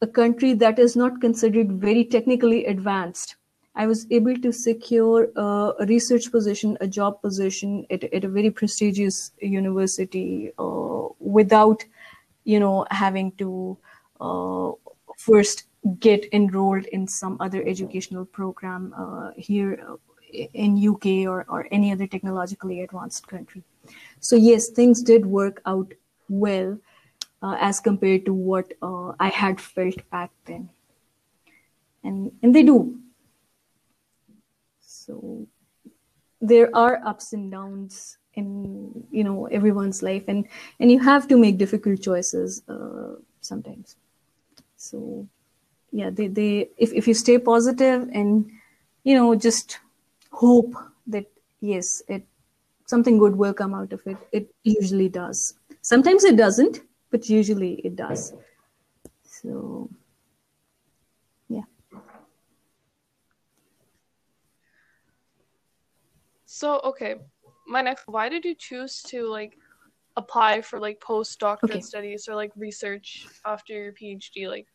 a 0.00 0.06
country 0.06 0.52
that 0.54 0.78
is 0.78 0.96
not 0.96 1.20
considered 1.20 1.72
very 1.72 2.04
technically 2.04 2.64
advanced 2.66 3.36
I 3.74 3.86
was 3.86 4.06
able 4.10 4.36
to 4.36 4.52
secure 4.52 5.28
a 5.34 5.86
research 5.88 6.30
position, 6.30 6.76
a 6.82 6.86
job 6.86 7.22
position 7.22 7.86
at, 7.90 8.04
at 8.04 8.22
a 8.22 8.28
very 8.28 8.50
prestigious 8.50 9.32
university 9.40 10.52
uh, 10.58 11.08
without, 11.18 11.82
you 12.44 12.60
know, 12.60 12.84
having 12.90 13.32
to 13.38 13.78
uh, 14.20 14.72
first 15.16 15.64
get 15.98 16.26
enrolled 16.32 16.86
in 16.86 17.06
some 17.06 17.36
other 17.40 17.62
educational 17.66 18.24
program 18.24 18.94
uh, 18.96 19.30
here 19.36 19.84
uh, 19.88 19.96
in 20.54 20.76
UK 20.76 21.28
or, 21.28 21.44
or 21.48 21.66
any 21.70 21.92
other 21.92 22.06
technologically 22.06 22.80
advanced 22.82 23.26
country. 23.26 23.62
So 24.20 24.36
yes, 24.36 24.68
things 24.68 25.02
did 25.02 25.26
work 25.26 25.60
out 25.66 25.92
well 26.28 26.78
uh, 27.42 27.56
as 27.60 27.80
compared 27.80 28.24
to 28.26 28.32
what 28.32 28.72
uh, 28.82 29.12
I 29.18 29.28
had 29.28 29.60
felt 29.60 30.08
back 30.10 30.30
then, 30.44 30.70
and 32.04 32.30
and 32.42 32.54
they 32.54 32.62
do. 32.62 32.98
So 34.80 35.46
there 36.40 36.74
are 36.74 37.02
ups 37.04 37.32
and 37.32 37.50
downs 37.50 38.18
in 38.34 39.04
you 39.10 39.24
know 39.24 39.46
everyone's 39.46 40.02
life, 40.02 40.24
and 40.28 40.46
and 40.78 40.90
you 40.90 41.00
have 41.00 41.26
to 41.28 41.36
make 41.36 41.58
difficult 41.58 42.00
choices 42.00 42.62
uh, 42.68 43.16
sometimes. 43.40 43.96
So 44.82 45.28
yeah, 45.92 46.10
they 46.10 46.26
they 46.26 46.70
if 46.76 46.92
if 46.92 47.06
you 47.06 47.14
stay 47.14 47.38
positive 47.38 48.08
and 48.12 48.50
you 49.04 49.14
know 49.14 49.34
just 49.34 49.78
hope 50.30 50.74
that 51.06 51.26
yes 51.60 52.02
it 52.08 52.26
something 52.86 53.18
good 53.18 53.36
will 53.36 53.54
come 53.54 53.74
out 53.74 53.92
of 53.92 54.06
it 54.06 54.16
it 54.32 54.48
usually 54.64 55.08
does 55.08 55.54
sometimes 55.82 56.24
it 56.24 56.36
doesn't 56.36 56.80
but 57.10 57.28
usually 57.28 57.74
it 57.88 57.94
does 57.96 58.32
so 59.24 59.88
yeah 61.48 61.66
So 66.52 66.80
okay, 66.84 67.16
my 67.66 67.80
next. 67.80 68.04
Why 68.06 68.28
did 68.28 68.44
you 68.44 68.54
choose 68.54 69.02
to 69.04 69.26
like 69.26 69.56
apply 70.16 70.62
for 70.62 70.78
like 70.78 71.00
postdoctorate 71.00 71.64
Okay. 71.64 71.80
studies 71.80 72.28
or 72.28 72.34
like 72.34 72.52
research 72.56 73.26
after 73.44 73.72
your 73.72 73.92
PhD? 73.92 74.48
Like, 74.48 74.66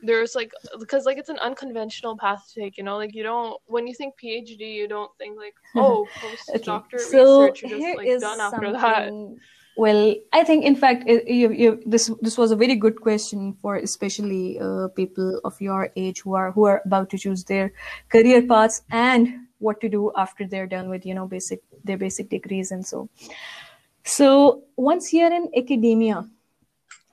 there's 0.00 0.34
like 0.34 0.52
because 0.78 1.06
like 1.06 1.18
it's 1.18 1.28
an 1.30 1.38
unconventional 1.38 2.16
path 2.16 2.46
to 2.52 2.60
take. 2.60 2.76
You 2.76 2.84
know, 2.84 2.96
like 2.96 3.14
you 3.14 3.22
don't 3.22 3.58
when 3.66 3.86
you 3.86 3.94
think 3.94 4.14
PhD, 4.22 4.74
you 4.74 4.88
don't 4.88 5.10
think 5.18 5.38
like 5.38 5.54
oh 5.76 6.08
okay 6.54 6.82
postdoctorate 6.84 7.08
so 7.08 7.48
research. 7.48 7.62
You're 7.62 7.80
just 7.80 7.94
like 7.94 8.18
done 8.20 8.40
after 8.40 8.72
that. 8.72 9.14
well 9.76 10.14
i 10.32 10.42
think 10.42 10.64
in 10.64 10.74
fact 10.74 11.04
it, 11.06 11.26
you, 11.28 11.52
you, 11.52 11.82
this 11.86 12.10
this 12.22 12.38
was 12.38 12.50
a 12.50 12.56
very 12.56 12.74
good 12.76 13.00
question 13.00 13.52
for 13.60 13.76
especially 13.76 14.58
uh, 14.58 14.88
people 14.96 15.40
of 15.44 15.60
your 15.60 15.90
age 15.96 16.20
who 16.22 16.34
are 16.34 16.50
who 16.52 16.64
are 16.64 16.82
about 16.86 17.10
to 17.10 17.18
choose 17.18 17.44
their 17.44 17.72
career 18.08 18.42
paths 18.42 18.82
and 18.90 19.28
what 19.58 19.80
to 19.80 19.88
do 19.88 20.12
after 20.16 20.46
they're 20.46 20.66
done 20.66 20.88
with 20.88 21.04
you 21.04 21.14
know 21.14 21.26
basic 21.26 21.60
their 21.84 21.98
basic 21.98 22.28
degrees 22.30 22.70
and 22.72 22.86
so 22.86 23.08
so 24.06 24.62
once 24.76 25.12
you're 25.12 25.32
in 25.32 25.50
academia 25.56 26.24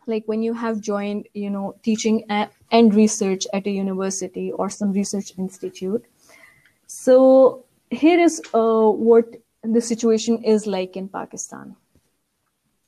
like 0.06 0.24
when 0.28 0.44
you 0.44 0.54
have 0.54 0.80
joined 0.80 1.28
you 1.34 1.50
know 1.50 1.76
teaching 1.84 2.24
and 2.30 2.94
research 2.94 3.48
at 3.54 3.66
a 3.68 3.72
university 3.72 4.52
or 4.52 4.70
some 4.70 4.92
research 4.92 5.34
institute 5.38 6.06
so 6.88 7.66
here 7.90 8.20
is 8.20 8.42
uh, 8.54 8.90
what 8.90 9.26
the 9.64 9.82
situation 9.82 10.44
is 10.44 10.68
like 10.68 10.96
in 10.98 11.08
pakistan. 11.08 11.76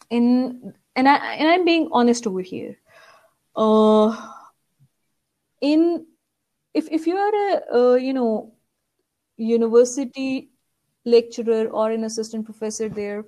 In 0.09 0.73
and 0.95 1.09
i 1.09 1.15
and 1.35 1.49
i'm 1.49 1.65
being 1.65 1.89
honest 1.91 2.27
over 2.27 2.41
here. 2.41 2.77
Uh 3.55 4.15
in 5.61 6.05
if 6.73 6.87
if 6.91 7.07
you 7.07 7.17
are 7.17 7.35
a 7.43 7.75
uh, 7.79 7.95
you 7.95 8.13
know 8.13 8.53
university 9.37 10.49
lecturer 11.05 11.67
or 11.69 11.91
an 11.91 12.03
assistant 12.03 12.45
professor 12.45 12.89
there 12.89 13.25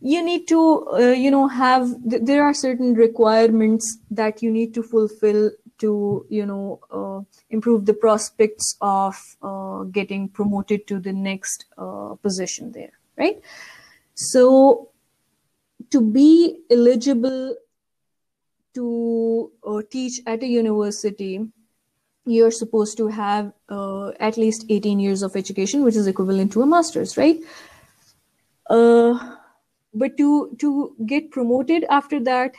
you 0.00 0.22
need 0.22 0.46
to 0.48 0.86
uh, 0.92 0.98
you 0.98 1.30
know 1.30 1.46
have 1.48 1.88
th- 2.08 2.22
there 2.22 2.44
are 2.44 2.54
certain 2.54 2.94
requirements 2.94 3.98
that 4.10 4.42
you 4.42 4.50
need 4.50 4.74
to 4.74 4.82
fulfill 4.82 5.50
to 5.78 6.26
you 6.28 6.46
know 6.46 6.80
uh, 6.90 7.20
improve 7.50 7.86
the 7.86 7.94
prospects 7.94 8.76
of 8.80 9.16
uh, 9.42 9.82
getting 9.84 10.28
promoted 10.28 10.86
to 10.86 10.98
the 10.98 11.12
next 11.12 11.64
uh, 11.78 12.14
position 12.22 12.72
there 12.72 12.92
right? 13.16 13.40
So 14.14 14.90
to 15.90 16.00
be 16.00 16.60
eligible 16.70 17.56
to 18.74 19.50
uh, 19.66 19.82
teach 19.90 20.20
at 20.26 20.42
a 20.42 20.46
university 20.46 21.40
you're 22.26 22.50
supposed 22.50 22.96
to 22.98 23.08
have 23.08 23.52
uh, 23.70 24.10
at 24.20 24.36
least 24.36 24.66
18 24.68 25.00
years 25.00 25.22
of 25.22 25.36
education 25.36 25.82
which 25.82 25.96
is 25.96 26.06
equivalent 26.06 26.52
to 26.52 26.62
a 26.62 26.66
master's 26.66 27.16
right? 27.16 27.38
Uh, 28.68 29.36
but 29.94 30.16
to 30.16 30.56
to 30.58 30.94
get 31.06 31.30
promoted 31.30 31.84
after 31.90 32.20
that 32.20 32.52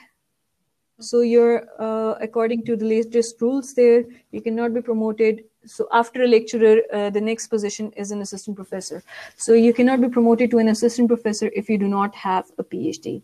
so 1.00 1.22
you're 1.22 1.68
uh, 1.80 2.16
according 2.22 2.64
to 2.66 2.76
the 2.76 2.86
latest 2.86 3.42
rules 3.42 3.74
there 3.74 4.04
you 4.32 4.42
cannot 4.42 4.74
be 4.74 4.82
promoted. 4.82 5.44
So 5.66 5.88
after 5.92 6.24
a 6.24 6.28
lecturer 6.28 6.82
uh, 6.94 7.10
the 7.10 7.22
next 7.22 7.48
position 7.48 7.92
is 7.96 8.12
an 8.12 8.22
assistant 8.22 8.56
professor. 8.56 9.04
So 9.36 9.54
you 9.54 9.74
cannot 9.74 10.02
be 10.02 10.10
promoted 10.10 10.52
to 10.52 10.60
an 10.60 10.70
assistant 10.70 11.08
professor 11.08 11.50
if 11.56 11.70
you 11.70 11.78
do 11.78 11.88
not 11.88 12.16
have 12.16 12.52
a 12.58 12.64
phd 12.64 13.22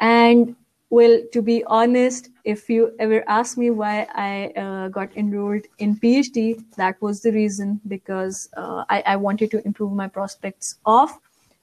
and 0.00 0.54
well 0.90 1.20
to 1.32 1.42
be 1.42 1.62
honest 1.64 2.30
if 2.44 2.70
you 2.70 2.94
ever 2.98 3.22
ask 3.28 3.58
me 3.58 3.70
why 3.70 4.06
i 4.14 4.46
uh, 4.56 4.88
got 4.88 5.14
enrolled 5.16 5.66
in 5.78 5.96
phd 5.96 6.64
that 6.76 7.00
was 7.02 7.20
the 7.20 7.32
reason 7.32 7.80
because 7.88 8.48
uh, 8.56 8.84
I, 8.88 9.02
I 9.06 9.16
wanted 9.16 9.50
to 9.50 9.66
improve 9.66 9.92
my 9.92 10.08
prospects 10.08 10.76
of 10.86 11.10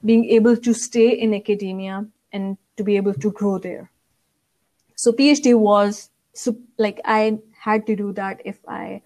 being 0.05 0.25
able 0.25 0.55
to 0.55 0.73
stay 0.73 1.09
in 1.09 1.33
academia 1.33 2.05
and 2.31 2.57
to 2.77 2.83
be 2.83 2.95
able 2.95 3.13
to 3.13 3.31
grow 3.31 3.57
there. 3.57 3.91
So 4.95 5.11
phd 5.11 5.55
was 5.55 6.09
like 6.77 6.99
i 7.05 7.37
had 7.57 7.85
to 7.87 7.95
do 7.95 8.11
that 8.13 8.41
if 8.43 8.59
i 8.67 9.01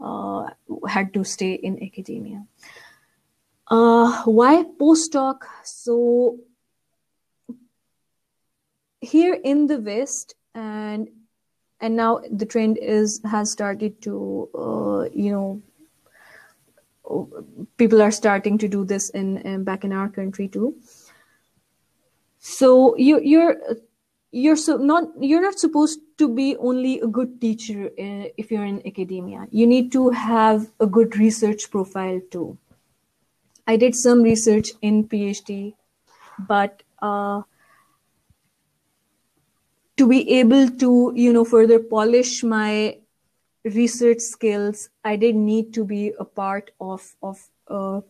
uh, 0.00 0.46
had 0.86 1.12
to 1.14 1.24
stay 1.24 1.54
in 1.54 1.82
academia. 1.82 2.44
Uh, 3.70 4.22
why 4.24 4.64
postdoc? 4.80 5.42
So 5.64 6.38
here 9.00 9.34
in 9.34 9.66
the 9.66 9.80
west 9.80 10.34
and 10.54 11.08
and 11.80 11.96
now 11.96 12.20
the 12.30 12.46
trend 12.46 12.78
is 12.78 13.20
has 13.24 13.50
started 13.52 14.00
to 14.02 14.48
uh, 14.54 15.08
you 15.12 15.30
know 15.30 15.62
people 17.76 18.02
are 18.02 18.10
starting 18.10 18.58
to 18.58 18.68
do 18.68 18.84
this 18.84 19.10
in, 19.10 19.38
in 19.38 19.64
back 19.64 19.84
in 19.84 19.92
our 19.92 20.08
country 20.08 20.48
too. 20.48 20.76
So 22.38 22.96
you 22.96 23.20
you're 23.20 23.56
you're 24.30 24.56
so 24.56 24.76
not 24.76 25.04
you're 25.20 25.42
not 25.42 25.58
supposed 25.58 26.00
to 26.18 26.28
be 26.34 26.56
only 26.56 27.00
a 27.00 27.06
good 27.06 27.40
teacher 27.40 27.86
uh, 27.86 28.28
if 28.36 28.50
you're 28.50 28.64
in 28.64 28.86
academia. 28.86 29.46
You 29.50 29.66
need 29.66 29.92
to 29.92 30.10
have 30.10 30.70
a 30.80 30.86
good 30.86 31.16
research 31.16 31.70
profile 31.70 32.20
too. 32.30 32.58
I 33.66 33.76
did 33.76 33.94
some 33.94 34.22
research 34.22 34.70
in 34.80 35.06
phd 35.08 35.74
but 36.46 36.82
uh, 37.02 37.42
to 39.96 40.08
be 40.08 40.30
able 40.38 40.70
to 40.70 41.12
you 41.14 41.32
know 41.32 41.44
further 41.44 41.78
polish 41.78 42.42
my 42.42 42.96
research 43.74 44.20
skills 44.20 44.88
i 45.04 45.16
did 45.16 45.34
need 45.34 45.72
to 45.74 45.84
be 45.84 46.12
a 46.18 46.24
part 46.24 46.70
of 46.80 47.14
of 47.22 47.48
uh, 47.68 48.00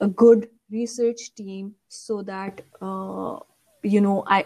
a 0.00 0.08
good 0.08 0.48
research 0.70 1.34
team 1.34 1.74
so 1.88 2.22
that 2.22 2.60
uh, 2.80 3.38
you 3.82 4.00
know 4.00 4.24
i 4.26 4.44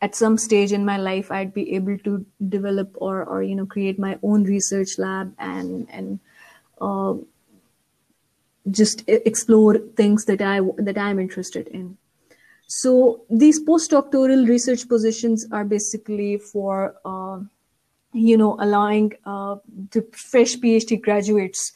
at 0.00 0.14
some 0.14 0.38
stage 0.38 0.72
in 0.72 0.84
my 0.84 0.96
life 0.96 1.30
i'd 1.30 1.52
be 1.52 1.74
able 1.74 1.98
to 1.98 2.24
develop 2.48 2.90
or 2.96 3.24
or 3.24 3.42
you 3.42 3.54
know 3.54 3.66
create 3.66 3.98
my 3.98 4.18
own 4.22 4.44
research 4.44 4.98
lab 4.98 5.34
and 5.38 5.88
and 5.90 6.20
uh, 6.80 7.14
just 8.70 9.02
explore 9.08 9.78
things 9.96 10.24
that 10.26 10.42
i 10.42 10.60
that 10.76 10.98
i'm 10.98 11.18
interested 11.18 11.68
in. 11.68 11.96
So 12.66 13.22
these 13.30 13.64
postdoctoral 13.64 14.46
research 14.46 14.88
positions 14.88 15.46
are 15.50 15.64
basically 15.64 16.36
for 16.36 16.96
uh, 17.04 17.40
you 18.12 18.36
know 18.36 18.56
allowing 18.60 19.12
uh, 19.26 19.56
the 19.90 20.06
fresh 20.12 20.56
phd 20.56 21.00
graduates 21.02 21.72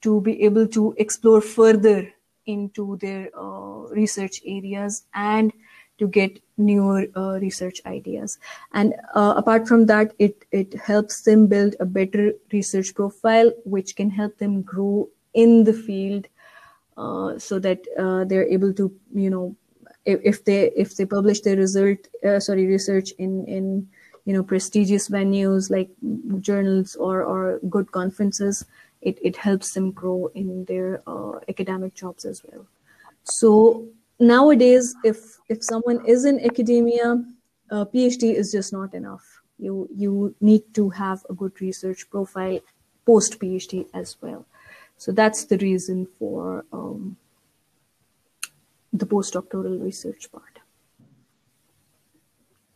to 0.00 0.20
be 0.20 0.42
able 0.42 0.66
to 0.66 0.94
explore 0.98 1.40
further 1.40 2.12
into 2.46 2.96
their 3.00 3.30
uh, 3.38 3.88
research 4.00 4.40
areas 4.44 5.04
and 5.14 5.52
to 5.98 6.08
get 6.08 6.40
newer 6.58 7.06
uh, 7.16 7.38
research 7.40 7.80
ideas. 7.86 8.38
And 8.72 8.94
uh, 9.14 9.34
apart 9.36 9.68
from 9.68 9.86
that 9.86 10.12
it 10.18 10.44
it 10.50 10.74
helps 10.74 11.22
them 11.22 11.46
build 11.46 11.76
a 11.80 11.86
better 11.86 12.32
research 12.52 12.94
profile 12.94 13.52
which 13.64 13.96
can 13.96 14.10
help 14.10 14.38
them 14.38 14.62
grow 14.62 15.08
in 15.32 15.64
the 15.64 15.72
field 15.72 16.26
uh, 16.96 17.38
so 17.38 17.58
that 17.58 17.80
uh, 17.98 18.24
they're 18.24 18.48
able 18.48 18.72
to 18.74 18.92
you 19.14 19.30
know 19.30 19.56
if, 20.04 20.20
if 20.22 20.44
they 20.44 20.70
if 20.76 20.96
they 20.96 21.06
publish 21.06 21.40
their 21.40 21.56
result 21.56 21.98
sorry 22.38 22.66
research 22.66 23.12
in 23.18 23.44
in 23.46 23.88
you 24.24 24.32
know 24.32 24.42
prestigious 24.42 25.08
venues 25.08 25.70
like 25.70 25.90
journals 26.40 26.96
or 26.96 27.22
or 27.22 27.58
good 27.68 27.92
conferences 27.92 28.64
it, 29.04 29.18
it 29.22 29.36
helps 29.36 29.72
them 29.74 29.90
grow 29.90 30.30
in 30.34 30.64
their 30.64 31.02
uh, 31.06 31.38
academic 31.48 31.94
jobs 31.94 32.24
as 32.24 32.42
well. 32.44 32.66
So 33.22 33.86
nowadays, 34.18 34.94
if 35.04 35.38
if 35.48 35.62
someone 35.62 36.04
is 36.06 36.24
in 36.24 36.40
academia, 36.44 37.22
a 37.70 37.86
PhD 37.86 38.34
is 38.34 38.50
just 38.50 38.72
not 38.72 38.94
enough. 38.94 39.42
You 39.58 39.88
you 39.94 40.34
need 40.40 40.62
to 40.74 40.90
have 40.90 41.24
a 41.30 41.34
good 41.34 41.60
research 41.60 42.08
profile 42.10 42.60
post 43.06 43.38
PhD 43.38 43.86
as 43.94 44.16
well. 44.20 44.46
So 44.96 45.12
that's 45.12 45.44
the 45.44 45.58
reason 45.58 46.06
for 46.18 46.64
um, 46.72 47.16
the 48.92 49.06
postdoctoral 49.06 49.82
research 49.82 50.30
part. 50.32 50.60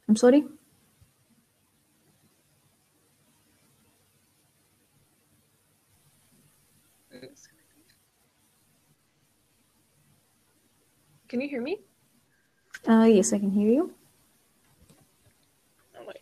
I'm 0.09 0.17
sorry. 0.17 0.45
Can 11.29 11.43
you 11.43 11.49
hear 11.49 11.61
me? 11.61 11.81
Uh, 12.89 13.05
yes, 13.05 13.35
I 13.35 13.39
can 13.39 13.51
hear 13.51 13.71
you. 13.71 13.95
Oh. 15.95 16.13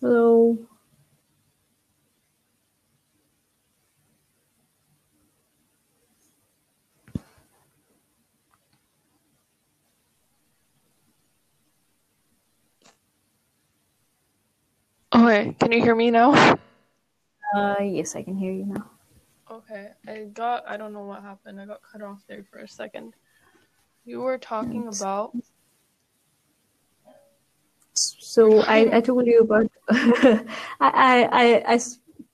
Hello. 0.00 0.65
Okay, 15.26 15.56
can 15.58 15.72
you 15.72 15.82
hear 15.82 15.96
me 15.96 16.12
now? 16.12 16.30
Uh, 17.52 17.82
yes, 17.82 18.14
I 18.14 18.22
can 18.22 18.36
hear 18.36 18.52
you 18.52 18.64
now. 18.64 18.88
Okay, 19.50 19.88
I 20.06 20.26
got, 20.32 20.62
I 20.68 20.76
don't 20.76 20.92
know 20.92 21.02
what 21.02 21.20
happened. 21.20 21.60
I 21.60 21.66
got 21.66 21.80
cut 21.82 22.00
off 22.00 22.22
there 22.28 22.44
for 22.48 22.60
a 22.60 22.68
second. 22.68 23.12
You 24.04 24.20
were 24.20 24.38
talking 24.38 24.84
Thanks. 24.84 25.00
about, 25.00 25.34
So 27.94 28.60
I, 28.60 28.98
I 28.98 29.00
told 29.00 29.26
you 29.26 29.40
about 29.40 29.66
I, 29.90 31.26
I 31.32 31.62
I 31.74 31.80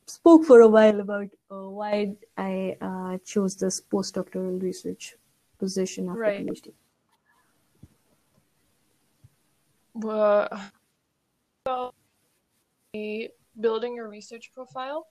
spoke 0.04 0.44
for 0.44 0.60
a 0.60 0.68
while 0.68 1.00
about 1.00 1.30
uh, 1.50 1.70
why 1.70 2.14
I 2.36 2.76
uh, 2.82 3.16
chose 3.24 3.56
this 3.56 3.80
postdoctoral 3.80 4.60
research 4.60 5.16
position 5.58 6.10
after 6.10 6.20
Right. 6.20 6.46
PhD. 6.46 6.72
uh, 10.04 10.48
about 11.64 11.94
the 12.92 13.30
building 13.58 13.94
your 13.94 14.06
research 14.08 14.50
profile 14.54 15.06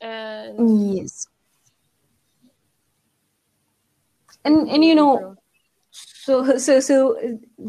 and 0.00 0.94
Yes. 0.94 1.26
And 4.44 4.68
and 4.70 4.84
you 4.84 4.94
know 4.94 5.36
so 5.90 6.56
so 6.58 6.78
so 6.78 7.18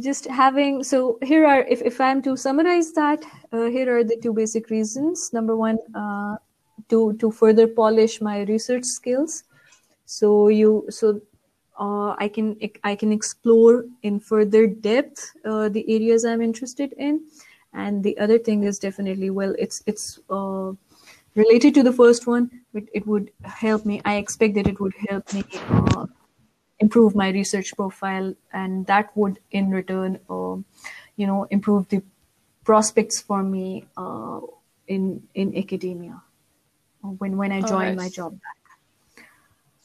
just 0.02 0.26
having 0.26 0.84
so 0.84 1.18
here 1.24 1.48
are 1.48 1.62
if, 1.62 1.82
if 1.82 2.00
i'm 2.00 2.22
to 2.22 2.38
summarize 2.38 2.92
that 2.92 3.26
uh, 3.52 3.66
here 3.66 3.98
are 3.98 4.04
the 4.04 4.18
two 4.22 4.34
basic 4.34 4.70
reasons. 4.70 5.32
Number 5.34 5.56
one 5.56 5.80
uh, 5.96 6.36
to 6.90 7.14
to 7.14 7.32
further 7.32 7.66
polish 7.66 8.22
my 8.22 8.42
research 8.42 8.84
skills. 8.84 9.46
So 10.06 10.50
you 10.50 10.86
so 10.92 11.22
uh, 11.80 12.14
i 12.20 12.28
can 12.28 12.56
i 12.84 12.94
can 12.94 13.12
explore 13.12 13.86
in 14.04 14.20
further 14.20 14.68
depth 14.68 15.32
uh, 15.46 15.70
the 15.70 15.84
areas 15.88 16.24
i'm 16.24 16.42
interested 16.42 16.94
in 16.98 17.22
and 17.74 18.04
the 18.04 18.18
other 18.18 18.38
thing 18.38 18.64
is 18.64 18.80
definitely 18.80 19.30
well 19.30 19.56
it's 19.58 19.84
it's 19.86 20.20
uh, 20.30 20.72
related 21.36 21.74
to 21.74 21.84
the 21.84 21.94
first 21.94 22.28
one 22.28 22.50
but 22.74 22.84
it 22.94 23.06
would 23.08 23.32
help 23.44 23.86
me 23.86 24.02
i 24.06 24.16
expect 24.16 24.56
that 24.56 24.68
it 24.68 24.80
would 24.80 24.94
help 25.10 25.34
me 25.34 25.44
uh, 25.70 26.06
improve 26.80 27.16
my 27.16 27.30
research 27.30 27.76
profile 27.76 28.34
and 28.54 28.86
that 28.88 29.16
would 29.16 29.40
in 29.52 29.70
return 29.70 30.20
um, 30.30 30.66
you 31.16 31.28
know 31.28 31.46
improve 31.52 31.88
the 31.90 32.02
prospects 32.64 33.22
for 33.22 33.44
me 33.44 33.86
uh, 33.98 34.40
in 34.88 35.22
in 35.36 35.56
academia 35.58 36.22
uh, 37.04 37.08
when 37.24 37.38
when 37.38 37.52
i 37.52 37.62
join 37.62 37.96
my 37.96 38.10
job 38.10 38.34
back 38.34 38.60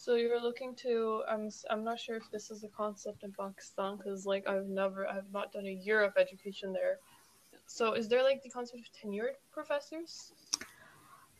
So 0.04 0.16
you're 0.16 0.40
looking 0.40 0.74
to 0.84 1.22
I'm 1.26 1.48
i'm 1.70 1.82
not 1.82 1.98
sure 1.98 2.16
if 2.16 2.30
this 2.30 2.50
is 2.50 2.62
a 2.62 2.68
concept 2.68 3.22
in 3.24 3.32
Pakistan 3.32 3.96
because 3.96 4.26
like 4.26 4.46
I've 4.46 4.66
never 4.68 5.08
I've 5.08 5.32
not 5.32 5.50
done 5.52 5.66
a 5.66 5.72
year 5.86 6.02
of 6.04 6.12
education 6.18 6.74
there. 6.74 6.98
So 7.66 7.92
is 7.94 8.08
there 8.08 8.22
like 8.22 8.42
the 8.42 8.50
concept 8.50 8.80
of 8.80 8.86
tenured 8.92 9.34
professors? 9.52 10.32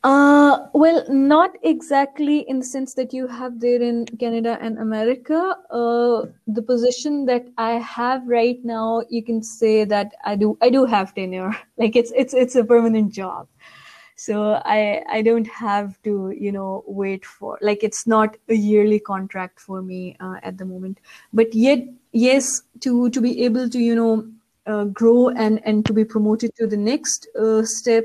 Uh, 0.05 0.66
well, 0.75 1.03
not 1.09 1.53
exactly 1.62 2.41
in 2.41 2.59
the 2.59 2.64
sense 2.64 2.93
that 2.93 3.14
you 3.14 3.27
have 3.27 3.59
there 3.59 3.81
in 3.81 4.05
Canada 4.20 4.59
and 4.61 4.79
America. 4.79 5.57
Uh, 5.70 6.27
the 6.47 6.61
position 6.61 7.25
that 7.25 7.47
I 7.57 7.72
have 7.79 8.27
right 8.29 8.62
now, 8.62 9.03
you 9.09 9.25
can 9.25 9.43
say 9.43 9.85
that 9.85 10.12
I 10.22 10.37
do 10.37 10.59
I 10.61 10.68
do 10.68 10.85
have 10.85 11.14
tenure. 11.14 11.57
Like 11.79 11.97
it's 11.97 12.12
it's 12.14 12.35
it's 12.35 12.55
a 12.55 12.64
permanent 12.64 13.12
job. 13.14 13.49
So 14.16 14.61
I 14.66 15.03
I 15.11 15.22
don't 15.22 15.49
have 15.49 16.01
to 16.03 16.35
you 16.39 16.53
know 16.53 16.85
wait 16.87 17.25
for 17.25 17.59
like 17.62 17.83
it's 17.83 18.07
not 18.07 18.37
a 18.51 18.55
yearly 18.55 19.01
contract 19.01 19.59
for 19.59 19.81
me 19.81 20.16
uh, 20.20 20.37
at 20.43 20.59
the 20.59 20.66
moment. 20.66 21.01
But 21.33 21.55
yet 21.55 21.79
yes, 22.12 22.61
to 22.81 23.09
to 23.09 23.20
be 23.22 23.43
able 23.47 23.70
to 23.70 23.79
you 23.79 23.95
know 23.95 24.29
uh, 24.67 24.85
grow 24.85 25.29
and 25.29 25.61
and 25.65 25.85
to 25.87 25.93
be 25.93 26.05
promoted 26.05 26.55
to 26.57 26.67
the 26.67 26.77
next 26.77 27.29
uh, 27.39 27.62
step 27.65 28.05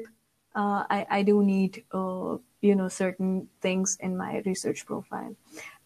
uh, 0.55 0.83
I, 0.89 1.05
I 1.09 1.23
do 1.23 1.43
need 1.43 1.83
uh, 1.93 2.37
you 2.61 2.75
know 2.75 2.89
certain 2.89 3.47
things 3.61 3.97
in 3.99 4.17
my 4.17 4.41
research 4.45 4.85
profile. 4.85 5.35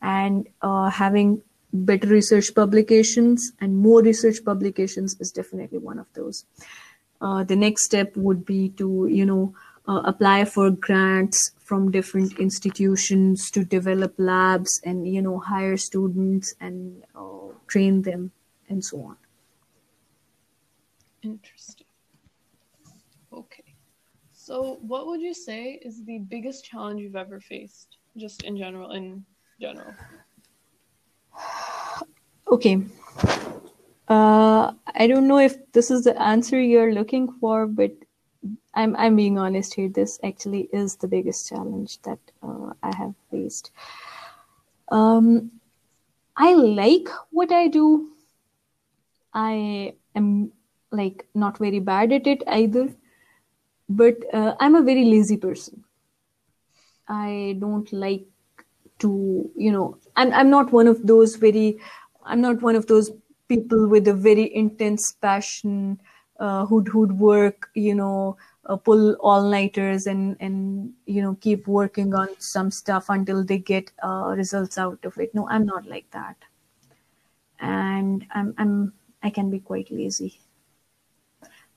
And 0.01 0.47
uh, 0.61 0.89
having 0.89 1.41
better 1.71 2.07
research 2.07 2.53
publications 2.55 3.51
and 3.59 3.78
more 3.78 4.01
research 4.01 4.43
publications 4.43 5.15
is 5.19 5.32
definitely 5.32 5.80
one 5.80 5.99
of 5.99 6.07
those. 6.13 6.45
Uh, 7.21 7.43
the 7.43 7.55
next 7.55 7.86
step 7.86 8.15
would 8.15 8.45
be 8.45 8.69
to 8.69 9.07
you 9.11 9.26
know 9.26 9.53
apply 9.86 10.45
for 10.45 10.71
grants 10.71 11.51
from 11.59 11.91
different 11.91 12.39
institutions 12.39 13.51
to 13.51 13.65
develop 13.65 14.13
labs 14.17 14.80
and 14.86 15.05
you 15.05 15.21
know 15.21 15.39
hire 15.39 15.76
students 15.76 16.55
and 16.61 17.03
train 17.67 18.01
them 18.03 18.32
and 18.69 18.84
so 18.84 19.01
on 19.01 19.17
Interesting. 21.24 21.88
Okay. 23.32 23.63
So 24.34 24.78
what 24.82 25.07
would 25.07 25.21
you 25.21 25.34
say 25.34 25.80
is 25.82 26.03
the 26.03 26.19
biggest 26.19 26.65
challenge 26.65 27.01
you've 27.01 27.15
ever 27.15 27.39
faced, 27.39 27.97
just 28.17 28.43
in 28.43 28.57
general? 28.57 28.91
In 28.91 29.26
general. 29.59 29.93
Okay. 32.51 32.84
Uh, 34.09 34.74
I 34.95 35.07
don't 35.07 35.28
know 35.28 35.39
if 35.39 35.55
this 35.71 35.89
is 35.89 36.03
the 36.03 36.21
answer 36.21 36.59
you're 36.59 36.93
looking 36.93 37.32
for, 37.39 37.67
but 37.67 37.91
I'm 38.74 38.95
I'm 38.97 39.15
being 39.15 39.39
honest 39.39 39.74
here. 39.74 39.88
This 39.88 40.19
actually 40.24 40.67
is 40.74 40.97
the 40.97 41.07
biggest 41.07 41.47
challenge 41.49 42.01
that 42.01 42.19
uh, 42.41 42.74
I 42.84 42.95
have 42.95 43.15
faced. 43.32 43.71
Um, 44.89 45.51
I 46.36 46.53
like 46.53 47.07
what 47.32 47.51
I 47.51 47.67
do. 47.67 48.09
I 49.34 49.93
am 50.15 50.51
like 50.93 51.25
not 51.33 51.57
very 51.57 51.79
bad 51.79 52.13
at 52.13 52.27
it 52.27 52.43
either, 52.47 52.89
but 53.89 54.15
uh, 54.33 54.55
I'm 54.59 54.75
a 54.75 54.83
very 54.83 55.05
lazy 55.05 55.37
person. 55.37 55.83
I 57.07 57.57
don't 57.59 57.91
like 57.91 58.25
to, 58.99 59.49
you 59.55 59.71
know, 59.71 59.97
I'm 60.15 60.31
I'm 60.33 60.49
not 60.49 60.71
one 60.71 60.87
of 60.87 61.05
those 61.05 61.35
very, 61.35 61.79
I'm 62.23 62.41
not 62.41 62.61
one 62.61 62.75
of 62.75 62.87
those 62.87 63.11
people 63.49 63.87
with 63.87 64.07
a 64.07 64.13
very 64.13 64.55
intense 64.55 65.11
passion 65.11 65.99
uh, 66.39 66.65
who'd 66.65 66.87
who'd 66.87 67.11
work, 67.11 67.69
you 67.73 67.95
know, 67.95 68.37
uh, 68.65 68.75
pull 68.77 69.13
all 69.15 69.49
nighters 69.49 70.07
and 70.07 70.37
and 70.39 70.93
you 71.05 71.21
know 71.21 71.35
keep 71.41 71.67
working 71.67 72.13
on 72.13 72.29
some 72.39 72.71
stuff 72.71 73.09
until 73.09 73.43
they 73.43 73.57
get 73.57 73.91
uh, 74.03 74.33
results 74.37 74.77
out 74.77 75.03
of 75.03 75.17
it. 75.17 75.33
No, 75.35 75.47
I'm 75.49 75.65
not 75.65 75.85
like 75.85 76.09
that, 76.11 76.37
and 77.59 78.25
I'm 78.31 78.53
I'm 78.57 78.93
I 79.21 79.29
can 79.29 79.49
be 79.49 79.59
quite 79.59 79.91
lazy. 79.91 80.39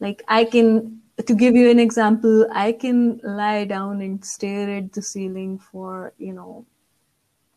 Like 0.01 0.23
I 0.29 0.45
can, 0.45 1.01
to 1.25 1.35
give 1.35 1.55
you 1.57 1.71
an 1.71 1.79
example, 1.79 2.47
I 2.53 2.73
can 2.73 3.21
lie 3.23 3.65
down 3.65 4.03
and 4.03 4.25
stare 4.25 4.71
at 4.77 4.93
the 4.93 5.03
ceiling 5.03 5.59
for 5.59 6.13
you 6.19 6.33
know 6.33 6.67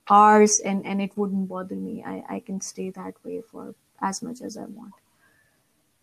hours 0.10 0.60
and 0.60 0.86
and 0.86 1.02
it 1.02 1.16
wouldn't 1.18 1.48
bother 1.48 1.76
me. 1.76 2.04
I 2.04 2.24
i 2.30 2.40
can 2.40 2.62
stay 2.62 2.90
that 2.92 3.14
way 3.24 3.42
for 3.42 3.76
as 4.02 4.22
much 4.22 4.42
as 4.42 4.58
i 4.58 4.66
want. 4.66 4.94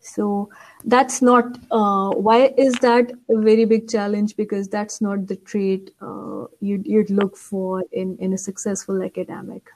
So 0.00 0.50
that's 0.84 1.20
not 1.20 1.58
uh, 1.70 2.10
why 2.10 2.54
is 2.56 2.74
that 2.74 3.10
a 3.28 3.38
very 3.40 3.64
big 3.64 3.88
challenge? 3.88 4.36
Because 4.36 4.68
that's 4.68 5.00
not 5.00 5.26
the 5.26 5.36
trait 5.36 5.90
uh, 6.00 6.44
you'd, 6.60 6.86
you'd 6.86 7.10
look 7.10 7.36
for 7.36 7.82
in, 7.92 8.16
in 8.18 8.32
a 8.32 8.38
successful 8.38 9.02
academic. 9.02 9.68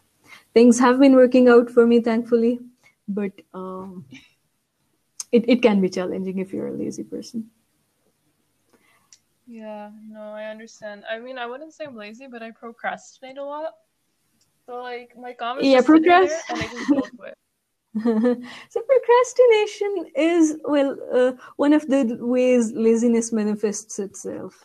Things 0.55 0.79
have 0.79 1.01
been 1.01 1.17
working 1.17 1.49
out 1.49 1.69
for 1.71 1.87
me, 1.87 2.01
thankfully, 2.01 2.61
but 3.09 3.33
um, 3.55 4.05
it, 5.33 5.49
it 5.49 5.63
can 5.63 5.81
be 5.81 5.89
challenging 5.89 6.39
if 6.39 6.53
you're 6.53 6.69
a 6.69 6.73
lazy 6.73 7.05
person. 7.05 7.51
Yeah, 9.47 9.91
no, 10.09 10.33
I 10.33 10.45
understand. 10.45 11.05
I 11.11 11.19
mean, 11.19 11.37
I 11.39 11.47
wouldn't 11.47 11.75
say 11.75 11.85
I'm 11.85 11.97
lazy, 11.97 12.27
but 12.29 12.43
I 12.43 12.53
procrastinate 12.53 13.39
a 13.39 13.45
lot. 13.45 13.73
So 14.67 14.77
like 14.83 15.17
my 15.19 15.33
comments 15.33 15.71
Yeah, 15.71 15.81
procrast- 15.81 16.49
and 16.49 16.63
I 16.63 16.69
just 16.69 16.91
it. 17.25 17.35
so 18.71 18.81
procrastination 18.83 20.13
is 20.15 20.59
well 20.65 20.97
uh, 21.13 21.33
one 21.57 21.73
of 21.73 21.89
the 21.89 22.17
ways 22.21 22.71
laziness 22.73 23.33
manifests 23.33 23.99
itself 23.99 24.65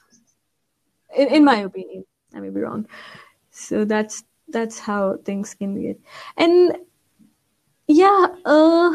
in, 1.17 1.27
in 1.29 1.43
my 1.43 1.57
opinion 1.57 2.03
i 2.35 2.39
may 2.39 2.49
be 2.49 2.59
wrong 2.59 2.85
so 3.49 3.83
that's 3.83 4.23
that's 4.49 4.79
how 4.79 5.17
things 5.25 5.55
can 5.55 5.73
be 5.73 5.95
and 6.37 6.77
yeah 7.87 8.27
uh 8.45 8.91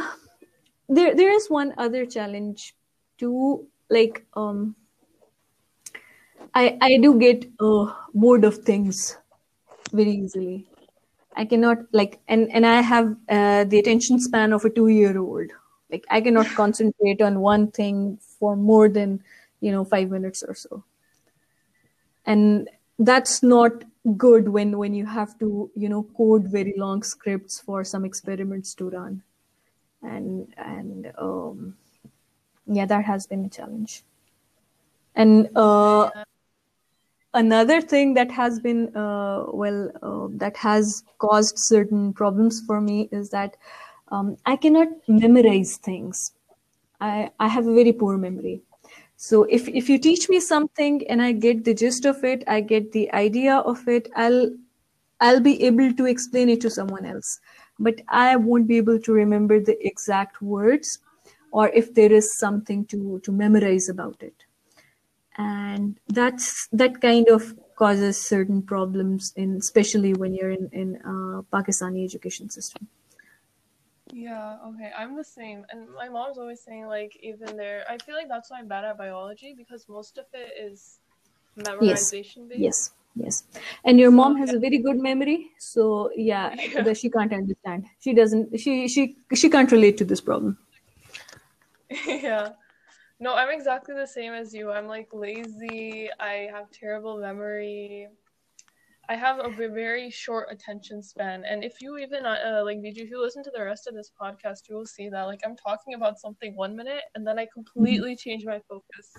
there 0.91 1.14
there 1.14 1.32
is 1.32 1.49
one 1.49 1.72
other 1.78 2.05
challenge 2.05 2.74
too 3.18 3.66
like 3.88 4.24
um 4.34 4.74
i 6.55 6.64
i 6.88 6.97
do 7.05 7.11
get 7.18 7.45
uh, 7.68 7.86
bored 8.22 8.45
of 8.45 8.59
things 8.70 9.16
very 9.93 10.12
easily 10.24 10.66
I 11.41 11.45
cannot 11.47 11.78
like 11.93 12.20
and 12.28 12.51
and 12.53 12.66
I 12.66 12.80
have 12.82 13.16
uh, 13.28 13.64
the 13.64 13.78
attention 13.78 14.20
span 14.20 14.53
of 14.53 14.64
a 14.64 14.70
two 14.70 14.88
year 14.88 15.18
old. 15.18 15.53
Like 15.91 16.05
I 16.11 16.20
cannot 16.20 16.49
concentrate 16.62 17.22
on 17.22 17.41
one 17.41 17.70
thing 17.70 18.18
for 18.38 18.57
more 18.57 18.88
than 18.88 19.22
you 19.61 19.72
know 19.72 19.84
five 19.84 20.11
minutes 20.11 20.43
or 20.43 20.55
so. 20.55 20.84
And 22.26 22.68
that's 22.99 23.43
not 23.43 23.84
good 24.16 24.49
when 24.49 24.76
when 24.78 24.95
you 24.95 25.07
have 25.07 25.38
to 25.38 25.70
you 25.76 25.88
know 25.88 26.03
code 26.16 26.49
very 26.49 26.74
long 26.76 27.03
scripts 27.03 27.61
for 27.61 27.84
some 27.84 28.05
experiments 28.05 28.74
to 28.74 28.91
run. 28.91 29.22
And 30.03 30.53
and 30.57 31.12
um, 31.18 31.76
yeah, 32.66 32.86
that 32.86 33.05
has 33.05 33.26
been 33.26 33.44
a 33.44 33.48
challenge. 33.48 34.03
And 35.14 35.48
uh, 35.57 36.11
another 37.34 37.80
thing 37.80 38.14
that 38.14 38.30
has 38.30 38.61
been 38.61 38.94
uh, 38.96 39.44
well 39.53 39.90
uh, 40.03 40.28
that 40.38 40.57
has 40.57 41.05
caused 41.18 41.59
certain 41.59 42.12
problems 42.12 42.61
for 42.66 42.80
me 42.80 43.09
is 43.12 43.30
that 43.30 43.57
um, 44.09 44.36
i 44.46 44.57
cannot 44.57 44.88
memorize 45.09 45.76
things. 45.76 46.32
I 47.01 47.30
i 47.38 47.48
have 47.48 47.66
a 47.66 47.74
very 47.74 47.92
poor 47.92 48.16
memory. 48.18 48.62
So 49.16 49.44
if 49.44 49.68
if 49.68 49.88
you 49.88 49.98
teach 49.98 50.28
me 50.30 50.40
something 50.40 51.07
and 51.09 51.22
i 51.22 51.32
get 51.32 51.64
the 51.64 51.74
gist 51.74 52.07
of 52.07 52.24
it 52.24 52.42
i 52.48 52.61
get 52.61 52.92
the 52.92 53.12
idea 53.12 53.57
of 53.72 53.86
it 53.86 54.09
i'll 54.16 54.51
i'll 55.20 55.40
be 55.40 55.62
able 55.70 55.92
to 55.98 56.07
explain 56.07 56.48
it 56.48 56.62
to 56.62 56.70
someone 56.70 57.05
else 57.05 57.38
but 57.80 58.00
i 58.08 58.36
won't 58.36 58.68
be 58.68 58.78
able 58.78 59.00
to 59.00 59.12
remember 59.12 59.60
the 59.60 59.76
exact 59.86 60.42
words 60.42 60.98
or 61.52 61.68
if 61.70 61.94
there 61.94 62.12
is 62.12 62.38
something 62.38 62.84
to 62.86 63.20
to 63.24 63.32
memorize 63.32 63.88
about 63.88 64.22
it 64.22 64.44
and 65.38 65.98
that's 66.08 66.68
that 66.72 67.00
kind 67.00 67.28
of 67.28 67.54
causes 67.76 68.20
certain 68.20 68.62
problems 68.62 69.32
in 69.36 69.56
especially 69.56 70.14
when 70.14 70.34
you're 70.34 70.50
in 70.60 70.68
in 70.72 70.96
uh, 71.14 71.42
pakistani 71.56 72.04
education 72.04 72.50
system 72.50 72.88
Yeah, 74.12 74.58
okay, 74.66 74.90
I'm 74.96 75.16
the 75.16 75.24
same. 75.24 75.64
And 75.70 75.88
my 75.94 76.08
mom's 76.08 76.38
always 76.38 76.62
saying 76.62 76.86
like 76.86 77.16
even 77.22 77.56
there 77.56 77.84
I 77.88 77.98
feel 77.98 78.16
like 78.16 78.28
that's 78.28 78.50
why 78.50 78.58
I'm 78.58 78.68
bad 78.68 78.84
at 78.84 78.98
biology 78.98 79.54
because 79.56 79.88
most 79.88 80.18
of 80.18 80.26
it 80.32 80.52
is 80.60 80.98
memorization 81.58 82.48
based. 82.48 82.60
yes 82.66 82.92
yes 83.14 83.44
and 83.84 83.98
your 83.98 84.11
mom 84.11 84.36
has 84.36 84.52
a 84.52 84.58
very 84.58 84.78
good 84.78 84.96
memory 84.96 85.50
so 85.58 86.11
yeah, 86.16 86.54
Yeah. 86.74 86.92
she 86.94 87.11
can't 87.11 87.32
understand 87.32 87.86
she 87.98 88.14
doesn't 88.14 88.58
she 88.58 88.88
she 88.88 89.16
she 89.34 89.50
can't 89.50 89.72
relate 89.72 89.96
to 89.98 90.04
this 90.04 90.20
problem 90.20 90.56
yeah. 92.06 92.50
No, 93.18 93.34
I'm 93.34 93.50
exactly 93.50 93.94
the 93.94 94.06
same 94.06 94.32
as 94.32 94.54
you. 94.54 94.70
I'm 94.70 94.86
like 94.86 95.08
lazy. 95.12 96.08
I 96.18 96.48
have 96.52 96.70
terrible 96.70 97.18
memory. 97.18 98.08
I 99.08 99.16
have 99.16 99.40
a 99.40 99.50
very 99.50 100.08
short 100.08 100.48
attention 100.50 101.02
span. 101.02 101.44
And 101.44 101.64
if 101.64 101.82
you 101.82 101.98
even 101.98 102.24
uh, 102.24 102.38
uh, 102.46 102.64
like, 102.64 102.80
did 102.82 102.96
you 102.96 103.04
if 103.04 103.11
you 103.11 103.20
listen 103.20 103.42
to 103.44 103.50
the 103.54 103.64
rest 103.64 103.88
of 103.88 103.94
this 103.94 104.11
podcast, 104.20 104.68
you 104.68 104.76
will 104.76 104.86
see 104.86 105.08
that 105.08 105.24
like 105.24 105.40
I'm 105.44 105.56
talking 105.56 105.94
about 105.94 106.18
something 106.20 106.54
one 106.56 106.76
minute 106.76 107.02
and 107.14 107.26
then 107.26 107.38
I 107.38 107.46
completely 107.52 108.16
change 108.16 108.44
my 108.46 108.61
focus. 108.68 109.12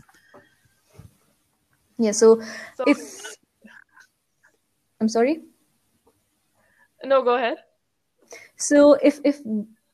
yeah 1.98 2.12
so 2.12 2.42
So 2.76 2.84
if 2.88 2.98
i'm 5.02 5.10
sorry 5.10 5.42
no, 7.04 7.24
go 7.24 7.36
ahead. 7.36 7.58
So 8.58 8.94
if 9.02 9.20
if 9.24 9.40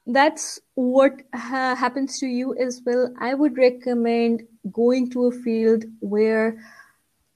that's 0.05 0.59
what 0.75 1.21
ha- 1.33 1.75
happens 1.75 2.19
to 2.19 2.27
you 2.27 2.55
as 2.57 2.81
well, 2.85 3.13
I 3.19 3.33
would 3.33 3.57
recommend 3.57 4.43
going 4.71 5.09
to 5.11 5.27
a 5.27 5.31
field 5.31 5.85
where, 5.99 6.61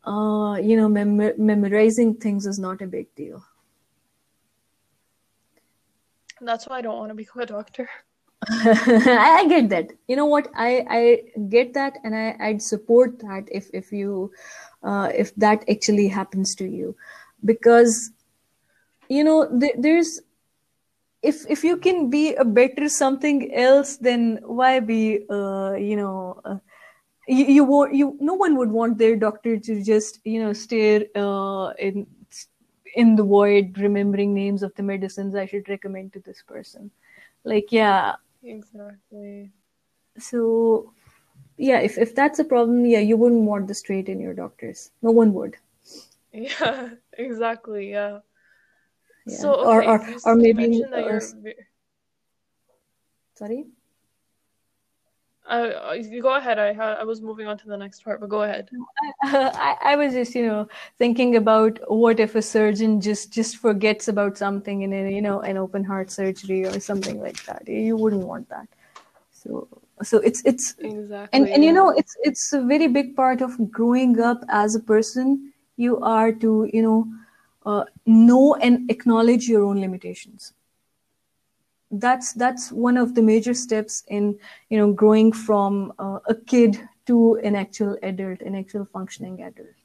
uh, 0.05 0.57
you 0.61 0.77
know, 0.77 0.89
mem- 0.89 1.33
memorizing 1.37 2.15
things 2.15 2.45
is 2.45 2.59
not 2.59 2.81
a 2.81 2.87
big 2.87 3.13
deal. 3.15 3.43
That's 6.41 6.67
why 6.67 6.79
I 6.79 6.81
don't 6.81 6.97
want 6.97 7.09
to 7.09 7.15
become 7.15 7.41
a 7.41 7.45
doctor. 7.45 7.89
I 8.49 9.45
get 9.47 9.69
that. 9.69 9.91
You 10.07 10.15
know 10.15 10.25
what? 10.25 10.47
I 10.55 10.85
I 10.89 11.39
get 11.49 11.73
that, 11.75 11.99
and 12.03 12.15
I 12.15 12.35
I'd 12.39 12.61
support 12.61 13.19
that 13.19 13.47
if 13.51 13.69
if 13.73 13.91
you, 13.91 14.31
uh, 14.83 15.11
if 15.15 15.33
that 15.35 15.63
actually 15.69 16.07
happens 16.07 16.55
to 16.55 16.65
you, 16.65 16.95
because, 17.43 18.11
you 19.09 19.23
know, 19.23 19.47
th- 19.59 19.75
there's 19.77 20.21
if 21.21 21.45
if 21.49 21.63
you 21.63 21.77
can 21.77 22.09
be 22.09 22.33
a 22.35 22.45
better 22.45 22.87
something 22.89 23.53
else 23.53 23.97
then 23.97 24.39
why 24.43 24.79
be 24.79 25.25
uh 25.29 25.73
you 25.73 25.95
know 25.95 26.39
uh, 26.45 26.57
you, 27.27 27.45
you 27.45 27.63
won't 27.63 27.93
you 27.93 28.17
no 28.19 28.33
one 28.33 28.55
would 28.57 28.71
want 28.71 28.97
their 28.97 29.15
doctor 29.15 29.57
to 29.57 29.83
just 29.83 30.19
you 30.25 30.41
know 30.41 30.53
stare 30.53 31.05
uh 31.15 31.69
in 31.79 32.07
in 32.95 33.15
the 33.15 33.23
void 33.23 33.77
remembering 33.77 34.33
names 34.33 34.63
of 34.63 34.73
the 34.75 34.83
medicines 34.83 35.35
i 35.35 35.45
should 35.45 35.67
recommend 35.69 36.11
to 36.13 36.19
this 36.19 36.41
person. 36.43 36.91
Like 37.43 37.71
yeah. 37.71 38.15
Exactly. 38.43 39.51
so 40.17 40.93
yeah 41.57 41.79
if 41.79 41.97
if 41.97 42.15
that's 42.15 42.39
a 42.39 42.43
problem 42.43 42.85
yeah 42.85 42.99
you 42.99 43.17
wouldn't 43.17 43.43
want 43.43 43.67
the 43.67 43.73
straight 43.75 44.09
in 44.09 44.19
your 44.19 44.33
doctors. 44.33 44.91
No 45.01 45.11
one 45.11 45.33
would. 45.33 45.57
Yeah, 46.33 46.89
exactly. 47.17 47.91
Yeah. 47.91 48.19
yeah 49.25 49.37
So 49.37 49.53
or 49.53 49.83
okay, 49.83 49.87
or 49.87 50.09
you, 50.09 50.19
or 50.25 50.35
maybe 50.35 50.67
mentioned 50.67 50.93
that 50.93 51.05
you're. 51.05 51.21
sorry 53.35 53.65
Uh, 55.49 55.89
uh, 55.89 55.93
you 55.93 56.21
go 56.21 56.35
ahead. 56.35 56.59
I 56.59 56.71
ha- 56.71 56.97
I 56.99 57.03
was 57.03 57.21
moving 57.21 57.47
on 57.47 57.57
to 57.57 57.67
the 57.67 57.75
next 57.77 58.03
part, 58.03 58.21
but 58.21 58.29
go 58.29 58.43
ahead. 58.43 58.69
I, 59.23 59.75
I 59.81 59.95
was 59.95 60.13
just, 60.13 60.33
you 60.35 60.45
know, 60.45 60.67
thinking 60.97 61.35
about 61.35 61.79
what 61.89 62.19
if 62.19 62.35
a 62.35 62.41
surgeon 62.41 63.01
just 63.01 63.33
just 63.33 63.57
forgets 63.57 64.07
about 64.07 64.37
something 64.37 64.83
in 64.83 64.93
a, 64.93 65.11
you 65.11 65.21
know, 65.21 65.41
an 65.41 65.57
open 65.57 65.83
heart 65.83 66.11
surgery 66.11 66.65
or 66.65 66.79
something 66.79 67.19
like 67.19 67.43
that. 67.45 67.67
You 67.67 67.97
wouldn't 67.97 68.25
want 68.25 68.47
that. 68.49 68.67
So 69.31 69.67
so 70.03 70.19
it's 70.19 70.41
it's 70.45 70.75
Exactly. 70.79 71.39
and 71.39 71.49
and 71.49 71.63
you 71.63 71.73
know 71.73 71.89
it's 71.89 72.15
it's 72.23 72.53
a 72.53 72.61
very 72.61 72.87
big 72.87 73.15
part 73.15 73.41
of 73.41 73.71
growing 73.71 74.19
up 74.21 74.43
as 74.49 74.75
a 74.75 74.79
person. 74.79 75.50
You 75.81 75.97
are 75.99 76.31
to, 76.31 76.69
you 76.71 76.81
know, 76.83 76.99
uh, 77.65 77.85
know 78.05 78.55
and 78.55 78.89
acknowledge 78.91 79.47
your 79.47 79.63
own 79.63 79.79
limitations. 79.81 80.53
That's 81.89 82.33
that's 82.33 82.71
one 82.71 82.97
of 82.97 83.15
the 83.15 83.21
major 83.21 83.53
steps 83.53 84.03
in, 84.07 84.37
you 84.69 84.77
know, 84.77 84.93
growing 84.93 85.31
from 85.31 85.93
uh, 85.97 86.19
a 86.27 86.35
kid 86.35 86.77
to 87.07 87.39
an 87.43 87.55
actual 87.55 87.97
adult, 88.03 88.41
an 88.41 88.55
actual 88.55 88.85
functioning 88.85 89.41
adult. 89.41 89.81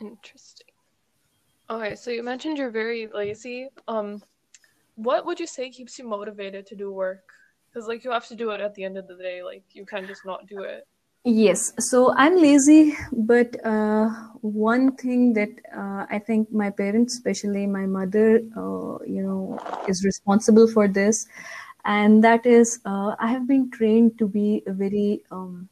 Interesting. 0.00 0.66
Okay, 1.70 1.94
so 1.96 2.10
you 2.10 2.22
mentioned 2.22 2.58
you're 2.58 2.70
very 2.70 3.08
lazy. 3.12 3.68
Um, 3.88 4.22
what 4.96 5.24
would 5.24 5.40
you 5.40 5.46
say 5.46 5.70
keeps 5.70 5.98
you 5.98 6.06
motivated 6.06 6.66
to 6.66 6.76
do 6.76 6.92
work? 6.92 7.24
Because 7.68 7.88
like 7.88 8.04
you 8.04 8.10
have 8.10 8.28
to 8.28 8.36
do 8.36 8.50
it 8.50 8.60
at 8.60 8.74
the 8.74 8.84
end 8.84 8.98
of 8.98 9.08
the 9.08 9.16
day. 9.16 9.42
Like 9.42 9.64
you 9.72 9.86
can't 9.86 10.06
just 10.06 10.26
not 10.26 10.46
do 10.46 10.62
it. 10.62 10.86
Yes, 11.30 11.72
so 11.78 12.12
I'm 12.16 12.36
lazy, 12.36 12.96
but 13.12 13.54
uh, 13.64 14.08
one 14.40 14.96
thing 14.96 15.34
that 15.34 15.50
uh, 15.76 16.06
I 16.08 16.18
think 16.18 16.50
my 16.50 16.70
parents, 16.70 17.14
especially 17.14 17.66
my 17.66 17.84
mother, 17.86 18.36
uh, 18.56 18.98
you 19.04 19.22
know, 19.22 19.58
is 19.86 20.04
responsible 20.04 20.66
for 20.68 20.88
this, 20.88 21.26
and 21.84 22.24
that 22.24 22.46
is 22.46 22.80
uh, 22.86 23.14
I 23.18 23.26
have 23.28 23.46
been 23.46 23.70
trained 23.70 24.18
to 24.18 24.26
be 24.26 24.62
a 24.66 24.72
very 24.72 25.22
um, 25.30 25.68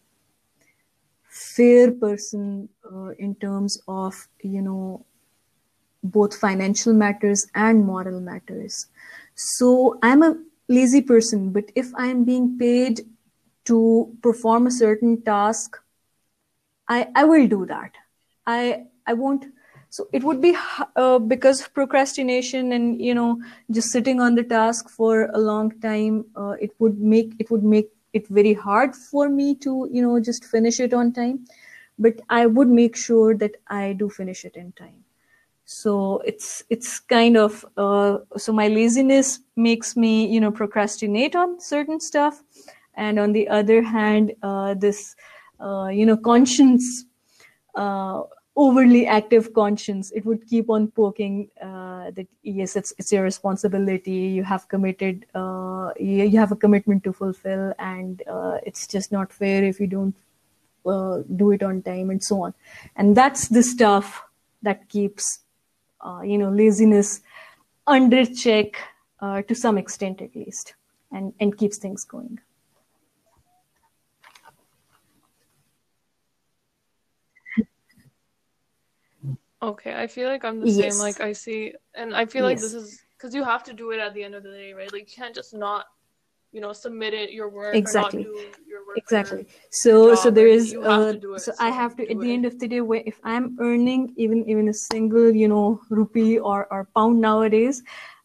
fair 1.29 1.93
person 1.93 2.69
uh, 2.93 3.11
in 3.19 3.35
terms 3.37 3.81
of 3.89 4.29
you 4.43 4.63
know 4.63 5.05
both 6.03 6.37
financial 6.37 6.93
matters 6.95 7.47
and 7.55 7.85
moral 7.85 8.21
matters. 8.21 8.87
So 9.35 9.99
I'm 10.03 10.23
a 10.23 10.37
lazy 10.69 11.03
person, 11.03 11.51
but 11.51 11.71
if 11.75 11.95
I 11.97 12.07
am 12.09 12.25
being 12.25 12.59
paid 12.59 13.01
to 13.67 14.17
perform 14.23 14.67
a 14.67 14.71
certain 14.71 15.23
task, 15.23 15.79
I 16.89 17.09
I 17.15 17.25
will 17.25 17.47
do 17.47 17.67
that. 17.67 17.93
I 18.47 18.87
I 19.07 19.15
won't. 19.15 19.47
So 19.91 20.09
it 20.13 20.25
would 20.25 20.41
be 20.41 20.55
uh, 20.97 21.19
because 21.19 21.61
of 21.61 21.73
procrastination 21.75 22.73
and 22.73 23.01
you 23.01 23.15
know 23.15 23.41
just 23.71 23.91
sitting 23.91 24.21
on 24.21 24.35
the 24.35 24.43
task 24.45 24.89
for 24.91 25.27
a 25.33 25.39
long 25.39 25.71
time. 25.81 26.25
Uh, 26.37 26.55
it 26.61 26.73
would 26.79 26.99
make 27.01 27.35
it 27.39 27.51
would 27.51 27.65
make 27.65 27.91
it 28.13 28.29
very 28.29 28.55
hard 28.55 28.95
for 28.95 29.29
me 29.29 29.55
to 29.67 29.89
you 29.93 30.03
know 30.03 30.21
just 30.21 30.45
finish 30.45 30.81
it 30.81 30.93
on 30.95 31.13
time. 31.13 31.45
But 31.99 32.21
I 32.29 32.47
would 32.47 32.69
make 32.69 32.97
sure 32.97 33.35
that 33.37 33.57
I 33.69 33.93
do 33.95 34.11
finish 34.11 34.45
it 34.45 34.57
in 34.57 34.73
time 34.73 35.05
so 35.65 36.19
it's 36.25 36.63
it's 36.71 37.01
kind 37.01 37.37
of 37.37 37.65
uh, 37.77 38.19
so 38.37 38.53
my 38.53 38.69
laziness 38.69 39.41
makes 39.57 39.97
me 39.97 40.27
you 40.27 40.41
know 40.41 40.51
procrastinate 40.51 41.37
on 41.37 41.61
certain 41.61 42.01
stuff 42.01 42.43
and 42.97 43.19
on 43.19 43.33
the 43.33 43.49
other 43.49 43.83
hand 43.83 44.33
uh, 44.43 44.75
this 44.75 45.17
uh, 45.61 45.89
you 45.89 46.07
know 46.07 46.17
conscience 46.17 47.05
uh, 47.75 48.23
overly 48.57 49.07
active 49.07 49.53
conscience 49.53 50.11
it 50.13 50.25
would 50.25 50.47
keep 50.49 50.71
on 50.71 50.89
poking 50.89 51.49
uh, 51.63 52.11
that 52.13 52.27
yes 52.43 52.77
it's 52.77 52.95
it's 52.99 53.13
your 53.13 53.23
responsibility. 53.23 54.13
You 54.39 54.45
have 54.45 54.69
committed 54.69 55.27
uh, 55.35 55.91
you, 56.01 56.25
you 56.25 56.39
have 56.39 56.53
a 56.53 56.57
commitment 56.57 57.05
to 57.05 57.13
fulfill 57.13 57.75
and 57.79 58.23
it's 58.65 58.87
just 58.87 59.13
not 59.13 59.33
fair 59.33 59.63
if 59.63 59.79
you 59.79 59.87
don't 59.87 60.15
do 61.37 61.51
it 61.51 61.63
on 61.63 61.83
time 61.83 62.11
and 62.11 62.23
so 62.23 62.43
on. 62.43 62.55
And 62.95 63.17
that's 63.17 63.49
the 63.49 63.63
stuff 63.63 64.23
that 64.63 64.89
keeps 64.89 65.41
uh, 66.01 66.21
you 66.23 66.39
know 66.39 66.51
laziness 66.51 67.21
under 67.87 68.25
check 68.25 68.77
uh, 69.21 69.43
to 69.43 69.55
some 69.55 69.79
extent 69.79 70.21
at 70.23 70.35
least 70.35 70.75
and 71.13 71.33
and 71.41 71.57
keeps 71.57 71.79
things 71.79 72.05
going 72.05 72.39
Okay, 79.63 79.95
I 79.95 80.07
feel 80.07 80.29
like 80.29 80.45
I'm 80.45 80.61
the 80.61 80.67
Yes. 80.67 80.93
same. 80.93 80.99
Like 80.99 81.21
I 81.21 81.33
see, 81.33 81.73
and 81.95 82.15
I 82.15 82.27
feel 82.27 82.45
like 82.45 82.57
Yes. 82.57 82.63
this 82.63 82.75
is 82.75 83.01
because 83.17 83.35
you 83.35 83.43
have 83.45 83.65
to 83.65 83.73
do 83.73 83.91
it 83.91 83.99
at 83.99 84.13
the 84.15 84.23
end 84.23 84.35
of 84.35 84.43
the 84.43 84.51
day, 84.51 84.73
right? 84.73 84.93
Like 84.93 85.09
you 85.11 85.17
can't 85.23 85.35
just 85.35 85.55
not, 85.55 85.87
you 86.53 86.61
know, 86.61 86.73
submit 86.73 87.15
it 87.15 87.31
your 87.33 87.49
work 87.49 87.75
Exactly. 87.75 88.21
or 88.21 88.25
not 88.25 88.33
do 88.33 88.69
your 88.69 88.87
work. 88.87 88.97
exactly 88.97 89.47
so 89.71 90.15
so 90.15 90.31
there 90.31 90.47
is 90.49 90.75
uh, 90.75 91.13
it, 91.15 91.23
so 91.41 91.53
i 91.59 91.69
have 91.71 91.95
to 91.97 92.03
at 92.11 92.19
the 92.21 92.31
it. 92.31 92.35
end 92.35 92.47
of 92.47 92.59
the 92.59 92.67
day 92.67 92.81
where 92.81 93.03
if 93.05 93.21
i'm 93.25 93.57
earning 93.61 94.13
even 94.17 94.43
even 94.49 94.69
a 94.69 94.73
single 94.73 95.31
you 95.35 95.47
know 95.49 95.81
rupee 95.91 96.39
or 96.39 96.67
or 96.71 96.89
pound 96.97 97.21
nowadays 97.21 97.83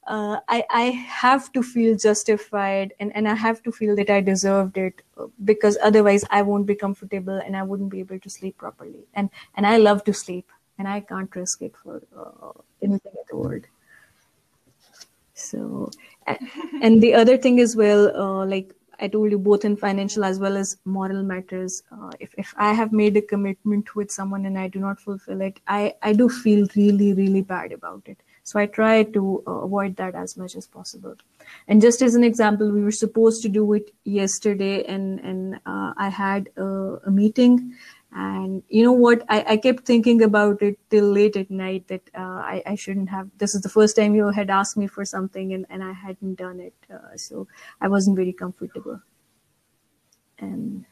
uh, 0.07 0.39
I, 0.49 0.63
I 0.71 0.83
have 1.21 1.51
to 1.53 1.61
feel 1.61 1.95
justified 1.95 2.93
and, 2.99 3.15
and 3.15 3.27
I 3.27 3.35
have 3.35 3.61
to 3.63 3.71
feel 3.71 3.95
that 3.97 4.09
I 4.09 4.19
deserved 4.19 4.77
it 4.77 5.01
uh, 5.17 5.27
because 5.45 5.77
otherwise 5.83 6.25
I 6.31 6.41
won't 6.41 6.65
be 6.65 6.75
comfortable 6.75 7.37
and 7.37 7.55
I 7.55 7.63
wouldn't 7.63 7.89
be 7.91 7.99
able 7.99 8.19
to 8.19 8.29
sleep 8.29 8.57
properly. 8.57 9.05
And 9.13 9.29
and 9.55 9.65
I 9.67 9.77
love 9.77 10.03
to 10.05 10.13
sleep 10.13 10.49
and 10.77 10.87
I 10.87 11.01
can't 11.01 11.33
risk 11.35 11.61
it 11.61 11.73
for 11.83 12.01
uh, 12.17 12.61
anything 12.81 13.11
in 13.13 13.23
the 13.29 13.37
world. 13.37 13.65
So, 15.33 15.91
and 16.81 17.01
the 17.01 17.13
other 17.13 17.37
thing 17.37 17.59
as 17.59 17.75
well, 17.75 18.15
uh, 18.15 18.45
like 18.45 18.73
I 18.99 19.07
told 19.07 19.31
you, 19.31 19.39
both 19.39 19.65
in 19.65 19.75
financial 19.75 20.23
as 20.23 20.39
well 20.39 20.55
as 20.55 20.77
moral 20.85 21.23
matters, 21.23 21.81
uh, 21.91 22.11
if, 22.19 22.35
if 22.37 22.53
I 22.57 22.73
have 22.73 22.91
made 22.91 23.17
a 23.17 23.21
commitment 23.21 23.95
with 23.95 24.11
someone 24.11 24.45
and 24.45 24.57
I 24.59 24.67
do 24.67 24.79
not 24.79 24.99
fulfill 24.99 25.41
it, 25.41 25.59
I, 25.67 25.95
I 26.03 26.13
do 26.13 26.29
feel 26.29 26.67
really, 26.75 27.13
really 27.13 27.41
bad 27.41 27.71
about 27.71 28.03
it. 28.05 28.17
So 28.43 28.59
I 28.59 28.65
try 28.65 29.03
to 29.03 29.43
uh, 29.47 29.51
avoid 29.51 29.95
that 29.97 30.15
as 30.15 30.37
much 30.37 30.55
as 30.55 30.67
possible. 30.67 31.15
And 31.67 31.81
just 31.81 32.01
as 32.01 32.15
an 32.15 32.23
example, 32.23 32.71
we 32.71 32.83
were 32.83 32.91
supposed 32.91 33.41
to 33.43 33.49
do 33.49 33.73
it 33.73 33.93
yesterday, 34.03 34.83
and 34.85 35.19
and 35.19 35.55
uh, 35.65 35.93
I 35.97 36.09
had 36.09 36.49
a, 36.57 36.63
a 37.05 37.11
meeting, 37.11 37.75
and 38.13 38.63
you 38.67 38.83
know 38.83 38.91
what? 38.91 39.23
I, 39.29 39.45
I 39.49 39.57
kept 39.57 39.85
thinking 39.85 40.21
about 40.23 40.61
it 40.61 40.77
till 40.89 41.05
late 41.11 41.37
at 41.37 41.49
night 41.49 41.87
that 41.87 42.01
uh, 42.13 42.41
I, 42.43 42.61
I 42.65 42.75
shouldn't 42.75 43.09
have. 43.09 43.29
This 43.37 43.55
is 43.55 43.61
the 43.61 43.69
first 43.69 43.95
time 43.95 44.15
you 44.15 44.29
had 44.29 44.49
asked 44.49 44.75
me 44.77 44.87
for 44.87 45.05
something, 45.05 45.53
and, 45.53 45.65
and 45.69 45.83
I 45.83 45.93
hadn't 45.93 46.35
done 46.35 46.59
it, 46.59 46.73
uh, 46.93 47.15
so 47.15 47.47
I 47.79 47.87
wasn't 47.87 48.17
very 48.17 48.33
comfortable. 48.33 48.99
And 50.39 50.85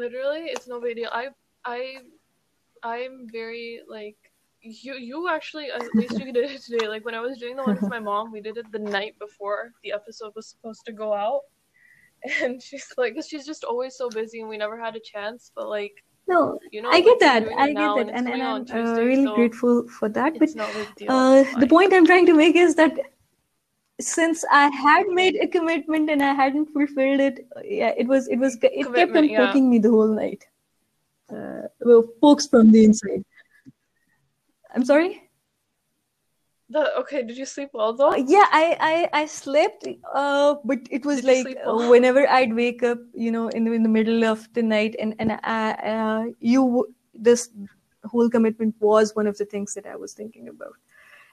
Literally, 0.00 0.44
it's 0.46 0.66
no 0.66 0.80
big 0.80 0.96
deal. 0.96 1.10
I 1.12 1.28
I 1.66 1.98
I'm 2.82 3.28
very 3.30 3.80
like 3.86 4.16
you 4.62 4.94
you 4.94 5.28
actually 5.28 5.70
at 5.70 5.94
least 5.94 6.18
you 6.18 6.32
did 6.32 6.50
it 6.50 6.62
today. 6.62 6.88
Like 6.88 7.04
when 7.04 7.14
I 7.14 7.20
was 7.20 7.36
doing 7.36 7.54
the 7.54 7.64
one 7.64 7.74
with 7.74 7.90
my 7.90 8.00
mom, 8.00 8.32
we 8.32 8.40
did 8.40 8.56
it 8.56 8.72
the 8.72 8.78
night 8.78 9.18
before 9.18 9.72
the 9.82 9.92
episode 9.92 10.32
was 10.34 10.46
supposed 10.46 10.86
to 10.86 10.92
go 10.92 11.12
out. 11.12 11.42
And 12.42 12.62
she's 12.62 12.92
like, 12.98 13.16
she's 13.26 13.46
just 13.46 13.64
always 13.64 13.96
so 13.96 14.08
busy, 14.10 14.40
and 14.40 14.48
we 14.48 14.58
never 14.58 14.78
had 14.78 14.94
a 14.96 15.00
chance. 15.00 15.52
But 15.54 15.68
like, 15.68 16.04
no, 16.28 16.58
you 16.70 16.82
know, 16.82 16.90
I 16.90 17.00
get 17.00 17.18
that. 17.20 17.48
I 17.58 17.72
get 17.72 17.96
that, 17.96 18.08
and, 18.08 18.28
and 18.28 18.42
I'm 18.42 18.42
on 18.42 18.70
uh, 18.70 19.00
really 19.00 19.24
so 19.24 19.34
grateful 19.34 19.88
for 19.88 20.08
that. 20.10 20.38
But 20.38 20.50
uh, 21.08 21.44
the 21.58 21.66
point 21.66 21.92
I'm 21.92 22.06
trying 22.06 22.26
to 22.26 22.34
make 22.34 22.56
is 22.56 22.74
that 22.74 22.92
since 24.00 24.44
I 24.50 24.68
had 24.68 25.08
made 25.08 25.36
a 25.36 25.46
commitment 25.46 26.10
and 26.10 26.22
I 26.22 26.34
hadn't 26.34 26.66
fulfilled 26.72 27.20
it, 27.20 27.46
uh, 27.56 27.60
yeah, 27.64 27.92
it 27.96 28.06
was 28.06 28.28
it 28.28 28.36
was 28.36 28.56
it 28.56 28.60
kept 28.60 28.76
on 28.76 28.84
Commitment, 28.84 29.30
yeah. 29.30 29.46
poking 29.46 29.70
me 29.70 29.78
the 29.78 29.90
whole 29.90 30.08
night. 30.08 30.46
Uh, 31.32 31.62
well, 31.80 32.04
pokes 32.20 32.46
from 32.46 32.72
the 32.72 32.84
inside. 32.84 33.24
I'm 34.74 34.84
sorry. 34.84 35.29
The, 36.70 36.94
okay, 36.98 37.24
did 37.24 37.36
you 37.36 37.46
sleep 37.46 37.70
well 37.72 37.92
though? 37.92 38.12
Uh, 38.12 38.16
yeah, 38.16 38.46
I 38.52 39.10
I 39.12 39.22
I 39.22 39.26
slept, 39.26 39.88
uh, 40.14 40.54
but 40.64 40.78
it 40.90 41.04
was 41.04 41.22
Did 41.22 41.26
like 41.26 41.58
uh, 41.66 41.74
well? 41.74 41.90
whenever 41.90 42.28
I'd 42.28 42.54
wake 42.54 42.84
up, 42.84 42.98
you 43.12 43.32
know, 43.32 43.48
in 43.48 43.64
the 43.64 43.72
in 43.72 43.82
the 43.82 43.88
middle 43.88 44.24
of 44.24 44.46
the 44.54 44.62
night, 44.62 44.94
and 45.00 45.14
and 45.18 45.32
I, 45.42 45.72
uh, 45.72 46.24
you 46.38 46.94
this 47.12 47.50
whole 48.04 48.30
commitment 48.30 48.76
was 48.78 49.16
one 49.16 49.26
of 49.26 49.36
the 49.36 49.44
things 49.44 49.74
that 49.74 49.84
I 49.84 49.96
was 49.96 50.12
thinking 50.12 50.48
about, 50.48 50.78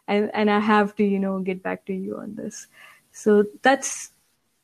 and 0.07 0.31
and 0.33 0.49
I 0.49 0.59
have 0.59 0.95
to 0.95 1.03
you 1.03 1.19
know 1.19 1.39
get 1.39 1.61
back 1.61 1.85
to 1.85 1.93
you 1.93 2.17
on 2.17 2.33
this. 2.33 2.67
So 3.11 3.45
that's 3.61 4.13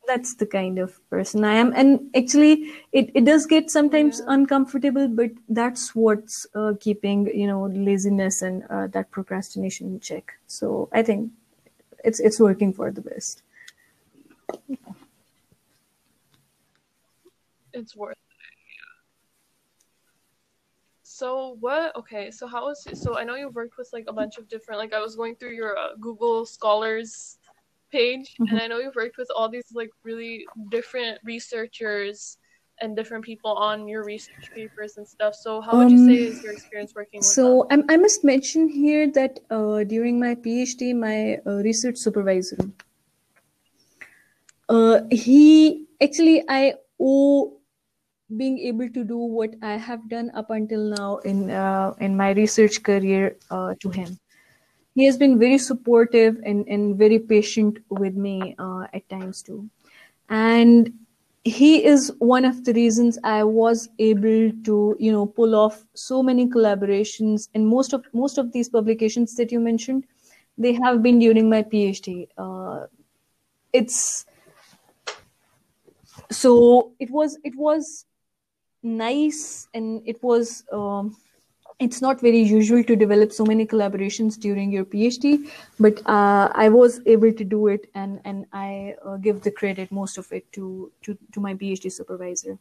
that's 0.07 0.35
the 0.35 0.45
kind 0.45 0.79
of 0.79 0.99
person 1.09 1.43
I 1.43 1.53
am, 1.55 1.73
and 1.75 2.09
actually, 2.15 2.71
it 2.91 3.11
it 3.13 3.25
does 3.25 3.45
get 3.45 3.71
sometimes 3.71 4.19
Yeah. 4.19 4.33
uncomfortable, 4.33 5.07
but 5.07 5.31
that's 5.47 5.95
what's 5.95 6.45
uh, 6.55 6.73
keeping 6.79 7.27
you 7.33 7.47
know 7.47 7.65
laziness 7.67 8.41
and 8.41 8.63
uh, 8.69 8.87
that 8.87 9.11
procrastination 9.11 9.87
in 9.87 9.99
check. 9.99 10.33
So 10.47 10.89
I 10.91 11.03
think 11.03 11.31
it's 12.03 12.19
it's 12.19 12.39
working 12.39 12.73
for 12.73 12.91
the 12.91 13.01
best. 13.01 13.41
It's 17.73 17.95
worth 17.95 18.11
it. 18.11 18.17
Yeah. 18.69 19.01
So 21.03 21.57
what? 21.59 21.95
Okay, 21.95 22.31
so 22.31 22.47
how 22.47 22.65
was 22.65 22.85
so? 22.93 23.17
I 23.17 23.23
know 23.23 23.35
you've 23.35 23.55
worked 23.55 23.77
with 23.77 23.89
like 23.93 24.05
a 24.07 24.13
bunch 24.13 24.37
of 24.37 24.47
different. 24.47 24.79
Like 24.79 24.93
I 24.93 24.99
was 24.99 25.15
going 25.15 25.35
through 25.35 25.53
your 25.53 25.77
uh, 25.77 25.95
Google 25.99 26.45
Scholars 26.45 27.37
page, 27.93 28.27
and 28.49 28.57
I 28.63 28.65
know 28.67 28.79
you've 28.83 28.97
worked 28.97 29.17
with 29.21 29.29
all 29.37 29.49
these 29.55 29.69
like 29.79 29.91
really 30.03 30.45
different 30.73 31.21
researchers 31.23 32.41
and 32.81 32.97
different 32.97 33.23
people 33.23 33.53
on 33.53 33.87
your 33.87 34.03
research 34.03 34.49
papers 34.57 34.97
and 34.97 35.05
stuff. 35.07 35.33
So 35.37 35.61
how 35.61 35.77
would 35.77 35.93
you 35.93 36.01
Um, 36.01 36.09
say 36.09 36.19
is 36.29 36.41
your 36.43 36.53
experience 36.57 36.91
working 36.97 37.21
with 37.21 37.29
So 37.29 37.67
I, 37.69 37.75
I 37.93 37.97
must 38.01 38.25
mention 38.25 38.67
here 38.67 39.05
that 39.13 39.39
uh, 39.53 39.85
during 39.85 40.19
my 40.19 40.33
PhD, 40.33 40.91
my 40.97 41.37
uh, 41.45 41.61
research 41.61 41.97
supervisor, 41.97 42.57
uh, 44.69 44.97
he 45.11 45.85
actually 46.01 46.43
I 46.49 46.73
owe 46.99 47.61
being 48.41 48.57
able 48.71 48.89
to 48.89 49.03
do 49.05 49.17
what 49.17 49.53
I 49.61 49.77
have 49.77 50.09
done 50.09 50.31
up 50.33 50.49
until 50.49 50.83
now 50.97 51.21
in 51.21 51.51
uh, 51.51 51.93
in 51.99 52.17
my 52.17 52.31
research 52.33 52.81
career 52.81 53.37
uh, 53.51 53.77
to 53.85 53.89
him. 53.93 54.17
He 54.95 55.05
has 55.05 55.17
been 55.17 55.39
very 55.39 55.57
supportive 55.57 56.37
and, 56.45 56.67
and 56.67 56.97
very 56.97 57.19
patient 57.19 57.79
with 57.89 58.15
me 58.15 58.55
uh, 58.59 58.87
at 58.93 59.07
times 59.09 59.41
too, 59.41 59.69
and 60.29 60.93
he 61.43 61.83
is 61.83 62.11
one 62.19 62.45
of 62.45 62.63
the 62.63 62.73
reasons 62.73 63.19
I 63.23 63.43
was 63.43 63.89
able 63.99 64.51
to, 64.63 64.95
you 64.97 65.11
know, 65.11 65.25
pull 65.25 65.55
off 65.55 65.83
so 65.93 66.23
many 66.23 66.47
collaborations. 66.47 67.49
And 67.53 67.67
most 67.67 67.93
of 67.93 68.05
most 68.13 68.37
of 68.37 68.51
these 68.53 68.69
publications 68.69 69.35
that 69.35 69.51
you 69.51 69.59
mentioned, 69.59 70.05
they 70.57 70.73
have 70.83 71.03
been 71.03 71.19
during 71.19 71.49
my 71.49 71.63
PhD. 71.63 72.27
Uh, 72.37 72.87
it's 73.73 74.25
so 76.31 76.93
it 76.99 77.09
was 77.09 77.37
it 77.43 77.55
was 77.57 78.05
nice 78.81 79.67
and 79.73 80.01
it 80.05 80.21
was 80.23 80.63
um, 80.71 81.17
it's 81.79 82.01
not 82.01 82.21
very 82.21 82.39
usual 82.39 82.83
to 82.83 82.95
develop 82.95 83.31
so 83.31 83.45
many 83.45 83.65
collaborations 83.65 84.39
during 84.39 84.71
your 84.71 84.85
phd 84.85 85.49
but 85.79 85.99
uh, 86.07 86.49
i 86.53 86.69
was 86.69 87.01
able 87.05 87.31
to 87.31 87.43
do 87.43 87.67
it 87.67 87.89
and 87.95 88.19
and 88.25 88.45
i 88.53 88.95
uh, 89.05 89.17
give 89.17 89.41
the 89.41 89.51
credit 89.51 89.91
most 89.91 90.17
of 90.17 90.31
it 90.31 90.49
to 90.51 90.91
to, 91.01 91.17
to 91.31 91.39
my 91.39 91.53
phd 91.53 91.91
supervisor 91.91 92.57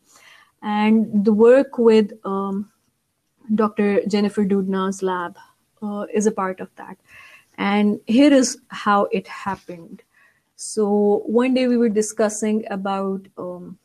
and 0.62 1.24
the 1.24 1.32
work 1.32 1.78
with 1.78 2.12
um, 2.24 2.70
dr 3.54 4.02
jennifer 4.06 4.44
doudna's 4.44 5.02
lab 5.02 5.36
uh, 5.82 6.06
is 6.14 6.26
a 6.26 6.32
part 6.32 6.60
of 6.60 6.70
that 6.76 6.96
And 7.58 8.00
here 8.06 8.32
is 8.32 8.58
how 8.68 9.08
it 9.12 9.28
happened. 9.28 10.02
So 10.56 11.22
one 11.26 11.54
day 11.54 11.68
we 11.68 11.76
were 11.76 11.90
discussing 11.90 12.64
about 12.70 13.28
um, 13.36 13.78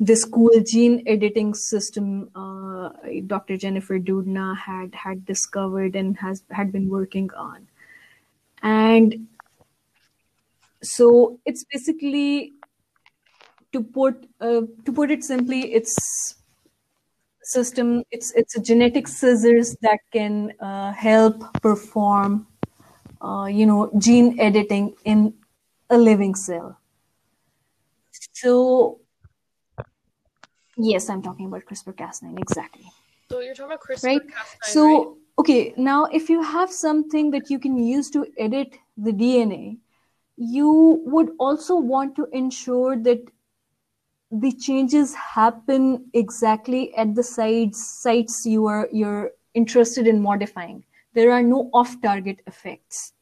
this 0.00 0.24
cool 0.24 0.50
gene 0.66 1.02
editing 1.06 1.52
system 1.52 2.30
uh, 2.34 2.88
Dr. 3.26 3.58
Jennifer 3.58 3.98
Doudna 3.98 4.56
had 4.56 4.94
had 4.94 5.26
discovered 5.26 5.94
and 5.94 6.16
has 6.16 6.42
had 6.50 6.72
been 6.72 6.88
working 6.88 7.30
on, 7.36 7.68
and 8.62 9.28
so 10.82 11.38
it's 11.44 11.64
basically 11.70 12.54
to 13.72 13.82
put 13.82 14.26
uh, 14.40 14.62
to 14.84 14.92
put 14.92 15.10
it 15.10 15.22
simply, 15.22 15.72
it's 15.74 16.34
system. 17.42 18.02
It's 18.10 18.32
it's 18.34 18.56
a 18.56 18.60
genetic 18.60 19.06
scissors 19.06 19.76
that 19.82 19.98
can 20.12 20.52
uh, 20.60 20.92
help 20.92 21.42
perform, 21.60 22.46
uh, 23.20 23.48
you 23.50 23.66
know, 23.66 23.90
gene 23.98 24.40
editing 24.40 24.94
in 25.04 25.34
a 25.90 25.98
living 25.98 26.34
cell. 26.34 26.78
So 28.32 29.00
yes, 30.84 31.08
I'm 31.08 31.22
talking 31.22 31.46
about 31.46 31.64
CRISPR-Cas9 31.64 32.38
exactly. 32.38 32.84
So 33.30 33.40
you're 33.40 33.54
talking 33.54 33.72
about 33.72 33.80
CRISPR 33.80 34.04
Right. 34.04 34.22
Cas9, 34.22 34.62
So 34.62 34.82
right? 34.82 35.16
okay, 35.38 35.74
now 35.76 36.04
if 36.06 36.28
you 36.28 36.42
have 36.42 36.70
something 36.70 37.30
that 37.30 37.50
you 37.50 37.58
can 37.58 37.76
use 37.76 38.10
to 38.10 38.26
edit 38.38 38.78
the 38.96 39.12
DNA, 39.12 39.78
you 40.36 41.02
would 41.04 41.30
also 41.38 41.76
want 41.76 42.16
to 42.16 42.26
ensure 42.32 42.96
that 42.96 43.20
the 44.30 44.52
changes 44.52 45.14
happen 45.14 46.06
exactly 46.14 46.94
at 46.94 47.14
the 47.14 47.22
sites 47.22 48.00
sites 48.00 48.46
you 48.46 48.66
are 48.66 48.88
you're 48.92 49.32
interested 49.54 50.06
in 50.06 50.20
modifying 50.22 50.84
there 51.14 51.32
are 51.32 51.42
no 51.42 51.68
off 51.74 52.00
target 52.00 52.40
effects 52.46 53.12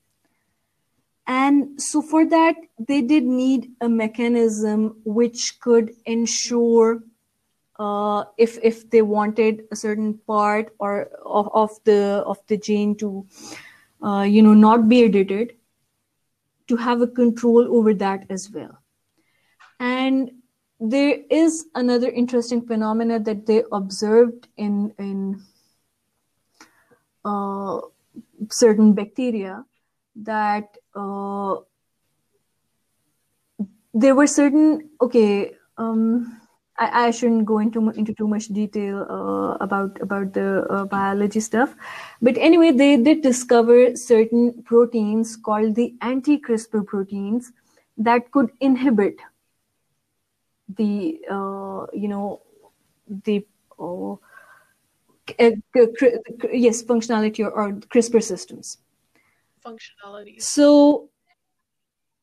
and 1.27 1.81
so 1.81 2.03
for 2.03 2.27
that 2.27 2.57
they 2.87 3.01
did 3.01 3.25
need 3.25 3.71
a 3.81 3.89
mechanism 3.89 5.01
which 5.05 5.59
could 5.61 5.93
ensure 6.05 7.03
uh, 7.79 8.25
if 8.37 8.59
if 8.63 8.91
they 8.91 9.03
wanted 9.03 9.65
a 9.71 9.77
certain 9.77 10.15
part 10.27 10.75
or 10.79 11.11
of, 11.25 11.49
of 11.55 11.71
the 11.85 12.23
of 12.27 12.39
the 12.49 12.57
gene 12.57 12.97
to 12.97 13.27
uh, 14.03 14.23
you 14.23 14.43
know 14.43 14.55
not 14.55 14.89
be 14.89 15.05
edited 15.05 15.55
to 16.67 16.77
have 16.77 17.01
a 17.01 17.07
control 17.07 17.67
over 17.77 17.95
that 17.95 18.27
as 18.29 18.51
well. 18.51 18.79
And 19.81 20.31
there 20.81 21.19
is 21.31 21.67
another 21.75 22.09
interesting 22.09 22.67
phenomena 22.67 23.19
that 23.21 23.47
they 23.47 23.63
observed 23.73 24.49
in 24.57 24.93
in 24.99 25.43
uh, 27.25 27.81
certain 28.51 28.93
bacteria 28.93 29.65
that 30.17 30.77
uh, 30.95 31.57
there 33.95 34.15
were 34.15 34.27
certain 34.27 34.91
okay 35.01 35.55
um, 35.77 36.41
I, 36.79 37.07
I 37.07 37.11
shouldn't 37.11 37.45
go 37.45 37.59
into 37.59 37.91
into 37.91 38.15
too 38.15 38.29
much 38.29 38.47
detail 38.47 39.07
uh, 39.11 39.57
about 39.61 40.01
about 40.01 40.33
the 40.33 40.65
uh, 40.71 40.85
biology 40.85 41.41
stuff 41.41 41.75
but 42.23 42.37
anyway 42.39 42.71
they 42.71 42.97
did 42.97 43.23
discover 43.23 43.97
certain 43.97 44.63
proteins 44.63 45.37
called 45.37 45.75
the 45.75 45.95
anti-crispr 46.01 46.87
proteins 46.87 47.53
that 47.97 48.31
could 48.31 48.51
inhibit 48.61 49.17
the 50.77 51.21
uh, 51.31 51.87
you 51.93 52.09
know 52.09 52.43
the 53.25 53.45
cr- 55.97 56.53
yes 56.53 56.83
functionality 56.83 57.45
or, 57.45 57.51
or 57.51 57.73
CRISPR 57.73 58.23
systems. 58.23 58.79
Functionality. 59.65 60.41
So 60.41 61.11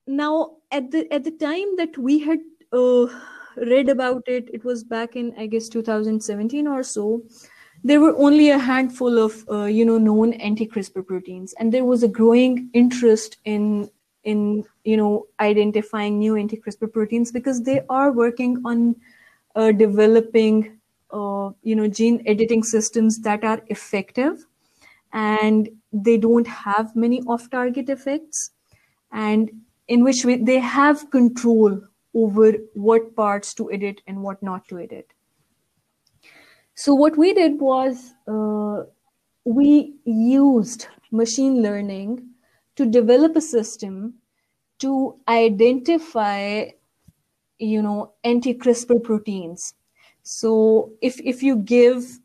now 0.07 0.57
at 0.71 0.91
the 0.91 1.11
at 1.11 1.23
the 1.23 1.31
time 1.31 1.75
that 1.77 1.97
we 1.97 2.19
had 2.19 2.39
uh, 2.71 3.07
read 3.57 3.89
about 3.89 4.23
it, 4.27 4.49
it 4.53 4.63
was 4.63 4.83
back 4.83 5.15
in 5.15 5.33
I 5.37 5.47
guess 5.47 5.69
2017 5.69 6.67
or 6.67 6.83
so. 6.83 7.23
There 7.83 7.99
were 7.99 8.15
only 8.17 8.49
a 8.49 8.57
handful 8.57 9.19
of 9.19 9.45
uh, 9.49 9.65
you 9.65 9.85
know 9.85 9.97
known 9.97 10.33
anti-CRISPR 10.33 11.05
proteins, 11.05 11.53
and 11.59 11.73
there 11.73 11.85
was 11.85 12.03
a 12.03 12.07
growing 12.07 12.69
interest 12.73 13.37
in 13.45 13.89
in 14.23 14.63
you 14.83 14.97
know 14.97 15.27
identifying 15.39 16.19
new 16.19 16.35
anti-CRISPR 16.35 16.91
proteins 16.91 17.31
because 17.31 17.61
they 17.61 17.81
are 17.89 18.11
working 18.11 18.61
on 18.65 18.95
uh, 19.55 19.71
developing 19.71 20.79
uh, 21.11 21.51
you 21.63 21.75
know 21.75 21.87
gene 21.87 22.21
editing 22.25 22.63
systems 22.63 23.19
that 23.19 23.43
are 23.43 23.61
effective 23.67 24.45
and 25.13 25.69
they 25.93 26.17
don't 26.17 26.47
have 26.47 26.95
many 26.95 27.21
off-target 27.21 27.89
effects 27.89 28.51
and 29.11 29.49
in 29.87 30.03
which 30.03 30.25
way 30.25 30.35
they 30.35 30.59
have 30.59 31.09
control 31.11 31.79
over 32.15 32.53
what 32.73 33.15
parts 33.15 33.53
to 33.53 33.71
edit 33.71 34.01
and 34.07 34.23
what 34.23 34.41
not 34.41 34.67
to 34.69 34.79
edit. 34.79 35.11
So 36.73 36.93
what 36.93 37.17
we 37.17 37.33
did 37.33 37.59
was 37.59 38.13
uh, 38.27 38.83
we 39.43 39.95
used 40.05 40.87
machine 41.11 41.61
learning 41.61 42.27
to 42.77 42.85
develop 42.85 43.35
a 43.35 43.41
system 43.41 44.15
to 44.79 45.15
identify 45.27 46.69
you 47.59 47.81
know 47.81 48.13
anti-crispr 48.23 49.01
proteins. 49.03 49.73
So 50.23 50.91
if 51.01 51.19
if 51.21 51.43
you 51.43 51.57
give 51.57 52.19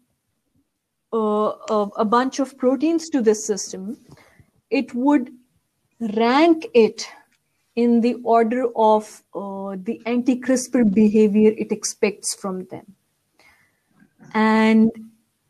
uh, 1.13 1.53
a, 1.71 1.89
a 1.97 2.05
bunch 2.05 2.41
of 2.41 2.57
proteins 2.57 3.09
to 3.11 3.21
this 3.21 3.45
system 3.45 3.99
it 4.71 4.95
would 4.95 5.31
rank 6.17 6.67
it 6.73 7.07
in 7.83 8.01
the 8.01 8.15
order 8.37 8.67
of 8.77 9.09
uh, 9.35 9.77
the 9.89 10.01
anti-crispr 10.07 10.83
behavior 10.95 11.53
it 11.65 11.73
expects 11.79 12.35
from 12.35 12.65
them 12.75 12.87
and 14.35 14.91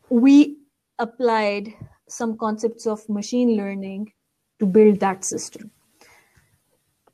we 0.09 0.57
applied 0.99 1.73
some 2.07 2.37
concepts 2.37 2.87
of 2.95 3.07
machine 3.19 3.55
learning 3.57 4.11
to 4.59 4.65
build 4.77 4.99
that 4.99 5.25
system 5.25 5.71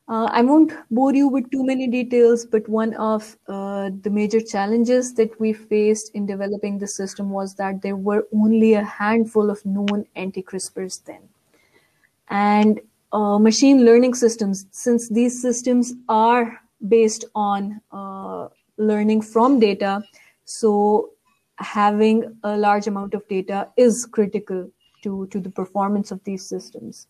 uh, 0.09 0.30
I 0.32 0.41
won't 0.41 0.72
bore 0.89 1.13
you 1.13 1.28
with 1.28 1.51
too 1.51 1.65
many 1.65 1.86
details, 1.86 2.45
but 2.45 2.68
one 2.70 2.93
of 2.93 3.38
uh, 3.49 3.89
the 4.03 4.09
major 4.09 4.39
challenges 4.39 5.13
that 5.15 5.38
we 5.38 5.51
faced 5.51 6.11
in 6.15 6.26
developing 6.26 6.78
the 6.78 6.88
system 6.88 7.30
was 7.30 7.55
that 7.55 7.82
there 7.82 7.97
were 7.97 8.26
only 8.34 8.76
a 8.76 8.84
handful 8.86 9.49
of 9.49 9.65
known 9.65 10.05
anti-CRISPRs 10.15 11.03
then. 11.03 11.28
And 12.30 12.80
uh, 13.11 13.39
machine 13.39 13.85
learning 13.85 14.13
systems, 14.13 14.65
since 14.71 15.09
these 15.09 15.41
systems 15.41 15.93
are 16.09 16.59
based 16.88 17.25
on 17.35 17.81
uh, 17.91 18.47
learning 18.77 19.21
from 19.21 19.59
data, 19.59 20.03
so 20.45 21.11
having 21.57 22.38
a 22.43 22.55
large 22.55 22.88
amount 22.88 23.13
of 23.13 23.27
data 23.27 23.67
is 23.77 24.05
critical 24.05 24.69
to, 25.03 25.27
to 25.27 25.39
the 25.39 25.49
performance 25.49 26.11
of 26.11 26.23
these 26.23 26.45
systems. 26.45 27.07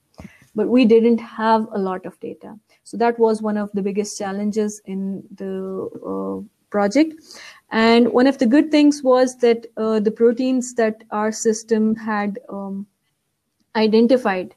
But 0.56 0.70
we 0.70 0.86
didn't 0.86 1.20
have 1.20 1.68
a 1.72 1.78
lot 1.78 2.06
of 2.06 2.20
data. 2.20 2.58
So 2.84 2.98
that 2.98 3.20
was 3.20 3.42
one 3.42 3.58
of 3.58 3.72
the 3.74 3.82
biggest 3.82 4.18
challenges 4.18 4.82
in 4.86 5.24
the 5.36 5.90
uh, 6.06 6.48
project. 6.70 7.16
And 7.72 8.12
one 8.12 8.28
of 8.28 8.38
the 8.38 8.46
good 8.46 8.72
things 8.72 9.04
was 9.04 9.38
that 9.38 9.66
uh, 9.76 10.00
the 10.00 10.12
proteins 10.12 10.74
that 10.76 11.04
our 11.12 11.32
system 11.32 11.96
had 11.96 12.40
um, 12.50 12.88
identified, 13.76 14.56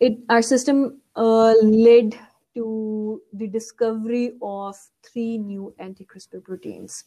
it 0.00 0.18
our 0.28 0.42
system 0.42 1.00
uh, 1.16 1.54
led 1.62 2.18
to 2.54 3.22
the 3.32 3.46
discovery 3.46 4.32
of 4.42 4.76
three 5.02 5.38
new 5.38 5.72
anti-CRISPR 5.78 6.42
proteins. 6.42 7.04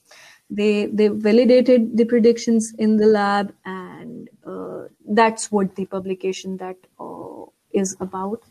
They 0.49 0.85
they 0.85 1.07
validated 1.07 1.97
the 1.97 2.05
predictions 2.05 2.73
in 2.77 2.97
the 2.97 3.07
lab, 3.07 3.53
and 3.65 4.29
uh, 4.45 4.83
that's 5.09 5.51
what 5.51 5.75
the 5.75 5.85
publication 5.85 6.57
that 6.57 6.77
uh, 6.99 7.45
is 7.71 7.95
about 7.99 8.43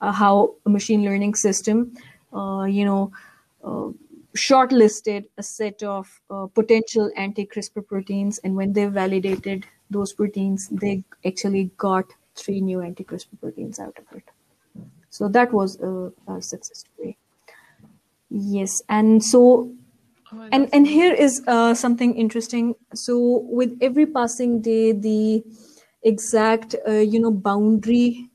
uh, 0.00 0.12
how 0.12 0.54
a 0.66 0.70
machine 0.70 1.04
learning 1.04 1.34
system, 1.34 1.96
uh, 2.32 2.64
you 2.64 2.84
know, 2.84 3.12
uh, 3.64 3.88
shortlisted 4.36 5.24
a 5.38 5.42
set 5.42 5.82
of 5.82 6.20
uh, 6.30 6.46
potential 6.46 7.10
anti-CRISPR 7.16 7.86
proteins, 7.86 8.38
and 8.44 8.54
when 8.54 8.72
they 8.72 8.86
validated 8.86 9.66
those 9.90 10.12
proteins, 10.12 10.68
they 10.68 11.02
actually 11.24 11.70
got 11.76 12.04
three 12.36 12.60
new 12.60 12.80
anti-CRISPR 12.80 13.40
proteins 13.40 13.80
out 13.80 13.98
of 13.98 14.16
it. 14.16 14.24
So 15.10 15.28
that 15.28 15.52
was 15.52 15.80
a, 15.80 16.12
a 16.28 16.42
success 16.42 16.84
story. 16.84 17.16
Yes, 18.28 18.82
and 18.88 19.24
so 19.24 19.74
Oh 20.32 20.48
and 20.50 20.68
and 20.72 20.86
here 20.88 21.12
is 21.14 21.40
uh, 21.46 21.72
something 21.74 22.16
interesting 22.16 22.74
so 22.94 23.46
with 23.48 23.78
every 23.80 24.06
passing 24.06 24.60
day 24.60 24.90
the 24.90 25.44
exact 26.02 26.74
uh, 26.86 26.92
you 26.92 27.20
know 27.20 27.30
boundary 27.30 28.28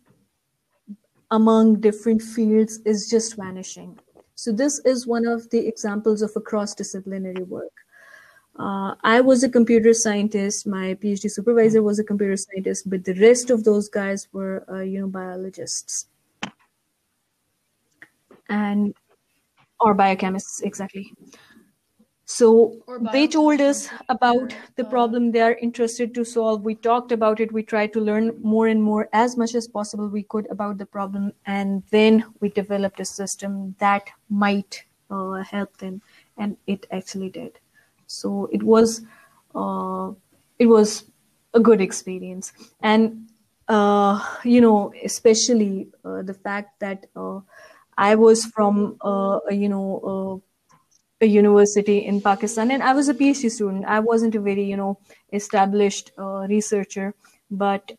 among 1.32 1.82
different 1.82 2.22
fields 2.22 2.80
is 2.86 3.10
just 3.10 3.36
vanishing 3.36 3.99
so 4.36 4.53
this 4.53 4.80
is 4.86 5.06
one 5.06 5.26
of 5.28 5.49
the 5.49 5.68
examples 5.68 6.22
of 6.22 6.32
a 6.38 6.41
cross 6.41 6.73
disciplinary 6.73 7.44
work 7.44 7.73
uh, 8.61 8.93
I 9.03 9.21
was 9.21 9.43
a 9.43 9.49
computer 9.49 9.91
scientist. 9.91 10.67
My 10.67 10.93
PhD 10.93 11.31
supervisor 11.31 11.81
was 11.81 11.97
a 11.97 12.03
computer 12.03 12.38
scientist, 12.38 12.88
but 12.88 13.03
the 13.03 13.15
rest 13.15 13.49
of 13.49 13.63
those 13.63 13.89
guys 13.89 14.27
were, 14.33 14.63
uh, 14.71 14.81
you 14.81 14.99
know, 14.99 15.07
biologists 15.07 16.05
and 18.49 18.93
or 19.79 19.95
biochemists 19.95 20.61
exactly. 20.61 21.11
So 22.25 22.75
they 23.11 23.27
told 23.27 23.61
us 23.61 23.89
about 24.09 24.53
the 24.75 24.85
uh, 24.85 24.89
problem 24.89 25.31
they 25.31 25.41
are 25.41 25.55
interested 25.55 26.13
to 26.13 26.23
solve. 26.23 26.63
We 26.63 26.75
talked 26.75 27.11
about 27.11 27.39
it. 27.39 27.51
We 27.51 27.63
tried 27.63 27.93
to 27.93 27.99
learn 27.99 28.31
more 28.41 28.67
and 28.67 28.81
more 28.81 29.09
as 29.11 29.35
much 29.38 29.55
as 29.55 29.67
possible 29.67 30.07
we 30.07 30.23
could 30.23 30.47
about 30.51 30.77
the 30.77 30.85
problem, 30.85 31.33
and 31.47 31.81
then 31.89 32.23
we 32.39 32.49
developed 32.49 32.99
a 32.99 33.05
system 33.05 33.75
that 33.79 34.07
might 34.29 34.83
uh, 35.09 35.41
help 35.55 35.75
them, 35.77 36.01
and 36.38 36.55
it 36.67 36.85
actually 36.91 37.29
did. 37.29 37.59
So 38.11 38.49
it 38.51 38.63
was 38.63 39.01
uh, 39.55 40.11
it 40.59 40.67
was 40.67 41.05
a 41.53 41.59
good 41.59 41.81
experience, 41.81 42.53
and 42.81 43.27
uh, 43.67 44.19
you 44.43 44.61
know, 44.61 44.93
especially 45.03 45.89
uh, 46.05 46.21
the 46.21 46.33
fact 46.33 46.79
that 46.79 47.05
uh, 47.15 47.39
I 47.97 48.15
was 48.15 48.45
from 48.45 48.97
uh, 49.01 49.39
you 49.49 49.69
know. 49.69 50.41
A 51.23 51.27
university 51.27 51.99
in 51.99 52.19
Pakistan, 52.19 52.71
and 52.71 52.81
I 52.81 52.93
was 52.93 53.07
a 53.07 53.13
PhD 53.13 53.51
student. 53.51 53.85
I 53.85 53.99
wasn't 53.99 54.33
a 54.33 54.41
very, 54.41 54.63
you 54.63 54.75
know, 54.75 54.97
established 55.31 56.11
uh, 56.17 56.47
researcher, 56.49 57.13
but 57.51 57.91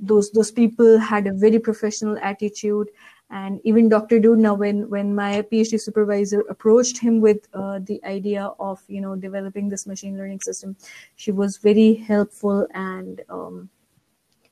those 0.00 0.30
those 0.32 0.50
people 0.50 0.98
had 0.98 1.28
a 1.28 1.32
very 1.32 1.60
professional 1.60 2.18
attitude. 2.20 2.88
And 3.30 3.60
even 3.64 3.88
Dr. 3.90 4.20
Doudna, 4.20 4.56
when 4.56 4.88
when 4.88 5.14
my 5.14 5.42
PhD 5.42 5.78
supervisor 5.78 6.40
approached 6.48 6.98
him 6.98 7.20
with 7.20 7.46
uh, 7.52 7.78
the 7.80 8.02
idea 8.04 8.50
of, 8.58 8.80
you 8.88 9.02
know, 9.02 9.16
developing 9.16 9.68
this 9.68 9.86
machine 9.86 10.16
learning 10.16 10.40
system, 10.40 10.76
she 11.16 11.30
was 11.30 11.58
very 11.58 11.94
helpful 11.94 12.66
and 12.72 13.20
um, 13.28 13.68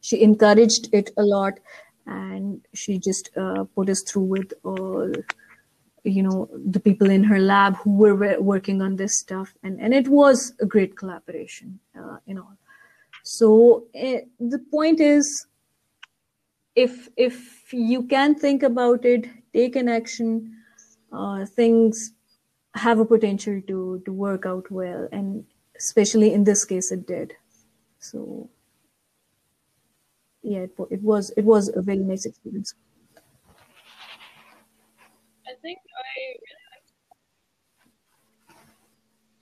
she 0.02 0.22
encouraged 0.22 0.90
it 0.92 1.10
a 1.16 1.22
lot, 1.22 1.54
and 2.06 2.66
she 2.74 2.98
just 2.98 3.30
uh, 3.36 3.64
put 3.74 3.88
us 3.88 4.02
through 4.02 4.24
with 4.24 4.52
all 4.62 5.10
you 6.04 6.22
know 6.22 6.48
the 6.66 6.78
people 6.80 7.10
in 7.10 7.24
her 7.24 7.40
lab 7.40 7.76
who 7.78 7.96
were 7.96 8.14
wo- 8.14 8.40
working 8.40 8.80
on 8.80 8.96
this 8.96 9.18
stuff 9.18 9.54
and 9.62 9.80
and 9.80 9.92
it 9.92 10.08
was 10.08 10.52
a 10.60 10.66
great 10.66 10.96
collaboration 10.96 11.78
uh, 11.98 12.18
in 12.26 12.38
all 12.38 12.56
so 13.24 13.84
eh, 13.94 14.20
the 14.38 14.58
point 14.70 15.00
is 15.00 15.46
if 16.76 17.08
if 17.16 17.72
you 17.72 18.02
can 18.02 18.34
think 18.34 18.62
about 18.62 19.04
it 19.04 19.28
take 19.52 19.76
an 19.76 19.88
action 19.88 20.62
uh, 21.12 21.44
things 21.46 22.12
have 22.74 22.98
a 23.00 23.04
potential 23.04 23.60
to 23.68 24.02
to 24.04 24.12
work 24.12 24.46
out 24.46 24.70
well 24.70 25.08
and 25.12 25.46
especially 25.76 26.32
in 26.32 26.44
this 26.44 26.64
case 26.64 26.92
it 26.92 27.06
did. 27.06 27.34
So 28.00 28.50
yeah 30.42 30.60
it, 30.60 30.72
it 30.90 31.02
was 31.02 31.30
it 31.36 31.44
was 31.44 31.68
a 31.74 31.82
very 31.82 31.98
nice 31.98 32.24
experience. 32.24 32.74
I 35.46 35.54
think 35.62 35.78
I 35.78 36.36
really 36.42 36.60
liked, 36.72 36.92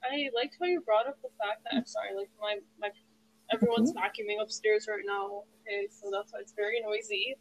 I 0.03 0.29
liked 0.35 0.55
how 0.59 0.65
you 0.67 0.81
brought 0.81 1.07
up 1.07 1.21
the 1.21 1.29
fact 1.37 1.63
that 1.63 1.73
I'm 1.75 1.85
sorry, 1.85 2.15
like 2.15 2.29
my 2.39 2.59
my 2.77 2.91
everyone's 3.51 3.93
vacuuming 3.93 4.41
upstairs 4.41 4.87
right 4.89 5.05
now. 5.05 5.43
Okay, 5.61 5.87
so 5.89 6.09
that's 6.09 6.33
why 6.33 6.39
it's 6.41 6.53
very 6.53 6.81
noisy. 6.81 7.35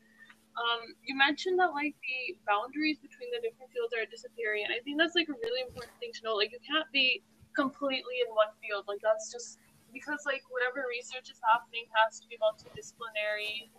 Um, 0.55 0.95
you 1.03 1.19
mentioned 1.19 1.59
that 1.59 1.75
like 1.75 1.99
the 1.99 2.39
boundaries 2.47 3.03
between 3.03 3.29
the 3.35 3.43
different 3.43 3.75
fields 3.75 3.91
are 3.91 4.07
disappearing, 4.07 4.63
and 4.65 4.73
I 4.73 4.79
think 4.87 4.99
that's 4.99 5.19
like 5.19 5.27
a 5.29 5.35
really 5.35 5.67
important 5.67 5.95
thing 5.99 6.15
to 6.15 6.21
know. 6.23 6.39
Like 6.39 6.55
you 6.55 6.63
can't 6.63 6.87
be 6.95 7.23
completely 7.59 8.23
in 8.23 8.31
one 8.35 8.55
field. 8.63 8.87
Like 8.87 9.03
that's 9.03 9.35
just 9.35 9.59
because 9.91 10.23
like 10.27 10.43
whatever 10.51 10.87
research 10.87 11.31
is 11.31 11.39
happening 11.43 11.91
has 11.95 12.23
to 12.23 12.27
be 12.31 12.39
multidisciplinary. 12.39 13.71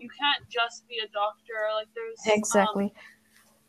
You 0.00 0.08
can't 0.08 0.44
just 0.48 0.88
be 0.88 1.04
a 1.04 1.08
doctor. 1.12 1.68
Like 1.76 1.92
there's 1.92 2.20
um, 2.24 2.38
exactly 2.38 2.88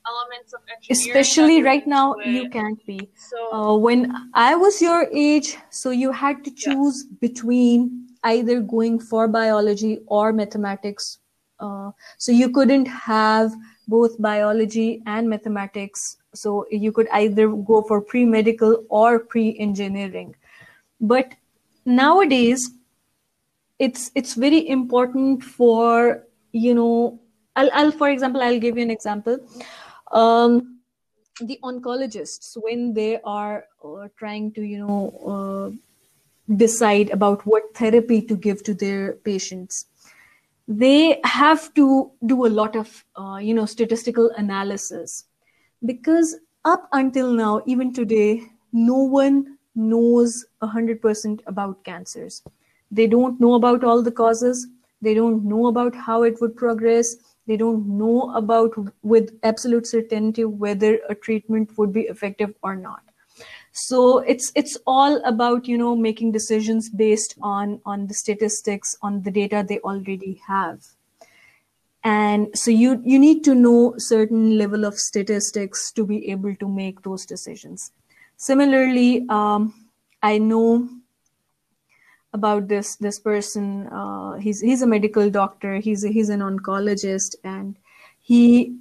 elements 0.08 0.54
of 0.54 0.62
especially 0.90 1.64
right 1.64 1.88
now 1.88 2.16
you 2.26 2.50
can't 2.50 2.86
be. 2.86 3.10
So 3.16 3.54
uh, 3.54 3.78
when 3.78 4.14
i 4.34 4.56
was 4.56 4.82
your 4.82 5.08
age 5.12 5.56
so 5.70 5.92
you 5.92 6.12
had 6.12 6.44
to 6.44 6.52
choose 6.52 7.06
between 7.22 8.08
either 8.24 8.62
going 8.62 9.00
for 9.00 9.28
biology 9.28 10.00
or 10.08 10.34
mathematics. 10.34 11.20
Uh, 11.60 11.92
so 12.18 12.32
you 12.32 12.50
couldn't 12.50 12.86
have 12.86 13.54
both 13.88 14.20
biology 14.22 15.02
and 15.06 15.30
mathematics. 15.30 16.18
So 16.34 16.66
you 16.72 16.92
could 16.92 17.08
either 17.12 17.48
go 17.50 17.82
for 17.84 18.02
pre-medical 18.02 18.84
or 18.90 19.20
pre-engineering. 19.20 20.36
But 21.00 21.34
nowadays 21.86 22.72
it's 23.80 24.12
it's 24.16 24.36
very 24.36 24.68
important 24.70 25.44
for 25.44 26.24
you 26.52 26.74
know 26.74 27.20
I'll, 27.56 27.70
I'll 27.74 27.92
for 27.92 28.10
example 28.10 28.42
i'll 28.42 28.60
give 28.60 28.78
you 28.78 28.84
an 28.84 28.92
example 28.92 29.38
um, 30.14 30.80
the 31.42 31.60
oncologists 31.64 32.56
when 32.56 32.94
they 32.94 33.20
are 33.22 33.66
uh, 33.84 34.08
trying 34.18 34.52
to 34.54 34.62
you 34.62 34.80
know 34.80 35.02
uh, 35.34 36.56
decide 36.56 37.10
about 37.10 37.46
what 37.46 37.64
therapy 37.76 38.22
to 38.22 38.36
give 38.36 38.64
to 38.64 38.74
their 38.74 39.14
patients 39.14 39.86
they 40.68 41.20
have 41.24 41.74
to 41.74 42.12
do 42.26 42.46
a 42.46 42.48
lot 42.48 42.76
of 42.76 43.04
uh, 43.18 43.38
you 43.38 43.54
know 43.54 43.66
statistical 43.66 44.32
analysis. 44.38 45.26
Because 45.86 46.38
up 46.66 46.88
until 46.94 47.34
now 47.34 47.62
even 47.66 47.94
today 47.94 48.44
no 48.72 48.98
one 48.98 49.58
knows 49.76 50.46
100% 50.62 51.42
about 51.48 51.84
cancers. 51.84 52.42
They 52.92 53.08
don't 53.08 53.40
know 53.40 53.56
about 53.56 53.84
all 53.84 54.02
the 54.02 54.12
causes. 54.12 54.68
They 55.02 55.14
don't 55.14 55.44
know 55.44 55.68
about 55.68 55.96
how 55.96 56.24
it 56.24 56.40
would 56.42 56.56
progress 56.56 57.16
they 57.48 57.58
don't 57.58 57.86
know 57.88 58.34
about 58.36 58.74
with 59.02 59.38
absolute 59.44 59.88
certainty 59.88 60.46
whether 60.46 61.00
a 61.10 61.16
treatment 61.16 61.78
would 61.78 61.92
be 61.92 62.02
effective 62.02 62.54
or 62.64 62.76
not. 62.76 63.02
So 63.72 64.20
it's 64.20 64.52
it's 64.56 64.78
all 64.86 65.22
about 65.26 65.68
you 65.68 65.78
know 65.78 65.96
making 65.96 66.32
decisions 66.32 66.90
based 66.90 67.36
on 67.42 67.82
on 67.86 68.08
the 68.08 68.14
statistics 68.14 68.96
on 69.02 69.24
the 69.24 69.32
data 69.32 69.66
they 69.68 69.80
already 69.80 70.42
have. 70.48 70.82
And 72.04 72.50
so 72.54 72.72
you 72.72 73.02
you 73.04 73.18
need 73.18 73.44
to 73.46 73.56
know 73.56 73.96
certain 73.98 74.58
level 74.58 74.86
of 74.86 74.98
statistics 74.98 75.92
to 75.94 76.06
be 76.06 76.30
able 76.30 76.56
to 76.56 76.68
make 76.68 77.02
those 77.02 77.26
decisions. 77.26 77.92
Similarly 78.38 79.26
um, 79.30 79.74
i 80.24 80.38
know 80.38 80.90
about 82.34 82.68
this 82.68 82.96
this 82.96 83.20
person 83.20 83.88
uh, 83.88 84.34
he's 84.34 84.60
he's 84.60 84.82
a 84.82 84.88
medical 84.88 85.30
doctor 85.30 85.78
he's 85.78 86.04
a, 86.04 86.10
he's 86.10 86.30
an 86.30 86.40
oncologist 86.40 87.36
and 87.44 87.78
he 88.20 88.76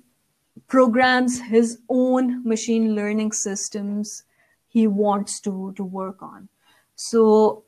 programs 0.68 1.40
his 1.40 1.78
own 1.88 2.42
machine 2.44 2.94
learning 2.94 3.32
systems 3.32 4.24
he 4.68 4.86
wants 4.86 5.40
to 5.40 5.72
to 5.76 5.84
work 5.84 6.22
on. 6.22 6.48
So 6.96 7.64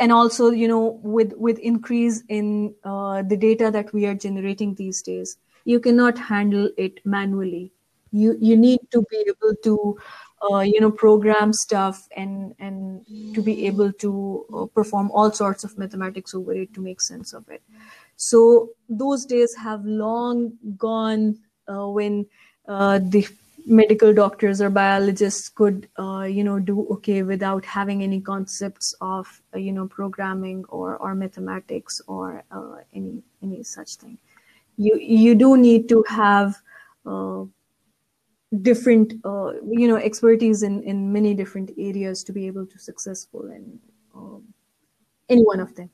and 0.00 0.10
also 0.10 0.50
you 0.50 0.66
know 0.68 1.00
with 1.02 1.32
with 1.36 1.58
increase 1.58 2.22
in 2.28 2.74
uh, 2.84 3.22
the 3.22 3.36
data 3.36 3.70
that 3.70 3.92
we 3.92 4.06
are 4.06 4.14
generating 4.14 4.74
these 4.74 5.02
days 5.02 5.36
you 5.64 5.80
cannot 5.80 6.18
handle 6.18 6.68
it 6.76 7.00
manually. 7.04 7.72
You 8.10 8.36
you 8.40 8.56
need 8.56 8.80
to 8.90 9.04
be 9.10 9.24
able 9.28 9.54
to 9.62 9.98
uh, 10.50 10.60
you 10.60 10.80
know 10.80 10.90
program 10.90 11.52
stuff 11.52 12.08
and 12.16 12.54
and 12.58 13.04
to 13.34 13.42
be 13.42 13.66
able 13.66 13.92
to 13.92 14.44
uh, 14.54 14.66
perform 14.66 15.10
all 15.12 15.30
sorts 15.30 15.64
of 15.64 15.76
mathematics 15.78 16.34
over 16.34 16.52
it 16.52 16.72
to 16.74 16.80
make 16.80 17.00
sense 17.00 17.32
of 17.32 17.48
it. 17.48 17.62
So 18.16 18.70
those 18.88 19.24
days 19.24 19.54
have 19.56 19.84
long 19.84 20.52
gone 20.76 21.38
uh, 21.68 21.88
when 21.88 22.26
uh, 22.68 23.00
the 23.02 23.26
medical 23.66 24.12
doctors 24.12 24.60
or 24.60 24.68
biologists 24.68 25.48
could 25.48 25.88
uh, 25.98 26.22
you 26.22 26.44
know 26.44 26.58
do 26.58 26.86
okay 26.90 27.22
without 27.22 27.64
having 27.64 28.02
any 28.02 28.20
concepts 28.20 28.94
of 29.00 29.40
uh, 29.54 29.58
you 29.58 29.72
know 29.72 29.86
programming 29.86 30.64
or 30.68 30.96
or 30.96 31.14
mathematics 31.14 32.00
or 32.06 32.44
any 32.92 33.22
any 33.42 33.62
such 33.62 33.96
thing. 33.96 34.18
You 34.76 34.98
you 34.98 35.34
do 35.34 35.56
need 35.56 35.88
to 35.88 36.04
have 36.08 36.60
different 38.62 39.14
uh, 39.24 39.52
you 39.70 39.88
know 39.88 39.96
expertise 39.96 40.62
in 40.62 40.82
in 40.82 41.12
many 41.12 41.34
different 41.34 41.70
areas 41.78 42.24
to 42.24 42.32
be 42.32 42.46
able 42.46 42.66
to 42.66 42.78
successful 42.78 43.50
in 43.50 43.80
um, 44.14 44.54
any 45.28 45.42
one 45.42 45.60
of 45.60 45.74
them 45.76 45.90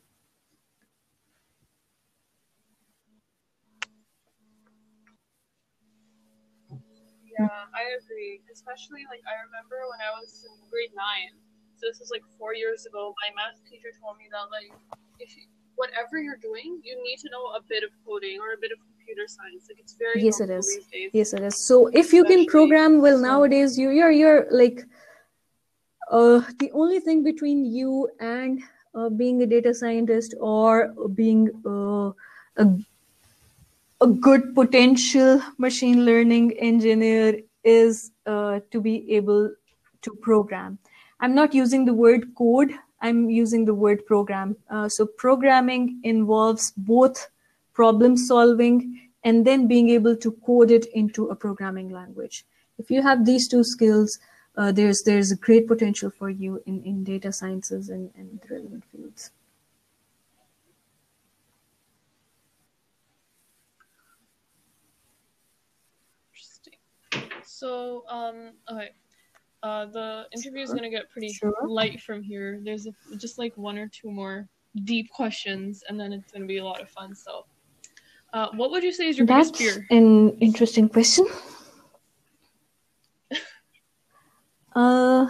Yeah, 7.24 7.70
I 7.72 7.96
agree. 8.00 8.42
Especially 8.52 9.06
like 9.08 9.22
I 9.24 9.36
remember 9.46 9.78
when 9.88 10.00
I 10.02 10.10
was 10.18 10.44
in 10.44 10.52
grade 10.68 10.92
nine. 10.94 11.38
So 11.78 11.88
this 11.88 12.00
was 12.00 12.10
like 12.10 12.24
four 12.36 12.52
years 12.54 12.84
ago. 12.86 13.14
My 13.24 13.30
math 13.36 13.62
teacher 13.64 13.92
told 14.02 14.18
me 14.18 14.28
that 14.32 14.46
like 14.52 14.72
if 15.18 15.32
you, 15.36 15.46
whatever 15.76 16.18
you're 16.18 16.36
doing, 16.36 16.80
you 16.84 17.02
need 17.02 17.18
to 17.18 17.28
know 17.30 17.44
a 17.58 17.62
bit 17.68 17.82
of 17.82 17.90
coding 18.06 18.38
or 18.40 18.52
a 18.54 18.58
bit 18.60 18.72
of 18.72 18.78
computer 18.78 19.26
science. 19.26 19.66
Like 19.68 19.80
it's 19.80 19.94
very 19.94 20.22
yes 20.22 20.40
it 20.40 20.50
is 20.50 20.80
yes 21.12 21.32
it 21.32 21.42
is 21.42 21.66
so 21.66 21.88
if 21.88 22.12
you 22.12 22.24
can 22.24 22.46
program 22.46 23.00
well 23.00 23.18
nowadays 23.18 23.78
you 23.78 23.90
you're 23.90 24.10
you're 24.10 24.46
like 24.50 24.84
uh, 26.10 26.42
the 26.58 26.70
only 26.72 27.00
thing 27.00 27.22
between 27.22 27.64
you 27.64 28.08
and 28.20 28.62
uh, 28.94 29.08
being 29.08 29.42
a 29.42 29.46
data 29.46 29.72
scientist 29.72 30.34
or 30.40 30.92
being 31.14 31.48
uh, 31.64 32.10
a, 32.56 32.66
a 34.00 34.06
good 34.06 34.54
potential 34.54 35.40
machine 35.58 36.04
learning 36.04 36.52
engineer 36.58 37.40
is 37.62 38.10
uh, 38.26 38.58
to 38.70 38.80
be 38.80 39.14
able 39.14 39.52
to 40.02 40.14
program. 40.22 40.78
I'm 41.20 41.34
not 41.34 41.54
using 41.54 41.84
the 41.84 41.94
word 41.94 42.34
code, 42.34 42.72
I'm 43.00 43.30
using 43.30 43.64
the 43.64 43.74
word 43.74 44.04
program. 44.06 44.56
Uh, 44.68 44.88
so, 44.88 45.06
programming 45.06 46.00
involves 46.04 46.72
both 46.76 47.28
problem 47.72 48.16
solving 48.16 49.10
and 49.24 49.46
then 49.46 49.66
being 49.66 49.90
able 49.90 50.16
to 50.16 50.32
code 50.46 50.70
it 50.70 50.86
into 50.94 51.28
a 51.28 51.34
programming 51.34 51.90
language. 51.90 52.44
If 52.78 52.90
you 52.90 53.02
have 53.02 53.24
these 53.24 53.48
two 53.48 53.64
skills, 53.64 54.18
uh, 54.56 54.72
there's 54.72 55.02
there's 55.02 55.30
a 55.30 55.36
great 55.36 55.66
potential 55.66 56.10
for 56.10 56.30
you 56.30 56.62
in, 56.66 56.82
in 56.82 57.04
data 57.04 57.32
sciences 57.32 57.88
and, 57.88 58.10
and 58.16 58.40
relevant 58.50 58.84
fields. 58.90 59.30
Interesting. 66.32 66.74
So, 67.44 68.04
um, 68.08 68.52
okay. 68.70 68.90
Uh, 69.62 69.86
the 69.86 70.24
interview 70.32 70.62
is 70.62 70.68
Sure. 70.68 70.76
gonna 70.76 70.90
get 70.90 71.10
pretty 71.10 71.32
Sure. 71.32 71.54
light 71.68 72.00
from 72.00 72.22
here. 72.22 72.60
There's 72.62 72.86
a, 72.86 72.92
just 73.16 73.38
like 73.38 73.52
one 73.56 73.76
or 73.78 73.88
two 73.88 74.10
more 74.10 74.48
deep 74.84 75.10
questions, 75.10 75.82
and 75.88 76.00
then 76.00 76.12
it's 76.12 76.32
gonna 76.32 76.46
be 76.46 76.58
a 76.58 76.64
lot 76.64 76.80
of 76.80 76.88
fun. 76.90 77.14
So, 77.14 77.44
uh, 78.32 78.48
what 78.54 78.70
would 78.70 78.82
you 78.82 78.92
say 78.92 79.08
is 79.08 79.18
your 79.18 79.26
That's 79.26 79.50
biggest 79.50 79.56
fear? 79.56 79.86
an 79.90 80.30
interesting 80.38 80.88
question. 80.88 81.26
uh, 84.74 85.28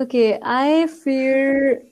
okay, 0.00 0.38
I 0.42 0.86
fear 0.86 1.82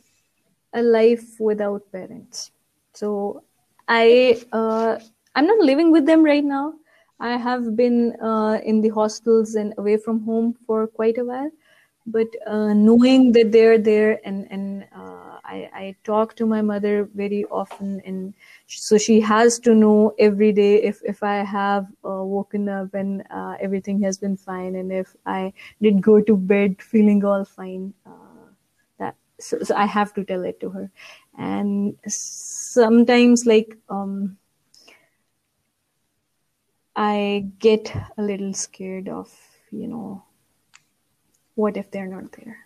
a 0.72 0.82
life 0.82 1.38
without 1.38 1.90
parents. 1.92 2.52
So 2.94 3.42
I 3.86 4.40
uh, 4.52 4.98
I'm 5.34 5.46
not 5.46 5.59
living 5.59 5.92
with 5.92 6.06
them 6.06 6.24
right 6.24 6.44
now. 6.44 6.74
I 7.20 7.36
have 7.36 7.77
been 7.77 8.16
uh, 8.23 8.61
in 8.65 8.81
the 8.81 8.90
hostels 8.90 9.55
and 9.55 9.74
away 9.78 9.97
from 9.97 10.24
home 10.24 10.55
for 10.66 10.86
quite 10.86 11.19
a 11.19 11.24
while, 11.24 11.51
but 12.07 12.28
uh, 12.47 12.73
knowing 12.73 13.32
that 13.32 13.53
they're 13.53 13.78
there 13.78 14.20
and 14.24 14.47
and 14.51 14.85
uh, 14.95 15.39
I 15.45 15.70
I 15.82 15.97
talk 16.05 16.35
to 16.36 16.47
my 16.47 16.62
mother 16.62 17.09
very 17.15 17.45
often 17.47 18.01
and 18.05 18.35
so 18.66 18.99
she 18.99 19.20
has 19.20 19.59
to 19.61 19.74
know 19.74 20.15
every 20.19 20.53
day 20.53 20.82
if 20.82 21.01
if 21.05 21.23
i 21.23 21.36
have 21.45 21.86
uh, 22.05 22.23
woken 22.35 22.69
up 22.69 22.95
and 22.95 23.23
uh, 23.31 23.57
everything 23.61 24.01
has 24.03 24.19
been 24.19 24.36
fine 24.36 24.77
and 24.77 24.93
if 24.93 25.15
i 25.27 25.53
did 25.82 26.01
go 26.03 26.20
to 26.20 26.36
bed 26.36 26.81
feeling 26.82 27.24
all 27.24 27.45
fine 27.45 27.93
uh, 28.07 28.47
that 28.99 29.16
so, 29.40 29.59
so 29.62 29.74
i 29.77 29.85
have 29.86 30.12
to 30.15 30.24
tell 30.24 30.45
it 30.45 30.61
to 30.61 30.70
her. 30.70 30.90
And 31.39 31.97
sometimes 32.07 33.47
like 33.47 33.77
um 33.89 34.36
i 36.99 37.47
get 37.59 37.95
a 38.19 38.23
little 38.23 38.53
scared 38.53 39.09
of 39.09 39.33
you 39.70 39.87
know 39.89 40.23
what 41.57 41.77
if 41.77 41.91
they're 41.91 42.07
not 42.07 42.33
there 42.33 42.59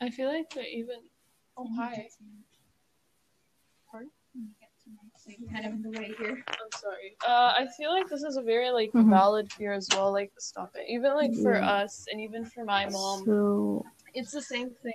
I 0.00 0.10
feel 0.10 0.28
like 0.28 0.50
that 0.50 0.66
even. 0.68 1.00
Oh 1.56 1.68
hi. 1.76 2.08
Pardon? 5.28 5.48
kind 5.52 5.66
of 5.66 5.72
in 5.74 5.82
the 5.82 5.90
way 6.00 6.14
here. 6.18 6.44
I'm 6.48 6.70
sorry. 6.72 7.16
Uh, 7.26 7.52
I 7.58 7.66
feel 7.76 7.90
like 7.92 8.08
this 8.08 8.22
is 8.22 8.36
a 8.36 8.42
very 8.42 8.70
like 8.70 8.92
Mhm. 8.94 9.10
valid 9.10 9.50
fear 9.52 9.72
as 9.72 9.88
well. 9.94 10.12
Like, 10.12 10.32
stop 10.38 10.70
it. 10.74 10.86
Even 10.88 11.14
like 11.14 11.34
for 11.34 11.54
Yeah. 11.54 11.64
us, 11.64 12.06
and 12.12 12.20
even 12.20 12.44
for 12.46 12.64
my 12.64 12.86
mom, 12.86 13.34
so 13.34 13.84
it's 14.14 14.32
the 14.32 14.42
same 14.42 14.70
thing. 14.82 14.94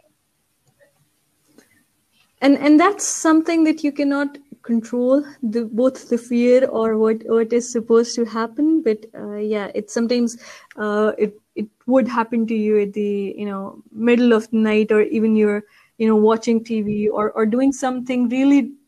and 2.41 2.57
and 2.57 2.79
that's 2.79 3.05
something 3.07 3.63
that 3.63 3.83
you 3.83 3.91
cannot 3.91 4.37
control 4.63 5.23
the 5.41 5.65
both 5.65 6.09
the 6.09 6.17
fear 6.17 6.65
or 6.67 6.97
what 6.97 7.17
what 7.27 7.53
is 7.53 7.71
supposed 7.71 8.15
to 8.15 8.25
happen 8.25 8.81
but 8.81 9.05
uh, 9.17 9.35
yeah 9.35 9.71
it 9.75 9.89
sometimes 9.89 10.37
uh, 10.77 11.11
it 11.17 11.33
it 11.55 11.67
would 11.87 12.07
happen 12.07 12.45
to 12.47 12.55
you 12.55 12.79
at 12.81 12.93
the 12.93 13.33
you 13.37 13.45
know 13.45 13.81
middle 13.91 14.33
of 14.33 14.49
the 14.51 14.57
night 14.57 14.91
or 14.91 15.01
even 15.01 15.35
you're 15.35 15.63
you 15.97 16.07
know 16.07 16.15
watching 16.15 16.63
tv 16.63 17.07
or 17.11 17.31
or 17.31 17.45
doing 17.45 17.71
something 17.71 18.29
really 18.29 18.61
like 18.61 18.82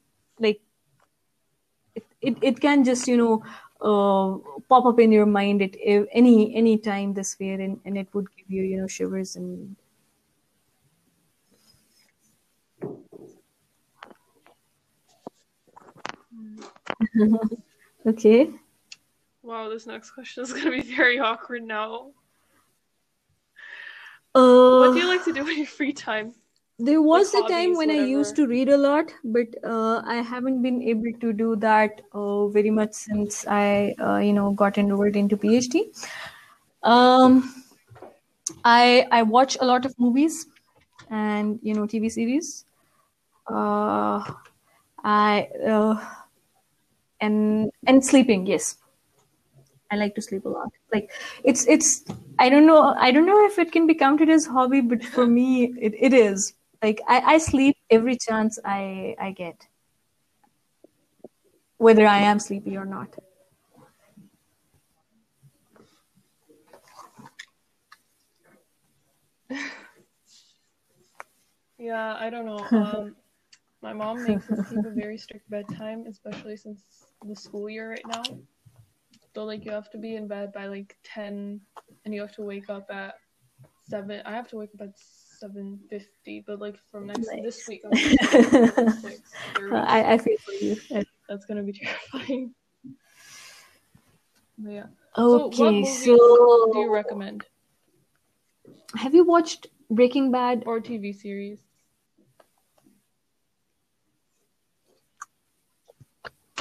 it, 2.25 2.37
it, 2.41 2.59
can 2.59 2.83
just 2.83 3.07
you 3.07 3.17
know 3.17 3.43
uh, 3.81 4.37
pop 4.69 4.85
up 4.85 4.99
in 4.99 5.11
your 5.11 5.25
mind 5.25 5.61
at 5.61 5.75
any 6.11 6.55
any 6.55 6.77
time 6.77 7.13
this 7.13 7.35
fear 7.35 7.59
and, 7.59 7.79
and 7.85 7.97
it 7.97 8.07
would 8.13 8.27
give 8.35 8.49
you 8.49 8.63
you 8.63 8.77
know 8.81 8.87
shivers 8.87 9.35
and 9.35 9.75
okay 18.07 18.49
Wow, 19.45 19.69
this 19.69 19.85
next 19.85 20.09
question 20.09 20.41
is 20.41 20.51
gonna 20.51 20.71
be 20.71 20.81
very 20.81 21.19
awkward 21.19 21.61
now. 21.61 22.09
uh, 24.33 24.79
What 24.79 24.93
do 24.93 24.99
you 24.99 25.07
like 25.07 25.23
to 25.25 25.33
do 25.33 25.47
in 25.47 25.57
your 25.57 25.67
free 25.67 25.93
time? 25.93 26.33
There 26.77 27.01
was 27.01 27.33
a 27.33 27.37
hobbies, 27.37 27.51
time 27.55 27.75
when 27.75 27.89
i 27.89 27.95
used 27.95 28.35
to 28.35 28.45
read 28.47 28.67
a 28.67 28.77
lot 28.77 29.11
but 29.23 29.47
uh, 29.63 30.01
i 30.05 30.15
haven't 30.15 30.61
been 30.61 30.81
able 30.83 31.11
to 31.21 31.31
do 31.31 31.55
that 31.55 32.01
uh, 32.13 32.47
very 32.47 32.69
much 32.69 32.93
since 32.93 33.45
i 33.47 33.95
uh, 33.99 34.17
you 34.17 34.33
know 34.33 34.51
got 34.51 34.77
enrolled 34.77 35.15
into 35.15 35.37
phd 35.37 35.83
um 36.83 37.53
i 38.65 39.07
i 39.11 39.21
watch 39.23 39.57
a 39.61 39.65
lot 39.65 39.85
of 39.85 39.97
movies 39.97 40.47
and 41.09 41.59
you 41.61 41.73
know 41.73 41.85
tv 41.85 42.11
series. 42.11 42.65
Uh 43.47 44.33
i 45.03 45.47
uh, 45.67 45.95
and 47.21 47.71
and 47.87 48.03
sleeping 48.03 48.45
yes. 48.45 48.77
I 49.91 49.97
like 49.97 50.15
to 50.15 50.21
sleep 50.21 50.45
a 50.45 50.49
lot. 50.49 50.69
Like 50.91 51.11
it's 51.43 51.67
it's 51.67 52.03
i 52.39 52.49
don't 52.49 52.65
know 52.65 52.95
i 52.97 53.11
don't 53.11 53.25
know 53.25 53.45
if 53.45 53.59
it 53.59 53.71
can 53.71 53.87
be 53.87 53.93
counted 53.93 54.29
as 54.29 54.45
hobby 54.45 54.81
but 54.81 55.03
for 55.03 55.25
me 55.27 55.73
it, 55.79 55.93
it 55.99 56.13
is 56.13 56.53
like 56.85 57.01
I, 57.07 57.17
I 57.33 57.37
sleep 57.39 57.75
every 57.89 58.17
chance 58.27 58.59
i 58.63 59.15
i 59.27 59.31
get 59.31 59.67
whether 61.77 62.05
i 62.05 62.19
am 62.31 62.39
sleepy 62.39 62.77
or 62.77 62.85
not 62.85 63.11
Yeah, 71.77 72.15
I 72.25 72.29
don't 72.29 72.47
know. 72.51 72.63
Um, 72.81 73.15
my 73.81 73.93
mom 73.93 74.23
makes 74.23 74.49
us 74.49 74.59
keep 74.69 74.83
a 74.85 74.93
very 75.01 75.17
strict 75.17 75.47
bedtime, 75.49 76.05
especially 76.09 76.57
since 76.57 76.81
the 77.29 77.35
school 77.35 77.69
year 77.69 77.87
right 77.91 78.07
now. 78.07 78.23
So 79.33 79.43
like 79.43 79.65
you 79.65 79.71
have 79.71 79.89
to 79.91 79.99
be 80.05 80.15
in 80.15 80.25
bed 80.27 80.53
by 80.53 80.65
like 80.67 80.95
ten, 81.03 81.59
and 82.03 82.13
you 82.13 82.21
have 82.21 82.35
to 82.39 82.41
wake 82.41 82.69
up 82.69 82.87
at 82.89 83.15
seven. 83.89 84.21
I 84.25 84.31
have 84.31 84.47
to 84.51 84.57
wake 84.61 84.73
up 84.75 84.81
at 84.87 84.95
seven 85.39 85.79
fifty, 85.89 86.43
but 86.45 86.59
like 86.59 86.77
from 86.91 87.07
next 87.07 87.29
this 87.43 87.67
week, 87.67 87.81
I'm 87.85 87.91
gonna 87.91 88.15
wake 88.53 88.69
up 88.69 88.77
at 88.77 88.93
6:30. 89.03 89.75
I, 89.75 90.13
I 90.13 90.17
feel 90.17 90.37
for 90.37 90.51
you 90.53 90.75
That's 91.29 91.45
gonna 91.45 91.63
be 91.63 91.73
terrifying. 92.13 92.53
But 94.57 94.71
yeah. 94.71 94.87
So, 95.15 95.31
what 95.31 95.41
okay 95.47 95.81
movies 95.81 96.05
so 96.05 96.71
do 96.71 96.79
you 96.79 96.93
recommend 96.93 97.45
have 98.95 99.13
you 99.13 99.23
watched 99.23 99.67
breaking 99.89 100.31
bad 100.31 100.63
or 100.65 100.79
TV 100.79 101.13
series? 101.13 101.59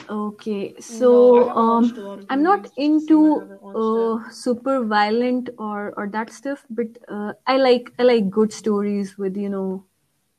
Okay 0.09 0.75
so 0.81 1.11
haven't 1.35 1.57
um 1.57 1.85
watched 1.85 1.97
a 1.97 2.01
lot 2.01 2.19
of 2.19 2.31
I'm 2.31 2.43
not 2.43 2.67
movies, 2.67 2.73
so 3.07 3.21
I 3.25 3.29
into 3.29 3.39
haven't 3.39 3.63
watched 3.63 3.97
it. 3.97 4.01
uh, 4.01 4.31
super 4.31 4.85
violent 4.85 5.51
or 5.59 5.93
or 5.97 6.09
that 6.09 6.31
stuff, 6.33 6.65
but 6.71 6.87
uh, 7.09 7.33
I 7.47 7.57
like 7.57 7.93
I 7.99 8.03
like 8.05 8.31
good 8.31 8.53
stories 8.53 9.17
with 9.19 9.37
you 9.37 9.49
know 9.49 9.85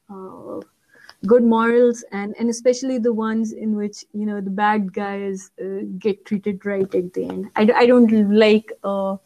uh, 0.10 0.62
good 1.28 1.44
morals 1.44 2.04
and 2.12 2.36
and 2.40 2.50
especially 2.50 2.98
the 3.00 3.14
ones 3.14 3.54
in 3.54 3.76
which 3.76 4.06
you 4.14 4.26
know 4.26 4.42
the 4.42 4.50
bad 4.50 4.94
guys 4.94 5.52
uh, 5.62 5.82
get 6.00 6.26
treated 6.26 6.66
right 6.66 6.94
at 6.96 7.14
the 7.14 7.26
end. 7.26 7.50
I, 7.56 7.70
I 7.76 7.86
don't 7.86 8.12
like 8.32 8.72
uh, 8.84 9.18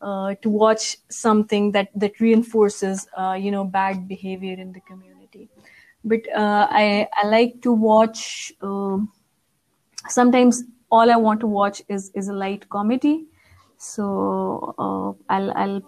uh, 0.00 0.34
to 0.42 0.48
watch 0.50 0.96
something 1.08 1.72
that 1.72 1.88
that 1.94 2.20
reinforces 2.20 3.06
uh, 3.16 3.32
you 3.38 3.50
know 3.50 3.64
bad 3.64 4.08
behavior 4.08 4.54
in 4.54 4.72
the 4.72 4.80
community, 4.80 5.48
but 6.04 6.20
uh, 6.36 6.66
I 6.70 7.08
I 7.22 7.26
like 7.26 7.62
to 7.62 7.72
watch. 7.72 8.52
um 8.62 9.12
sometimes 10.08 10.64
all 10.90 11.10
I 11.10 11.16
want 11.16 11.40
to 11.40 11.46
watch 11.46 11.82
is 11.88 12.10
is 12.14 12.28
a 12.28 12.32
light 12.32 12.68
comedy. 12.68 13.26
So 13.78 14.74
uh, 14.78 15.32
I'll 15.32 15.52
I'll 15.56 15.82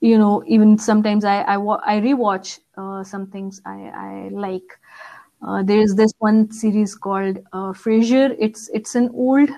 you 0.00 0.18
know 0.18 0.42
even 0.46 0.78
sometimes 0.78 1.24
I 1.24 1.40
I, 1.42 1.56
I 1.56 2.00
rewatch 2.00 2.60
uh, 2.76 3.02
some 3.04 3.26
things 3.28 3.60
I 3.64 3.78
I 4.08 4.28
like. 4.46 4.78
uh, 5.48 5.62
there's 5.68 5.94
this 6.00 6.12
one 6.26 6.50
series 6.52 6.94
called 7.06 7.38
uh, 7.52 7.72
Frasier. 7.82 8.36
It's 8.46 8.68
it's 8.80 8.94
an 9.00 9.10
old 9.14 9.50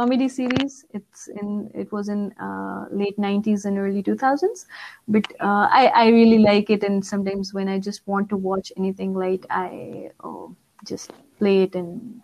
comedy 0.00 0.28
series. 0.28 0.76
It's 0.98 1.28
in 1.42 1.70
it 1.84 1.92
was 1.92 2.08
in 2.14 2.32
uh, 2.48 2.86
late 3.02 3.18
90s 3.26 3.66
and 3.70 3.78
early 3.78 4.02
2000s, 4.08 4.66
but 5.08 5.26
uh, 5.40 5.66
I 5.80 5.84
I 6.04 6.06
really 6.18 6.40
like 6.48 6.70
it. 6.78 6.84
And 6.90 7.04
sometimes 7.12 7.54
when 7.54 7.68
I 7.76 7.78
just 7.90 8.06
want 8.14 8.30
to 8.30 8.38
watch 8.50 8.72
anything 8.78 9.14
light, 9.24 9.46
I 9.50 10.10
uh, 10.24 10.48
just 10.94 11.12
play 11.38 11.56
it. 11.64 11.74
And 11.74 12.22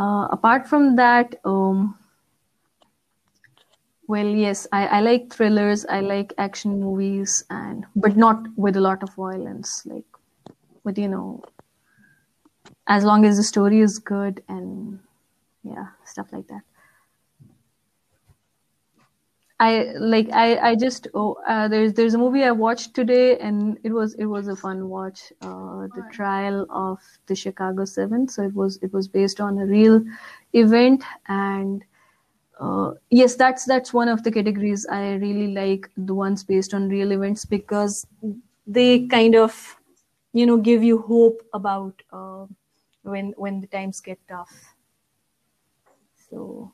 uh, 0.00 0.28
apart 0.30 0.66
from 0.66 0.96
that, 0.96 1.34
um, 1.44 1.94
well, 4.08 4.26
yes, 4.26 4.66
I, 4.72 4.86
I 4.86 5.00
like 5.00 5.32
thrillers. 5.32 5.84
I 5.86 6.00
like 6.00 6.32
action 6.38 6.80
movies, 6.80 7.44
and 7.50 7.84
but 7.94 8.16
not 8.16 8.46
with 8.56 8.76
a 8.76 8.80
lot 8.80 9.02
of 9.02 9.14
violence. 9.14 9.84
Like, 9.84 10.04
but 10.84 10.96
you 10.96 11.06
know, 11.06 11.42
as 12.88 13.04
long 13.04 13.26
as 13.26 13.36
the 13.36 13.42
story 13.42 13.80
is 13.80 13.98
good 13.98 14.42
and 14.48 14.98
yeah, 15.62 15.88
stuff 16.04 16.32
like 16.32 16.48
that. 16.48 16.62
I 19.60 19.92
like 19.98 20.30
I 20.32 20.70
I 20.70 20.74
just 20.74 21.08
oh 21.14 21.36
uh, 21.46 21.68
there's 21.68 21.92
there's 21.94 22.14
a 22.14 22.18
movie 22.18 22.44
I 22.44 22.50
watched 22.50 22.94
today 22.94 23.38
and 23.38 23.78
it 23.84 23.92
was 23.92 24.14
it 24.14 24.24
was 24.26 24.48
a 24.48 24.56
fun 24.56 24.88
watch. 24.88 25.32
Uh, 25.42 25.88
the 25.94 26.02
trial 26.04 26.66
of 26.70 26.98
the 27.26 27.36
Chicago 27.36 27.84
Seven. 27.84 28.26
So 28.28 28.42
it 28.42 28.54
was 28.54 28.78
it 28.82 28.92
was 28.92 29.08
based 29.08 29.40
on 29.40 29.58
a 29.58 29.66
real 29.66 30.02
event 30.54 31.04
and 31.28 31.84
uh, 32.60 32.92
yes, 33.10 33.36
that's 33.36 33.64
that's 33.66 33.92
one 33.92 34.08
of 34.08 34.24
the 34.24 34.32
categories 34.32 34.86
I 34.90 35.14
really 35.14 35.48
like 35.54 35.90
the 35.96 36.14
ones 36.14 36.44
based 36.44 36.74
on 36.74 36.88
real 36.88 37.12
events 37.12 37.44
because 37.44 38.06
they 38.66 39.06
kind 39.08 39.36
of 39.36 39.76
you 40.32 40.46
know 40.46 40.58
give 40.58 40.82
you 40.84 41.00
hope 41.02 41.42
about 41.54 42.02
uh, 42.12 42.46
when 43.02 43.34
when 43.36 43.60
the 43.60 43.68
times 43.68 44.00
get 44.00 44.18
tough. 44.28 44.74
So 46.30 46.72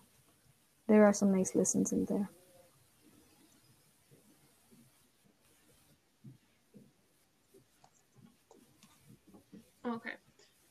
there 0.88 1.04
are 1.06 1.12
some 1.14 1.32
nice 1.32 1.54
lessons 1.54 1.92
in 1.92 2.06
there. 2.06 2.30
Okay. 9.86 10.14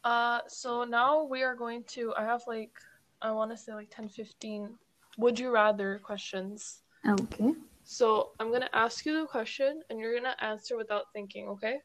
Uh, 0.03 0.41
so 0.47 0.83
now 0.83 1.23
we 1.23 1.43
are 1.43 1.55
going 1.55 1.83
to. 1.89 2.13
I 2.15 2.23
have 2.25 2.43
like, 2.47 2.73
I 3.21 3.31
want 3.31 3.51
to 3.51 3.57
say 3.57 3.73
like 3.73 3.89
10, 3.89 4.09
15 4.09 4.77
would 5.17 5.39
you 5.39 5.49
rather 5.49 5.99
questions. 6.03 6.81
Okay. 7.07 7.53
So 7.83 8.31
I'm 8.39 8.51
gonna 8.51 8.69
ask 8.73 9.05
you 9.05 9.21
the 9.21 9.27
question 9.27 9.81
and 9.89 9.99
you're 9.99 10.13
gonna 10.15 10.35
answer 10.41 10.75
without 10.75 11.05
thinking, 11.13 11.47
okay? 11.49 11.77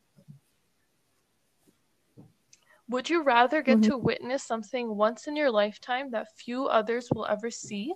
Would 2.89 3.09
you 3.09 3.23
rather 3.23 3.62
get 3.62 3.78
Mhm. 3.78 3.85
to 3.85 3.97
witness 3.98 4.43
something 4.43 4.97
once 4.97 5.28
in 5.28 5.36
your 5.36 5.51
lifetime 5.51 6.11
that 6.11 6.27
few 6.36 6.66
others 6.66 7.12
will 7.15 7.27
ever 7.27 7.51
see, 7.51 7.94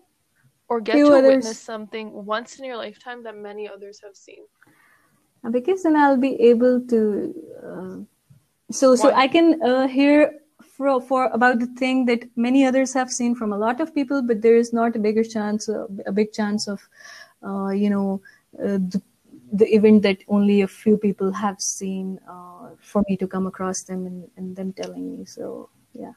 or 0.69 0.81
get 0.81 0.97
Few 0.97 1.07
to 1.07 1.15
others. 1.15 1.45
witness 1.45 1.59
something 1.59 2.25
once 2.25 2.59
in 2.61 2.65
your 2.65 2.77
lifetime 2.77 3.25
that 3.25 3.35
many 3.37 3.69
others 3.69 4.01
have 4.05 4.15
seen? 4.15 4.45
Because 5.51 5.83
then 5.83 5.97
I'll 5.97 6.17
be 6.17 6.35
able 6.41 6.81
to. 6.87 7.35
Uh, 7.61 7.97
so 8.71 8.95
so 8.97 9.11
Why? 9.11 9.23
I 9.23 9.29
can 9.29 9.63
uh, 9.63 9.87
hear 9.87 10.41
for 10.63 11.01
for 11.01 11.27
about 11.27 11.61
the 11.61 11.67
thing 11.67 12.07
that 12.07 12.25
many 12.37 12.65
others 12.65 12.93
have 12.95 13.11
seen 13.11 13.35
from 13.35 13.53
a 13.53 13.59
lot 13.59 13.81
of 13.81 13.95
people, 13.95 14.23
but 14.23 14.43
there 14.43 14.57
is 14.57 14.73
not 14.73 14.97
a 14.97 14.99
bigger 14.99 15.25
chance, 15.25 15.69
uh, 15.69 15.87
a 16.07 16.13
big 16.13 16.33
chance 16.33 16.67
of, 16.69 16.89
uh, 17.47 17.69
you 17.69 17.91
know, 17.91 18.21
uh, 18.59 18.79
the 18.79 19.03
the 19.53 19.73
event 19.75 20.03
that 20.03 20.19
only 20.27 20.63
a 20.63 20.67
few 20.69 20.97
people 20.97 21.31
have 21.31 21.61
seen 21.61 22.19
uh, 22.29 22.71
for 22.81 23.05
me 23.09 23.17
to 23.17 23.27
come 23.29 23.47
across 23.47 23.83
them 23.83 24.07
and, 24.07 24.29
and 24.37 24.57
them 24.57 24.73
telling 24.73 25.17
me. 25.19 25.25
So 25.25 25.69
yeah, 25.93 26.13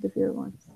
the 0.00 0.08
fear 0.08 0.32
ones 0.32 0.66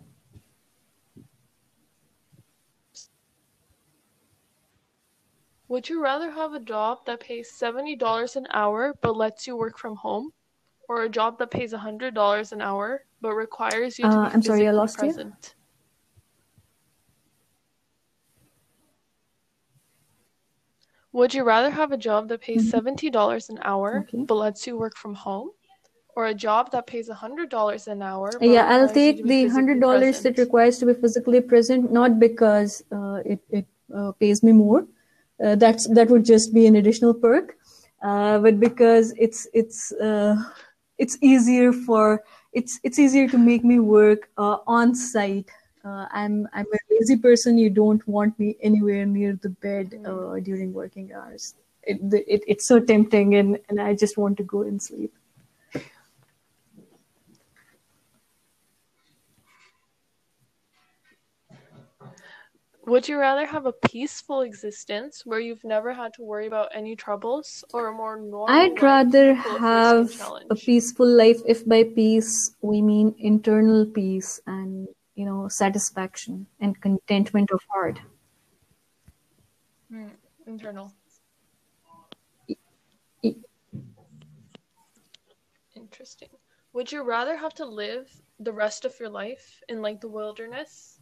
Would 5.69 5.89
you 5.89 6.03
rather 6.03 6.33
have 6.33 6.53
a 6.53 6.59
job 6.59 7.07
that 7.07 7.21
pays 7.21 7.53
$70 7.53 8.35
an 8.35 8.49
hour 8.51 8.93
but 9.01 9.17
lets 9.17 9.47
you 9.47 9.57
work 9.57 9.79
from 9.79 9.95
home, 9.95 10.33
or 10.91 11.05
a 11.05 11.09
job 11.09 11.39
that 11.39 11.53
pays 11.53 11.73
$100 11.73 12.51
an 12.51 12.61
hour 12.61 13.05
but 13.23 13.33
requires 13.35 13.97
you 13.97 14.05
to 14.07 14.11
Uh, 14.11 14.21
be 14.25 14.31
I'm 14.35 14.43
sorry, 14.43 14.67
I 14.67 14.73
physically 14.73 14.81
lost 14.83 14.97
you. 14.97 15.03
present? 15.05 15.55
Would 21.13 21.33
you 21.35 21.45
rather 21.45 21.71
have 21.71 21.93
a 21.93 21.97
job 21.97 22.29
that 22.29 22.41
pays 22.41 22.63
Mhm. 22.63 22.71
$70 22.75 23.51
an 23.51 23.59
hour 23.63 23.91
Okay. 24.03 24.25
but 24.27 24.35
lets 24.35 24.67
you 24.67 24.77
work 24.77 24.97
from 24.97 25.15
home, 25.15 25.51
or 26.17 26.27
a 26.27 26.35
job 26.35 26.73
that 26.73 26.87
pays 26.87 27.09
$100 27.09 27.87
an 27.87 28.03
hour 28.03 28.31
Yeah, 28.41 28.67
I'll 28.67 28.93
take 28.93 29.23
the 29.33 29.47
hundred 29.47 29.81
dollars 29.81 30.23
that 30.23 30.39
requires 30.39 30.79
to 30.79 30.87
be 30.87 30.95
physically 30.95 31.41
present, 31.41 31.93
not 31.93 32.19
because 32.19 32.83
uh, 32.91 33.19
it 33.25 33.41
it 33.51 33.67
uh, 33.95 34.11
pays 34.23 34.43
me 34.43 34.53
more. 34.53 34.87
Uh, 35.45 35.55
that's 35.55 35.87
that 35.99 36.11
would 36.11 36.25
just 36.25 36.55
be 36.55 36.67
an 36.67 36.77
additional 36.77 37.15
perk, 37.15 37.57
uh, 38.03 38.39
but 38.39 38.61
because 38.61 39.13
it's 39.27 39.47
it's 39.53 39.93
uh, 39.93 40.37
it's 41.01 41.17
easier 41.21 41.73
for 41.73 42.23
it's 42.53 42.79
it's 42.85 42.99
easier 42.99 43.29
to 43.29 43.39
make 43.39 43.65
me 43.65 43.81
work 43.81 44.29
uh, 44.39 44.59
on 44.67 44.95
site. 44.95 45.51
Uh, 45.85 46.07
I'm 46.13 46.47
I'm 46.53 46.67
a 46.67 46.79
lazy 46.91 47.17
person. 47.17 47.59
You 47.59 47.71
don't 47.71 48.07
want 48.07 48.39
me 48.39 48.57
anywhere 48.61 49.07
near 49.07 49.39
the 49.43 49.51
bed 49.51 49.99
uh, 50.07 50.39
during 50.41 50.73
working 50.73 51.13
hours. 51.13 51.55
It, 51.83 51.99
it 52.13 52.43
it's 52.47 52.67
so 52.67 52.81
tempting, 52.81 53.35
and 53.37 53.59
and 53.69 53.81
I 53.81 53.95
just 53.95 54.19
want 54.19 54.37
to 54.39 54.45
go 54.45 54.63
and 54.63 54.81
sleep. 54.83 55.13
Would 62.87 63.09
you 63.09 63.19
rather 63.19 63.47
have 63.47 63.67
a 63.67 63.73
peaceful 63.73 64.41
existence 64.41 65.25
where 65.25 65.41
you've 65.41 65.65
never 65.65 65.93
had 65.93 66.15
to 66.15 66.23
worry 66.23 66.47
about 66.47 66.71
any 66.75 66.97
troubles, 66.97 67.65
or 67.73 67.89
a 67.89 67.93
more 67.93 68.17
normal 68.17 68.49
I'd 68.49 68.81
rather 68.83 69.37
full 69.37 69.57
of 69.57 69.63
risk 69.63 70.21
and 70.21 70.21
have 70.21 70.51
a 70.51 70.55
peaceful 70.55 71.07
life 71.07 71.41
if 71.47 71.67
by 71.67 71.85
peace 71.85 72.55
we 72.63 72.83
mean 72.83 73.15
internal 73.19 73.87
peace 73.87 74.41
and 74.47 74.89
you 75.15 75.25
know 75.25 75.49
satisfaction 75.49 76.47
and 76.61 76.81
contentment 76.81 77.51
of 77.51 77.61
heart. 77.69 78.01
Hmm, 79.91 80.09
internal. 80.47 80.93
Interesting. 85.75 86.29
Would 86.73 86.93
you 86.93 87.03
rather 87.03 87.37
have 87.37 87.55
to 87.55 87.65
live 87.67 88.09
the 88.39 88.53
rest 88.53 88.85
of 88.85 88.99
your 89.01 89.09
life 89.09 89.61
in 89.69 89.83
like 89.83 90.01
the 90.01 90.09
wilderness, 90.09 91.00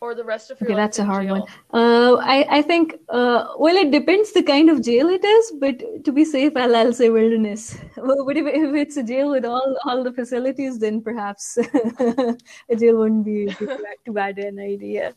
or 0.00 0.14
the 0.14 0.24
rest 0.24 0.50
of 0.50 0.60
your 0.60 0.68
Okay, 0.70 0.76
that's 0.76 0.98
a 0.98 1.04
hard 1.04 1.30
one. 1.30 1.42
Uh, 1.72 2.16
I 2.16 2.58
I 2.58 2.62
think 2.62 2.94
uh, 3.08 3.54
well 3.58 3.76
it 3.76 3.90
depends 3.90 4.32
the 4.32 4.42
kind 4.42 4.70
of 4.70 4.82
jail 4.82 5.08
it 5.08 5.24
is, 5.24 5.52
but 5.60 6.04
to 6.04 6.12
be 6.12 6.24
safe, 6.24 6.56
I'll, 6.56 6.76
I'll 6.76 6.92
say 6.92 7.10
wilderness. 7.10 7.78
Well, 7.96 8.24
But 8.26 8.36
if, 8.36 8.46
if 8.46 8.74
it's 8.74 8.96
a 8.96 9.02
jail 9.02 9.30
with 9.30 9.44
all 9.44 9.78
all 9.84 10.04
the 10.04 10.12
facilities, 10.12 10.78
then 10.78 11.00
perhaps 11.00 11.56
a 12.70 12.76
jail 12.76 12.98
wouldn't 12.98 13.24
be 13.24 13.46
too 13.54 13.66
bad, 13.66 13.96
too 14.04 14.12
bad 14.12 14.38
an 14.38 14.58
idea. 14.58 15.14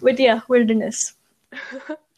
But 0.00 0.18
yeah, 0.18 0.40
wilderness. 0.48 1.14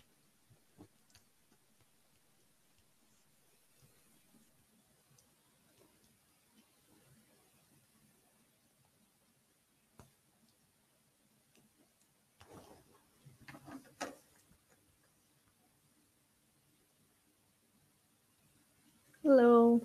Hello. 19.24 19.80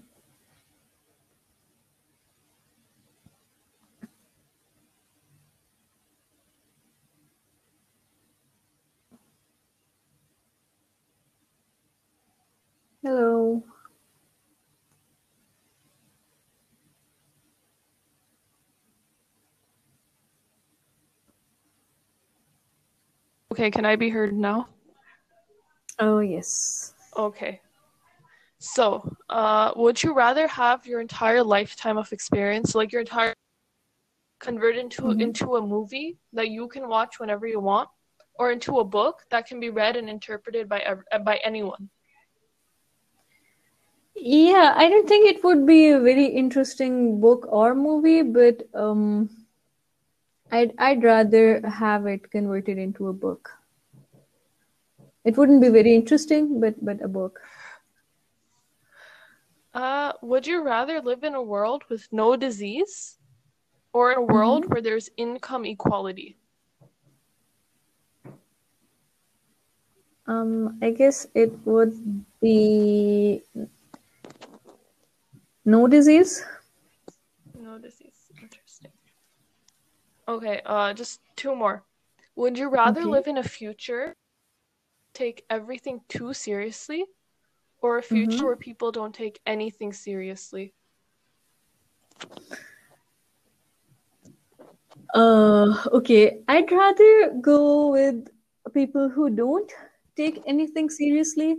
Hello. 13.04 13.64
Okay, 23.52 23.72
can 23.72 23.86
I 23.86 23.96
be 23.96 24.10
heard 24.10 24.34
now? 24.34 24.68
Oh 26.00 26.20
yes. 26.20 26.94
Okay. 27.16 27.62
So, 28.60 29.16
uh, 29.30 29.72
would 29.76 30.04
you 30.04 30.14
rather 30.14 30.46
have 30.48 30.86
your 30.86 31.00
entire 31.00 31.42
lifetime 31.42 31.98
of 31.98 32.12
experience, 32.12 32.76
like 32.76 32.92
your 32.92 33.02
entire 33.02 33.34
converted 34.40 34.80
into 34.84 35.02
Mhm. 35.04 35.22
into 35.22 35.56
a 35.56 35.62
movie 35.62 36.18
that 36.34 36.50
you 36.50 36.68
can 36.68 36.88
watch 36.88 37.20
whenever 37.20 37.48
you 37.48 37.60
want, 37.60 37.90
or 38.36 38.52
into 38.52 38.80
a 38.80 38.84
book 38.84 39.26
that 39.32 39.48
can 39.48 39.60
be 39.60 39.70
read 39.70 39.96
and 39.96 40.10
interpreted 40.10 40.68
by 40.68 40.80
ev- 40.80 41.04
uh, 41.12 41.20
by 41.20 41.38
anyone? 41.38 41.90
Yeah, 44.16 44.74
I 44.76 44.90
don't 44.90 45.08
think 45.08 45.30
it 45.30 45.44
would 45.44 45.66
be 45.66 45.90
a 45.90 46.00
very 46.00 46.26
interesting 46.26 47.22
book 47.22 47.46
or 47.50 47.74
movie, 47.74 48.22
but 48.22 48.68
um, 48.74 49.30
I'd 50.52 50.74
I'd 50.78 51.04
rather 51.04 51.62
have 51.62 52.08
it 52.08 52.30
converted 52.30 52.78
into 52.78 53.08
a 53.08 53.14
book. 53.14 53.52
It 55.24 55.38
wouldn't 55.38 55.62
be 55.62 55.70
very 55.70 55.96
interesting, 55.96 56.60
but 56.60 56.84
but 56.84 57.02
a 57.02 57.08
book. 57.08 57.40
Uh, 59.74 60.14
would 60.22 60.48
you 60.48 60.64
rather 60.64 61.00
live 61.02 61.24
in 61.24 61.36
a 61.36 61.42
world 61.42 61.84
with 61.90 62.08
no 62.12 62.36
disease 62.36 63.18
or 63.94 64.12
in 64.12 64.18
a 64.18 64.22
world 64.22 64.66
where 64.68 64.82
there's 64.82 65.10
income 65.18 65.66
equality? 65.66 66.38
Um, 70.26 70.78
I 70.82 70.92
guess 70.92 71.28
it 71.34 71.52
would 71.66 71.94
be 72.42 73.42
no 75.66 75.88
disease. 75.88 76.44
No 77.60 77.78
disease. 77.80 78.32
Interesting. 78.42 78.92
Okay, 80.28 80.62
uh, 80.66 80.94
just 80.94 81.20
two 81.36 81.56
more. 81.56 81.84
Would 82.36 82.58
you 82.58 82.70
rather 82.70 83.02
Okay. 83.02 83.10
live 83.10 83.28
in 83.28 83.38
a 83.38 83.44
future 83.44 84.16
take 85.14 85.44
everything 85.50 86.02
too 86.08 86.34
seriously 86.34 87.06
or 87.82 87.98
a 87.98 88.04
future 88.04 88.46
Mhm. 88.46 88.46
where 88.46 88.56
people 88.56 88.92
don't 88.92 89.14
take 89.14 89.40
anything 89.46 89.94
seriously? 89.94 90.74
Uh, 95.14 95.74
okay, 95.94 96.42
I'd 96.48 96.72
rather 96.72 97.34
go 97.42 97.92
with 97.92 98.28
people 98.74 99.10
who 99.10 99.30
don't 99.30 99.72
take 100.16 100.42
anything 100.46 100.90
seriously 100.90 101.58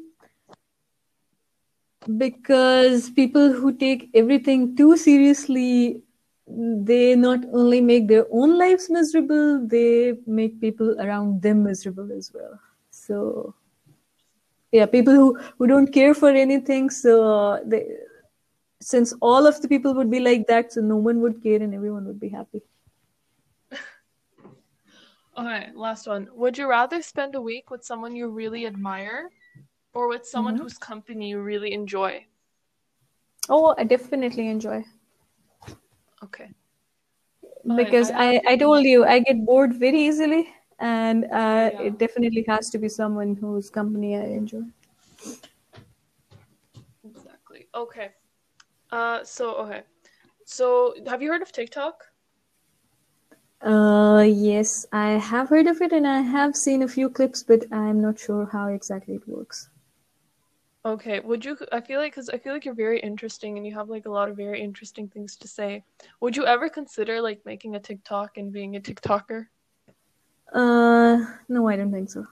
because 2.19 3.11
people 3.11 3.53
who 3.53 3.73
take 3.73 4.09
everything 4.15 4.77
too 4.77 4.97
seriously 4.97 6.03
they 6.47 7.15
not 7.15 7.41
only 7.53 7.81
make 7.81 8.09
their 8.09 8.27
own 8.33 8.59
lives 8.59 8.89
miserable 8.91 9.67
they 9.67 10.15
make 10.27 10.61
people 10.61 10.97
around 11.01 11.43
them 11.43 11.63
miserable 11.63 12.11
as 12.13 12.33
well 12.35 12.59
so 12.91 13.55
yeah 14.73 14.87
people 14.87 15.15
who 15.15 15.39
who 15.59 15.67
don't 15.67 15.93
care 15.93 16.15
for 16.15 16.31
anything 16.31 16.91
so 16.91 17.61
they 17.67 17.87
since 18.81 19.13
all 19.21 19.47
of 19.47 19.61
the 19.63 19.69
people 19.69 19.95
would 19.95 20.11
be 20.11 20.21
like 20.21 20.47
that 20.47 20.73
so 20.73 20.81
no 20.81 20.97
one 20.97 21.21
would 21.21 21.43
care 21.43 21.63
and 21.63 21.75
everyone 21.75 22.07
would 22.07 22.21
be 22.21 22.29
happy 22.29 22.63
Okay, 25.39 25.69
last 25.75 26.07
one. 26.09 26.29
Would 26.35 26.59
you 26.59 26.69
rather 26.69 27.01
spend 27.03 27.35
a 27.35 27.41
week 27.41 27.71
with 27.71 27.85
someone 27.85 28.15
you 28.17 28.29
really 28.29 28.67
admire 28.67 29.31
or 29.95 30.09
with 30.09 30.27
someone 30.27 30.57
Mhm. 30.57 30.59
whose 30.59 30.77
company 30.77 31.31
you 31.31 31.41
really 31.41 31.73
enjoy? 31.73 32.27
Oh, 33.49 33.75
I 33.77 33.85
definitely 33.85 34.49
enjoy 34.49 34.85
Okay. 36.23 36.51
Because 37.75 38.11
I 38.11 38.15
I, 38.15 38.41
I 38.49 38.57
told 38.57 38.85
you 38.85 39.05
I 39.05 39.21
get 39.21 39.45
bored 39.45 39.75
very 39.75 40.01
easily, 40.07 40.49
and 40.81 41.25
uh, 41.27 41.71
Yeah. 41.73 41.83
it 41.83 41.99
definitely 41.99 42.45
has 42.49 42.71
to 42.71 42.79
be 42.79 42.89
someone 42.89 43.37
whose 43.37 43.71
company 43.71 44.17
I 44.17 44.25
enjoy. 44.25 44.63
Exactly. 47.05 47.69
Okay. 47.75 48.11
Uh, 48.91 49.23
so 49.25 49.55
okay. 49.57 49.83
So 50.45 50.95
have 51.07 51.23
you 51.23 51.31
heard 51.31 51.43
of 51.43 51.53
TikTok? 51.53 52.05
Uh, 53.63 54.25
yes, 54.27 54.87
I 54.91 55.11
have 55.11 55.51
heard 55.51 55.67
of 55.67 55.83
it 55.83 55.93
and 55.93 56.07
I 56.07 56.21
have 56.21 56.57
seen 56.57 56.83
a 56.83 56.89
few 56.89 57.11
clips, 57.11 57.43
but 57.43 57.65
I'm 57.71 58.01
not 58.01 58.19
sure 58.19 58.49
how 58.51 58.69
exactly 58.69 59.17
it 59.17 59.29
works. 59.29 59.69
Okay. 60.87 61.21
Would 61.21 61.45
you? 61.45 61.59
I 61.71 61.81
feel 61.83 62.01
like 62.01 62.13
because 62.13 62.31
I 62.31 62.39
feel 62.39 62.55
like 62.55 62.65
you're 62.65 62.75
very 62.75 62.99
interesting 63.01 63.59
and 63.59 63.67
you 63.67 63.75
have 63.75 63.91
like 63.91 64.07
a 64.07 64.11
lot 64.11 64.31
of 64.31 64.37
very 64.37 64.63
interesting 64.63 65.09
things 65.09 65.37
to 65.37 65.47
say. 65.47 65.85
Would 66.21 66.37
you 66.37 66.47
ever 66.47 66.71
consider 66.71 67.21
like 67.21 67.43
making 67.45 67.77
a 67.77 67.81
TikTok 67.81 68.39
and 68.39 68.51
being 68.51 68.77
a 68.77 68.81
TikToker? 68.81 69.47
Uh, 70.53 71.25
no, 71.49 71.69
I 71.69 71.77
don't 71.77 71.93
think 71.93 72.11
so. 72.11 72.27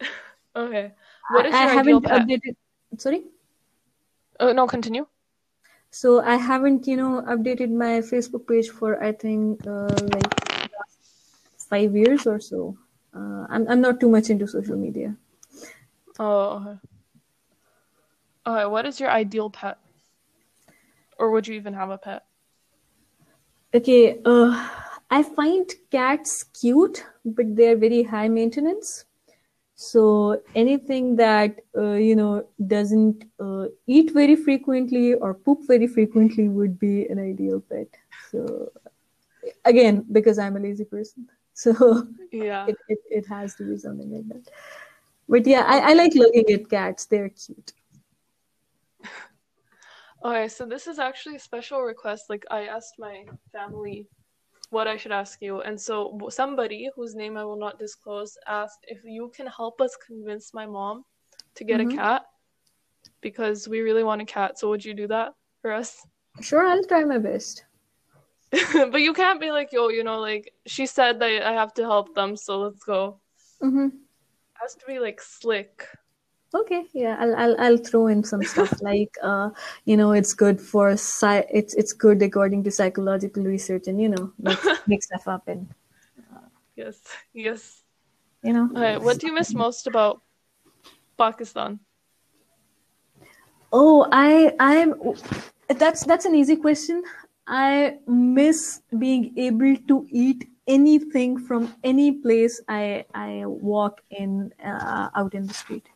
Okay. 0.56 0.92
What 1.30 1.46
is 1.46 1.54
I, 1.54 1.58
I 1.58 1.62
your 1.62 1.70
ideal 1.80 2.00
haven't 2.00 2.04
pet? 2.04 2.28
updated. 2.28 2.56
Sorry? 2.98 3.24
Oh 4.38 4.52
no, 4.52 4.66
continue. 4.66 5.06
So 5.90 6.20
I 6.22 6.36
haven't, 6.36 6.86
you 6.86 6.96
know, 6.96 7.22
updated 7.26 7.70
my 7.70 7.98
Facebook 8.02 8.46
page 8.46 8.70
for 8.70 9.02
I 9.02 9.10
think 9.12 9.66
uh, 9.66 9.90
like 10.14 10.30
five 11.58 11.96
years 11.96 12.26
or 12.26 12.38
so. 12.38 12.76
Uh, 13.14 13.46
I'm 13.50 13.66
I'm 13.68 13.80
not 13.80 13.98
too 13.98 14.08
much 14.08 14.30
into 14.30 14.46
social 14.46 14.76
media. 14.76 15.16
Oh. 16.18 16.62
Okay. 16.62 16.78
Okay. 18.46 18.66
What 18.66 18.86
is 18.86 19.00
your 19.00 19.10
ideal 19.10 19.50
pet? 19.50 19.78
Or 21.18 21.30
would 21.30 21.46
you 21.48 21.54
even 21.54 21.74
have 21.74 21.90
a 21.90 21.98
pet? 21.98 22.24
Okay, 23.74 24.20
uh, 24.24 24.54
I 25.10 25.22
find 25.22 25.70
cats 25.90 26.44
cute, 26.44 27.04
but 27.24 27.54
they're 27.56 27.76
very 27.76 28.02
high 28.02 28.28
maintenance. 28.28 29.04
So 29.76 30.40
anything 30.54 31.16
that 31.16 31.60
uh, 31.76 31.94
you 31.94 32.14
know 32.16 32.46
doesn't 32.66 33.24
uh, 33.40 33.66
eat 33.86 34.12
very 34.12 34.36
frequently 34.36 35.14
or 35.14 35.34
poop 35.34 35.60
very 35.66 35.86
frequently 35.86 36.48
would 36.48 36.78
be 36.78 37.06
an 37.06 37.18
ideal 37.18 37.60
pet. 37.60 37.88
So 38.30 38.70
again, 39.64 40.04
because 40.12 40.38
I'm 40.38 40.56
a 40.56 40.60
lazy 40.60 40.84
person, 40.84 41.28
so 41.54 42.06
Yeah. 42.32 42.66
it, 42.68 42.76
it, 42.88 42.98
it 43.10 43.26
has 43.26 43.54
to 43.56 43.64
be 43.64 43.76
something 43.76 44.10
like 44.10 44.28
that. 44.28 44.50
But 45.28 45.46
yeah, 45.46 45.64
I, 45.66 45.90
I 45.90 45.94
like 45.94 46.14
looking 46.14 46.50
at 46.52 46.68
cats. 46.68 47.06
They're 47.06 47.28
cute. 47.30 47.72
Okay, 50.24 50.48
so 50.48 50.64
this 50.64 50.86
is 50.86 50.98
actually 50.98 51.36
a 51.36 51.40
special 51.40 51.82
request. 51.82 52.30
Like 52.30 52.46
I 52.50 52.62
asked 52.62 52.94
my 52.98 53.24
family 53.52 54.08
what 54.70 54.86
I 54.86 54.96
should 54.96 55.12
ask 55.12 55.40
you, 55.42 55.60
and 55.60 55.80
so 55.80 56.18
somebody 56.30 56.90
whose 56.94 57.14
name 57.14 57.36
I 57.36 57.44
will 57.44 57.58
not 57.58 57.78
disclose 57.78 58.36
asked 58.46 58.84
if 58.88 59.04
you 59.04 59.30
can 59.34 59.46
help 59.46 59.80
us 59.80 59.96
convince 59.96 60.54
my 60.54 60.66
mom 60.66 61.04
to 61.54 61.64
get 61.64 61.80
Mhm. 61.80 61.92
a 61.92 61.96
cat 61.96 62.22
because 63.20 63.68
we 63.68 63.80
really 63.80 64.04
want 64.04 64.22
a 64.22 64.24
cat. 64.24 64.58
So 64.58 64.68
would 64.68 64.84
you 64.84 64.94
do 64.94 65.06
that 65.08 65.34
for 65.60 65.72
us? 65.72 66.06
Sure, 66.40 66.66
I'll 66.66 66.84
try 66.84 67.04
my 67.04 67.18
best. 67.18 67.64
but 68.92 69.00
you 69.00 69.12
can't 69.12 69.40
be 69.40 69.50
like, 69.50 69.72
yo, 69.72 69.88
you 69.88 70.04
know, 70.04 70.20
like 70.20 70.52
she 70.66 70.86
said 70.86 71.18
that 71.20 71.42
I 71.46 71.52
have 71.52 71.74
to 71.74 71.82
help 71.82 72.14
them, 72.14 72.36
so 72.36 72.58
let's 72.60 72.84
go. 72.84 73.20
Mm-hmm. 73.62 73.86
It 73.86 74.56
has 74.60 74.74
to 74.76 74.86
be 74.86 74.98
like 74.98 75.20
slick. 75.20 75.88
Okay, 76.54 76.86
yeah, 76.92 77.16
I'll 77.18 77.34
I'll 77.34 77.60
I'll 77.60 77.76
throw 77.76 78.06
in 78.06 78.22
some 78.22 78.42
stuff 78.44 78.80
like 78.82 79.10
uh, 79.22 79.50
you 79.84 79.96
know, 79.96 80.12
it's 80.12 80.32
good 80.34 80.60
for 80.60 80.90
sci- 80.92 81.46
it's 81.50 81.74
it's 81.74 81.92
good 81.92 82.22
according 82.22 82.62
to 82.64 82.70
psychological 82.70 83.42
research, 83.42 83.88
and 83.88 84.00
you 84.00 84.08
know, 84.08 84.32
make 84.38 84.58
make 84.86 85.02
stuff 85.02 85.26
up, 85.26 85.48
and 85.48 85.66
Yes, 86.76 86.98
yes. 87.32 87.82
you 88.42 88.52
know. 88.52 88.68
Okay, 88.70 88.98
what 88.98 89.18
do 89.18 89.26
you 89.26 89.34
miss 89.34 89.54
most 89.54 89.86
about 89.86 90.22
Pakistan? 91.16 91.80
Oh, 93.72 94.06
I 94.10 94.54
I'm 94.58 94.94
that's 95.68 96.04
that's 96.04 96.24
an 96.24 96.34
easy 96.34 96.56
question. 96.56 97.02
I 97.46 97.98
miss 98.06 98.82
being 98.98 99.34
able 99.36 99.76
to 99.88 100.06
eat 100.10 100.48
anything 100.66 101.38
from 101.38 101.74
any 101.84 102.12
place 102.12 102.60
I 102.68 103.04
I 103.14 103.42
walk 103.46 104.00
in 104.10 104.52
uh, 104.64 105.10
out 105.14 105.34
in 105.34 105.46
the 105.46 105.54
street. 105.54 105.88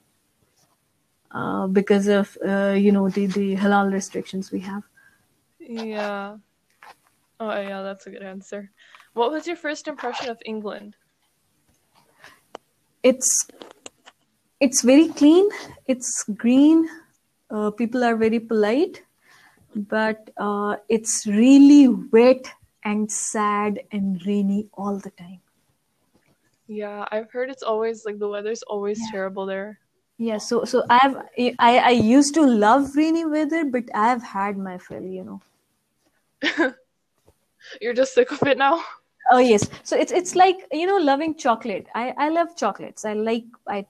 Uh, 1.38 1.66
because 1.68 2.08
of 2.08 2.36
uh, 2.52 2.74
you 2.84 2.92
know 2.92 3.08
the 3.16 3.26
the 3.26 3.48
halal 3.62 3.92
restrictions 3.92 4.50
we 4.52 4.60
have. 4.60 4.82
Yeah. 5.60 6.38
Oh, 7.40 7.50
yeah, 7.50 7.82
that's 7.82 8.06
a 8.06 8.10
good 8.10 8.22
answer. 8.22 8.72
What 9.12 9.32
was 9.32 9.46
your 9.48 9.56
first 9.56 9.88
impression 9.88 10.28
of 10.28 10.40
England? 10.46 10.96
it's 13.02 13.46
it's 14.60 14.82
very 14.82 15.08
clean 15.08 15.48
it's 15.86 16.10
green 16.42 16.88
uh, 17.50 17.70
people 17.70 18.04
are 18.04 18.16
very 18.16 18.40
polite 18.40 19.02
but 19.74 20.30
uh, 20.36 20.76
it's 20.88 21.26
really 21.26 21.88
wet 21.88 22.52
and 22.84 23.10
sad 23.12 23.80
and 23.92 24.24
rainy 24.26 24.68
all 24.74 24.98
the 24.98 25.10
time 25.10 25.40
Yeah, 26.68 27.04
I've 27.10 27.32
heard 27.32 27.50
it's 27.50 27.64
always 27.64 28.04
like 28.04 28.18
the 28.20 28.28
weather's 28.28 28.62
always 28.62 29.00
Yeah. 29.00 29.06
terrible 29.06 29.46
there. 29.46 29.80
Yeah 30.18 30.38
so 30.38 30.64
so 30.64 30.84
i've 30.90 31.16
i 31.58 31.78
i 31.78 31.90
used 31.90 32.34
to 32.34 32.42
love 32.42 32.94
rainy 32.96 33.24
weather 33.24 33.64
but 33.64 33.84
i've 33.94 34.22
had 34.22 34.58
my 34.58 34.76
fill 34.78 35.02
you 35.02 35.24
know 35.24 35.40
You're 37.82 37.92
just 37.94 38.14
sick 38.14 38.30
of 38.30 38.42
it 38.48 38.56
now? 38.56 38.82
oh 39.30 39.38
yes 39.38 39.68
so 39.84 39.96
it's 39.96 40.12
it's 40.12 40.34
like 40.34 40.56
you 40.72 40.86
know 40.86 40.96
loving 40.96 41.34
chocolate 41.34 41.86
i 41.94 42.14
i 42.16 42.28
love 42.28 42.56
chocolates 42.56 43.04
i 43.04 43.12
like 43.12 43.44
i 43.66 43.84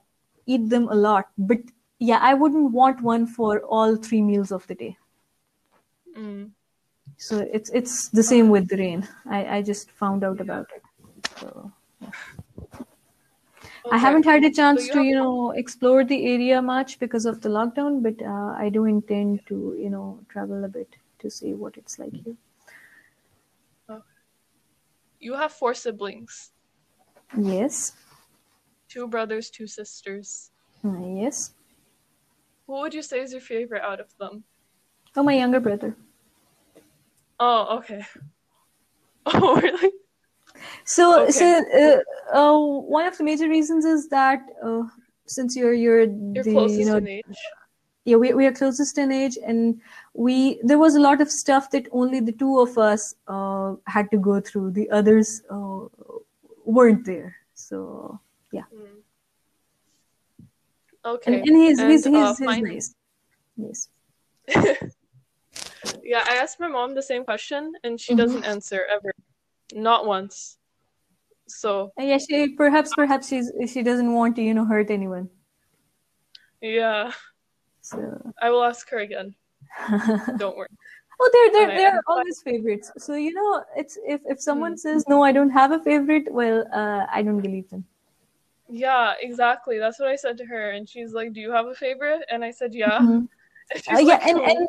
eat 0.45 0.69
them 0.69 0.87
a 0.89 0.95
lot 0.95 1.29
but 1.37 1.59
yeah 1.99 2.19
i 2.21 2.33
wouldn't 2.33 2.71
want 2.71 3.01
one 3.01 3.25
for 3.25 3.61
all 3.61 3.95
three 3.95 4.21
meals 4.21 4.51
of 4.51 4.67
the 4.67 4.75
day 4.75 4.97
Mm. 6.17 6.51
So 7.17 7.39
it's 7.39 7.69
it's 7.71 8.09
the 8.09 8.23
same 8.23 8.49
with 8.49 8.67
the 8.67 8.77
rain. 8.77 9.07
I, 9.29 9.57
I 9.57 9.61
just 9.61 9.91
found 9.91 10.23
out 10.23 10.39
about 10.41 10.67
it. 10.75 10.83
So 11.39 11.71
yeah. 12.01 12.11
I 13.91 13.97
haven't 13.97 14.25
had 14.25 14.43
a 14.43 14.51
chance 14.51 14.87
you 14.87 14.93
to, 14.93 15.03
you 15.03 15.15
know, 15.15 15.51
explore 15.51 16.03
the 16.03 16.25
area 16.25 16.61
much 16.61 16.99
because 16.99 17.25
of 17.25 17.41
the 17.41 17.49
lockdown, 17.49 18.01
but 18.03 18.21
uh, 18.25 18.53
I 18.57 18.69
do 18.69 18.85
intend 18.85 19.45
to, 19.47 19.75
you 19.79 19.89
know, 19.89 20.19
travel 20.29 20.63
a 20.63 20.67
bit 20.67 20.95
to 21.19 21.29
see 21.29 21.53
what 21.53 21.77
it's 21.77 21.99
like 21.99 22.13
here. 22.13 22.35
You 25.19 25.33
have 25.33 25.51
four 25.51 25.73
siblings 25.73 26.51
Yes, 27.37 27.93
two 28.87 29.07
brothers, 29.07 29.49
two 29.49 29.67
sisters. 29.67 30.51
uh, 30.83 31.05
yes. 31.05 31.53
Who 32.67 32.73
would 32.79 32.93
you 32.93 33.01
say 33.01 33.19
is 33.19 33.31
your 33.31 33.41
favorite 33.41 33.81
out 33.83 33.99
of 33.99 34.15
them? 34.17 34.43
Oh, 35.15 35.23
my 35.23 35.33
younger 35.33 35.59
brother. 35.59 35.95
Oh, 37.39 37.77
okay. 37.77 38.05
Oh, 39.25 39.61
really? 39.61 39.91
So, 40.85 41.23
Okay. 41.23 41.31
so 41.31 41.45
uh, 41.81 42.37
uh, 42.37 42.57
one 42.97 43.05
of 43.07 43.17
the 43.17 43.23
major 43.23 43.47
reasons 43.49 43.85
is 43.85 44.07
that 44.09 44.41
uh, 44.63 44.83
since 45.25 45.55
you're 45.55 45.73
you're 45.73 46.01
You're 46.05 46.43
the 46.43 46.51
closest 46.53 46.79
you 46.79 46.85
know 46.85 46.97
in 46.97 47.07
age. 47.07 47.39
yeah 48.05 48.17
we 48.17 48.33
we 48.33 48.45
are 48.47 48.51
closest 48.51 48.97
in 48.97 49.11
age 49.11 49.37
and 49.45 49.79
we 50.13 50.59
there 50.63 50.79
was 50.79 50.95
a 50.95 50.99
lot 50.99 51.21
of 51.21 51.29
stuff 51.31 51.69
that 51.71 51.87
only 51.91 52.19
the 52.19 52.31
two 52.43 52.59
of 52.59 52.77
us 52.77 53.13
uh, 53.27 53.75
had 53.85 54.09
to 54.11 54.17
go 54.17 54.39
through. 54.39 54.71
The 54.71 54.89
others 54.89 55.43
uh, 55.49 55.79
weren't 56.65 57.05
there. 57.05 57.35
So 57.53 58.19
Mm. 58.53 59.03
Okay. 61.05 61.33
and, 61.33 61.47
and 61.47 61.57
he's 61.57 61.79
he's 61.81 62.05
And, 62.05 62.15
uh, 62.15 62.19
he's, 62.19 62.37
he's 62.37 62.47
finally- 62.47 62.73
nice. 62.75 62.95
Yes. 63.57 63.89
yeah, 66.03 66.23
I 66.27 66.35
asked 66.35 66.59
my 66.59 66.67
mom 66.67 66.93
the 66.95 67.01
same 67.11 67.23
question 67.23 67.73
and 67.83 67.99
she 67.99 68.13
Mhm. 68.13 68.17
doesn't 68.17 68.43
answer 68.45 68.81
ever. 68.95 69.11
Not 69.73 70.05
once. 70.05 70.57
So, 71.47 71.91
yeah, 71.97 72.17
she 72.17 72.55
perhaps 72.55 72.93
perhaps 72.95 73.27
she's 73.27 73.51
she 73.67 73.83
doesn't 73.83 74.13
want 74.13 74.35
to 74.37 74.41
you 74.41 74.53
know 74.53 74.65
hurt 74.65 74.89
anyone. 74.91 75.29
yeah, 76.61 77.11
So 77.81 78.33
I 78.41 78.49
will 78.49 78.63
ask 78.63 78.89
her 78.89 78.99
again. 78.99 79.35
Don't 80.37 80.57
worry. 80.57 80.67
oh, 81.19 81.29
they're 81.33 81.51
they're 81.51 81.75
they're 81.77 82.01
always 82.07 82.41
favorites. 82.41 82.91
So 82.97 83.15
you 83.15 83.33
know, 83.33 83.63
it's 83.75 83.97
if 84.05 84.21
if 84.25 84.41
someone 84.41 84.75
Mm. 84.75 84.79
says 84.79 85.05
no, 85.07 85.23
I 85.23 85.31
don't 85.31 85.49
have 85.51 85.71
a 85.71 85.79
favorite. 85.79 86.31
Well, 86.31 86.65
uh, 86.73 87.05
I 87.11 87.21
don't 87.21 87.41
believe 87.41 87.69
them. 87.69 87.85
Yeah, 88.69 89.13
exactly. 89.19 89.79
That's 89.79 89.99
what 89.99 90.09
I 90.09 90.15
said 90.15 90.37
to 90.37 90.45
her 90.45 90.71
and 90.71 90.87
she's 90.87 91.13
like, 91.13 91.33
"Do 91.33 91.41
you 91.41 91.51
have 91.51 91.67
a 91.67 91.75
favorite?" 91.75 92.23
And 92.29 92.43
I 92.43 92.51
said, 92.51 92.73
"Yeah." 92.73 92.99
Mhm. 92.99 93.27
And 93.87 93.97
Uh, 93.97 93.99
yeah, 94.01 94.13
like, 94.17 94.25
and, 94.25 94.39
and 94.41 94.67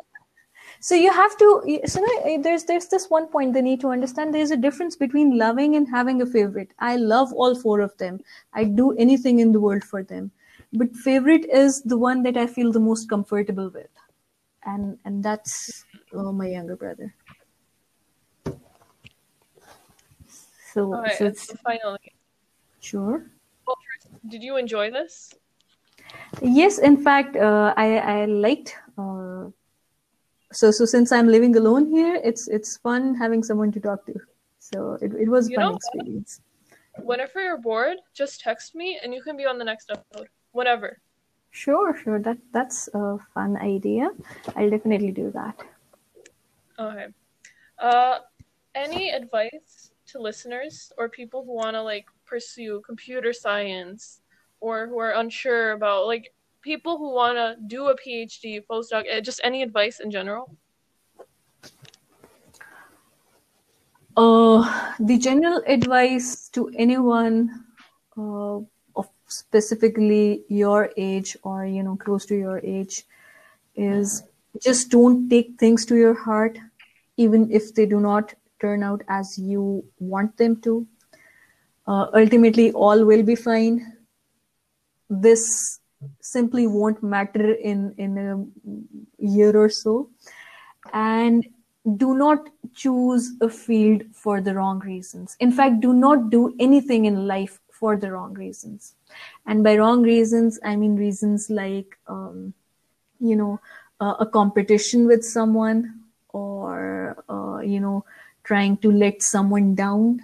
so 0.81 0.95
you 0.95 1.11
have 1.13 1.37
to. 1.37 1.79
So 1.85 2.01
no, 2.01 2.41
there's 2.41 2.63
there's 2.63 2.87
this 2.87 3.07
one 3.09 3.27
point 3.27 3.53
they 3.53 3.61
need 3.61 3.79
to 3.81 3.89
understand. 3.89 4.33
There's 4.33 4.49
a 4.49 4.57
difference 4.57 4.95
between 4.95 5.37
loving 5.37 5.75
and 5.75 5.87
having 5.87 6.21
a 6.23 6.25
favorite. 6.25 6.71
I 6.79 6.95
love 6.95 7.31
all 7.33 7.53
four 7.53 7.81
of 7.81 7.95
them. 7.97 8.19
I 8.53 8.63
do 8.63 8.91
anything 8.97 9.39
in 9.39 9.51
the 9.51 9.59
world 9.59 9.83
for 9.83 10.01
them, 10.01 10.31
but 10.73 10.95
favorite 10.95 11.45
is 11.45 11.83
the 11.83 11.97
one 11.97 12.23
that 12.23 12.35
I 12.35 12.47
feel 12.47 12.71
the 12.71 12.79
most 12.79 13.07
comfortable 13.07 13.69
with, 13.69 13.91
and 14.65 14.97
and 15.05 15.23
that's 15.23 15.85
uh, 16.17 16.31
my 16.31 16.47
younger 16.47 16.75
brother. 16.75 17.13
So, 20.73 20.93
Alright, 20.95 21.17
so 21.17 21.25
it's 21.25 21.53
finally, 21.63 22.13
sure. 22.79 23.29
did 24.29 24.41
you 24.41 24.57
enjoy 24.57 24.89
this? 24.89 25.31
Yes, 26.41 26.79
in 26.79 27.03
fact, 27.03 27.35
uh, 27.35 27.73
I 27.77 27.97
I 27.99 28.25
liked. 28.25 28.75
Uh, 28.97 29.51
so 30.51 30.71
so 30.71 30.85
since 30.85 31.11
I'm 31.11 31.27
living 31.27 31.55
alone 31.55 31.87
here, 31.87 32.19
it's 32.23 32.47
it's 32.47 32.77
fun 32.77 33.15
having 33.15 33.43
someone 33.43 33.71
to 33.71 33.79
talk 33.79 34.05
to. 34.05 34.15
So 34.59 34.97
it 35.01 35.13
it 35.13 35.29
was 35.29 35.47
a 35.47 35.51
You 35.51 35.55
fun 35.57 35.65
know 35.69 35.75
experience. 35.75 36.41
Whenever 37.03 37.41
you're 37.41 37.57
bored, 37.57 37.97
just 38.13 38.41
text 38.41 38.75
me 38.75 38.99
and 39.01 39.13
you 39.13 39.21
can 39.21 39.37
be 39.37 39.45
on 39.45 39.57
the 39.57 39.63
next 39.65 39.89
episode. 39.89 40.27
Whenever. 40.51 40.99
Sure, 41.51 41.97
sure. 41.97 42.19
That 42.19 42.37
that's 42.51 42.89
a 42.93 43.17
fun 43.33 43.57
idea. 43.57 44.11
I'll 44.55 44.69
definitely 44.69 45.11
do 45.11 45.31
that. 45.31 45.55
Okay. 46.79 47.07
Uh, 47.79 48.19
any 48.75 49.11
advice 49.11 49.91
to 50.07 50.19
listeners 50.19 50.91
or 50.97 51.09
people 51.09 51.43
who 51.43 51.53
want 51.53 51.75
to 51.75 51.81
like 51.81 52.05
pursue 52.25 52.81
computer 52.85 53.33
science 53.33 54.21
or 54.59 54.87
who 54.87 54.99
are 54.99 55.11
unsure 55.11 55.71
about 55.71 56.07
like 56.07 56.33
people 56.61 56.97
who 56.97 57.13
want 57.13 57.37
to 57.37 57.55
do 57.67 57.87
a 57.87 57.95
PhD, 57.95 58.61
postdoc, 58.69 59.03
eh, 59.09 59.21
just 59.21 59.41
any 59.43 59.61
advice 59.63 59.99
in 59.99 60.11
general? 60.11 60.55
Uh, 64.17 64.93
the 64.99 65.17
general 65.17 65.61
advice 65.67 66.49
to 66.49 66.69
anyone 66.77 67.65
uh, 68.17 68.57
of 68.95 69.09
specifically 69.27 70.43
your 70.49 70.91
age 70.97 71.37
or 71.43 71.65
you 71.65 71.81
know 71.81 71.95
close 71.95 72.25
to 72.25 72.35
your 72.35 72.59
age 72.59 73.05
is 73.75 74.23
just 74.61 74.91
don't 74.91 75.29
take 75.29 75.57
things 75.57 75.85
to 75.85 75.95
your 75.95 76.13
heart 76.13 76.59
even 77.15 77.49
if 77.51 77.73
they 77.73 77.85
do 77.85 78.01
not 78.01 78.33
turn 78.59 78.83
out 78.83 79.01
as 79.07 79.37
you 79.37 79.83
want 79.99 80.35
them 80.35 80.59
to 80.59 80.85
uh, 81.87 82.07
ultimately 82.13 82.71
all 82.73 83.05
will 83.05 83.23
be 83.23 83.35
fine 83.35 83.93
this 85.09 85.79
simply 86.19 86.67
won't 86.67 87.01
matter 87.03 87.53
in 87.53 87.93
in 87.97 88.17
a 88.17 89.25
year 89.25 89.55
or 89.55 89.69
so 89.69 90.09
and 90.93 91.47
do 91.97 92.15
not 92.15 92.49
choose 92.75 93.31
a 93.41 93.49
field 93.49 94.03
for 94.13 94.39
the 94.41 94.53
wrong 94.53 94.79
reasons. 94.79 95.35
In 95.39 95.51
fact, 95.51 95.81
do 95.81 95.93
not 95.93 96.29
do 96.29 96.55
anything 96.59 97.05
in 97.05 97.27
life 97.27 97.59
for 97.71 97.97
the 97.97 98.11
wrong 98.11 98.33
reasons. 98.33 98.95
And 99.47 99.63
by 99.63 99.77
wrong 99.77 100.03
reasons, 100.03 100.59
I 100.63 100.75
mean 100.75 100.95
reasons 100.95 101.49
like, 101.49 101.97
um, 102.07 102.53
you 103.19 103.35
know, 103.35 103.59
uh, 103.99 104.15
a 104.19 104.25
competition 104.25 105.07
with 105.07 105.23
someone 105.23 106.01
or, 106.29 107.23
uh, 107.29 107.59
you 107.59 107.79
know, 107.79 108.05
trying 108.43 108.77
to 108.77 108.91
let 108.91 109.21
someone 109.21 109.73
down. 109.73 110.19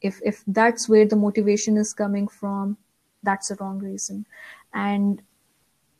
If, 0.00 0.20
if 0.24 0.42
that's 0.46 0.88
where 0.88 1.06
the 1.06 1.16
motivation 1.16 1.76
is 1.76 1.92
coming 1.92 2.28
from, 2.28 2.76
that's 3.22 3.50
a 3.50 3.56
wrong 3.56 3.78
reason. 3.78 4.26
And 4.74 5.22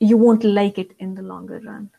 you 0.00 0.16
won't 0.16 0.44
like 0.44 0.78
it 0.78 0.92
in 0.98 1.14
the 1.14 1.22
longer 1.22 1.60
run. 1.64 1.90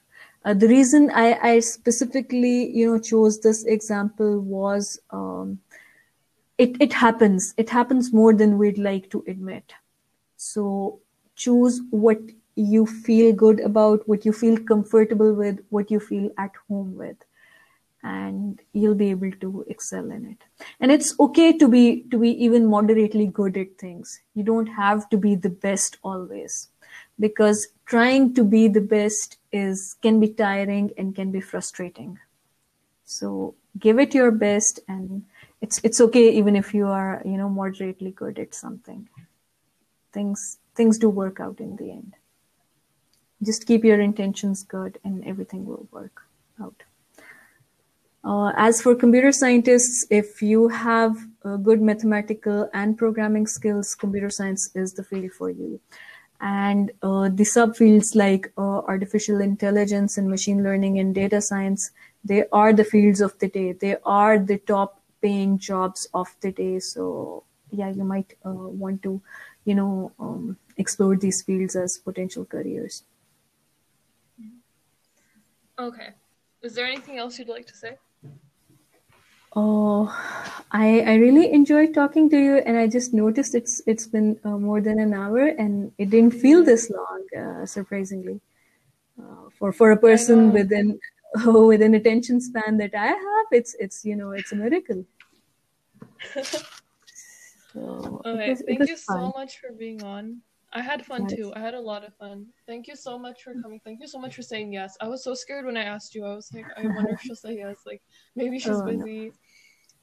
Uh, 0.46 0.54
the 0.54 0.68
reason 0.68 1.10
I, 1.14 1.40
I 1.42 1.60
specifically, 1.60 2.70
you 2.70 2.92
know, 2.92 3.00
chose 3.00 3.40
this 3.40 3.64
example 3.64 4.40
was 4.40 5.00
um, 5.12 5.60
it 6.58 6.76
it 6.82 6.94
happens. 6.94 7.54
It 7.58 7.70
happens 7.70 8.12
more 8.12 8.34
than 8.34 8.58
we'd 8.58 8.78
like 8.78 9.10
to 9.12 9.24
admit. 9.28 9.74
So 10.38 11.00
choose 11.36 11.82
what 11.92 12.20
you 12.56 12.86
feel 12.86 13.34
good 13.34 13.60
about, 13.62 14.08
what 14.08 14.26
you 14.26 14.34
feel 14.34 14.58
comfortable 14.58 15.34
with, 15.34 15.60
what 15.70 15.90
you 15.90 16.00
feel 16.00 16.30
at 16.38 16.52
home 16.68 16.96
with, 16.96 17.18
and 18.04 18.60
you'll 18.74 18.96
be 18.96 19.10
able 19.12 19.32
to 19.32 19.66
excel 19.70 20.12
in 20.12 20.26
it. 20.26 20.66
And 20.80 20.92
it's 20.92 21.18
okay 21.20 21.58
to 21.58 21.68
be 21.68 22.04
to 22.12 22.18
be 22.18 22.32
even 22.44 22.66
moderately 22.66 23.28
good 23.28 23.58
at 23.58 23.78
things. 23.78 24.20
You 24.36 24.44
don't 24.44 24.68
have 24.68 25.10
to 25.10 25.18
be 25.18 25.36
the 25.36 25.50
best 25.50 25.98
always. 26.04 26.70
Because 27.20 27.68
trying 27.86 28.34
to 28.36 28.44
be 28.44 28.68
the 28.68 28.82
best 28.82 29.38
is 29.52 29.96
can 30.02 30.20
be 30.20 30.28
tiring 30.28 30.92
and 30.98 31.16
can 31.16 31.32
be 31.32 31.40
frustrating. 31.40 32.20
So 33.06 33.56
give 33.80 34.00
it 34.00 34.14
your 34.14 34.32
best 34.32 34.80
and 34.88 35.24
it's 35.62 35.80
it's 35.84 36.02
okay 36.02 36.30
even 36.32 36.56
if 36.56 36.74
you 36.74 36.88
are 36.88 37.22
you 37.24 37.38
know 37.38 37.50
moderately 37.50 38.12
good 38.12 38.38
at 38.38 38.54
something. 38.54 39.08
Things 40.12 40.58
things 40.76 40.98
do 40.98 41.10
work 41.10 41.40
out 41.40 41.60
in 41.60 41.78
the 41.78 41.92
end. 41.92 42.16
Just 43.42 43.66
keep 43.66 43.84
your 43.86 44.02
intentions 44.02 44.64
good 44.64 45.00
and 45.04 45.26
everything 45.26 45.66
will 45.66 45.88
work 45.92 46.24
out 46.62 46.84
uh, 48.24 48.52
as 48.56 48.82
for 48.82 48.96
computer 48.96 49.32
scientists, 49.32 50.06
if 50.10 50.42
you 50.42 50.68
have 50.70 51.16
uh, 51.44 51.58
good 51.58 51.82
mathematical 51.82 52.70
and 52.74 52.98
programming 52.98 53.48
skills, 53.48 53.96
computer 53.96 54.30
science 54.30 54.70
is 54.76 54.94
the 54.94 55.04
field 55.04 55.32
for 55.32 55.50
you 55.50 55.80
and 56.44 56.92
uh, 57.02 57.30
the 57.30 57.44
subfields 57.44 58.16
like 58.16 58.52
uh, 58.58 58.80
artificial 58.94 59.40
intelligence 59.40 60.18
and 60.18 60.30
machine 60.30 60.62
learning 60.62 61.00
and 61.00 61.16
data 61.16 61.42
science 61.42 61.92
they 62.24 62.44
are 62.52 62.74
the 62.74 62.84
fields 62.84 63.22
of 63.22 63.38
the 63.40 63.48
day 63.48 63.72
they 63.72 63.96
are 64.06 64.38
the 64.38 64.58
top 64.58 65.02
paying 65.22 65.58
jobs 65.58 66.06
of 66.14 66.28
the 66.42 66.52
day 66.52 66.80
so 66.80 67.44
yeah 67.72 67.90
you 67.90 68.04
might 68.04 68.36
uh, 68.46 68.52
want 68.84 69.02
to 69.02 69.22
you 69.64 69.74
know 69.74 70.12
um, 70.20 70.58
explore 70.78 71.16
these 71.16 71.42
fields 71.42 71.78
as 71.78 71.98
potential 71.98 72.44
careers 72.44 73.04
Okay. 75.80 76.10
Is 76.62 76.76
there 76.76 76.86
anything 76.86 77.18
else 77.18 77.40
you'd 77.40 77.50
like 77.50 77.66
to 77.66 77.76
say? 77.76 77.98
Oh, 79.56 80.10
I 80.72 81.02
I 81.02 81.16
really 81.16 81.52
enjoyed 81.54 81.94
talking 81.94 82.30
to 82.32 82.38
you, 82.38 82.56
and 82.58 82.78
I 82.78 82.88
just 82.88 83.14
noticed 83.14 83.54
it's 83.54 83.82
it's 83.86 84.08
been 84.08 84.40
uh, 84.44 84.58
more 84.58 84.82
than 84.82 85.00
an 85.00 85.14
hour, 85.14 85.46
and 85.48 85.92
it 85.98 86.10
didn't 86.10 86.34
feel 86.34 86.64
this 86.64 86.90
long, 86.90 87.22
uh, 87.38 87.66
surprisingly. 87.66 88.42
Uh, 89.22 89.50
for 89.60 89.72
for 89.72 89.92
a 89.92 89.98
person 89.98 90.52
within 90.52 91.00
oh, 91.46 91.68
with 91.68 91.82
an 91.82 91.94
attention 91.94 92.42
span 92.42 92.78
that 92.78 92.96
I 92.96 93.08
have, 93.08 93.48
it's 93.52 93.76
it's 93.80 94.04
you 94.06 94.16
know 94.16 94.32
it's 94.32 94.52
a 94.52 94.56
miracle. 94.56 95.06
So 97.74 98.22
Okay, 98.26 98.50
was, 98.52 98.64
thank 98.68 98.88
you 98.88 98.98
fun. 98.98 99.20
so 99.20 99.32
much 99.36 99.60
for 99.60 99.72
being 99.72 100.04
on. 100.04 100.42
I 100.76 100.82
had 100.82 101.06
fun 101.06 101.24
Yes. 101.30 101.36
too. 101.36 101.54
I 101.56 101.60
had 101.60 101.76
a 101.76 101.80
lot 101.80 102.04
of 102.04 102.16
fun. 102.16 102.48
Thank 102.68 102.88
you 102.88 102.96
so 102.96 103.18
much 103.18 103.44
for 103.44 103.54
coming. 103.62 103.80
Thank 103.86 104.02
you 104.02 104.08
so 104.08 104.20
much 104.20 104.36
for 104.36 104.42
saying 104.42 104.74
yes. 104.74 104.98
I 105.00 105.08
was 105.08 105.24
so 105.24 105.34
scared 105.36 105.66
when 105.66 105.78
I 105.78 105.84
asked 105.84 106.16
you. 106.16 106.26
I 106.26 106.34
was 106.34 106.52
like, 106.52 106.66
I 106.76 106.88
wonder 106.88 107.12
if 107.14 107.22
she'll 107.22 107.36
say 107.36 107.56
yes. 107.58 107.78
Like, 107.86 108.02
maybe 108.36 108.58
she's 108.60 108.78
Oh, 108.82 108.86
no. 108.86 108.98
busy. 108.98 109.34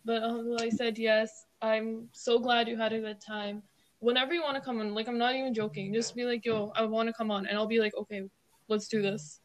But 0.04 0.22
um, 0.22 0.56
I 0.60 0.68
said 0.68 0.96
yes. 0.98 1.46
I'm 1.60 2.08
so 2.12 2.38
glad 2.38 2.68
you 2.68 2.76
had 2.76 2.92
a 2.92 3.00
good 3.00 3.20
time. 3.20 3.62
Whenever 3.98 4.32
you 4.32 4.42
want 4.42 4.54
to 4.54 4.60
come 4.60 4.80
on, 4.80 4.94
like, 4.94 5.08
I'm 5.08 5.18
not 5.18 5.34
even 5.34 5.52
joking. 5.52 5.92
Just 5.92 6.14
be 6.14 6.24
like, 6.24 6.44
yo, 6.44 6.72
I 6.76 6.84
want 6.84 7.08
to 7.08 7.12
come 7.12 7.30
on. 7.30 7.46
And 7.46 7.58
I'll 7.58 7.66
be 7.66 7.80
like, 7.80 7.94
okay, 7.96 8.22
let's 8.68 8.86
do 8.88 9.02
this. 9.02 9.40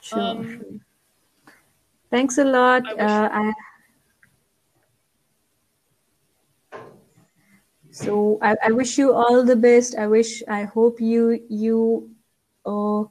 Sure, 0.00 0.20
Um. 0.20 0.80
Thanks 2.10 2.38
a 2.38 2.44
lot. 2.44 2.84
I 2.86 2.92
uh, 2.92 3.28
I, 3.32 3.52
so 7.96 8.38
I, 8.42 8.56
I 8.62 8.72
wish 8.72 8.98
you 8.98 9.14
all 9.14 9.42
the 9.42 9.56
best. 9.56 9.96
I 9.96 10.06
wish 10.06 10.42
I 10.46 10.64
hope 10.64 11.00
you 11.00 11.40
you 11.48 12.10
uh, 12.66 13.04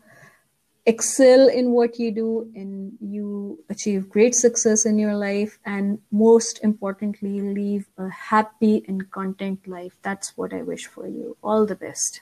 excel 0.85 1.49
in 1.49 1.71
what 1.71 1.97
you 1.97 2.11
do 2.11 2.51
and 2.53 2.93
you 3.01 3.63
achieve 3.67 4.07
great 4.07 4.35
success 4.35 4.85
in 4.85 4.99
your 4.99 5.15
life 5.15 5.57
and 5.65 5.97
most 6.11 6.59
importantly 6.61 7.41
live 7.41 7.87
a 7.97 8.09
happy 8.09 8.85
and 8.87 9.09
content 9.09 9.67
life. 9.67 9.97
That's 10.03 10.37
what 10.37 10.53
I 10.53 10.61
wish 10.61 10.85
for 10.85 11.07
you. 11.07 11.35
All 11.41 11.65
the 11.65 11.75
best. 11.75 12.21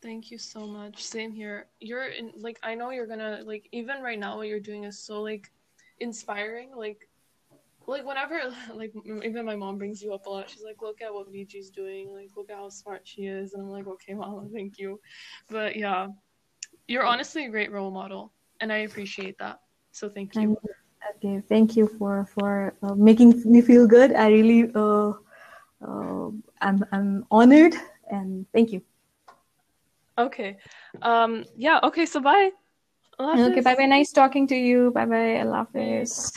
Thank 0.00 0.30
you 0.30 0.38
so 0.38 0.64
much. 0.64 1.02
Same 1.02 1.32
here. 1.32 1.66
You're 1.80 2.06
in 2.06 2.30
like 2.36 2.60
I 2.62 2.76
know 2.76 2.90
you're 2.90 3.10
gonna 3.10 3.42
like 3.44 3.68
even 3.72 4.00
right 4.00 4.18
now 4.18 4.36
what 4.36 4.46
you're 4.46 4.60
doing 4.60 4.84
is 4.84 5.04
so 5.04 5.22
like 5.22 5.50
inspiring. 5.98 6.70
Like 6.76 7.08
like 7.88 8.06
whenever 8.06 8.40
like 8.74 8.92
even 9.24 9.44
my 9.44 9.56
mom 9.56 9.78
brings 9.78 10.02
you 10.02 10.12
up 10.14 10.26
a 10.26 10.30
lot. 10.30 10.50
She's 10.50 10.62
like, 10.62 10.80
look 10.80 11.00
at 11.02 11.12
what 11.12 11.32
VG's 11.32 11.70
doing. 11.70 12.12
Like 12.12 12.30
look 12.36 12.50
at 12.50 12.56
how 12.56 12.68
smart 12.68 13.02
she 13.04 13.26
is. 13.26 13.54
And 13.54 13.62
I'm 13.62 13.70
like, 13.70 13.86
okay, 13.86 14.14
mama, 14.22 14.46
thank 14.52 14.78
you. 14.78 15.00
But 15.48 15.76
yeah, 15.76 16.08
you're 16.86 17.04
honestly 17.04 17.46
a 17.46 17.50
great 17.50 17.72
role 17.72 17.90
model, 17.90 18.32
and 18.60 18.72
I 18.72 18.78
appreciate 18.78 19.38
that. 19.38 19.60
So 19.92 20.08
thank 20.08 20.36
you. 20.36 20.56
Okay, 21.16 21.40
thank 21.48 21.76
you 21.76 21.88
for 21.98 22.28
for 22.34 22.74
uh, 22.82 22.94
making 22.94 23.42
me 23.50 23.62
feel 23.62 23.86
good. 23.86 24.12
I 24.14 24.28
really 24.28 24.70
uh, 24.74 25.12
uh, 25.80 26.30
I'm 26.60 26.84
I'm 26.92 27.26
honored 27.30 27.74
and 28.10 28.46
thank 28.52 28.72
you. 28.72 28.82
Okay. 30.18 30.58
Um. 31.02 31.44
Yeah. 31.56 31.80
Okay. 31.82 32.04
So 32.04 32.20
bye. 32.20 32.50
Allah 33.18 33.50
Okay, 33.50 33.60
bye 33.60 33.74
bye. 33.74 33.86
Nice 33.86 34.12
talking 34.12 34.46
to 34.48 34.56
you. 34.56 34.90
Bye 34.90 35.06
bye. 35.06 35.40
Allah 35.40 35.66
Hafiz. 35.66 36.32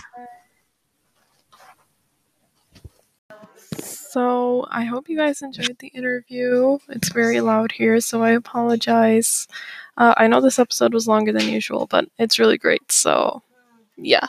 So 4.12 4.68
I 4.70 4.84
hope 4.84 5.08
you 5.08 5.18
guys 5.18 5.42
enjoyed 5.42 5.78
the 5.80 5.88
interview. 5.88 6.80
It's 6.90 7.14
very 7.14 7.40
loud 7.40 7.72
here, 7.72 8.02
so 8.02 8.22
I 8.22 8.32
apologize. 8.32 9.48
Uh, 9.96 10.14
I 10.18 10.28
know 10.28 10.42
this 10.42 10.60
episode 10.60 10.94
was 10.94 11.08
longer 11.08 11.32
than 11.32 11.48
usual, 11.48 11.88
but 11.88 12.10
it's 12.18 12.38
really 12.38 12.58
great. 12.58 12.92
So, 12.92 13.42
yeah. 13.96 14.28